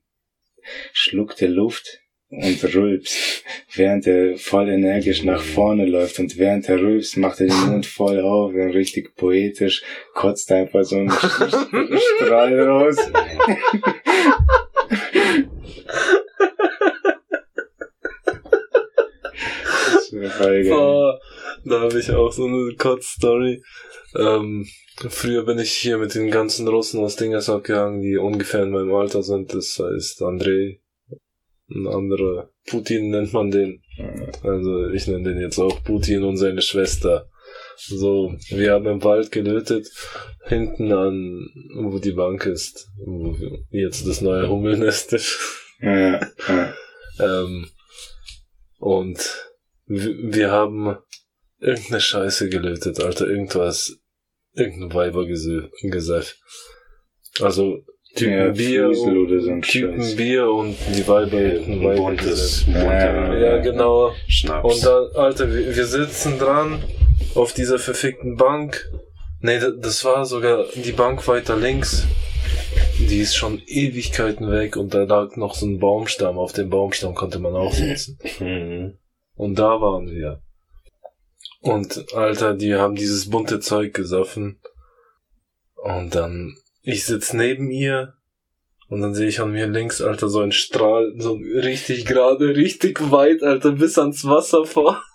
[0.92, 2.00] schluckt er Luft
[2.31, 3.44] und rülpst,
[3.75, 7.86] während er voll energisch nach vorne läuft und während er rülpst, macht er den Mund
[7.86, 9.83] voll auf, dann richtig poetisch,
[10.15, 12.97] kotzt einfach so einen Strahl raus.
[20.08, 20.70] Das wäre voll geil.
[20.70, 21.20] Boah,
[21.65, 23.62] da habe ich auch so eine Kurzstory.
[24.17, 28.70] Ähm, früher bin ich hier mit den ganzen Russen aus Dingers abgehangen, die ungefähr in
[28.70, 29.53] meinem Alter sind.
[29.55, 30.81] Das heißt Andrei,
[31.70, 33.83] ein anderer Putin nennt man den.
[34.43, 37.28] Also ich nenne den jetzt auch Putin und seine Schwester.
[37.77, 39.89] So, wir haben im Wald gelötet,
[40.45, 43.37] hinten an, wo die Bank ist, wo
[43.70, 45.39] jetzt das neue Hummelnest ist.
[47.20, 47.69] Ähm,
[48.78, 49.49] und
[49.87, 50.99] wir haben
[51.61, 53.99] irgendeine Scheiße gelötet, Alter, irgendwas,
[54.55, 56.37] irgendein Weibergesöff.
[57.41, 57.78] Also
[58.15, 60.17] Typen Ja, Bier, und, ein Typen Scheiß.
[60.17, 62.75] Bier und die Weiber Ein buntes, Weibergesöff.
[62.75, 64.12] bunter Ja, genau.
[64.27, 64.75] Schnaps.
[64.75, 66.83] Und dann, Alter, wir, wir sitzen dran
[67.35, 68.91] auf dieser verfickten Bank.
[69.41, 72.07] Nee, da- das war sogar die Bank weiter links.
[72.99, 76.39] Die ist schon Ewigkeiten weg und da lag noch so ein Baumstamm.
[76.39, 78.19] Auf dem Baumstamm konnte man auch sitzen.
[78.41, 78.99] Mhm.
[79.37, 80.41] Und da waren wir.
[81.61, 84.61] Und Alter, die haben dieses bunte Zeug gesoffen.
[85.75, 88.15] Und dann, ich sitz neben ihr.
[88.89, 93.11] Und dann sehe ich an mir links, Alter, so ein Strahl, so richtig gerade, richtig
[93.11, 95.03] weit, Alter, bis ans Wasser vor.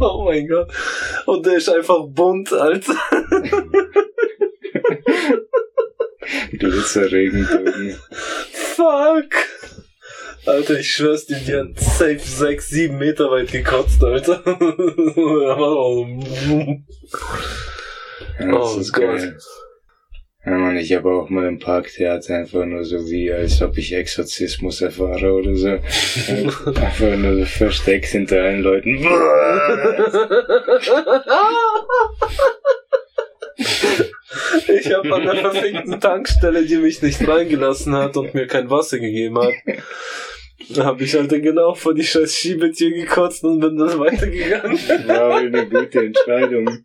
[0.00, 0.72] Oh mein Gott.
[1.26, 2.96] Und der ist einfach bunt, Alter.
[6.52, 7.96] Glitzerregen drüben.
[8.50, 9.34] Fuck.
[10.46, 14.42] Alter, ich schwör's dir, die hat safe 6, 7 Meter weit gekotzt, Alter.
[18.38, 19.02] Ja, das Oh ist Gott.
[19.04, 19.38] geil.
[20.44, 23.94] Ja, Mann, ich habe auch mal im Parktheater einfach nur so wie, als ob ich
[23.94, 25.68] Exorzismus erfahre oder so.
[25.68, 28.98] einfach nur so versteckt hinter allen Leuten.
[34.68, 38.98] Ich habe an der verfickten Tankstelle, die mich nicht reingelassen hat und mir kein Wasser
[38.98, 39.54] gegeben hat,
[40.76, 44.78] habe ich halt genau vor die scheiß Schiebetür gekotzt und bin dann weitergegangen.
[45.06, 46.84] War eine gute Entscheidung.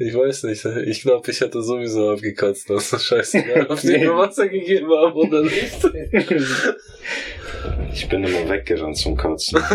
[0.00, 2.70] Ich weiß nicht, ich glaube, ich hätte sowieso abgekotzt.
[2.70, 5.82] Das ist scheißegal, ob sie mir Wasser gegeben haben oder nicht.
[7.92, 9.60] Ich bin immer weggerannt zum Kotzen.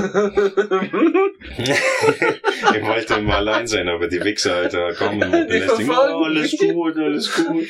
[2.75, 5.85] Ich wollte immer allein sein, aber die Wichser, Alter, kommen und belästigen.
[5.85, 7.65] verfolgen Oh, alles gut, alles gut.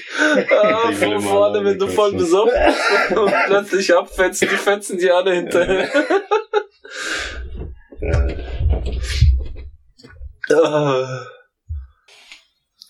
[0.61, 5.09] Ah, Ich immer vorne, wenn du voll besoffen bist und plötzlich abfetzen, die fetzen die
[5.11, 5.89] alle hinterher.
[8.01, 8.27] Ja,
[10.53, 11.25] Ah.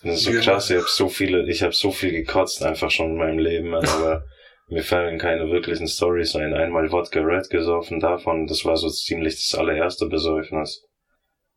[0.02, 0.40] das ist so Ja.
[0.40, 3.74] krass, ich hab so viele, ich habe so viel gekotzt einfach schon in meinem Leben,
[3.74, 4.24] aber
[4.68, 6.54] mir fallen keine wirklichen Stories ein.
[6.54, 10.84] Einmal Wodka Red gesoffen davon, das war so ziemlich das allererste Besäufnis.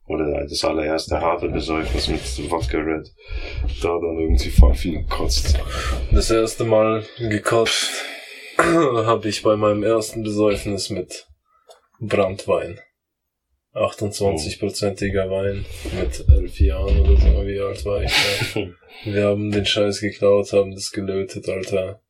[0.06, 3.10] Oder das allererste harte Besäufnis mit Wodka Red.
[3.82, 5.60] Da dann irgendwie voll viel gekotzt.
[6.12, 8.06] Das erste Mal gekotzt
[8.58, 11.28] habe ich bei meinem ersten Besäufnis mit
[12.00, 12.80] Brandwein.
[13.74, 15.66] 28-prozentiger Wein
[16.00, 18.12] mit elf Jahren oder so, wie alt war ich
[18.54, 18.62] da?
[19.12, 22.02] Wir haben den Scheiß geklaut, haben das gelötet, Alter.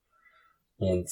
[0.77, 1.09] Und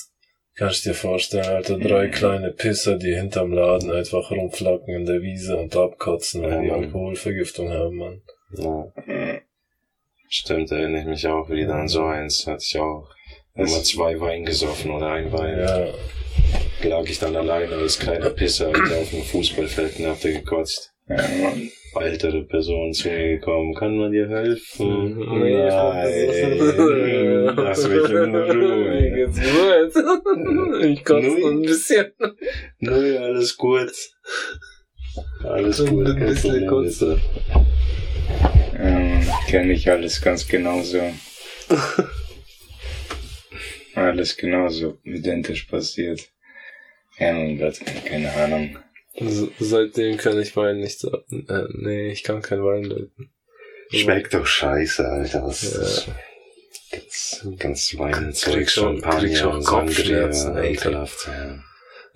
[0.55, 5.57] kannst dir vorstellen, Alter, drei kleine Pisser, die hinterm Laden einfach rumflacken in der Wiese
[5.57, 6.71] und abkotzen, weil Ja, die.
[6.71, 8.21] Alkoholvergiftung haben, Mann.
[8.57, 8.91] Ja.
[10.29, 12.47] Stimmt, erinnere ich mich auch wieder an so eins.
[12.47, 13.07] Hatte ich auch
[13.53, 15.59] immer zwei Wein gesoffen oder ein Wein.
[15.59, 15.93] Ja,
[16.83, 20.93] Lag ich dann allein als kleiner Pisser auf dem Fußballfeld und hab da gekotzt.
[21.07, 21.71] Ja, Mann.
[22.01, 25.15] Ältere Person zu mir gekommen, kann man dir helfen?
[25.15, 25.29] Mhm.
[25.29, 30.87] Hab Nein, lass mich in Mir Ruhe.
[30.87, 32.11] Ich kotze noch ein bisschen.
[32.79, 33.91] Nö, alles gut.
[35.43, 37.21] Alles Ein gut, kein bisschen bitte.
[38.77, 41.01] Ähm, Kenne ich alles ganz genauso.
[43.95, 46.29] alles genauso identisch passiert.
[47.17, 48.77] Ja, mein Gott, keine Ahnung.
[49.59, 51.03] Seitdem kann ich Wein nicht.
[51.03, 53.31] Äh, nee, ich kann kein Wein löten.
[53.91, 55.43] Schmeckt doch scheiße, Alter.
[55.45, 55.81] Was ist Ja.
[55.81, 56.07] das?
[56.91, 61.27] Ganz, ganz Weinzeug, Champagner, schon Kopfschmerzen, ekelhaft.
[61.27, 61.59] Ja.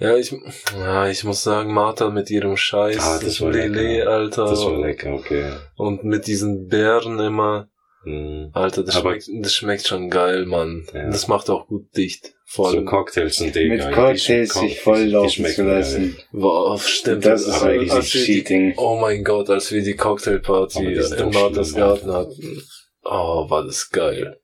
[0.01, 0.33] Ja, ich,
[0.77, 4.09] ja, ich muss sagen, Martha mit ihrem Scheiß, Ah, das war lecker.
[4.09, 4.45] Alter.
[4.45, 5.51] Das war lecker, okay.
[5.75, 7.69] Und mit diesen Beeren immer.
[8.03, 8.51] Hm.
[8.53, 10.87] Alter, das, Aber- schmeckt, das schmeckt schon geil, Mann.
[10.93, 11.09] Ja.
[11.09, 12.33] Das macht auch gut dicht.
[12.51, 13.81] Vor So Cocktails sind die Mit.
[13.91, 16.17] Cocktails Die- sich voll laufen schmecken zu lassen.
[16.31, 17.23] wow, stimmt.
[17.25, 18.73] Das ist Aber eigentlich als wir die- Cheating.
[18.77, 22.63] Oh mein Gott, als wir die Cocktailparty auch Marthas Garten hatten.
[23.03, 24.39] Oh, war das geil.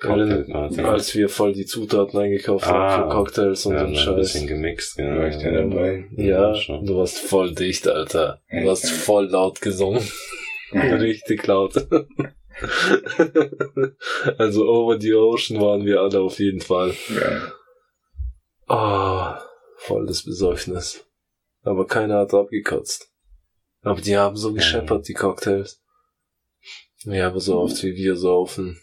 [0.00, 2.70] Als wir voll die Zutaten eingekauft Ah.
[2.98, 4.48] haben für Cocktails und Ja, so ein einen bisschen Scheiß.
[4.48, 5.26] gemixt, War genau.
[5.26, 6.04] ich da dabei?
[6.16, 6.84] Ja, Ja, schon.
[6.86, 8.40] du warst voll dicht, Alter.
[8.50, 10.02] Du hast voll laut gesungen.
[10.72, 11.74] Richtig laut.
[14.38, 16.94] also over the ocean waren wir alle auf jeden Fall.
[17.08, 17.52] Ja.
[18.66, 19.42] Ah,
[19.78, 21.04] voll das Besäufnis.
[21.62, 23.10] Aber keiner hat abgekotzt.
[23.82, 25.82] Aber die haben so gescheppert, die Cocktails.
[27.04, 28.80] Ja, aber so oft wie wir saufen.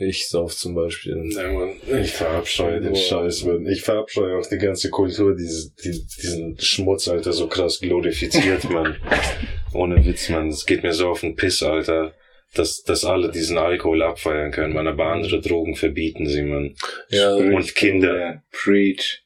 [0.00, 1.30] Ich sauf zum Beispiel.
[1.32, 2.94] Ja, Mann, ich verabscheue den.
[2.94, 3.66] Scheiß, Mann.
[3.66, 8.96] Ich verabscheue auch die ganze Kultur, dieses, die, diesen Schmutz, Alter, so krass glorifiziert, Mann.
[9.74, 10.48] Ohne Witz, Mann.
[10.48, 12.14] Es geht mir so auf den Piss, Alter.
[12.54, 16.74] Dass, dass alle diesen Alkohol abfeiern können, man, aber andere Drogen verbieten sie, man.
[17.10, 18.18] Ja, Und Kinder.
[18.18, 19.22] Ja, Preach.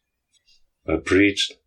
[0.84, 1.58] Äh, preached.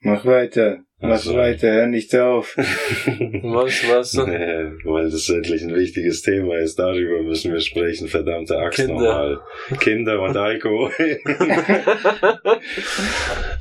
[0.00, 0.82] Mach weiter.
[0.98, 1.36] Mach Ach so.
[1.36, 1.70] weiter.
[1.72, 2.56] Hör nicht auf.
[2.56, 4.14] was, was?
[4.14, 6.78] Nee, weil das endlich ein wichtiges Thema ist.
[6.78, 8.94] Darüber müssen wir sprechen, verdammte Axt Kinder.
[8.94, 9.40] nochmal.
[9.78, 10.92] Kinder und Alkohol.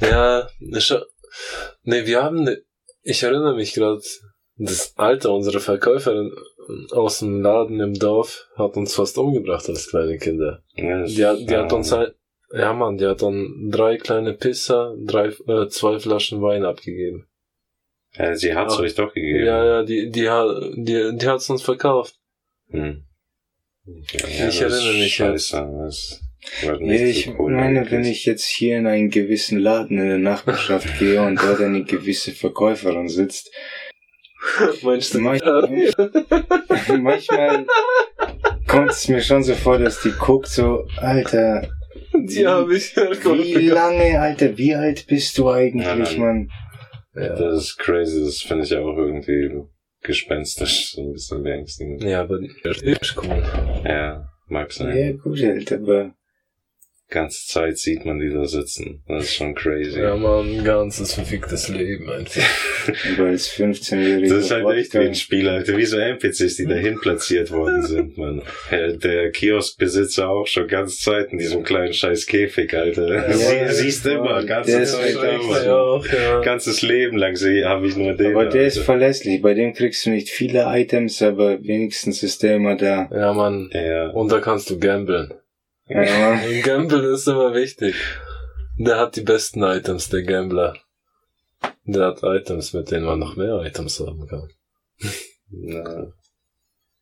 [0.02, 0.50] ja,
[0.80, 1.04] schon.
[1.84, 2.62] Nee, wir haben, ne,
[3.04, 4.02] ich erinnere mich gerade,
[4.58, 6.32] das Alter unserer Verkäuferin
[6.92, 10.64] aus dem Laden im Dorf hat uns fast umgebracht als kleine Kinder.
[10.76, 12.16] Ja, Die, hat- die hat uns halt,
[12.54, 17.28] ja man, die hat dann drei kleine Pisser, drei, äh, zwei Flaschen Wein abgegeben.
[18.16, 18.80] Ja, sie hat's Ach.
[18.82, 19.46] euch doch gegeben.
[19.46, 22.16] Ja, ja, die, die, hat- die, die hat's uns verkauft.
[22.70, 23.04] Hm.
[23.86, 25.90] Ja, Ich erinnere mich Scheiße.
[26.80, 27.92] Nicht ich so cool meine, eigentlich.
[27.92, 31.84] wenn ich jetzt hier in einen gewissen Laden in der Nachbarschaft gehe und dort eine
[31.84, 33.52] gewisse Verkäuferin sitzt,
[34.84, 35.20] Meinst du?
[35.20, 35.70] Manchmal-
[37.02, 37.66] manchmal
[38.68, 41.68] kommt es mir schon so vor, dass die guckt so, Alter,
[42.14, 46.20] Die habe ich wie lange, Alter, wie alt bist du eigentlich, Nein, nein.
[46.20, 46.50] Mann?
[47.16, 47.36] Ja.
[47.36, 49.50] Das ist crazy, das finde ich auch irgendwie
[50.02, 52.04] gespenstisch, so ein bisschen beängstigend.
[52.04, 52.48] ja, aber die
[53.02, 53.44] ist cool.
[53.84, 54.96] Ja, mag sein.
[54.96, 56.14] Ja, gut, Alter, aber
[57.10, 59.02] Ganze Zeit sieht man die da sitzen.
[59.08, 60.00] Das ist schon crazy.
[60.00, 62.44] Ja, man, ein ganzes verficktes Leben einfach.
[63.18, 64.30] aber als 15-Jähriger.
[64.30, 65.76] Das ist halt echt wie ein Spiel, Alter.
[65.76, 68.44] Wie so NPCs, die dahin platziert worden sind, man.
[68.70, 73.08] Ja, Der Kioskbesitzer auch schon ganz Zeit in diesem kleinen scheiß Käfig, Alter.
[73.12, 74.12] Ja, Sie, ja, siehst voll.
[74.12, 75.66] immer, ganze ist Zeit halt immer.
[75.66, 76.42] Ja, auch, ja.
[76.42, 78.36] Ganzes Leben lang habe ich nur den.
[78.36, 78.86] Aber der ist Alter.
[78.86, 79.42] verlässlich.
[79.42, 83.10] Bei dem kriegst du nicht viele Items, aber wenigstens ist der immer da.
[83.12, 83.72] Ja, man.
[83.74, 84.10] Ja.
[84.12, 85.34] Und da kannst du gamblen.
[85.90, 86.62] Ja, Mann.
[86.62, 87.96] Gamblen ist immer wichtig.
[88.78, 90.78] Der hat die besten Items, der Gambler.
[91.84, 94.50] Der hat Items, mit denen man noch mehr Items haben kann.
[95.50, 96.14] Na,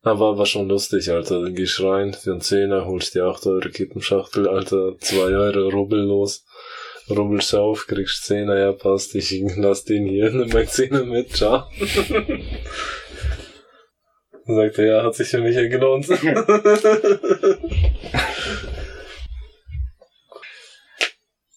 [0.00, 1.42] Aber war schon lustig, Alter.
[1.42, 6.00] Dann gehst rein für einen Zehner, holst die 8 Euro Kippenschachtel, Alter, 2 Euro Rubbel
[6.00, 6.46] los.
[7.10, 11.64] Rubbelst auf, kriegst 10er, ja passt, ich lass den hier, nimm mein Zehner mit, ciao.
[14.46, 16.06] Sagt er, ja, hat sich für mich ja gelohnt.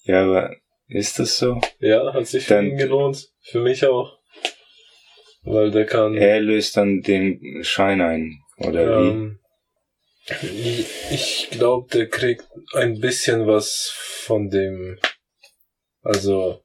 [0.03, 0.55] Ja, aber
[0.87, 1.59] ist das so?
[1.79, 3.29] ja, hat sich für Dann- ihn gelohnt.
[3.41, 4.19] Für mich auch.
[5.43, 6.15] Weil der kann.
[6.15, 9.09] Er löst dann den Schein ein, oder wie?
[9.09, 9.39] Ähm,
[10.41, 14.99] ich ich glaube, der kriegt ein bisschen was von dem.
[16.03, 16.63] Also,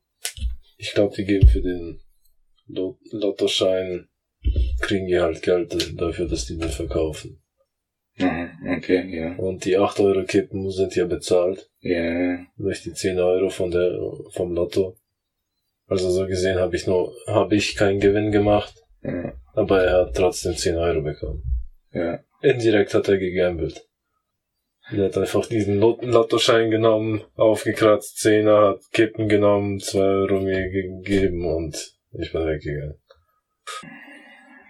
[0.77, 2.01] ich glaube, die geben für den
[2.69, 4.09] Lot- Lottoschein,
[4.81, 7.43] kriegen die halt Geld dafür, dass die den verkaufen.
[8.19, 9.35] Okay, ja.
[9.37, 13.99] Und die 8 Euro Kippen sind ja bezahlt Ja, durch die 10 Euro von der,
[14.31, 14.97] vom Lotto.
[15.87, 20.17] Also so gesehen habe ich nur, habe ich keinen Gewinn gemacht, ja, aber er hat
[20.17, 21.43] trotzdem 10 Euro bekommen.
[21.93, 22.21] ja.
[22.43, 23.87] Indirekt hat er gegambelt.
[24.93, 30.71] Er hat einfach diesen Lot Lottoschein genommen, aufgekratzt, Zehner, hat Kippen genommen, zwei Euro mir
[30.71, 31.75] gegeben und
[32.13, 32.99] ich bin weggegangen.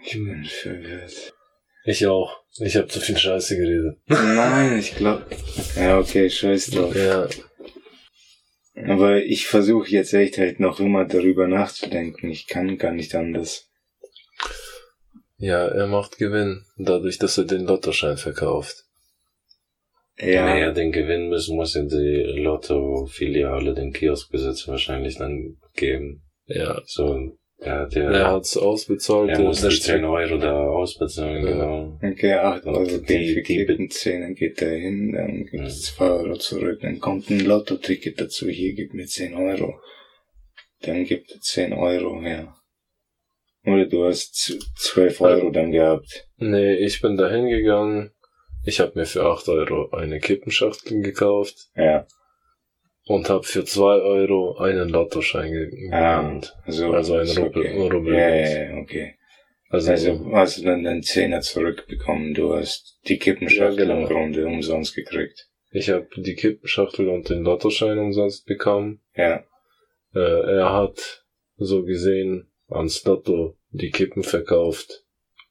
[0.04, 1.35] Ich bin verwirrt.
[1.86, 2.42] Ich auch.
[2.58, 3.98] Ich habe zu viel Scheiße geredet.
[4.08, 5.24] Nein, ich glaube.
[5.76, 6.94] Ja, okay, scheiß drauf.
[6.96, 7.28] Ja.
[8.88, 12.28] Aber ich versuche jetzt echt halt noch immer darüber nachzudenken.
[12.28, 13.70] Ich kann gar nicht anders.
[15.38, 18.84] Ja, er macht Gewinn, dadurch, dass er den Lottoschein verkauft.
[20.18, 26.22] Ja, Naja, den Gewinn müssen muss ja die Lotto-Filiale, den Kioskbesitzer wahrscheinlich dann geben.
[26.46, 26.80] Ja.
[26.86, 29.30] So, der hat ja, Er hat's ausbezahlt.
[29.30, 31.50] er der- muss der die 10 Streck- Euro da ausbezahlen, Ja.
[31.52, 31.98] genau.
[32.02, 35.64] okay, 8 Euro Und gehen die- die- Kippen, 10, dann geht er hin, dann gibt
[35.66, 39.80] es 2 Euro zurück, dann kommt ein Lotto-Ticket dazu, hier gibt mir 10 Euro.
[40.82, 42.54] Dann gibt er 10 Euro her.
[43.64, 46.28] Oder du hast z- 12 Euro dann gehabt.
[46.36, 48.12] Nee, ich bin da hingegangen.
[48.64, 52.06] Ich habe mir für 8 Euro eine Kippenschachtel gekauft Ja,
[53.06, 56.22] und habe für 2 Euro einen Lottoschein ge- Ah.
[56.22, 56.54] gekauft.
[56.64, 57.88] also, Also ein ist Rubbel- okay.
[57.88, 58.14] Rubbel.
[58.14, 58.34] Ja,
[58.74, 59.14] ja, okay.
[59.68, 62.34] Also, Also hast du dann den Zehner zurückbekommen.
[62.34, 64.00] Du hast die Kippenschachtel Ja, genau.
[64.02, 65.48] im Grunde umsonst gekriegt.
[65.72, 69.00] ich habe die Kippenschachtel und den Lottoschein umsonst bekommen.
[69.14, 69.44] Ja,
[70.14, 70.18] Äh,
[70.60, 71.24] er hat
[71.56, 75.04] so gesehen ans Lotto die Kippen verkauft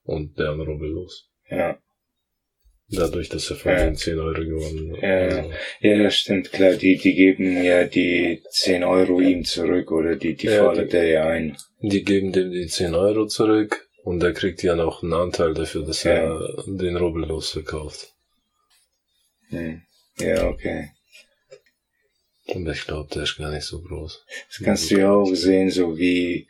[0.03, 1.29] und der Rubbel los.
[1.49, 1.77] ja.
[2.87, 3.85] Dadurch, dass er von Ja.
[3.85, 5.01] den 10 Euro gewonnen hat.
[5.01, 6.73] Ja, Also, Ja, das stimmt, klar.
[6.73, 11.05] Die, die geben ja die 10 Euro ihm zurück oder die, die Ja, fordert er
[11.07, 11.57] ja ein.
[11.81, 15.83] Die geben dem die 10 Euro zurück und er kriegt ja noch einen Anteil dafür,
[15.83, 16.11] dass Ja.
[16.11, 18.13] er den Rubbel losverkauft.
[19.49, 19.81] Hm.
[20.19, 20.89] Ja, okay.
[22.47, 24.23] Und ich glaube, der ist gar nicht so groß.
[24.49, 26.47] Das kannst du ja auch sehen, so wie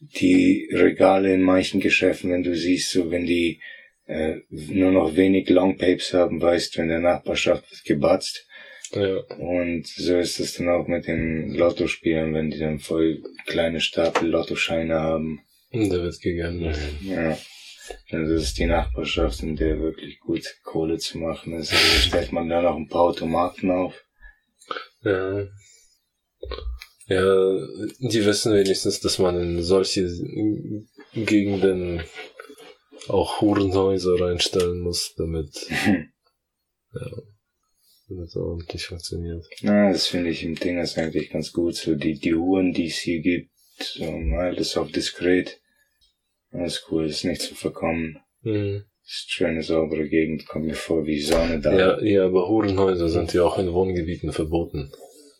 [0.00, 3.60] die Regale in manchen Geschäften, wenn du siehst, so wenn die
[4.06, 8.46] äh, nur noch wenig Longpapes haben, weißt du, in der Nachbarschaft wird gebatzt.
[8.92, 9.18] Ja.
[9.38, 14.28] Und so ist es dann auch mit den Lottospielen, wenn die dann voll kleine Stapel
[14.28, 15.40] Lottoscheine haben.
[15.72, 16.74] Und der wird gegangen.
[17.02, 17.36] Ja.
[18.10, 21.72] Also das ist die Nachbarschaft, in der wirklich gut Kohle zu machen ist.
[21.72, 23.94] Also stellt man da noch ein paar Automaten auf.
[25.02, 25.46] Ja.
[27.08, 27.66] Ja,
[28.00, 30.10] die wissen wenigstens, dass man in solche
[31.14, 32.02] Gegenden
[33.10, 37.10] auch Hurenhäuser reinstellen muss, damit, ja,
[38.08, 39.44] damit es ordentlich funktioniert.
[39.62, 41.74] Na, das finde ich im Ding ist eigentlich ganz gut.
[41.76, 44.04] So die, die Uhren, die es hier gibt, so
[44.38, 45.60] alles auf diskret.
[46.52, 48.18] Alles cool, ist nicht zu verkommen.
[48.42, 48.84] Mhm.
[49.04, 51.76] Ist schöne, saubere Gegend, kommt mir vor wie Sonne da.
[51.76, 54.90] Ja, ja, aber Hurenhäuser sind ja auch in Wohngebieten verboten.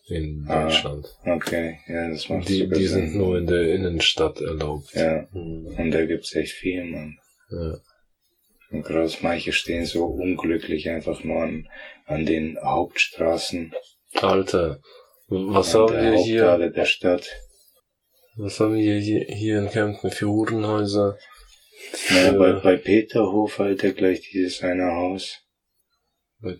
[0.09, 1.09] In Ah, Deutschland.
[1.25, 4.95] Okay, ja, das macht Die, die sind nur in der Innenstadt erlaubt.
[4.95, 5.67] Ja, Mhm.
[5.79, 7.19] und da gibt's echt viel, man.
[7.51, 7.79] Ja.
[8.71, 11.69] Und gerade manche stehen so unglücklich einfach nur an,
[12.07, 13.73] an den Hauptstraßen.
[14.15, 14.81] Alter,
[15.29, 17.29] was haben wir hier, der Stadt.
[18.37, 21.17] was haben wir hier, hier in Kempten für Hurenhäuser?
[22.11, 25.39] Ja, Für- bei, bei Peterhof halt ja gleich dieses eine Haus.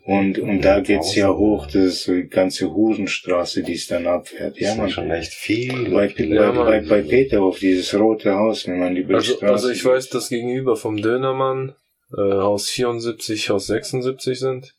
[0.05, 4.07] Und, und da geht's ja hoch, das ist so die ganze Hurenstraße, die es dann
[4.07, 4.59] abfährt.
[4.59, 4.89] Ja, man.
[4.89, 5.89] schon echt viel.
[5.91, 9.53] Bei, Ja, bei, bei, bei Peterhof, dieses rote Haus, wenn man die die Also, Straße
[9.53, 11.75] also ich weiß, dass gegenüber vom Dönermann
[12.17, 14.73] äh, Haus 74, Haus 76 sind.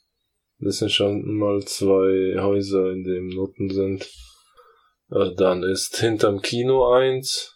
[0.61, 4.11] Das sind schon mal zwei Häuser, in dem Noten sind.
[5.11, 7.55] Äh, dann ist hinterm Kino eins.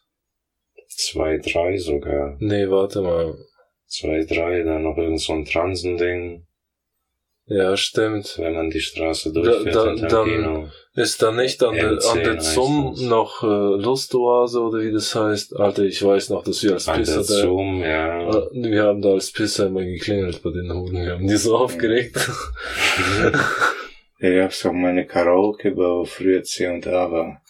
[0.89, 2.37] Zwei, drei sogar.
[2.39, 3.35] Nee, warte mal.
[3.87, 6.47] Zwei, drei, dann noch irgend so ein Transending.
[7.47, 8.37] Ja, stimmt.
[8.39, 9.75] wenn man die Straße Da, durchfährt.
[9.75, 10.69] da, in dann Tarantino.
[10.95, 13.47] ist da nicht an der, an M10 der Zum noch äh,
[13.83, 15.57] Lustoase oder wie das heißt.
[15.57, 18.29] Alter, ich weiß noch, dass wir als An Pisser da, Zoom, ja.
[18.29, 21.05] äh, wir haben da als Pisser immer geklingelt bei den Hunden.
[21.05, 22.17] Wir haben die so aufgeregt.
[24.21, 27.43] Da gab's auch mal eine Karaoke-Bar, wo früher C und A war.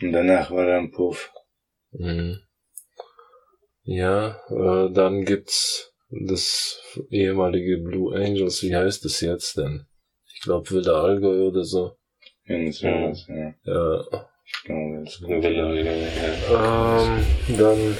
[0.00, 1.30] Und danach war da ein Puff.
[1.90, 2.38] Mhm.
[3.84, 5.91] Ja, äh, dann gibt's
[6.26, 8.62] das ehemalige Blue Angels.
[8.62, 9.86] Wie heißt es jetzt denn?
[10.34, 11.96] Ich glaube Wilder Allgäu oder so.
[12.44, 13.54] Irgend sowas, ja.
[13.64, 14.04] Ja.
[14.44, 15.42] Ich glaube, gut.
[15.42, 17.02] Villa, ja.
[17.02, 17.96] Ähm, dann,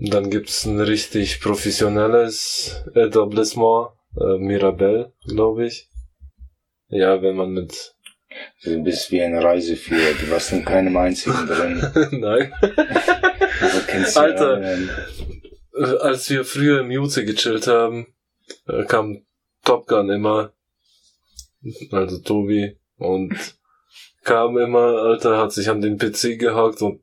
[0.00, 5.88] dann gibt's ein richtig professionelles Etablissement, äh, Mirabelle, glaube ich.
[6.88, 7.94] Ja, wenn man mit,
[8.64, 11.82] Also Du bist wie ein Reiseführer, du warst in keinem einzigen drin.
[12.20, 14.54] nein, Aber kennst du Alter.
[14.54, 14.88] alle.
[15.78, 18.06] Äh, als wir früher im Jute gechillt haben,
[18.66, 19.22] äh, kam
[19.64, 20.52] Top Gun immer,
[21.90, 23.34] also Tobi, und
[24.24, 27.00] kam immer, Alter, hat sich an den PC gehakt und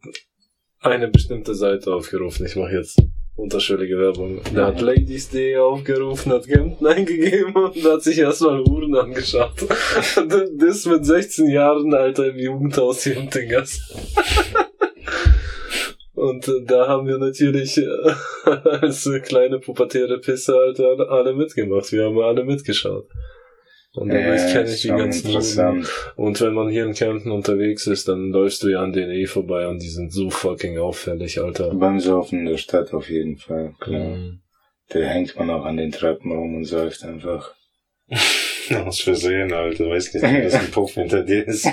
[0.79, 2.45] eine bestimmte Seite aufgerufen.
[2.45, 3.01] Ich mache jetzt
[3.35, 4.41] unterschwellige Werbung.
[4.53, 9.53] Der hat Ladies.de aufgerufen, hat Kempten eingegeben und hat sich erstmal Uhren angeschaut.
[10.57, 13.79] das mit 16 Jahren, Alter, im Jugendhaus hier im Dingers.
[16.25, 17.87] Und äh, da haben wir natürlich äh,
[18.49, 21.91] als äh, kleine pubertäre Pisse halt alle mitgemacht.
[21.91, 23.07] Wir haben alle mitgeschaut.
[23.93, 25.87] Und dadurch Ja, kenne ich die ganzen interessant.
[26.17, 29.25] Und wenn man hier in Kempten unterwegs ist, dann läufst du ja an den eh
[29.25, 31.73] vorbei und die sind so fucking auffällig, Alter.
[31.73, 34.17] Beim Saufen in der Stadt auf jeden Fall, klar.
[34.17, 34.41] Mhm.
[34.89, 37.53] Da hängt man auch an den Treppen rum und säuft einfach.
[38.85, 39.89] Aus Versehen, Alter.
[39.89, 41.67] Weiß nicht, dass ein Puff hinter dir ist.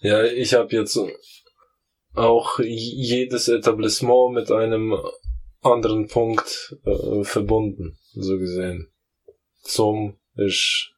[0.00, 0.98] Ja, ich habe jetzt
[2.18, 4.96] auch jedes Etablissement mit einem
[5.62, 8.90] anderen Punkt äh, verbunden, so gesehen.
[9.62, 10.92] Zum ist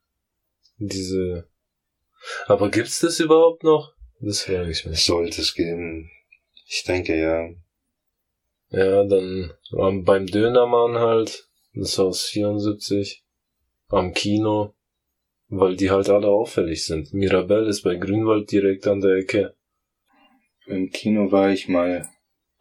[0.79, 1.49] diese.
[2.47, 3.95] Aber gibt's das überhaupt noch?
[4.21, 5.05] Das frage ich mich.
[5.05, 6.11] Sollte es geben.
[6.67, 7.49] Ich denke, ja.
[8.71, 9.53] Ja, dann
[10.05, 13.25] beim Dönermann halt, das Haus 74,
[13.89, 14.75] am Kino,
[15.49, 17.13] weil die halt alle auffällig sind.
[17.13, 19.57] Mirabelle ist bei Grünwald direkt an der Ecke.
[20.71, 22.09] Im Kino war ich mal.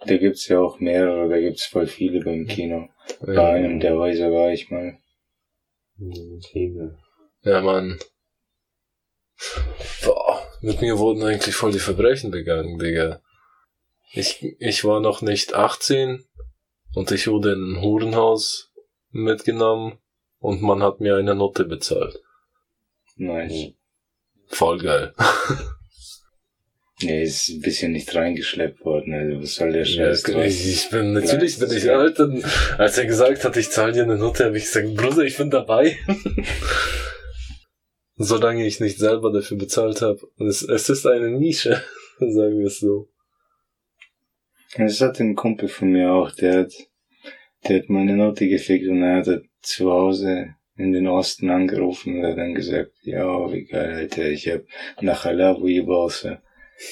[0.06, 2.90] Da gibt's ja auch mehrere, da gibt's voll viele beim Kino.
[3.22, 4.98] Bei einem der Häuser war ich mal.
[7.44, 8.00] Ja, Mann.
[10.04, 13.22] Boah, mit mir wurden eigentlich voll die Verbrechen begangen, Digga.
[14.14, 16.26] Ich, ich war noch nicht 18
[16.96, 18.72] und ich wurde in ein Hurenhaus
[19.12, 20.00] mitgenommen
[20.40, 22.22] und man hat mir eine Note bezahlt.
[23.18, 23.74] Nice.
[24.48, 25.14] Voll geil.
[27.02, 30.90] Nee, ist ein bisschen nicht reingeschleppt worden, also was soll der Ja, Scheiß ich, ich
[30.90, 32.20] bin, natürlich bin ich alt.
[32.20, 32.44] Und
[32.78, 35.50] als er gesagt hat, ich zahle dir eine Note, habe ich gesagt, Bruder, ich bin
[35.50, 35.98] dabei.
[38.18, 40.20] Solange ich nicht selber dafür bezahlt habe.
[40.40, 41.82] Es, es ist eine Nische,
[42.20, 43.08] sagen wir es so.
[44.78, 46.74] Das hat ein Kumpel von mir auch, der hat,
[47.68, 52.18] der hat meine Note gefickt und er hat er zu Hause in den Osten angerufen
[52.18, 54.62] und hat dann gesagt, ja, wie geil, Alter, ich hab
[55.02, 56.42] nach Allah Weebalse.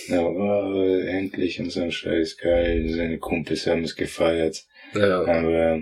[0.07, 4.65] Ja, oh, endlich und so ein Scheiß, geil, seine Kumpels haben es gefeiert.
[4.93, 5.23] Ja.
[5.25, 5.81] Aber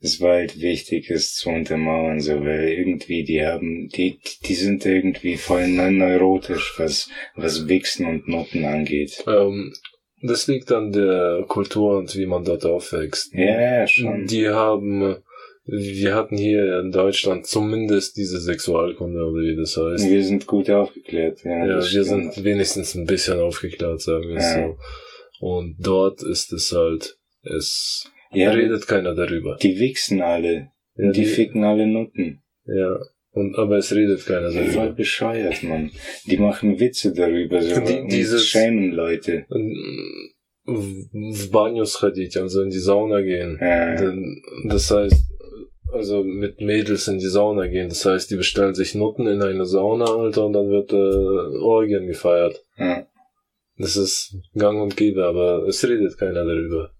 [0.00, 4.84] es war halt wichtig, es zu untermauern, so, weil irgendwie die haben, die, die sind
[4.84, 9.24] irgendwie voll neurotisch, was, was Wichsen und Noten angeht.
[9.26, 9.72] Ähm,
[10.22, 13.32] das liegt an der Kultur und wie man dort aufwächst.
[13.34, 14.26] Ja, ja, schon.
[14.26, 15.16] Die haben,
[15.65, 20.09] wir hatten hier in Deutschland zumindest diese Sexualkunde, oder wie das heißt.
[20.09, 21.65] Wir sind gut aufgeklärt, ja.
[21.65, 22.33] Ja, das wir stimmt.
[22.35, 24.67] sind wenigstens ein bisschen aufgeklärt, sagen wir es Ja.
[24.67, 24.77] so.
[25.45, 29.57] Und dort ist es halt, es Ja, redet keiner darüber.
[29.61, 30.69] die wichsen alle.
[30.95, 32.41] Ja, die, ficken alle Nutten.
[32.65, 32.99] ja.
[33.31, 34.93] Und, aber es redet keiner Voll darüber.
[34.93, 35.91] bescheuert, Mann.
[36.25, 37.79] Die machen Witze darüber, so.
[37.81, 39.45] Die- und dieses- schämen Leute.
[39.49, 39.75] Und,
[40.65, 43.57] В в баню сходить, also in die Sauna gehen.
[43.61, 43.95] Ja.
[43.95, 45.23] Dann- Das heißt,
[45.92, 47.88] also mit Mädels in die Sauna gehen.
[47.88, 52.06] Das heißt, die bestellen sich Nutten in eine Sauna, Alter, und dann wird äh, Orgien
[52.06, 52.62] gefeiert.
[52.76, 53.06] Ja.
[53.78, 56.90] Das ist gang und gäbe, aber es redet keiner darüber.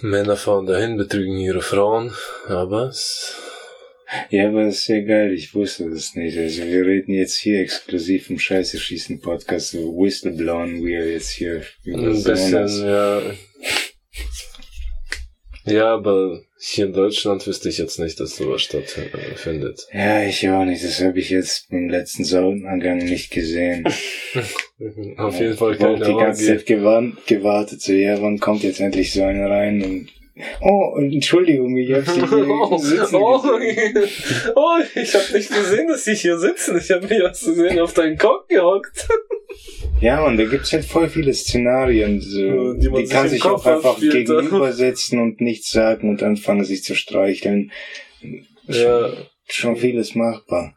[0.00, 2.12] Männer fahren dahin, betrügen ihre Frauen,
[2.46, 3.36] aber es,
[4.30, 6.38] ja, aber ist ja geil, ich wusste das nicht.
[6.38, 11.62] Also wir reden jetzt hier exklusiv im Scheiße schießen Podcast, so Whistleblown, wir jetzt hier
[11.86, 12.24] ein Saunas.
[12.24, 13.22] bisschen, ja.
[15.66, 19.86] Ja, aber hier in Deutschland wüsste ich jetzt nicht, dass sowas stattfindet.
[19.92, 20.82] Ja, ich auch nicht.
[20.82, 23.84] Das habe ich jetzt beim letzten Saunenangang nicht gesehen.
[25.16, 26.46] Auf jeden Fall Ich habe keine die ganze.
[26.46, 29.82] Zeit gewarnt, gewartet, so, ja, wann kommt jetzt endlich so einer rein?
[29.82, 30.08] Und
[30.60, 33.96] Oh, Entschuldigung, ich hab sie hier Oh, sitzen oh, gesehen.
[34.54, 36.78] oh, ich hab nicht gesehen, dass sie hier sitzen.
[36.78, 39.08] Ich hab mich aus Versehen auf deinen Kopf gehockt.
[40.00, 43.40] Ja, und da gibt's halt voll viele Szenarien, so, Die die, man sich kann sich
[43.40, 47.72] Kopf auch einfach gegenübersetzen und nichts sagen und anfangen sich zu streicheln.
[48.68, 49.10] Ja,
[49.50, 50.76] Schon vieles machbar.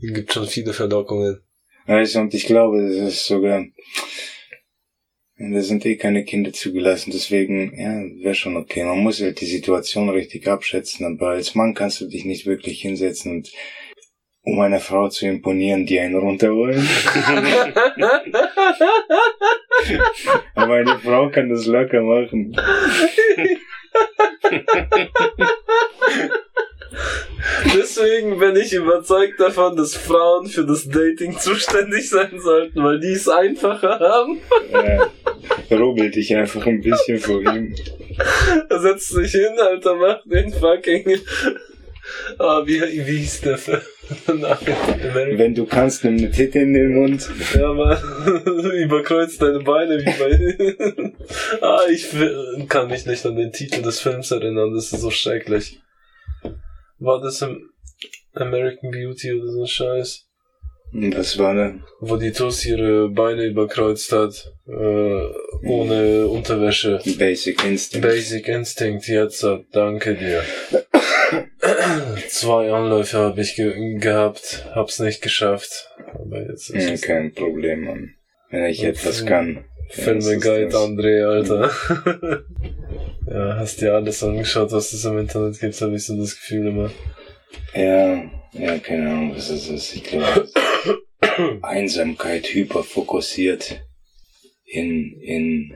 [0.00, 1.40] gibt schon viele Verlockungen.
[1.84, 3.64] Also, und ich glaube, das ist sogar,
[5.50, 8.84] da sind eh keine Kinder zugelassen, deswegen, ja, wäre schon okay.
[8.84, 12.80] Man muss halt die Situation richtig abschätzen, aber als Mann kannst du dich nicht wirklich
[12.80, 13.52] hinsetzen und
[14.44, 16.80] um einer Frau zu imponieren, die einen runterholen.
[20.54, 22.56] aber eine Frau kann das locker machen.
[27.76, 33.12] Deswegen bin ich überzeugt davon, dass Frauen für das Dating zuständig sein sollten, weil die
[33.12, 34.40] es einfacher haben.
[34.70, 35.10] Ja,
[35.76, 37.74] rubbel dich einfach ein bisschen vor ihm.
[38.70, 41.20] Setzt sich hin, Alter, macht den fucking.
[42.38, 43.80] Ah, wie, wie hieß der Film?
[44.26, 47.28] Wenn du kannst, nimm eine Titte in den Mund.
[47.54, 47.96] Ja, man,
[48.74, 51.12] überkreuzt deine Beine wie bei.
[51.60, 52.08] ah, ich
[52.68, 55.80] kann mich nicht an den Titel des Films erinnern, das ist so schrecklich.
[57.02, 57.68] War das im
[58.32, 60.24] American Beauty oder so ein Scheiß?
[60.92, 61.74] Und was war da?
[62.00, 67.00] Wo die Tuss ihre Beine überkreuzt hat, äh, ohne Unterwäsche.
[67.18, 68.06] Basic Instinct.
[68.06, 70.44] Basic Instinct, jetzt, äh, danke dir.
[72.28, 75.88] Zwei Anläufe habe ich ge gehabt, hab's nicht geschafft.
[76.14, 78.14] Aber jetzt ist es kein Problem, Mann.
[78.50, 79.64] Wenn ich Und etwas kann.
[79.88, 80.80] Filme Guide, das.
[80.80, 82.44] André, Alter.
[83.32, 86.68] ja, hast dir alles angeschaut, was es im Internet gibt, habe ich so das Gefühl
[86.68, 86.90] immer.
[87.74, 89.94] Ja, ja, keine Ahnung, was es ist.
[89.96, 90.48] Ich glaube,
[91.62, 93.82] Einsamkeit hyperfokussiert
[94.66, 95.74] in, in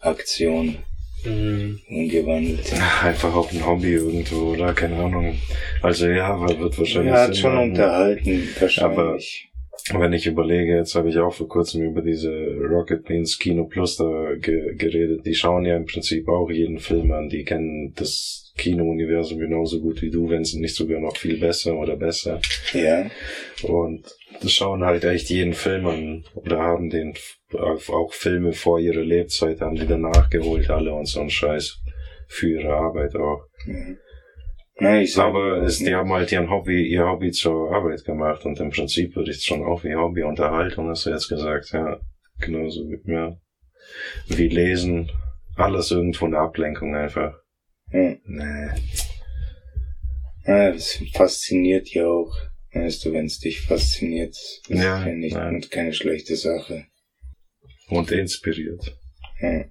[0.00, 0.78] Aktion
[1.24, 1.78] Mhm.
[1.88, 2.72] umgewandelt.
[3.00, 4.74] Einfach auch ein Hobby irgendwo, oder?
[4.74, 5.38] Keine Ahnung.
[5.80, 9.51] Also ja, wird wahrscheinlich Ja, hat schon unterhalten, wahrscheinlich.
[9.90, 13.96] Wenn ich überlege, jetzt habe ich auch vor kurzem über diese Rocket Beans Kino Plus
[13.96, 15.26] da ge geredet.
[15.26, 17.28] Die schauen ja im Prinzip auch jeden Film an.
[17.28, 21.76] Die kennen das Kino-Universum genauso gut wie du, wenn es nicht sogar noch viel besser
[21.76, 22.40] oder besser.
[22.72, 23.10] Ja,
[23.62, 24.04] Und
[24.46, 27.14] schauen halt echt jeden Film an oder haben den
[27.52, 31.78] auch Filme vor ihrer Lebzeit, haben die dann nachgeholt alle und so ein Scheiß
[32.28, 33.46] für ihre Arbeit auch.
[34.80, 35.00] Ja.
[35.00, 38.58] Ich sag, Aber es, die haben halt ihr Hobby, ihr Hobby zur Arbeit gemacht und
[38.60, 42.00] im Prinzip würde ich es schon auch wie Hobby Unterhaltung, hast du jetzt gesagt, ja.
[42.40, 43.36] Genauso wie, ja.
[44.28, 45.10] Wie lesen,
[45.56, 47.34] alles irgendwo eine Ablenkung einfach.
[47.92, 48.14] Ja.
[48.24, 48.68] Nee.
[50.46, 52.32] Ja, das fasziniert ja auch.
[52.72, 55.48] Weißt du, wenn es dich fasziniert, ist Ja, ja nicht ja.
[55.48, 56.86] und keine schlechte Sache.
[57.88, 58.96] Und inspiriert.
[59.40, 59.64] Ja.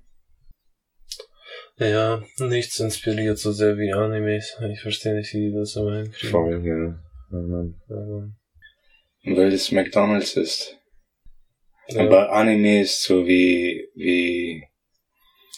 [1.81, 4.55] Ja, nichts inspiriert so sehr wie Animes.
[4.71, 6.29] Ich verstehe nicht, wie die das immer hinkriegen.
[6.29, 7.01] Voll, ja.
[7.31, 8.35] Ja, Mann.
[9.23, 10.77] Weil es McDonalds ist.
[11.87, 12.01] ja.
[12.01, 14.63] Aber Anime ist so wie, wie,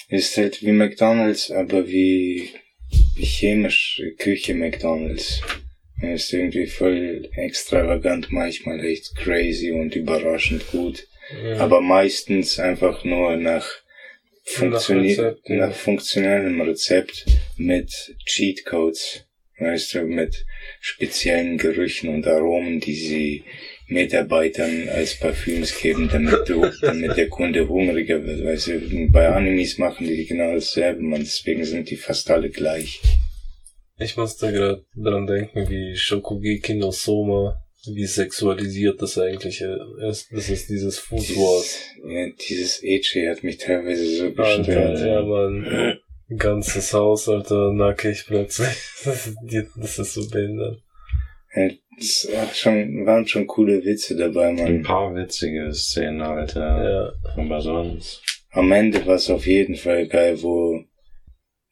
[0.08, 2.52] ist halt wie McDonalds, aber wie,
[3.16, 5.42] wie chemisch Küche McDonalds.
[6.02, 11.06] Er ist irgendwie voll extravagant, manchmal echt crazy und überraschend gut.
[11.44, 11.58] ja.
[11.58, 13.68] Aber meistens einfach nur nach,
[14.44, 15.56] funktioni Rezept, ja.
[15.56, 17.26] nach funktionellem Rezept
[17.58, 17.92] mit
[18.26, 19.26] Cheatcodes.
[19.60, 20.46] Weißt du, mit
[20.80, 23.44] speziellen Gerüchen und Aromen, die sie
[23.88, 28.44] Mitarbeitern als Parfüms geben, damit du, damit der Kunde hungriger wird.
[28.44, 31.22] Weißt du, bei Animes machen die genau dasselbe, man.
[31.22, 33.02] Deswegen sind die fast alle gleich.
[34.00, 40.28] Ich musste gerade dran denken, wie Shokugeki no Soma, wie sexualisiert das eigentlich ist.
[40.32, 41.80] Das ist dieses Food Wars.
[41.96, 45.00] Dieses, ja, dieses Eche hat mich teilweise so Alter, gestört.
[45.00, 46.00] ja, man.
[46.38, 48.68] Ganzes Haus, Alter, nackig plötzlich.
[49.04, 49.38] Das ist,
[49.76, 50.82] das ist so behindert.
[51.56, 54.82] Ja, es schon, waren schon coole Witze dabei, Ein man.
[54.82, 56.22] paar witzige Szenen
[56.56, 56.84] ja.
[56.84, 57.14] Ja.
[57.36, 58.22] Aber sonst.
[58.52, 60.84] Am Ende war es auf jeden Fall geil, wo,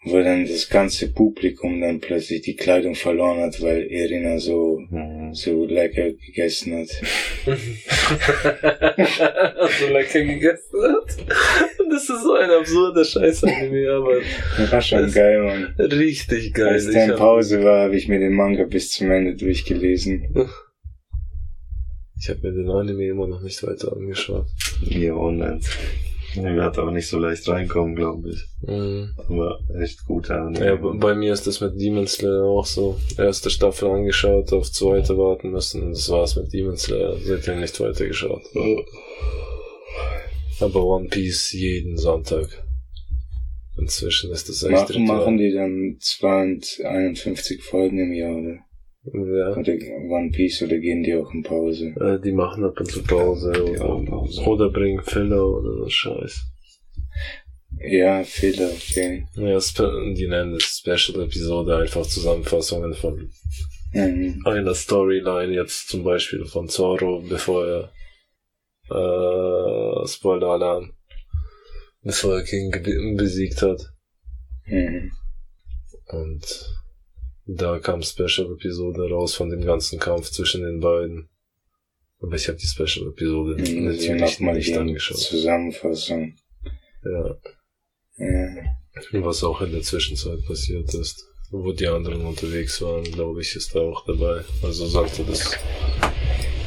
[0.04, 5.34] wo dann das ganze Publikum dann plötzlich die Kleidung verloren hat, weil Irina so, Mhm.
[5.36, 6.88] so lecker gegessen hat.
[9.80, 11.18] so lecker gegessen hat.
[11.92, 15.76] Das ist so ein absurder Scheiß-Anime, aber War schon Das- geil, man.
[15.92, 16.70] richtig geil.
[16.70, 20.48] Als der in Pause war, habe ich mir den Manga bis zum Ende durchgelesen.
[22.20, 24.46] Ich habe mir den Anime immer noch nicht weiter angeschaut.
[24.84, 25.60] Ja, online.
[26.34, 28.46] Ich werde auch nicht so leicht reinkommen, glaube ich.
[28.62, 29.14] Mhm.
[29.28, 30.50] Aber echt gut, ja.
[30.52, 32.98] Ja, bei mir ist das mit Demon Slayer auch so.
[33.18, 35.90] Erste Staffel angeschaut, auf zweite warten müssen.
[35.92, 37.18] Das war's mit Demon Slayer.
[37.24, 38.44] Seitdem nicht weitergeschaut.
[40.62, 42.48] Aber One Piece jeden Sonntag.
[43.78, 48.60] Inzwischen ist das echt Machen, machen die dann 251 Folgen im Jahr, oder?
[49.04, 49.56] Ja.
[49.58, 49.74] Oder
[50.10, 51.88] One Piece, oder gehen die auch in Pause?
[52.00, 54.42] Äh, die machen ab und zu Pause Die oder, Pause.
[54.44, 56.40] oder bringen Filler oder so Scheiß.
[57.80, 59.26] Ja, Fehler, okay.
[59.36, 59.58] Ja,
[60.14, 63.32] die nennen das Special-Episode einfach Zusammenfassungen von
[63.94, 64.42] Mhm.
[64.46, 67.92] einer Storyline, jetzt zum Beispiel von Zoro, bevor er
[68.90, 70.94] äh, Spoiler-Alarm,
[72.04, 73.82] bevor er King besiegt hat.
[74.66, 75.12] Mhm.
[76.08, 76.81] Und
[77.46, 81.30] da kam Special-Episode raus von dem ganzen Kampf zwischen den beiden.
[82.20, 83.86] Aber ich habe die Special-Episode Mhm.
[83.86, 85.18] Natürlich nochmal nicht angeschaut.
[85.18, 86.36] Zusammenfassung.
[87.04, 87.38] Ja.
[88.18, 88.78] Ja.
[89.14, 91.26] Was auch in der Zwischenzeit passiert ist.
[91.50, 94.42] Wo die anderen unterwegs waren, glaube ich, ist da auch dabei.
[94.64, 95.58] Also sollte das.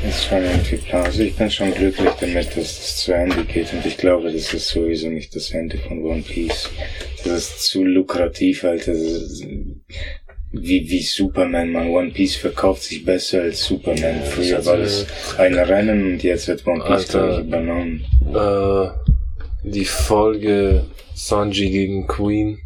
[0.06, 1.04] Ist schon irgendwie klar.
[1.04, 4.52] Also ich bin schon glücklich damit, dass das zu Ende geht und ich glaube, das
[4.52, 6.68] ist sowieso nicht das Ende von One Piece.
[7.24, 8.92] Das ist zu lukrativ, Alter.
[10.57, 11.89] Wie, wie Superman, man.
[11.89, 14.23] One Piece verkauft sich besser als Superman.
[14.24, 15.07] Früher also- war das
[15.39, 17.41] ein Rennen und jetzt wird One Piece, Alter.
[17.41, 18.05] übernommen.
[18.33, 20.84] Äh, die Folge
[21.15, 22.58] Sanji gegen Queen.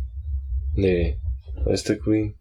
[0.75, 1.17] Nee.
[1.65, 2.35] Heißt der Queen?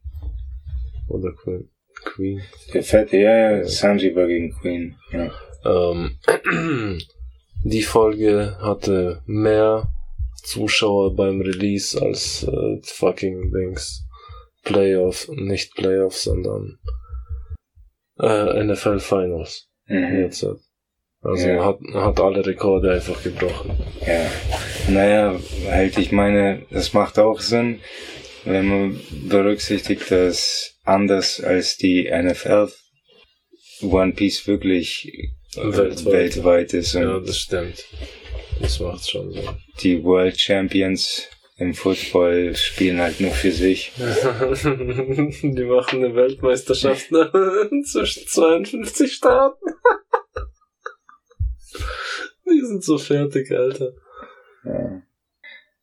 [1.07, 1.69] Oder Queen?
[2.03, 2.41] Queen.
[2.73, 4.95] Der fette, ja, ja, Sanji war gegen Queen.
[5.11, 5.31] Ja.
[5.65, 6.17] Ähm,
[7.63, 9.89] die Folge hatte mehr
[10.43, 14.06] Zuschauer beim Release als äh, fucking Dings.
[14.67, 16.77] Playoff, nicht Playoffs, sondern
[18.19, 19.67] äh, NFL Finals.
[19.87, 20.21] Mhm.
[20.23, 20.45] Jetzt.
[21.21, 21.65] Also Ja.
[21.65, 23.71] hat, hat alle Rekorde einfach gebrochen.
[24.05, 24.29] Ja.
[24.89, 25.39] Naja,
[25.69, 27.79] halt, ich meine, das macht auch Sinn,
[28.45, 32.69] wenn man berücksichtigt, dass anders als die NFL
[33.81, 35.11] One Piece wirklich
[35.55, 36.05] Weltweit.
[36.05, 37.83] weltweit, ist Ja, das stimmt.
[38.61, 39.41] Das macht schon so.
[39.81, 43.91] die World Champions im Football spielen halt nur für sich.
[43.97, 47.31] Die machen eine Weltmeisterschaft ne?
[47.85, 49.65] zwischen 52 Staaten.
[52.45, 53.93] Die sind so fertig, Alter.
[54.63, 55.01] Ja.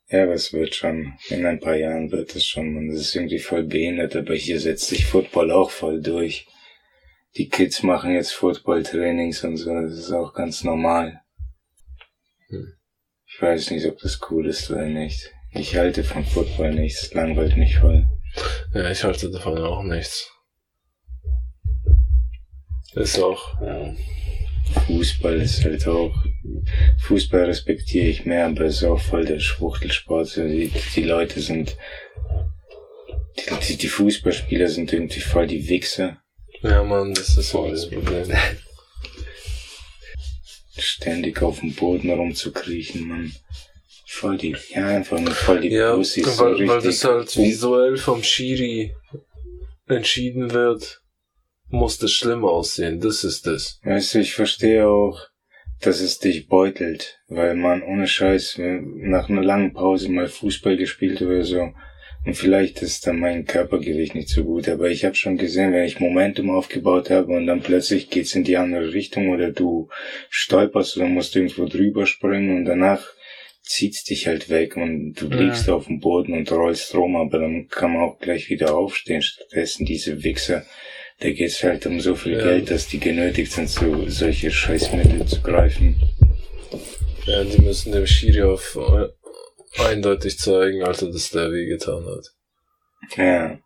[0.09, 3.17] Ja, aber es wird schon, in ein paar Jahren wird es schon, und das ist
[3.17, 6.47] irgendwie voll behindert, aber hier setzt sich Football auch voll durch.
[7.37, 11.23] Die Kids machen jetzt Football-Trainings und so, das ist auch ganz normal.
[12.49, 12.75] Hm.
[13.27, 15.35] Ich weiß nicht, ob das cool ist oder nicht.
[15.55, 18.09] Ich halte von Football nichts, langweilt mich voll.
[18.75, 20.31] Ja, ich halte davon auch nichts.
[22.95, 23.61] Ist auch.
[23.61, 23.95] Ja.
[24.87, 26.15] Fußball ist halt auch,
[26.99, 30.37] Fußball respektiere ich mehr, aber es ist auch voll der Schwuchtelsport.
[30.37, 31.77] Die, die Leute sind,
[33.37, 36.19] die, die, die Fußballspieler sind irgendwie voll die Wichser.
[36.63, 38.33] Ja, Mann, das ist so das Problem.
[40.77, 43.33] Ständig auf dem Boden rumzukriechen, man.
[44.15, 46.25] Voll die, ja, einfach nur voll die Ja, Pussys.
[46.25, 48.95] so weil, weil richtig das halt visuell vom Schiri
[49.89, 51.03] entschieden wird,
[51.69, 53.01] muss das schlimm aussehen.
[53.01, 53.81] Das ist das.
[53.83, 55.21] Weißt du, ich verstehe auch,
[55.81, 61.21] dass es dich beutelt, weil man ohne Scheiß nach einer langen Pause mal Fußball gespielt
[61.21, 61.73] oder so
[62.25, 65.85] und vielleicht ist dann mein Körpergewicht nicht so gut, aber ich habe schon gesehen, wenn
[65.85, 69.89] ich Momentum aufgebaut habe und dann plötzlich geht's in die andere Richtung oder du
[70.31, 73.05] stolperst oder musst irgendwo drüber springen und danach
[73.65, 75.37] zieht's dich halt weg und du Ja.
[75.37, 79.23] liegst auf dem Boden und rollst rum, aber dann kann man auch gleich wieder aufstehen.
[79.23, 80.65] Stattdessen diese Wichser,
[81.21, 82.45] da geht's halt um so viel Ja.
[82.45, 85.97] Geld, dass die genötigt sind, so solche Scheißmittel zu greifen.
[87.27, 92.27] Ja, die müssen dem Schiri auf äh, eindeutig zeigen, Alter, dass der wehgetan hat.
[93.17, 93.59] Ja.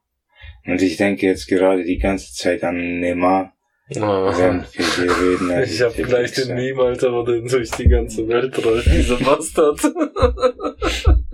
[0.64, 3.52] Und ich denke jetzt gerade die ganze Zeit an Neymar,
[3.96, 4.32] Ah.
[4.36, 5.50] während wir reden.
[5.50, 8.84] also Ich hab der gleich den Meme, Alter, wo der durch die ganze Welt rollt,
[8.84, 9.80] dieser Bastard.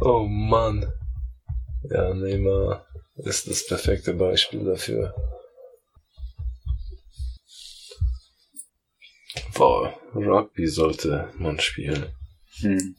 [0.00, 0.90] oh Mann.
[1.90, 5.14] Ja, Neymar ist das perfekte Beispiel dafür.
[9.54, 12.06] Boah, Rugby sollte man spielen.
[12.60, 12.96] Hm.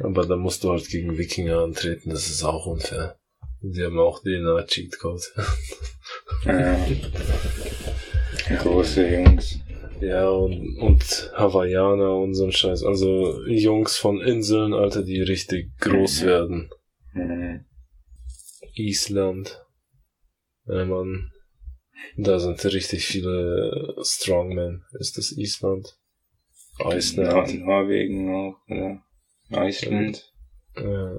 [0.00, 3.18] Aber da musst du halt gegen Wikinger antreten, das ist auch unfair.
[3.62, 5.32] Die haben auch den äh, Cheatcode.
[6.44, 6.86] Ja.
[8.62, 9.58] Große Jungs.
[10.00, 12.84] Ja, und, und Hawaiianer und so ein Scheiß.
[12.84, 16.26] Also Jungs von Inseln, Alter, die richtig groß Mhm.
[16.26, 16.70] werden.
[17.12, 17.64] Hm.
[18.74, 19.64] Island.
[20.66, 21.32] Ja, Mann.
[22.18, 24.84] Da sind richtig viele Strongmen.
[25.00, 25.98] Ist das Island?
[26.78, 27.64] Nor Iceland.
[27.64, 29.02] Norwegen auch, oder?
[29.50, 30.30] Island.
[30.76, 31.18] Ja.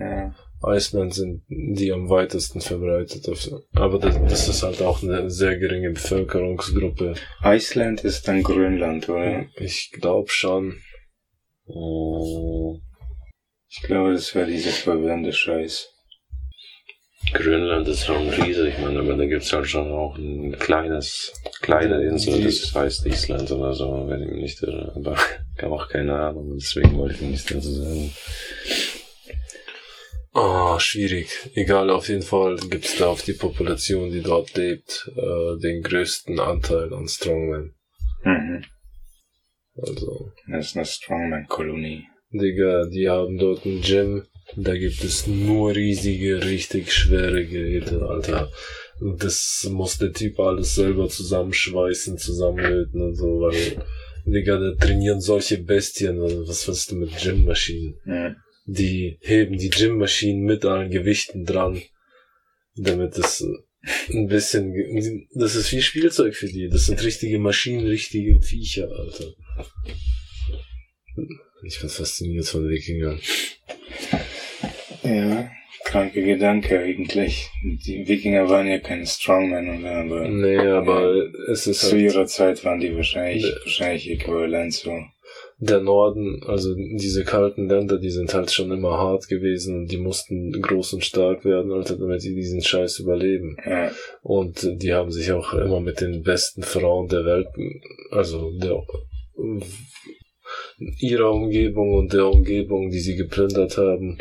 [0.00, 0.34] Ja.
[0.64, 3.28] Iceland sind die am weitesten verbreitet.
[3.74, 7.14] Aber das, das ist halt auch eine sehr geringe Bevölkerungsgruppe.
[7.44, 9.46] Island ist dann Grönland, oder?
[9.56, 10.80] Ich glaube schon.
[11.66, 12.80] Mm,
[13.68, 15.88] Ich glaube, das war dieser verwirrende Scheiß.
[17.34, 22.42] Grönland ist schon riesig, man, aber da gibt's halt schon auch ein kleines, kleine Insel,
[22.42, 25.14] das heißt Island oder so, wenn ich mich nicht irre, aber
[25.56, 28.10] ich habe auch keine Ahnung, deswegen wollte ich nichts dazu sagen.
[30.32, 31.28] Ah, schwierig.
[31.54, 36.38] Egal, auf jeden Fall gibt's da auf die Population, die dort lebt, äh, den größten
[36.38, 37.74] Anteil an Strongmen.
[38.24, 38.64] Mhm.
[39.80, 42.04] Also, Das ist eine Strongman-Kolonie.
[42.30, 44.26] Digga, die haben dort ein Gym,
[44.56, 48.50] da gibt es nur riesige, richtig schwere Geräte, Alter.
[49.00, 53.82] Und das muss der Typ alles selber zusammenschweißen, zusammenlöten und so, weil,
[54.26, 57.94] Digga, da trainieren solche Bestien, was willst du mit Gymmaschinen?
[58.04, 58.34] Ja.
[58.70, 61.80] Die heben die Gymmaschinen mit allen Gewichten dran,
[62.76, 63.46] damit es äh,
[64.10, 69.32] ein bisschen, das ist wie Spielzeug für die, das sind richtige Maschinen, richtige Viecher, Alter.
[71.62, 73.18] Ich bin fasziniert von Wikingern.
[75.02, 75.50] ja,
[75.84, 77.48] kranke Gedanke eigentlich.
[77.64, 79.96] Die Wikinger waren ja keine Strongmen, oder?
[79.96, 81.14] Aber Nee, aber
[81.50, 84.92] es ist zu halt ihrer Zeit waren die wahrscheinlich, wahrscheinlich äquivalent so.
[85.60, 89.96] Der Norden, also diese kalten Länder, die sind halt schon immer hart gewesen und die
[89.96, 93.56] mussten groß und stark werden, Alter, damit die diesen Scheiß überleben.
[94.22, 97.48] Und die haben sich auch immer mit den besten Frauen der Welt,
[98.12, 98.80] also der,
[101.00, 104.18] ihrer Umgebung und der Umgebung, die sie geplündert haben,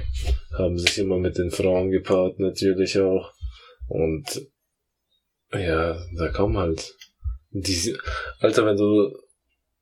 [0.57, 3.31] haben sich immer mit den Frauen gepaart, natürlich auch.
[3.87, 4.47] Und
[5.53, 6.95] ja, da kommen halt
[7.51, 7.97] diese,
[8.39, 9.15] Alter, wenn du,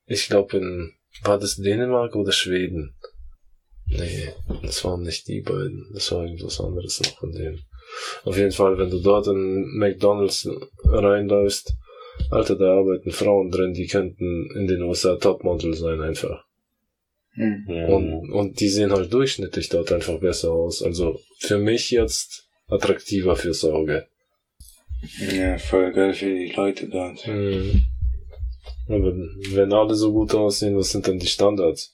[0.06, 0.92] ich glaube in,
[1.24, 2.96] war das Dänemark oder Schweden?
[3.88, 4.30] Nee,
[4.64, 7.62] das waren nicht die beiden, das war irgendwas anderes noch von denen.
[8.24, 10.50] Auf jeden Fall, wenn du dort in McDonalds
[10.86, 11.74] reinläufst,
[12.32, 16.44] Alter, da arbeiten Frauen drin, die könnten in den USA Topmodel sein einfach.
[17.34, 17.66] hm.
[17.68, 20.82] Ja, Und, und die sehen halt durchschnittlich dort einfach besser aus.
[20.82, 24.08] Also für mich jetzt attraktiver fürs Auge.
[25.20, 27.28] ja voll geil für die Leute dort.
[27.28, 27.84] Mhm.
[28.88, 29.14] Aber
[29.52, 31.94] wenn alle so gut aussehen, was sind dann die Standards?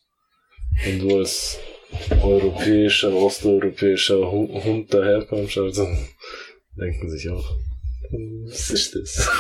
[0.84, 1.58] Wenn du als
[2.22, 5.88] europäischer, osteuropäischer Hu- Hund daherkommst, also
[6.78, 7.56] denken sich auch,
[8.12, 9.30] was ist das?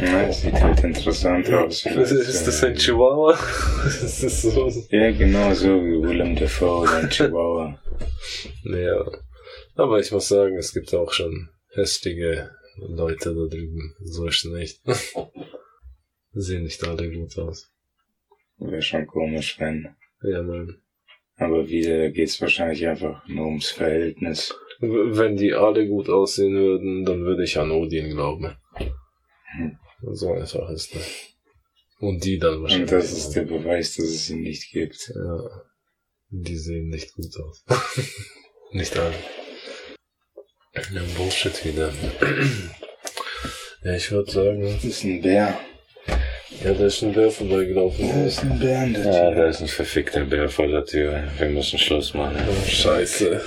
[0.00, 1.86] Ja, sieht halt interessant aus.
[1.86, 3.38] ist, ist das ein Chihuahua?
[3.86, 4.68] ist das so?
[4.90, 7.78] Ja, genau so wie Willem Dafoe oder ein Chihuahua.
[8.64, 9.04] Naja.
[9.76, 13.94] Aber ich muss sagen, es gibt auch schon hässliche Leute da drüben.
[14.02, 14.80] So ist nicht.
[16.34, 17.70] Sehen nicht alle gut aus.
[18.58, 19.94] Wäre schon komisch, wenn.
[20.22, 20.76] Ja, nein.
[21.36, 24.54] Aber wieder, geht's wahrscheinlich einfach nur ums Verhältnis.
[24.80, 28.56] Wenn die alle gut aussehen würden, dann würde ich an Odin glauben.
[28.76, 29.78] Hm.
[30.12, 31.34] So einfach ist das.
[31.98, 32.92] Und die dann wahrscheinlich.
[32.92, 35.12] Und das ist der Beweis, dass es ihn nicht gibt.
[35.14, 35.62] Ja.
[36.30, 37.64] Die sehen nicht gut aus.
[38.72, 39.14] nicht alle.
[40.92, 41.92] Ja, Bullshit wieder.
[43.84, 45.58] ja, ich würde sagen, Das ist ein Bär.
[46.62, 48.08] Ja, da ist ein Bär vorbeigelaufen.
[48.08, 49.34] Da ist ein Bär in der Ja, Tür.
[49.34, 51.24] da ist ein verfickter Bär vor der Tür.
[51.38, 52.36] Wir müssen Schluss machen.
[52.48, 53.40] Oh, scheiße.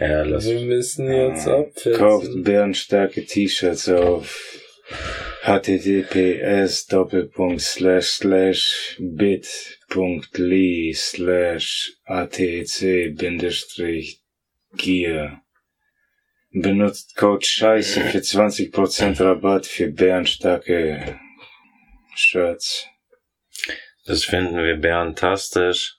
[0.00, 0.46] Ja, lass.
[0.46, 1.98] Wir müssen jetzt abfertigen.
[1.98, 4.58] Kauft bärenstarke T-Shirts auf
[5.44, 12.80] https doppelpunkt slash slash bit.ly slash atc
[13.16, 14.20] bindestrich
[14.76, 15.40] gear.
[16.52, 21.18] Benutzt Code Scheiße für 20% Rabatt für bärenstarke
[22.14, 22.86] Shirts.
[24.04, 25.96] Das finden wir bärentastisch.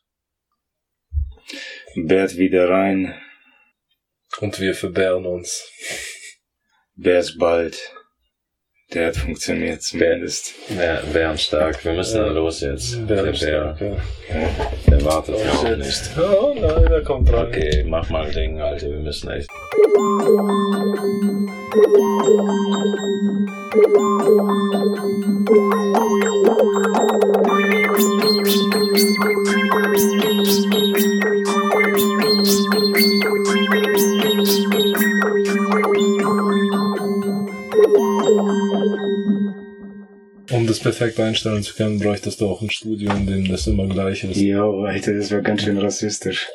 [1.96, 3.20] Bärt wieder rein.
[4.40, 5.70] Und wir verbären uns.
[6.96, 7.78] Bär's bald.
[8.94, 10.54] Der hat funktioniert zumindest.
[10.70, 11.84] Bär, bärenstark.
[11.84, 12.94] Wir müssen dann los jetzt.
[12.94, 13.98] Der Bär, Bärenstark, ja.
[14.88, 16.18] der wartet Oh, ja auch nicht.
[16.18, 17.48] Oh nein, der kommt rein.
[17.48, 18.90] Okay, mach mal Ding, Alter.
[18.90, 19.50] Wir müssen echt.
[23.76, 23.82] Um
[40.68, 44.24] das perfekt einstellen zu können, bräuchtest du auch ein Studio, in dem das immer gleich
[44.24, 44.38] ist.
[44.38, 46.48] Ja, das war ganz schön rassistisch.